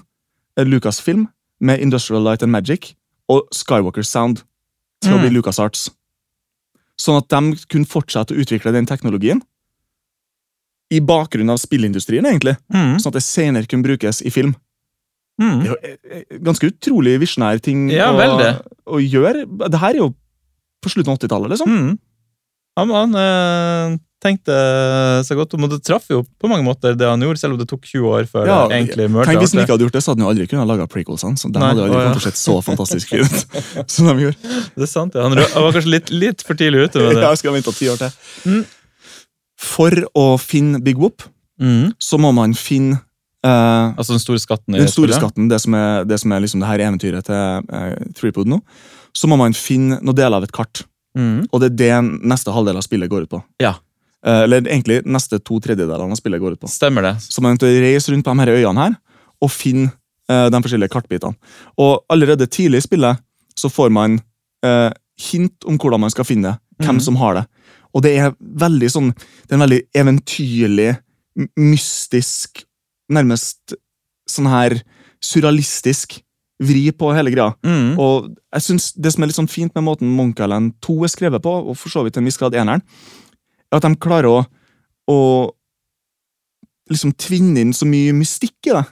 eh, 0.58 0.64
Lucasfilm 0.66 1.26
med 1.60 1.80
Industrial 1.82 2.22
Light 2.22 2.42
and 2.42 2.52
Magic 2.54 2.92
og 3.28 3.48
Skywalker 3.54 4.04
Sound 4.06 4.42
til 5.02 5.12
å 5.14 5.18
Mm. 5.18 5.22
bli 5.28 5.30
LucasArts. 5.38 5.90
Sånn 6.98 7.18
at 7.20 7.28
de 7.30 7.56
kunne 7.70 7.86
fortsette 7.86 8.34
å 8.34 8.38
utvikle 8.42 8.72
den 8.74 8.86
teknologien 8.86 9.42
i 10.94 11.00
bakgrunnen 11.04 11.52
av 11.52 11.60
spillindustrien, 11.60 12.26
egentlig. 12.26 12.56
Mm. 12.72 12.96
Sånn 13.00 13.12
at 13.12 13.20
det 13.20 13.26
senere 13.26 13.68
kunne 13.68 13.84
brukes 13.84 14.22
i 14.24 14.32
film. 14.32 14.54
Mm. 15.38 15.60
Det 15.60 15.68
er 15.68 15.70
jo 15.70 15.78
eh, 15.78 15.96
eh, 16.16 16.40
ganske 16.42 16.70
utrolig 16.72 17.14
visjonær 17.22 17.60
ting 17.62 17.86
Ja, 17.92 18.10
å, 18.10 18.50
å 18.96 19.00
gjøre. 19.02 19.46
Det 19.46 19.78
her 19.78 19.94
er 19.94 20.02
jo 20.02 20.10
på 20.82 20.90
slutten 20.92 21.12
av 21.12 21.20
80-tallet, 21.20 21.52
liksom. 21.54 21.70
Mm. 21.70 21.92
Han, 22.78 22.92
han 22.94 23.18
øh, 23.18 23.96
tenkte 24.22 24.54
seg 25.26 25.38
godt 25.38 25.54
om, 25.54 25.64
og 25.66 25.72
det 25.72 25.80
traff 25.86 26.06
jo 26.10 26.20
på 26.38 26.50
mange 26.50 26.66
måter 26.66 26.94
det 26.98 27.06
han 27.06 27.22
gjorde, 27.22 27.40
selv 27.40 27.54
om 27.54 27.60
det 27.60 27.66
tok 27.70 27.86
20 27.86 28.06
år 28.10 28.28
før 28.30 28.48
Ja, 28.50 28.58
egentlig 28.66 29.08
mørte 29.10 29.30
Tenk 29.30 29.42
Hvis 29.42 29.54
han 29.54 29.62
ikke 29.64 29.76
hadde 29.76 29.86
gjort 29.86 29.98
det, 29.98 30.02
så 30.04 30.12
hadde 30.12 30.22
han 30.22 30.26
jo 30.26 30.32
aldri 30.34 30.48
kunnet 30.50 30.70
lage 30.70 30.86
prequelsene. 30.90 31.38
Så 31.38 31.50
den 31.50 31.62
Nei, 31.62 31.70
hadde 31.72 31.86
aldri 31.86 31.98
å, 31.98 32.02
ja. 32.02 32.08
kommet 32.08 32.22
til 32.22 32.32
å 32.32 32.34
se 32.34 32.42
så 32.42 32.56
fantastisk 32.66 33.14
ut 33.14 33.62
som 33.94 34.10
de 34.10 34.26
gjorde. 34.26 34.56
Det 34.74 34.86
er 34.86 34.90
sant, 34.90 35.18
ja. 35.18 35.26
Han, 35.26 35.38
han 35.38 35.68
var 35.68 35.78
kanskje 35.78 35.94
litt, 35.94 36.12
litt 36.14 36.46
for 36.46 36.58
tidlig 36.58 36.88
ute 36.88 37.02
med 37.02 37.14
det. 37.18 37.22
Ja, 37.22 37.30
jeg 37.34 37.42
skal 37.42 37.58
vente 37.58 37.74
ti 37.78 37.90
år 37.92 38.02
til. 38.02 38.18
Mm. 38.46 38.64
For 39.58 39.90
å 40.14 40.24
finne 40.40 40.80
Big 40.84 40.98
Whoop, 41.00 41.22
Mm. 41.58 41.88
så 41.98 42.14
må 42.22 42.28
man 42.30 42.52
finne 42.54 43.00
eh, 43.42 43.86
Altså 43.98 44.12
den 44.14 44.20
store 44.22 44.38
skatten 44.38 44.76
den 44.76 44.86
store 44.86 45.08
spillet. 45.10 45.16
skatten, 45.18 45.48
det 45.50 45.58
som 45.60 45.74
er, 45.74 46.04
det 46.06 46.20
som 46.22 46.30
er 46.30 46.44
liksom 46.44 46.60
det 46.62 46.68
her 46.68 46.78
eventyret 46.84 47.26
til 47.26 47.34
uh, 47.34 47.96
Threepwood 48.14 48.46
nå. 48.46 48.60
Så 49.12 49.26
må 49.26 49.34
man 49.40 49.56
finne 49.58 49.98
noen 49.98 50.14
deler 50.14 50.36
av 50.38 50.46
et 50.46 50.52
kart, 50.54 50.84
Mm. 51.18 51.48
og 51.50 51.60
det 51.60 51.72
er 51.72 51.76
det 51.80 52.22
neste 52.30 52.52
halvdel 52.54 52.76
av 52.78 52.84
spillet 52.86 53.10
går 53.10 53.24
ut 53.26 53.30
på. 53.32 53.42
Ja. 53.58 53.72
Eh, 54.24 54.42
eller 54.44 54.60
egentlig 54.62 55.00
neste 55.08 55.40
to 55.42 55.58
tredjedelene 55.58 56.12
av 56.14 56.20
spillet 56.20 56.38
går 56.40 56.52
ut 56.54 56.60
på. 56.60 56.68
Stemmer 56.70 57.02
det. 57.02 57.14
Så 57.26 57.40
man 57.42 57.50
er 57.50 57.54
nødt 57.56 57.64
til 57.64 57.74
å 57.74 57.82
reise 57.82 58.12
rundt 58.12 58.24
på 58.24 58.34
de 58.36 58.44
her 58.44 58.54
øyene 58.54 58.84
her 58.84 58.94
og 59.42 59.50
finne 59.50 59.90
eh, 60.30 60.46
de 60.50 60.60
forskjellige 60.62 60.92
kartbitene. 60.94 61.34
Og 61.78 62.04
allerede 62.08 62.46
tidlig 62.46 62.84
i 62.84 62.86
spillet 62.86 63.18
så 63.58 63.66
får 63.72 63.90
man 63.90 64.20
eh, 64.62 64.92
hint 65.18 65.66
om 65.66 65.78
hvordan 65.78 66.00
man 66.06 66.10
skal 66.14 66.24
finne 66.28 66.52
det, 66.52 66.86
hvem 66.86 67.00
mm. 67.00 67.04
som 67.08 67.16
har 67.18 67.34
det. 67.40 67.44
Og 67.98 68.04
det 68.06 68.14
er 68.14 68.34
veldig 68.38 68.88
sånn 68.94 69.10
Det 69.10 69.50
er 69.50 69.58
en 69.58 69.64
veldig 69.66 69.82
eventyrlig, 69.98 70.92
mystisk, 71.58 72.62
nærmest 73.10 73.74
sånn 74.28 74.48
her 74.50 74.76
surrealistisk 75.24 76.18
vri 76.62 76.88
på 76.94 77.10
hele 77.14 77.30
greia. 77.30 77.52
Mm. 77.66 77.94
Og 78.02 78.28
jeg 78.54 78.64
synes 78.66 78.90
Det 78.94 79.12
som 79.14 79.22
er 79.22 79.30
litt 79.30 79.38
sånn 79.38 79.50
fint 79.50 79.74
med 79.76 79.86
måten 79.86 80.10
Monkey 80.10 80.44
Island 80.44 80.74
2 80.84 80.98
er 81.06 81.12
skrevet 81.12 81.44
på, 81.44 81.54
og 81.70 81.78
for 81.78 81.92
så 81.92 82.04
vidt 82.04 82.16
til 82.16 82.24
en 82.24 82.30
viss 82.30 82.40
grad 82.40 82.56
eneren, 82.58 82.82
er 83.68 83.78
at 83.78 83.86
de 83.86 83.94
klarer 84.00 84.30
å, 84.30 84.44
å 85.10 85.18
liksom 86.90 87.14
tvinne 87.20 87.62
inn 87.62 87.74
så 87.76 87.86
mye 87.88 88.14
mystikk 88.16 88.70
i 88.70 88.74
det. 88.74 88.84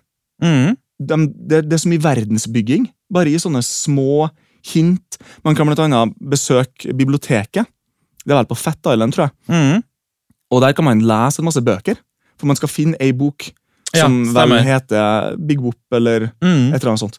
Mm. 0.45 0.75
De, 0.97 1.21
det. 1.27 1.63
Det 1.69 1.77
er 1.77 1.83
så 1.83 1.93
mye 1.93 2.05
verdensbygging, 2.05 2.91
bare 3.13 3.33
i 3.33 3.41
sånne 3.41 3.63
små 3.65 4.29
hint. 4.67 5.19
Man 5.47 5.57
kan 5.57 5.69
blant 5.69 5.83
annet 5.85 6.15
besøke 6.21 6.95
biblioteket. 6.97 7.69
Det 8.27 8.33
er 8.35 8.41
vel 8.41 8.49
på 8.51 8.57
Fat 8.59 8.79
Island, 8.93 9.15
tror 9.15 9.29
jeg. 9.29 9.33
Mm. 9.49 9.83
Og 10.53 10.61
der 10.63 10.73
kan 10.75 10.85
man 10.85 11.01
lese 11.07 11.41
en 11.41 11.45
masse 11.49 11.63
bøker. 11.63 11.97
For 12.39 12.47
man 12.51 12.57
skal 12.59 12.69
finne 12.69 12.97
ei 13.01 13.13
bok 13.17 13.47
Ja, 13.95 14.03
som 14.05 14.35
vel 14.35 14.53
heter 14.67 15.37
Big 15.47 15.61
Whoop, 15.63 15.79
eller 15.95 16.33
Mm. 16.43 16.75
et 16.75 16.81
eller 16.83 16.91
annet 16.93 17.01
sånt. 17.01 17.19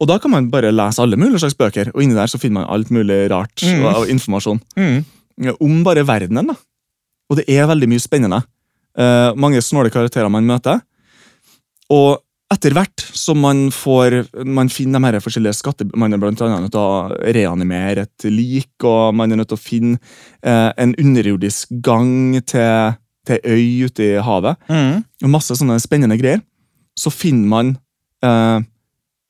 Og 0.00 0.08
da 0.08 0.18
kan 0.18 0.30
man 0.30 0.50
bare 0.50 0.72
lese 0.72 0.98
alle 1.02 1.16
mulige 1.16 1.38
slags 1.40 1.54
bøker, 1.56 1.90
og 1.94 2.02
inni 2.02 2.14
der 2.14 2.26
så 2.26 2.38
finner 2.40 2.60
man 2.62 2.70
alt 2.70 2.90
mulig 2.90 3.30
rart 3.30 3.62
Mm. 3.62 3.84
og, 3.84 3.96
og 4.02 4.08
informasjon 4.08 4.60
Mm. 4.76 5.04
om 5.60 5.84
bare 5.84 6.04
verdenen. 6.06 6.46
da. 6.46 6.54
Og 7.30 7.36
det 7.36 7.44
er 7.48 7.66
veldig 7.66 7.88
mye 7.88 8.00
spennende. 8.00 8.42
Uh, 8.98 9.32
mange 9.36 9.60
snåle 9.62 9.90
karakterer 9.90 10.28
man 10.30 10.44
møter. 10.44 10.80
Og 11.90 12.18
etter 12.50 12.74
hvert 12.74 13.02
som 13.14 13.38
man 13.42 13.68
får 13.74 14.16
Man 14.46 14.70
finner 14.72 14.98
de 14.98 15.06
her 15.06 15.22
forskjellige 15.22 15.58
skatter 15.60 15.90
Man 15.98 16.12
er 16.12 16.20
blant 16.22 16.40
annet 16.42 16.66
nødt 16.66 16.74
til 16.74 16.82
å 16.82 17.30
reanimere 17.36 18.06
et 18.08 18.26
lik, 18.30 18.72
og 18.82 19.14
man 19.14 19.30
er 19.32 19.40
nødt 19.40 19.52
til 19.52 19.58
å 19.58 19.62
finne 19.62 20.00
eh, 20.42 20.70
en 20.76 20.94
underjordisk 20.98 21.70
gang 21.84 22.40
til, 22.42 22.96
til 23.28 23.38
øy 23.44 23.86
ute 23.86 24.08
i 24.08 24.24
havet 24.24 24.58
Mm. 24.70 25.04
og 25.22 25.30
masse 25.30 25.54
sånne 25.54 25.78
spennende 25.82 26.18
greier, 26.18 26.42
så 26.98 27.12
finner 27.14 27.48
man 27.48 27.72
eh, 28.24 28.66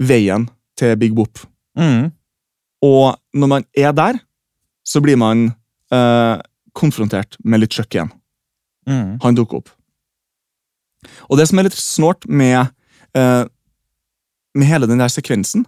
veien 0.00 0.48
til 0.80 0.96
Big 0.96 1.12
Boop. 1.14 1.42
Mm. 1.76 2.10
Og 2.82 3.16
når 3.36 3.52
man 3.52 3.66
er 3.76 3.92
der, 3.92 4.20
så 4.86 5.02
blir 5.04 5.18
man 5.20 5.50
eh, 5.92 6.40
konfrontert 6.72 7.36
med 7.44 7.60
litt 7.60 7.76
igjen. 7.76 8.10
Mm. 8.88 9.18
Han 9.22 9.36
dukker 9.36 9.60
opp. 9.60 9.70
Og 11.28 11.38
det 11.38 11.48
som 11.48 11.60
er 11.60 11.68
litt 11.68 11.76
snålt 11.78 12.26
med, 12.28 12.72
eh, 13.16 13.44
med 14.54 14.66
hele 14.66 14.88
den 14.90 14.98
der 14.98 15.12
sekvensen 15.12 15.64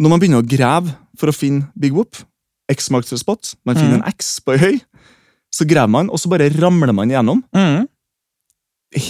Når 0.00 0.12
man 0.12 0.22
begynner 0.22 0.42
å 0.42 0.48
grave 0.48 0.94
for 1.18 1.30
å 1.30 1.36
finne 1.36 1.68
Big 1.78 1.92
Whoop, 1.92 2.16
X 2.70 2.90
marks 2.90 3.10
the 3.10 3.18
spot, 3.20 3.54
man 3.68 3.76
finner 3.76 3.98
mm. 3.98 4.02
en 4.02 4.14
X 4.14 4.38
på 4.44 4.54
ei 4.54 4.60
høy, 4.62 4.76
så 5.52 5.66
graver 5.68 5.92
man, 5.92 6.08
og 6.08 6.20
så 6.22 6.30
bare 6.32 6.46
ramler 6.54 6.94
man 6.96 7.10
gjennom. 7.12 7.42
Mm. 7.52 7.88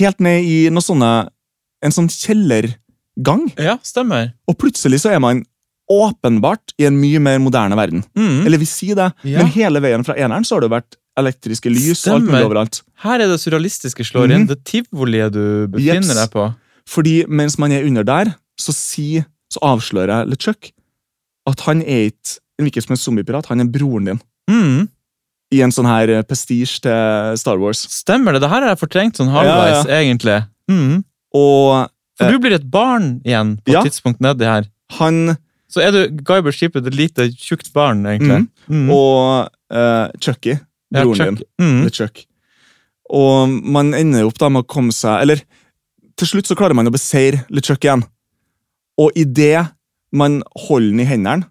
Helt 0.00 0.24
ned 0.24 0.48
i 0.48 0.56
noe 0.72 0.82
sånne, 0.82 1.10
en 1.84 1.94
sånn 1.94 2.08
kjellergang. 2.10 3.44
Ja, 3.60 3.76
stemmer. 3.86 4.32
Og 4.50 4.56
plutselig 4.58 5.02
så 5.04 5.12
er 5.12 5.22
man 5.22 5.44
åpenbart 5.90 6.74
i 6.78 6.86
en 6.86 6.96
mye 7.00 7.20
mer 7.22 7.38
moderne 7.42 7.76
verden. 7.78 8.02
Mm. 8.16 8.46
Eller 8.46 8.62
vi 8.62 8.68
sier 8.68 8.98
det, 8.98 9.12
Ja. 9.24 9.38
men 9.38 9.52
hele 9.54 9.82
veien 9.82 10.04
fra 10.06 10.14
eneren 10.14 10.46
så 10.46 10.56
har 10.56 10.66
det 10.66 10.70
vært 10.70 10.96
elektriske 11.18 11.70
lys 11.70 12.06
og 12.06 12.14
alt 12.14 12.28
mulig 12.28 12.46
overalt. 12.46 12.82
Her 13.02 13.20
er 13.20 13.28
det 13.28 13.40
surrealistiske 13.42 14.06
slår 14.06 14.34
inn. 14.36 14.46
Det 14.46 14.62
tivoliet 14.64 15.34
du 15.34 15.66
befinner 15.68 16.14
yes. 16.14 16.20
deg 16.22 16.30
på. 16.34 16.46
Fordi 16.90 17.20
mens 17.30 17.58
man 17.60 17.72
er 17.72 17.84
under 17.86 18.02
der, 18.06 18.32
så, 18.60 18.72
si, 18.74 19.20
så 19.52 19.60
avslører 19.62 20.26
LeChuck 20.28 20.72
at 21.48 21.60
han 21.66 21.80
er 21.82 22.08
ikke 22.10 22.38
en 22.60 22.66
hvilken 22.66 22.84
som 22.84 22.92
helst 22.92 23.06
zombiepirat, 23.08 23.46
han 23.48 23.62
er 23.62 23.68
broren 23.72 24.08
din. 24.10 24.18
Mm. 24.50 24.88
I 25.54 25.62
en 25.64 25.72
sånn 25.74 25.86
her 25.88 26.10
eh, 26.12 26.24
prestige 26.28 26.76
til 26.84 27.38
Star 27.40 27.56
Wars. 27.62 27.80
Stemmer 27.90 28.36
det. 28.36 28.42
Det 28.44 28.50
her 28.52 28.66
jeg 28.68 28.78
fortrengt 28.82 29.16
sånn 29.18 29.30
halvveis, 29.32 29.86
egentlig. 29.88 30.42
Mm. 30.70 31.00
Og 31.34 31.88
For 32.20 32.26
Eh. 32.28 32.34
du 32.34 32.38
blir 32.42 32.52
et 32.58 32.66
barn 32.70 33.22
igjen 33.24 33.54
på 33.64 33.72
Ja. 33.72 33.80
et 33.80 33.88
tidspunkt 33.92 34.20
nedi 34.20 34.44
her. 34.44 34.66
han 34.98 35.36
Så 35.70 35.80
er 35.80 35.90
du 35.94 36.22
Guybers 36.22 36.56
Sheepwood 36.58 36.86
et 36.90 36.94
lite, 36.98 37.28
tjukt 37.38 37.72
barn, 37.72 38.02
egentlig. 38.04 38.48
Mm. 38.68 38.90
og 38.90 39.48
uh, 39.72 40.08
Chucky, 40.20 40.58
Ja, 40.92 41.04
broren 41.04 41.36
din, 41.38 41.44
Mm. 41.60 41.84
LeChuck. 41.86 42.26
Og 43.10 43.48
man 43.48 43.94
ender 43.94 44.26
opp 44.26 44.36
da 44.38 44.48
med 44.50 44.64
å 44.64 44.66
komme 44.66 44.92
seg 44.92 45.22
Eller 45.22 45.40
til 46.20 46.28
slutt 46.28 46.50
så 46.50 46.56
klarer 46.58 46.76
man 46.76 46.88
å 46.88 46.94
beseire 46.94 47.44
LeChuck 47.52 47.84
igjen. 47.86 48.04
Og 49.00 49.16
idet 49.18 49.70
man 50.12 50.40
holder 50.66 50.90
den 50.92 51.04
i 51.04 51.08
hendene, 51.08 51.48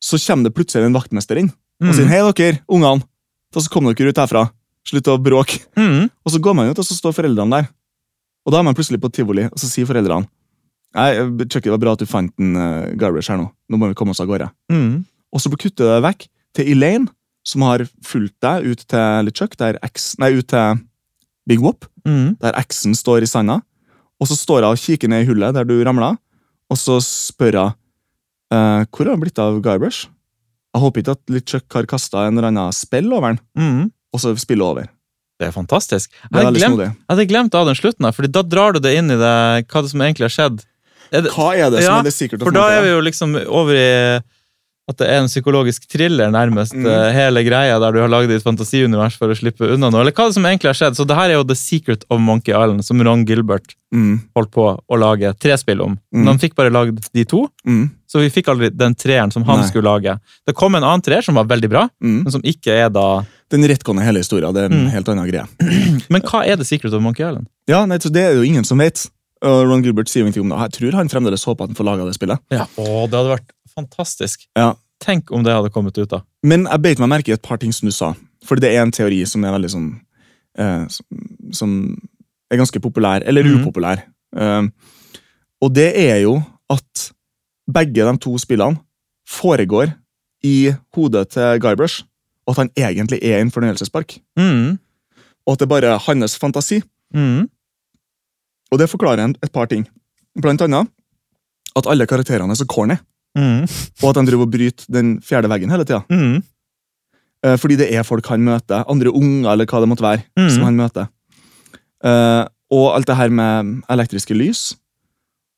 så 0.00 0.18
kommer 0.22 0.48
det 0.48 0.56
plutselig 0.56 0.86
en 0.86 0.96
vaktmester 0.96 1.40
inn 1.40 1.50
og 1.82 1.92
sier 1.92 2.06
Mm. 2.06 2.10
'Hei, 2.10 2.32
dere, 2.32 2.60
ungene, 2.68 3.04
Da 3.52 3.60
så 3.60 3.70
kom 3.70 3.84
dere 3.84 4.08
ut 4.08 4.16
herfra. 4.16 4.50
Slutt 4.84 5.08
å 5.08 5.18
bråke.' 5.22 5.60
Mm. 5.76 6.10
Og 6.24 6.32
så 6.32 6.40
går 6.40 6.54
man 6.54 6.68
ut, 6.70 6.78
og 6.78 6.84
så 6.84 6.94
står 6.94 7.12
foreldrene 7.12 7.50
der. 7.50 7.68
Og 8.46 8.52
da 8.52 8.58
er 8.58 8.62
man 8.62 8.74
plutselig 8.74 9.00
på 9.00 9.12
tivoli, 9.12 9.44
og 9.44 9.58
så 9.58 9.66
sier 9.66 9.86
foreldrene 9.86 10.28
Nei, 10.94 11.12
Chucky, 11.44 11.68
det 11.68 11.74
var 11.74 11.82
bra 11.82 11.92
at 11.92 11.98
du 11.98 12.06
fant 12.06 12.32
en 12.40 12.56
uh, 12.56 12.96
garbage 12.96 13.28
her 13.28 13.36
nå. 13.36 13.50
Nå 13.68 13.76
må 13.76 13.88
vi 13.88 13.94
komme 13.94 14.14
oss 14.14 14.20
av 14.20 14.28
gårde. 14.30 14.48
Mm. 14.72 15.04
Og 15.34 15.40
så 15.42 15.50
kutter 15.52 15.84
det 15.84 16.02
vekk 16.06 16.28
til 16.54 16.70
Elaine, 16.72 17.08
som 17.44 17.60
har 17.66 17.84
fulgt 18.02 18.40
deg 18.40 18.64
ut 18.64 18.84
til 18.88 19.26
LeChuck, 19.26 19.58
der 19.60 19.76
X, 19.84 20.14
nei, 20.18 20.30
ut 20.38 20.48
til 20.48 20.80
Big 21.46 21.60
Wop, 21.62 21.84
Mm. 22.06 22.36
der 22.40 22.52
X-en 22.62 22.94
står 22.94 23.22
i 23.22 23.26
sanda. 23.26 23.60
Og 24.20 24.28
så 24.30 24.36
står 24.38 24.62
hun 24.62 24.70
og 24.72 24.78
kikker 24.78 25.08
ned 25.10 25.24
i 25.24 25.26
hullet 25.28 25.54
der 25.54 25.64
du 25.66 25.74
ramla, 25.84 26.16
og 26.70 26.76
så 26.78 26.98
spør 27.02 27.58
hun 27.60 27.74
uh, 28.54 28.84
hvor 28.90 29.06
har 29.06 29.16
det 29.16 29.20
blitt 29.24 29.38
av 29.42 29.60
Guybrush. 29.62 30.06
Jeg 30.74 30.82
håper 30.82 31.02
ikke 31.02 31.14
at 31.16 31.32
LeChuck 31.32 31.72
har 31.74 31.86
kasta 31.90 32.26
en 32.26 32.36
eller 32.38 32.48
annen 32.52 32.72
spill 32.76 33.12
over 33.12 33.34
den, 33.34 33.40
Mm. 33.56 33.90
og 34.14 34.20
så 34.20 34.36
spiller 34.38 34.64
over. 34.64 34.86
Det 35.40 35.48
er 35.48 35.52
fantastisk. 35.52 36.10
Jeg 36.32 36.44
hadde 36.46 36.58
glemt, 36.58 36.78
jeg 36.80 36.94
hadde 37.10 37.26
glemt 37.28 37.54
av 37.54 37.66
den 37.66 37.74
slutten, 37.76 38.04
her, 38.06 38.12
Fordi 38.12 38.30
da 38.32 38.42
drar 38.42 38.72
du 38.72 38.80
det 38.80 38.94
inn 38.96 39.10
i 39.10 39.16
det, 39.20 39.66
hva 39.68 39.82
det 39.82 39.90
som 39.90 40.00
egentlig 40.00 40.24
har 40.30 40.32
skjedd. 40.36 40.64
Er 41.12 41.20
det, 41.22 41.30
Hva 41.32 41.50
er 41.54 41.70
det 41.70 41.82
som 41.84 41.92
Ja, 41.92 41.98
er 42.00 42.02
det 42.08 42.14
sikkert? 42.14 42.42
For 42.42 42.50
da 42.50 42.68
er 42.70 42.82
vi 42.82 42.88
jo 42.94 43.00
liksom 43.04 43.36
over 43.46 43.74
i 43.76 44.20
at 44.88 44.96
det 45.00 45.06
er 45.10 45.18
en 45.18 45.26
psykologisk 45.26 45.88
thriller, 45.90 46.30
nærmest, 46.30 46.72
Mm. 46.72 46.86
eh, 46.86 47.12
hele 47.12 47.42
greia, 47.42 47.80
der 47.80 47.92
du 47.92 47.98
har 47.98 48.08
lagd 48.08 48.30
et 48.30 48.42
fantasiunivers 48.44 49.16
for 49.18 49.28
å 49.28 49.34
slippe 49.34 49.66
unna 49.74 49.90
noe. 49.90 50.00
Eller 50.00 50.12
hva 50.12 50.28
det 50.28 50.34
som 50.34 50.44
egentlig 50.46 50.70
har 50.70 50.78
skjedd. 50.78 50.94
Så 50.94 51.06
det 51.06 51.16
her 51.16 51.30
er 51.30 51.34
jo 51.40 51.44
The 51.44 51.56
Secret 51.58 52.04
of 52.08 52.20
Monkey 52.20 52.52
Island, 52.54 52.84
som 52.84 53.00
Ron 53.02 53.24
Gilbert 53.26 53.74
Mm, 53.94 54.20
holdt 54.36 54.50
på 54.50 54.64
å 54.90 54.96
lage 54.98 55.30
tre 55.38 55.56
spill 55.56 55.80
om. 55.80 55.92
Mm. 56.12 56.18
Men 56.18 56.26
han 56.26 56.38
fikk 56.38 56.54
bare 56.56 56.70
lagd 56.74 57.06
de 57.14 57.24
to, 57.24 57.48
mm, 57.66 57.90
så 58.10 58.18
vi 58.20 58.28
fikk 58.28 58.48
aldri 58.50 58.68
den 58.76 58.94
treeren 58.94 59.32
som 59.32 59.44
han 59.44 59.60
Nei. 59.60 59.68
skulle 59.68 59.84
lage. 59.86 60.18
Det 60.44 60.54
kom 60.56 60.74
en 60.74 60.82
annen 60.82 61.00
treer 61.02 61.22
som 61.22 61.36
var 61.36 61.44
veldig 61.46 61.70
bra, 61.70 61.88
mm. 62.02 62.22
men 62.24 62.30
som 62.32 62.42
ikke 62.42 62.66
er 62.84 62.90
da 62.90 63.24
Den 63.48 63.62
retconner 63.62 64.02
hele 64.02 64.18
historien. 64.18 64.52
Det 64.52 64.62
er 64.64 64.74
en 64.74 64.86
Mm. 64.86 64.90
helt 64.90 65.06
annen 65.08 65.30
greie. 65.30 65.46
Men 66.10 66.20
hva 66.22 66.44
er 66.44 66.56
The 66.56 66.64
Secret 66.64 66.92
of 66.92 67.00
Monkey 67.00 67.22
Island? 67.24 67.46
Ja, 67.68 67.84
nei, 67.86 67.96
så 67.98 68.10
Det 68.12 68.20
er 68.24 68.34
det 68.34 68.42
jo 68.44 68.52
ingen 68.52 68.64
som 68.66 68.78
vet. 68.78 69.08
Ron 69.42 69.82
Gilbert 69.84 70.08
sier 70.08 70.24
ingenting 70.26 70.42
om 70.42 70.48
det. 70.50 70.58
Jeg 70.72 70.72
tror 70.80 70.92
han 70.98 71.08
fremdeles 71.08 71.44
håper 71.44 71.62
at 71.62 71.68
han 71.70 71.76
får 71.76 71.84
laga 71.86 72.04
det 72.08 72.14
spillet. 72.18 72.38
Ja, 72.50 72.66
å, 72.76 73.06
det 73.08 73.14
hadde 73.14 73.36
vært 73.38 73.50
fantastisk. 73.76 74.46
Ja. 74.56 74.74
Tenk 75.04 75.30
om 75.30 75.42
det 75.44 75.52
hadde 75.52 75.70
kommet 75.74 75.98
ut, 76.00 76.08
da. 76.08 76.22
Men 76.42 76.64
jeg 76.64 76.82
beit 76.82 76.98
meg 77.02 77.10
merke 77.12 77.28
i 77.28 77.36
et 77.36 77.42
par 77.44 77.58
ting 77.60 77.72
som 77.76 77.86
du 77.88 77.92
sa. 77.92 78.14
For 78.46 78.56
det 78.56 78.70
er 78.72 78.82
en 78.82 78.92
teori 78.94 79.20
som 79.28 79.44
er 79.44 79.52
veldig 79.56 79.70
sånn 79.74 79.88
eh, 80.58 80.86
som, 81.52 81.72
er 82.50 82.56
ganske 82.56 82.80
populær, 82.80 83.20
eller 83.28 83.44
Mhm. 83.44 83.60
upopulær. 83.60 84.02
Eh, 84.36 84.68
og 85.60 85.74
det 85.74 85.90
er 85.96 86.22
jo 86.22 86.38
at 86.70 87.10
begge 87.70 88.04
de 88.06 88.18
to 88.18 88.38
spillene 88.38 88.78
foregår 89.28 89.92
i 90.44 90.72
hodet 90.94 91.28
til 91.34 91.60
Guybrush, 91.60 92.04
og 92.46 92.54
at 92.54 92.56
han 92.62 92.70
egentlig 92.76 93.18
er 93.22 93.40
en 93.40 93.50
fornøyelsespark. 93.50 94.18
Mm. 94.38 94.78
Og 95.46 95.52
at 95.52 95.58
det 95.58 95.68
bare 95.68 95.84
er 95.94 95.98
hans 95.98 96.38
fantasi. 96.38 96.80
Mm. 97.14 97.48
Og 98.72 98.78
det 98.78 98.88
forklarer 98.90 99.24
en, 99.24 99.36
et 99.42 99.52
par 99.52 99.66
ting. 99.66 99.86
Blant 100.40 100.62
annet 100.62 100.88
at 101.76 101.86
alle 101.86 102.06
karakterene 102.06 102.50
er 102.50 102.54
så 102.58 102.64
corny, 102.66 102.96
Mm. 103.36 103.62
og 104.02 104.08
at 104.10 104.16
han 104.16 104.26
driver 104.28 104.46
og 104.46 104.52
bryter 104.54 104.86
den 104.92 105.16
fjerde 105.20 105.48
veggen 105.52 105.70
hele 105.70 105.84
tida. 105.84 106.02
Mm. 106.10 106.42
Eh, 107.44 107.56
Fordi 107.60 107.76
det 107.76 107.90
er 107.92 108.02
folk 108.08 108.26
han 108.32 108.44
møter, 108.46 108.84
andre 108.88 109.12
unger 109.12 109.52
eller 109.52 109.66
hva 109.68 109.80
det 109.84 109.88
måtte 109.90 110.06
være, 110.06 110.22
Mm. 110.38 110.50
som 110.54 110.62
han 110.64 110.76
møter. 110.76 111.08
Eh, 112.04 112.44
og 112.72 112.86
alt 112.96 113.06
det 113.06 113.16
her 113.16 113.28
med 113.30 113.82
elektriske 113.92 114.34
lys. 114.34 114.74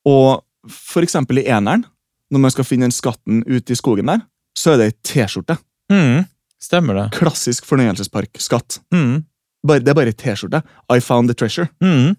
Og 0.06 0.42
for 0.68 1.02
eksempel 1.06 1.38
i 1.40 1.46
eneren, 1.48 1.84
når 2.30 2.40
man 2.40 2.50
skal 2.52 2.64
finne 2.64 2.84
den 2.88 2.92
skatten 2.92 3.44
ute 3.46 3.72
i 3.72 3.78
skogen 3.78 4.06
der, 4.10 4.20
så 4.58 4.74
er 4.74 4.76
det 4.82 4.86
ei 4.90 4.96
T-skjorte. 5.06 5.56
Mm. 5.90 6.26
Stemmer 6.60 6.94
det. 6.98 7.06
Klassisk 7.16 7.64
fornøyelsespark-skatt. 7.64 8.80
Mm. 8.92 9.24
Det 9.66 9.88
er 9.88 9.94
bare 9.94 10.10
ei 10.12 10.18
T-skjorte. 10.18 10.62
I 10.90 10.98
found 11.00 11.28
the 11.30 11.34
treasure. 11.34 11.68
Mm. 11.80 12.16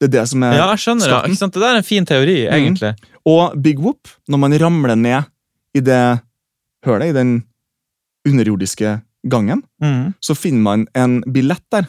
Det 0.00 0.08
er 0.08 0.12
det 0.20 0.28
som 0.30 0.42
er 0.42 0.54
Ja, 0.56 0.66
jeg 0.72 0.78
skjønner 0.80 1.04
det. 1.04 1.10
skatten. 1.12 1.36
Sant? 1.36 1.52
Det 1.54 1.60
der 1.62 1.74
er 1.74 1.76
en 1.82 1.82
fin 1.84 2.06
teori, 2.08 2.36
Mm. 2.48 2.54
egentlig. 2.56 2.94
Og 3.26 3.62
Big 3.62 3.78
Whoop, 3.78 4.08
når 4.28 4.38
man 4.38 4.52
ramler 4.58 4.96
ned 4.96 5.24
i 5.76 5.80
det 5.80 6.20
hølet, 6.86 7.10
i 7.10 7.12
den 7.12 7.44
underjordiske 8.26 9.02
gangen, 9.28 9.62
Mm. 9.82 10.14
så 10.20 10.34
finner 10.36 10.62
man 10.62 10.86
en 10.94 11.22
billett 11.22 11.62
der, 11.70 11.88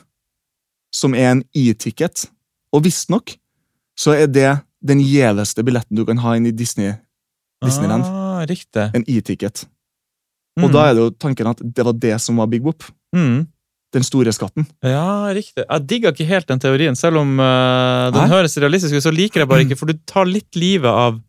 som 0.93 1.13
er 1.15 1.31
en 1.31 1.43
e-ticket. 1.55 2.29
Og 2.73 2.83
visstnok 2.83 3.37
så 3.97 4.13
er 4.17 4.27
det 4.27 4.61
den 4.83 4.99
gjeveste 4.99 5.63
billetten 5.63 5.95
du 5.95 6.05
kan 6.05 6.17
ha 6.17 6.33
inn 6.35 6.45
i 6.47 6.51
Disney, 6.51 6.93
Disneyland. 7.63 8.03
Ah, 8.03 8.45
riktig. 8.45 8.91
En 8.95 9.03
e-ticket. 9.07 9.65
Mm. 10.57 10.65
Og 10.65 10.71
da 10.73 10.89
er 10.89 10.93
det 10.95 11.01
jo 11.03 11.09
tanken 11.11 11.47
at 11.47 11.57
det 11.63 11.85
var 11.85 11.93
det 11.93 12.19
som 12.21 12.35
var 12.37 12.47
Big 12.47 12.61
Whoop. 12.61 12.83
mm. 13.15 13.47
Den 13.93 14.03
store 14.07 14.31
skatten. 14.31 14.65
Ja, 14.87 15.27
riktig. 15.35 15.65
Jeg 15.67 15.87
digger 15.87 16.13
ikke 16.13 16.25
helt 16.29 16.47
den 16.47 16.59
teorien, 16.63 16.95
selv 16.95 17.17
om 17.19 17.33
uh, 17.39 18.07
den 18.11 18.21
Nei. 18.21 18.29
høres 18.31 18.55
realistisk 18.57 18.95
ut. 18.95 19.03
Så 19.03 19.11
liker 19.11 19.41
jeg 19.43 19.49
bare 19.51 19.65
ikke, 19.65 19.75
for 19.77 19.91
du 19.91 19.97
tar 20.07 20.25
litt 20.25 20.55
livet 20.55 20.87
av 20.91 21.19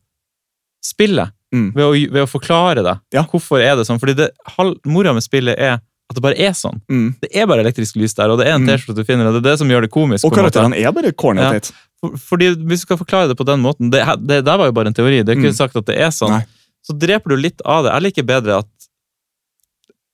spillet 0.85 1.33
Mm. 1.53 1.67
ved, 1.77 1.85
å, 1.85 1.91
ved 2.15 2.23
å 2.25 2.29
forklare 2.31 2.81
det. 2.81 2.95
Ja. 3.13 3.27
Hvorfor 3.29 3.61
er 3.61 3.75
det 3.77 3.83
sånn? 3.85 3.99
Fordi 4.01 4.15
det, 4.17 4.31
halv, 4.55 4.79
mora 4.89 5.13
med 5.13 5.21
spillet 5.21 5.59
er 5.61 5.75
at 6.09 6.17
det 6.17 6.23
bare 6.25 6.39
er 6.41 6.55
sånn. 6.57 6.79
Mm. 6.89 7.11
Det 7.21 7.29
er 7.37 7.45
bare 7.51 7.61
elektrisk 7.61 7.99
lys 8.01 8.15
der, 8.17 8.33
og 8.33 8.39
det 8.41 8.47
er 8.49 8.55
en 8.57 8.63
Mm. 8.65 8.71
T-skjorte 8.71 8.97
du 8.97 9.05
finner, 9.05 9.27
og 9.29 9.35
det 9.37 9.43
er 9.45 9.51
det 9.53 9.59
som 9.61 9.69
gjør 9.69 9.83
det 9.85 9.91
komisk. 9.93 10.25
Og 10.25 10.33
karakterene 10.33 10.79
er 10.81 10.91
bare 10.97 11.13
corny 11.13 11.43
Ja. 11.45 11.61
For, 12.01 12.17
fordi 12.17 12.55
Hvis 12.57 12.81
du 12.81 12.87
skal 12.87 12.97
forklare 12.97 13.29
det 13.29 13.37
på 13.37 13.45
den 13.45 13.61
måten 13.61 13.91
Det, 13.93 14.01
det 14.27 14.45
der 14.47 14.57
var 14.57 14.65
jo 14.67 14.73
bare 14.73 14.87
en 14.89 14.95
teori. 14.97 15.21
Det 15.23 15.29
er 15.37 15.41
ikke 15.43 15.53
Mm. 15.53 15.61
sagt 15.61 15.77
at 15.77 15.85
det 15.85 15.99
er 16.01 16.09
sånn. 16.09 16.31
Nei. 16.41 16.47
Så 16.83 16.97
dreper 16.99 17.29
du 17.29 17.37
litt 17.37 17.61
av 17.67 17.85
det. 17.85 17.93
Jeg 17.93 18.03
liker 18.03 18.23
bedre 18.25 18.59
at 18.65 18.67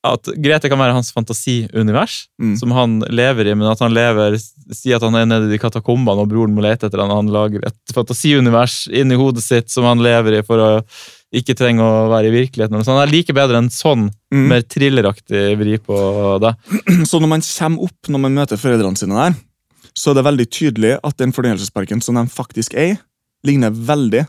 at 0.06 0.28
Grete 0.38 0.68
kan 0.70 0.78
være 0.78 0.94
hans 0.94 1.10
fantasiunivers, 1.12 2.28
Mm. 2.40 2.56
som 2.56 2.70
han 2.70 3.00
lever 3.10 3.48
i, 3.50 3.54
men 3.54 3.66
at 3.70 3.80
han 3.82 3.92
lever 3.94 4.38
Si 4.70 4.92
at 4.92 5.00
han 5.02 5.14
er 5.16 5.24
nede 5.24 5.48
i 5.54 5.58
katakombene, 5.58 6.20
og 6.20 6.28
broren 6.28 6.52
må 6.54 6.60
lete 6.60 6.86
etter 6.86 7.00
han, 7.00 7.10
og 7.10 7.22
han 7.22 7.30
lager 7.32 7.62
et 7.66 7.94
fantasiunivers 7.94 8.86
inni 8.92 9.16
hodet 9.16 9.40
sitt 9.42 9.70
som 9.72 9.84
han 9.88 9.98
lever 10.04 10.38
i 10.38 10.42
for 10.44 10.60
å 10.60 10.68
ikke 11.32 11.54
trenge 11.56 11.80
å 11.80 12.08
være 12.12 12.28
i 12.28 12.34
virkeligheten. 12.34 12.84
Så 12.84 12.92
han 12.92 13.00
er 13.08 13.10
like 13.10 13.32
bedre 13.32 13.56
enn 13.58 13.70
sånn 13.72 14.10
Mm. 14.30 14.48
mer 14.48 14.60
thrilleraktig 14.60 15.56
vri 15.58 15.78
på 15.80 15.96
det. 16.44 16.54
Så 17.08 17.16
når 17.18 17.28
man 17.32 17.40
kommer 17.40 17.82
opp, 17.88 18.08
når 18.12 18.20
man 18.20 18.34
møter 18.34 18.60
foreldrene 18.60 18.96
sine 19.00 19.16
der, 19.16 19.34
så 19.96 20.10
er 20.10 20.14
det 20.20 20.24
veldig 20.28 20.46
tydelig 20.52 20.98
at 21.02 21.16
den 21.16 21.32
fornøyelsesparken 21.32 22.02
som 22.04 22.14
de 22.14 22.26
faktisk 22.28 22.74
er 22.76 22.98
ligner 23.42 23.70
veldig 23.72 24.26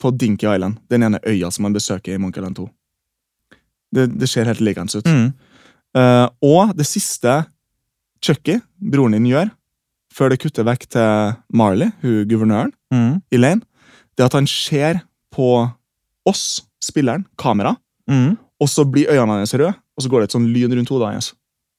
på 0.00 0.12
Dinky 0.16 0.46
Island, 0.46 0.76
den 0.90 1.02
ene 1.02 1.18
øya 1.26 1.50
som 1.50 1.62
man 1.64 1.72
besøker 1.72 2.12
i 2.14 2.18
Monkey 2.20 2.40
Island 2.42 2.56
2. 2.60 2.68
Det, 3.92 4.06
det 4.20 4.28
ser 4.30 4.44
helt 4.46 4.60
likens 4.60 4.94
ut. 4.94 5.06
Mm. 5.06 5.32
Uh, 5.96 6.28
og 6.46 6.74
det 6.78 6.86
siste 6.86 7.44
Chucky, 8.22 8.60
broren 8.78 9.16
din, 9.16 9.26
gjør, 9.32 9.50
før 10.14 10.30
det 10.30 10.40
kutter 10.42 10.66
vekk 10.66 10.84
til 10.92 11.34
Marley, 11.56 11.90
hun 12.02 12.24
guvernøren, 12.30 12.72
Mm. 12.92 13.20
Elaine, 13.32 13.62
det 14.18 14.24
at 14.26 14.32
han 14.34 14.46
ser 14.50 15.00
på 15.32 15.46
oss, 16.26 16.62
spilleren, 16.82 17.24
kamera, 17.38 17.76
Mm. 18.10 18.36
og 18.60 18.68
så 18.68 18.84
blir 18.84 19.06
øynene 19.08 19.38
hans 19.38 19.54
røde, 19.54 19.74
og 19.96 20.02
så 20.02 20.08
går 20.10 20.20
det 20.20 20.24
et 20.28 20.34
sånn 20.36 20.48
lyn 20.52 20.74
rundt 20.74 20.88
hodet 20.90 21.12
hans. 21.12 21.32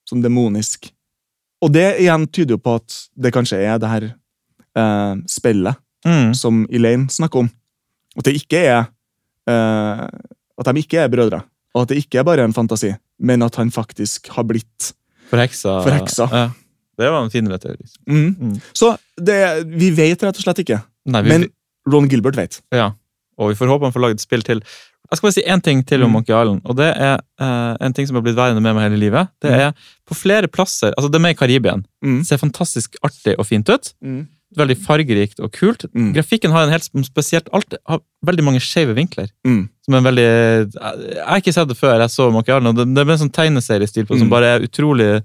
Sånn 0.09 0.21
demonisk. 0.23 0.91
Og 1.61 1.71
det 1.73 1.99
igjen 2.01 2.25
tyder 2.31 2.55
jo 2.55 2.57
på 2.57 2.75
at 2.79 2.95
det 3.15 3.33
kanskje 3.33 3.59
er 3.59 3.77
det 3.79 3.89
her 3.89 4.03
eh, 4.75 5.15
spillet 5.27 5.75
Mm. 6.05 6.33
som 6.33 6.63
Elaine 6.71 7.09
snakker 7.13 7.39
om. 7.43 7.49
At 8.17 8.23
det 8.25 8.33
ikke 8.41 8.57
er 8.57 8.87
eh, 9.47 10.07
At 10.57 10.65
de 10.65 10.81
ikke 10.81 10.97
er 11.03 11.09
brødre. 11.09 11.43
Og 11.75 11.83
at 11.85 11.91
det 11.93 12.01
ikke 12.03 12.19
er 12.19 12.23
bare 12.27 12.43
en 12.43 12.53
fantasi, 12.55 12.91
men 13.19 13.41
at 13.45 13.55
han 13.55 13.71
faktisk 13.71 14.27
har 14.35 14.43
blitt 14.49 14.91
Forheksa. 15.31 15.77
Forheksa. 15.85 16.25
Ja. 16.31 16.47
Det 16.99 17.07
var 17.09 17.23
en 17.23 17.29
finere 17.31 17.57
teori. 17.57 17.85
mm. 18.07 18.35
Mm. 18.39 18.55
Så 18.75 18.97
det, 19.17 19.37
vi 19.71 19.91
vet 19.95 20.21
rett 20.23 20.35
og 20.37 20.43
slett 20.43 20.59
ikke. 20.65 20.81
Nei, 21.07 21.21
vi, 21.23 21.29
Men 21.31 21.45
Ron 21.89 22.09
Gilbert 22.11 22.35
vet. 22.37 22.59
Ja, 22.75 22.91
og 23.39 23.49
vi 23.53 23.55
får 23.57 23.71
håpe 23.71 23.87
han 23.87 23.93
får 23.95 24.03
laget 24.03 24.19
et 24.19 24.25
spill 24.27 24.43
til. 24.45 24.59
Jeg 25.11 25.17
skal 25.17 25.27
bare 25.27 25.33
si 25.37 25.41
én 25.47 25.61
ting 25.63 25.79
til 25.87 26.03
om 26.03 26.09
Mm. 26.11 26.13
Monkey 26.19 26.31
Island, 26.35 26.61
og 26.65 26.75
det 26.77 26.89
er 26.93 27.17
eh, 27.41 27.77
en 27.87 27.93
ting 27.95 28.07
som 28.07 28.15
har 28.19 28.21
blitt 28.23 28.35
værende 28.37 28.61
med 28.61 28.75
meg 28.75 28.85
hele 28.89 28.99
livet. 29.01 29.31
Det 29.41 29.51
er 29.51 29.71
på 30.07 30.15
flere 30.15 30.47
plasser, 30.47 30.93
altså 30.97 31.09
det 31.11 31.15
er 31.19 31.23
med 31.25 31.33
i 31.35 31.39
Karibien. 31.39 31.85
Mm. 32.03 32.21
Ser 32.27 32.37
fantastisk 32.37 32.95
artig 33.03 33.33
og 33.39 33.45
fint 33.47 33.67
ut. 33.71 33.93
Mm. 34.03 34.27
Veldig 34.59 34.75
fargerikt 34.83 35.39
og 35.39 35.51
kult. 35.55 35.85
Mm. 35.95 36.09
Grafikken 36.17 36.51
har 36.51 36.65
en 36.65 36.73
helt 36.73 36.83
spesielt 37.07 37.47
alt, 37.55 37.77
har 37.87 38.01
veldig 38.27 38.43
mange 38.43 38.59
skeive 38.63 38.95
vinkler. 38.97 39.29
Mm. 39.47 39.61
Som 39.85 39.95
er 39.95 40.03
veldig, 40.09 40.25
Jeg 40.75 41.23
har 41.27 41.39
ikke 41.39 41.53
sett 41.55 41.69
det 41.69 41.77
før 41.79 42.01
jeg 42.03 42.11
så 42.11 42.27
Monkey 42.33 42.59
Det, 42.59 42.87
det 42.95 43.05
er 43.05 43.13
en 43.15 43.21
sånn 43.23 43.31
tegneseriestil 43.31 44.05
på 44.09 44.17
mm. 44.17 44.19
som 44.19 44.29
bare 44.33 44.55
er 44.57 44.65
utrolig, 44.67 45.21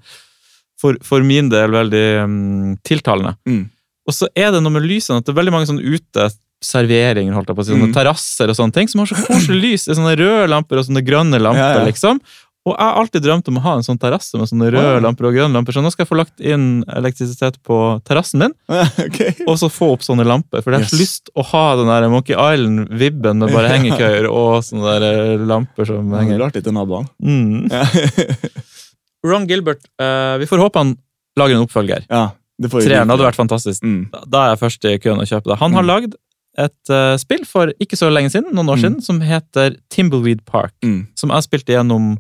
for, 0.81 0.97
for 1.03 1.24
min 1.24 1.48
del, 1.48 1.70
veldig 1.73 2.05
um, 2.23 2.77
tiltalende. 2.86 3.35
Mm. 3.48 3.65
Og 4.07 4.15
så 4.15 4.28
er 4.36 4.53
det 4.55 4.62
noe 4.62 4.74
med 4.77 4.86
lysene, 4.86 5.19
at 5.19 5.27
det 5.27 5.32
er 5.35 5.40
veldig 5.40 5.55
mange 5.55 5.66
sånne 5.70 5.82
uteserveringer, 5.97 7.35
holdt 7.35 7.51
jeg 7.51 7.57
på 7.59 7.65
å 7.65 7.66
si, 7.66 7.73
sånne 7.74 7.89
Mm. 7.90 7.94
terrasser 7.97 8.53
og 8.53 8.57
sånne 8.59 8.74
ting, 8.77 8.89
som 8.89 9.01
har 9.03 9.11
så 9.11 9.19
koselig 9.27 9.61
lys. 9.62 9.85
Det 9.86 9.94
er 9.97 10.01
sånne 10.01 10.16
røde 10.20 10.48
lamper 10.53 10.78
og 10.78 10.86
sånne 10.86 11.03
grønne 11.07 11.40
lamper, 11.43 11.74
Ja, 11.74 11.81
ja. 11.81 11.86
liksom. 11.89 12.20
Og 12.66 12.72
jeg 12.74 12.82
har 12.82 12.97
alltid 12.98 13.22
drømt 13.22 13.47
om 13.48 13.59
å 13.59 13.62
ha 13.62 13.72
en 13.78 13.84
sånn 13.86 13.98
terrasse 14.02 14.34
med 14.40 14.48
sånne 14.51 14.72
røde 14.74 15.01
lamper 15.05 15.28
og 15.28 15.36
grønne 15.36 15.55
lamper, 15.55 15.70
så 15.76 15.82
nå 15.84 15.90
skal 15.94 16.02
jeg 16.02 16.09
få 16.10 16.16
lagt 16.18 16.40
inn 16.43 16.82
elektrisitet 16.90 17.60
på 17.62 17.76
terrassen 18.02 18.43
min, 18.43 18.55
Okay. 19.06 19.36
og 19.47 19.55
så 19.60 19.68
få 19.70 19.93
opp 19.94 20.02
sånne 20.02 20.26
lamper. 20.26 20.64
For 20.64 20.74
jeg 20.74 20.82
har 20.82 20.88
Yes. 20.90 20.98
lyst 20.98 21.30
å 21.38 21.44
ha 21.47 21.76
den 21.78 21.86
der 21.86 22.09
Monkey 22.10 22.34
Island-vibben 22.34 23.38
med 23.38 23.55
bare 23.55 23.70
hengekøyer 23.76 24.26
og 24.28 24.64
sånne 24.66 24.97
der 24.98 25.38
lamper 25.47 25.86
som 25.86 26.10
henger. 26.18 26.40
rart 26.43 26.56
artig 26.56 26.64
til 26.66 26.74
naboene. 26.74 27.06
Mm. 27.22 27.70
Ron 29.26 29.47
Gilbert, 29.47 29.82
eh, 30.01 30.36
vi 30.38 30.47
får 30.51 30.59
håpe 30.66 30.78
han 30.82 30.97
lager 31.38 31.55
en 31.56 31.64
oppfølger. 31.66 32.05
ja, 32.10 32.28
det 32.59 32.70
får 32.72 32.86
Treeren 32.86 33.10
hadde 33.10 33.26
vært 33.26 33.36
fantastisk. 33.38 33.82
Mm. 33.82 34.10
Da- 34.12 34.24
Da 34.26 34.44
er 34.47 34.55
jeg 34.56 34.60
først 34.64 34.84
i 34.90 34.98
køen 34.98 35.20
å 35.20 35.26
kjøpe 35.28 35.51
det. 35.52 35.59
Han 35.59 35.72
har 35.74 35.82
Mm. 35.82 35.88
lagd 35.88 36.14
et 36.59 36.88
uh, 36.90 37.16
spill 37.18 37.44
for 37.44 37.66
ikke 37.78 37.98
så 38.01 38.09
lenge 38.10 38.30
siden, 38.32 38.55
noen 38.55 38.70
år 38.72 38.78
Mm. 38.78 38.82
siden, 38.82 39.02
som 39.02 39.20
heter 39.20 39.76
Timbleweed 39.90 40.44
Park. 40.47 40.72
Mm. 40.82 41.06
Som 41.14 41.28
jeg 41.30 41.43
spilte 41.44 41.74
gjennom 41.76 42.16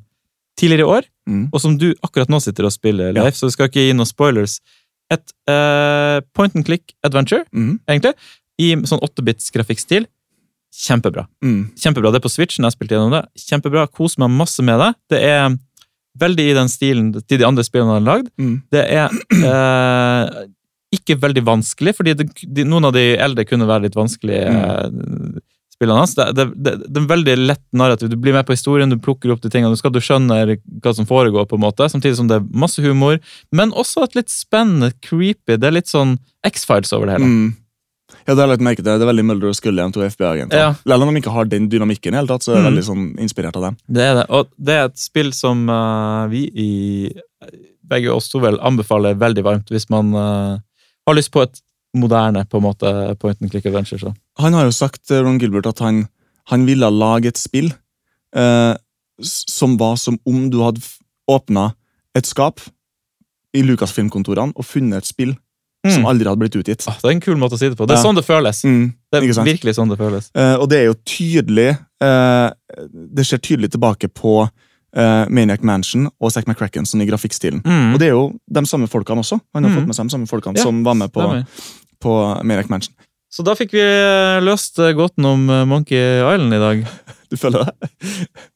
tidligere 0.56 0.86
i 0.86 0.90
år, 1.00 1.04
Mm. 1.26 1.48
og 1.52 1.60
som 1.60 1.76
du 1.76 1.88
akkurat 2.06 2.28
nå 2.30 2.38
sitter 2.40 2.64
og 2.64 2.72
spiller, 2.72 3.12
Ja. 3.14 3.24
Leif, 3.24 3.34
så 3.34 3.46
du 3.48 3.50
skal 3.50 3.66
ikke 3.68 3.82
gi 3.88 3.92
noen 3.92 4.06
spoilers. 4.06 4.60
Et 5.10 5.32
uh, 5.50 6.20
point 6.34 6.54
and 6.54 6.64
click 6.64 6.94
adventure, 7.04 7.44
Mm. 7.52 7.80
egentlig, 7.88 8.14
i 8.58 8.74
sånn 8.86 9.00
8-bits 9.02 9.50
grafikkstil. 9.50 10.06
Kjempebra. 10.72 11.26
Mm. 11.42 11.70
Kjempebra. 11.76 12.10
Det 12.12 12.20
er 12.20 12.28
på 12.28 12.30
Switchen 12.30 12.64
jeg 12.64 12.72
spilte 12.76 12.94
gjennom 12.96 13.10
det. 13.10 13.24
Kjempebra. 13.38 13.86
Kos 13.90 14.18
meg 14.18 14.30
masse 14.30 14.62
med 14.62 14.78
det. 14.78 14.94
Det 15.10 15.20
er 15.24 15.58
veldig 16.18 16.50
i 16.50 16.54
den 16.54 16.68
stilen 16.68 17.12
til 17.26 17.38
de 17.38 17.44
andre 17.46 17.62
spillene 17.64 17.94
han 17.94 18.04
har 18.04 18.16
lagd. 18.16 18.30
Mm. 18.38 18.62
Det 18.70 18.84
er 18.90 19.08
eh, 19.44 20.46
ikke 20.96 21.18
veldig 21.20 21.42
vanskelig, 21.46 21.94
fordi 21.96 22.14
det, 22.16 22.28
de, 22.44 22.64
noen 22.64 22.84
av 22.88 22.92
de 22.96 23.16
eldre 23.16 23.44
kunne 23.48 23.66
være 23.68 23.86
litt 23.88 23.96
vanskelige 23.98 24.46
eh, 24.46 25.40
spillene 25.76 26.00
hans. 26.00 26.14
Det, 26.16 26.26
det, 26.36 26.46
det, 26.56 26.72
det 26.88 27.02
er 27.02 27.08
veldig 27.10 27.36
lett 27.42 27.64
narrativ. 27.76 28.08
Du 28.12 28.16
blir 28.16 28.32
med 28.36 28.46
på 28.48 28.56
historien, 28.56 28.90
du 28.90 28.96
plukker 29.02 29.32
opp 29.34 29.42
de 29.44 29.50
tingene, 29.52 29.74
du 29.74 29.80
skal 29.80 29.92
du 29.94 30.00
skjønner 30.00 30.56
hva 30.82 30.94
som 30.96 31.08
foregår, 31.08 31.46
på 31.50 31.58
en 31.58 31.64
måte, 31.66 31.88
samtidig 31.92 32.16
som 32.18 32.30
det 32.30 32.40
er 32.40 32.48
masse 32.64 32.80
humor, 32.82 33.20
men 33.52 33.74
også 33.76 34.06
et 34.06 34.16
litt 34.22 34.32
spennende, 34.32 34.92
creepy 35.04 35.58
Det 35.60 35.68
er 35.68 35.76
litt 35.76 35.92
sånn 35.92 36.16
X-Files 36.46 36.92
over 36.96 37.10
det 37.10 37.18
hele. 37.18 37.28
Mm. 37.30 37.54
Ja, 38.26 38.34
det 38.34 38.42
har 38.42 38.52
jeg 38.54 38.62
merke 38.62 38.82
til. 38.82 38.86
Det 38.88 39.02
er 39.02 39.08
veldig 39.10 39.24
Mulder 39.26 39.50
og 39.50 39.56
Scully, 39.58 39.82
de 39.82 39.94
to 39.94 40.02
FBI-agentene. 40.06 40.58
Ja. 40.62 40.74
Selv 40.86 41.04
om 41.04 41.10
de 41.10 41.20
ikke 41.20 41.34
har 41.34 41.48
den 41.50 41.66
dynamikken, 41.70 42.14
i 42.14 42.20
hele 42.20 42.30
tatt, 42.30 42.44
så 42.46 42.52
er 42.52 42.56
jeg 42.56 42.64
Mm. 42.64 42.70
veldig 42.70 42.84
sånn 42.86 43.04
inspirert 43.22 43.56
av 43.58 43.62
dem. 43.66 43.76
Det 43.90 44.02
er 44.02 44.14
det. 44.20 44.26
Og 44.30 44.48
det 44.58 44.74
er 44.74 44.84
et 44.86 44.98
spill 44.98 45.32
som 45.34 45.68
uh, 45.68 46.26
vi 46.30 46.46
i 46.54 46.70
begge 47.86 48.10
oss 48.14 48.28
to 48.30 48.40
vel 48.42 48.58
anbefaler 48.58 49.14
veldig 49.14 49.44
varmt 49.46 49.70
hvis 49.70 49.88
man 49.90 50.14
uh, 50.14 50.58
har 51.06 51.14
lyst 51.18 51.30
på 51.34 51.42
et 51.42 51.60
moderne 51.96 52.44
på 52.48 52.58
en 52.60 52.62
måte 52.66 52.92
point 53.18 53.40
and 53.42 53.50
click 53.50 53.66
adventure. 53.66 53.98
Så. 53.98 54.14
Han 54.38 54.52
har 54.52 54.64
jo 54.68 54.72
sagt, 54.72 55.10
eh, 55.10 55.22
Ron 55.22 55.38
Gilbert, 55.38 55.66
at 55.66 55.78
han, 55.80 56.08
han 56.52 56.66
ville 56.66 56.90
lage 56.90 57.26
et 57.32 57.38
spill 57.38 57.72
eh, 58.36 58.74
som 59.22 59.76
var 59.80 59.96
som 59.96 60.18
om 60.28 60.50
du 60.52 60.58
hadde 60.62 60.82
åpna 61.30 61.70
et 62.14 62.26
skap 62.28 62.60
i 63.56 63.62
Lucasfilm-kontorene 63.64 64.52
og 64.56 64.64
funnet 64.68 64.98
et 65.02 65.06
spill 65.08 65.34
som 65.86 66.02
Mm. 66.02 66.06
aldri 66.10 66.26
hadde 66.26 66.40
blitt 66.40 66.56
utgitt. 66.58 66.82
Ah, 66.88 66.96
det 67.00 67.04
er 67.04 67.14
en 67.14 67.20
kul 67.20 67.36
måte 67.38 67.54
å 67.54 67.58
si 67.60 67.68
det 67.68 67.76
på. 67.78 67.86
Det 67.86 67.94
er 67.94 68.02
Ja. 68.02 68.02
sånn 68.02 68.16
det 68.16 68.24
føles. 68.26 68.64
Mm, 68.64 68.94
Det 69.12 69.22
er 69.22 69.44
virkelig 69.44 69.74
sånn 69.76 69.88
det 69.88 69.98
føles. 69.98 70.30
Eh, 70.34 70.56
og 70.58 70.68
det 70.68 70.78
er 70.80 70.84
jo 70.86 70.94
tydelig 71.04 71.78
eh, 72.02 72.50
Det 73.14 73.24
ser 73.26 73.38
tydelig 73.38 73.70
tilbake 73.70 74.08
på 74.12 74.50
eh, 74.96 75.26
Maniac 75.28 75.62
Mansion 75.62 76.08
og 76.20 76.32
Zack 76.32 76.46
McCracken 76.48 76.84
i 77.00 77.06
grafikkstilen. 77.06 77.62
Mm. 77.62 77.92
Og 77.94 77.98
det 78.00 78.08
er 78.08 78.12
jo 78.16 78.34
de 78.50 78.60
samme 78.66 78.88
folkene 78.88 79.18
også. 79.22 79.40
Han 79.54 79.64
har 79.64 79.70
Mm. 79.70 79.76
fått 79.78 79.86
med 79.86 79.94
seg 79.94 80.08
de 80.08 80.10
samme 80.16 80.26
folkene 80.26 80.56
Ja, 80.56 80.62
som 80.64 80.82
var 80.82 80.94
med 80.94 81.12
på. 81.12 81.46
På 82.02 82.12
Maniac 82.44 82.68
Mansion. 82.72 82.94
Så 83.32 83.42
da 83.44 83.52
fikk 83.58 83.74
vi 83.76 83.82
løst 84.46 84.78
gåten 84.96 85.26
om 85.28 85.42
Monkey 85.68 85.98
Island 86.22 86.54
i 86.56 86.62
dag. 86.62 86.86
Du 87.26 87.34
føler 87.34 87.64
det? 87.66 87.88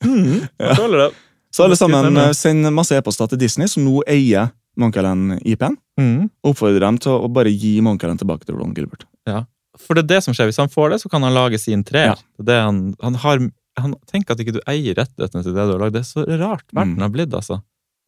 Mm, 0.06 0.44
jeg 0.62 0.76
føler 0.78 1.00
det. 1.02 1.08
Så 1.50 1.64
alle 1.64 1.74
sammen 1.76 2.14
eh, 2.22 2.28
send 2.38 2.68
masse 2.70 2.94
e-poster 2.94 3.26
til 3.32 3.40
Disney, 3.42 3.66
som 3.66 3.82
nå 3.82 4.04
eier 4.06 4.52
Monkeyland-IP-en. 4.78 5.74
Mm. 5.98 6.28
Og 6.44 6.52
oppfordrer 6.52 6.84
dem 6.84 7.00
til 7.02 7.16
å 7.16 7.30
bare 7.34 7.50
gi 7.50 7.72
Monkeyland 7.82 8.22
tilbake 8.22 8.46
til 8.46 8.54
Ron 8.60 8.70
Gilbert. 8.76 9.02
Ja, 9.26 9.42
For 9.74 9.98
det 9.98 10.04
er 10.06 10.12
det 10.14 10.20
som 10.28 10.36
skjer. 10.38 10.46
Hvis 10.52 10.60
han 10.62 10.70
får 10.70 10.94
det, 10.94 11.00
så 11.02 11.10
kan 11.10 11.26
han 11.26 11.34
lage 11.34 11.58
sin 11.58 11.82
treer. 11.84 12.14
Ja. 12.14 12.44
Det 12.46 12.60
han, 12.62 12.78
han 13.02 13.18
har 13.24 13.42
han 13.80 13.94
tenker 14.10 14.34
at 14.34 14.40
ikke 14.42 14.54
du 14.58 14.62
eier 14.68 14.94
rettighetene 14.98 15.42
til 15.46 15.54
det 15.56 15.66
du 15.66 15.72
har 15.74 15.82
lagd. 15.82 15.94
Det 15.98 16.04
er 16.04 16.08
så 16.08 16.24
rart 16.30 16.66
verden 16.74 16.94
Mm. 16.94 17.02
har 17.08 17.12
blitt, 17.14 17.34
altså. 17.34 17.60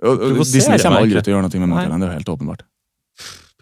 Og, 0.02 0.22
og 0.30 0.40
Disney 0.46 0.78
kommer 0.82 1.02
aldri 1.04 1.22
til 1.22 1.32
å 1.32 1.36
gjøre 1.36 1.46
noe 1.48 1.60
med. 1.62 1.70
Monkeyland, 1.74 2.02
det 2.02 2.06
er 2.08 2.12
jo 2.12 2.18
helt 2.20 2.32
åpenbart. 2.34 2.64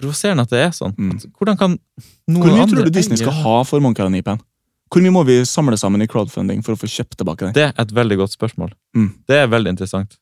Provoserende 0.01 0.45
at 0.47 0.53
det 0.55 0.61
er 0.65 0.71
sånn. 0.77 0.95
Mm. 0.97 1.19
Hvordan 1.39 1.59
kan 1.61 1.75
noen 1.77 2.41
Hvor 2.41 2.55
mye 2.55 2.63
andre 2.65 2.77
tror 2.81 2.89
du 2.89 2.95
Disney 2.97 3.21
skal 3.21 3.35
ha 3.45 3.57
for 3.69 3.83
Monkeyland-IP-en? 3.85 4.41
Hvor 4.91 5.05
mye 5.05 5.13
må 5.15 5.23
vi 5.29 5.37
samle 5.47 5.77
sammen 5.79 6.03
i 6.03 6.09
crowdfunding 6.11 6.65
for 6.67 6.75
å 6.75 6.81
få 6.81 6.89
kjøpt 6.91 7.19
tilbake 7.21 7.47
den? 7.47 7.53
Det 7.55 7.69
er 7.69 7.75
et 7.79 7.93
veldig 7.95 8.17
godt 8.25 8.33
spørsmål. 8.35 8.73
Mm. 8.97 9.11
Det 9.31 9.37
er 9.39 9.47
veldig 9.53 9.75
interessant. 9.77 10.17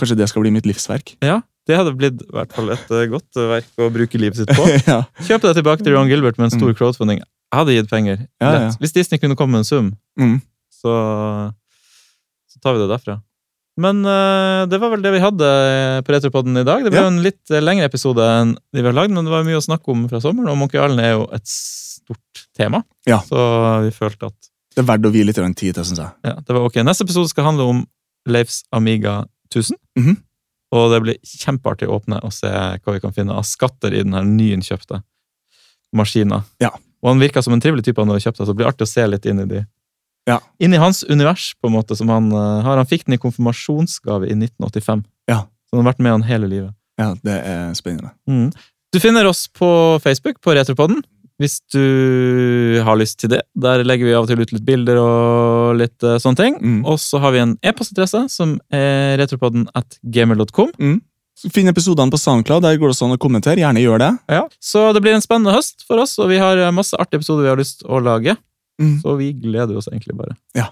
Kanskje 0.00 0.16
det 0.16 0.28
skal 0.30 0.42
bli 0.46 0.50
mitt 0.54 0.64
livsverk? 0.66 1.16
Ja, 1.22 1.42
det 1.68 1.76
hadde 1.78 1.92
blitt 1.98 2.22
i 2.24 2.30
hvert 2.32 2.54
fall 2.56 2.70
et 2.74 2.88
eh, 2.94 3.04
godt 3.12 3.36
eh, 3.40 3.50
verk 3.52 3.68
å 3.84 3.90
bruke 3.92 4.18
livet 4.22 4.40
sitt 4.40 4.50
på. 4.56 4.64
ja. 4.90 5.02
Kjøp 5.28 5.44
det 5.44 5.52
tilbake 5.60 5.84
til 5.84 5.94
Ron 5.94 6.08
Gilbert 6.10 6.38
med 6.40 6.48
en 6.48 6.54
stor 6.56 6.72
Mm. 6.72 6.78
crowdfunding. 6.80 7.20
Jeg 7.20 7.58
hadde 7.60 7.76
gitt 7.76 7.90
penger. 7.92 8.24
Ja, 8.42 8.50
ja. 8.64 8.70
Hvis 8.80 8.92
Disney 8.96 9.20
kunne 9.22 9.36
komme 9.36 9.52
med 9.58 9.64
en 9.66 9.68
sum, 9.68 9.92
Mm. 10.18 10.40
så, 10.72 10.94
så 12.50 12.60
tar 12.62 12.74
vi 12.74 12.82
det 12.84 12.88
derfra. 12.90 13.18
Men 13.80 14.04
uh, 14.06 14.66
det 14.70 14.78
var 14.78 14.92
vel 14.92 15.02
det 15.02 15.10
vi 15.16 15.18
hadde 15.22 15.46
eh, 15.50 16.00
på 16.06 16.12
Retropodden 16.14 16.60
i 16.60 16.62
dag. 16.66 16.84
Det 16.84 16.92
ble 16.94 17.00
Ja. 17.02 17.08
en 17.10 17.22
litt 17.24 17.50
eh, 17.50 17.58
lengre 17.64 17.88
episode 17.90 18.22
enn 18.22 18.52
de 18.72 18.82
vi 18.84 18.86
har 18.86 18.94
lagd, 18.94 19.10
men 19.10 19.26
det 19.26 19.32
var 19.32 19.42
mye 19.46 19.58
å 19.58 19.64
snakke 19.64 19.90
om 19.90 20.04
fra 20.10 20.20
sommeren, 20.22 20.52
og 20.52 20.60
Monkey 20.60 20.78
Island 20.78 21.02
er 21.02 21.16
jo 21.16 21.24
et 21.34 21.42
stort 21.50 22.44
tema. 22.54 22.84
Ja. 23.10 23.18
Så 23.26 23.34
vi 23.82 23.90
følte 23.96 24.30
at 24.30 24.50
Det 24.76 24.84
er 24.84 24.86
verdt 24.92 25.06
å 25.06 25.12
vie 25.14 25.26
litt 25.26 25.36
grann 25.40 25.54
tid 25.58 25.74
til, 25.74 25.84
syns 25.88 25.98
jeg. 26.04 26.12
ja, 26.22 26.36
det 26.38 26.54
var 26.54 26.68
ok. 26.68 26.78
Neste 26.86 27.02
episode 27.08 27.28
skal 27.32 27.44
handle 27.50 27.66
om 27.72 27.82
Leifs 28.30 28.62
Amiga 28.72 29.24
1000. 29.50 29.74
Mhm. 29.98 30.16
Og 30.74 30.90
det 30.90 31.02
blir 31.02 31.18
kjempeartig 31.22 31.86
å 31.90 31.98
åpne 32.00 32.18
og 32.26 32.32
se 32.34 32.48
hva 32.50 32.94
vi 32.94 33.00
kan 33.02 33.12
finne 33.14 33.34
av 33.34 33.42
skatter 33.46 33.94
i 33.94 34.02
den 34.02 34.14
her 34.14 34.24
nyinnkjøpte 34.26 35.02
maskina. 35.94 36.44
Ja. 36.62 36.70
Og 37.02 37.10
han 37.12 37.20
virka 37.20 37.42
som 37.44 37.52
en 37.54 37.60
trivelig 37.62 37.84
type 37.86 38.00
han 38.02 38.08
hadde 38.10 38.22
kjøpt, 38.24 38.38
så 38.40 38.46
det 38.48 38.56
blir 38.58 38.66
artig 38.70 38.86
å 38.86 38.90
se 38.90 39.04
litt 39.06 39.26
inn 39.26 39.42
i 39.44 39.46
de 39.50 39.60
Ja. 40.28 40.38
Inn 40.62 40.74
i 40.74 40.80
hans 40.80 41.02
univers, 41.04 41.52
på 41.60 41.68
en 41.68 41.76
måte, 41.76 41.96
som 41.96 42.08
han 42.12 42.30
eh, 42.32 42.60
har. 42.64 42.80
Han 42.80 42.88
fikk 42.88 43.06
den 43.06 43.18
i 43.18 43.20
konfirmasjonsgave 43.20 44.28
i 44.30 44.36
1985. 44.36 45.04
Ja. 45.30 45.44
Så 45.68 45.76
han 45.76 45.84
har 45.84 45.92
vært 45.92 46.04
med 46.04 46.16
han 46.16 46.28
hele 46.28 46.50
livet. 46.50 46.72
Ja, 47.00 47.12
det 47.26 47.40
er 47.42 47.74
spennende. 47.76 48.14
Mm. 48.30 48.48
Du 48.94 49.00
finner 49.02 49.26
oss 49.26 49.48
på 49.50 49.68
Facebook, 50.04 50.38
på 50.44 50.54
Retropodden, 50.54 51.02
hvis 51.42 51.58
du 51.74 52.78
har 52.86 52.94
lyst 52.96 53.18
til 53.18 53.32
det. 53.32 53.40
Der 53.58 53.82
legger 53.82 54.06
vi 54.06 54.14
av 54.14 54.26
og 54.26 54.30
til 54.30 54.44
ut 54.44 54.52
litt 54.54 54.66
bilder 54.66 55.00
og 55.02 55.80
litt 55.80 56.06
uh, 56.06 56.14
sånne 56.22 56.38
ting. 56.38 56.60
Mm. 56.62 56.84
Og 56.86 57.00
så 57.02 57.18
har 57.18 57.34
vi 57.34 57.42
en 57.42 57.56
e-postadresse 57.66 58.22
som 58.30 58.54
er 58.70 59.18
retropodden 59.18 59.66
at 59.74 59.98
gamer.com. 60.14 60.70
Finn 61.50 61.68
episodene 61.68 62.14
på 62.14 62.20
SoundCloud, 62.22 62.62
der 62.62 62.78
går 62.78 62.92
det 62.92 62.98
sånn 63.00 63.16
å 63.16 63.20
kommentere. 63.20 63.58
Gjerne 63.58 63.82
gjør 63.82 64.00
det. 64.04 64.12
Ja. 64.30 64.44
Så 64.62 64.86
det 64.94 65.02
blir 65.02 65.16
en 65.16 65.24
spennende 65.24 65.56
høst 65.56 65.82
for 65.88 65.98
oss, 66.04 66.14
og 66.22 66.30
vi 66.30 66.38
har 66.38 66.60
eh, 66.62 66.74
masse 66.74 66.94
artige 66.94 67.20
episoder 67.20 67.48
vi 67.48 67.50
har 67.50 67.58
lyst 67.58 67.82
til 67.82 67.90
å 67.90 67.98
lage. 67.98 68.36
Mm. 68.82 68.98
Så 69.00 69.14
vi 69.16 69.32
gleder 69.32 69.76
oss 69.76 69.88
egentlig 69.88 70.16
bare. 70.16 70.36
Ja. 70.54 70.66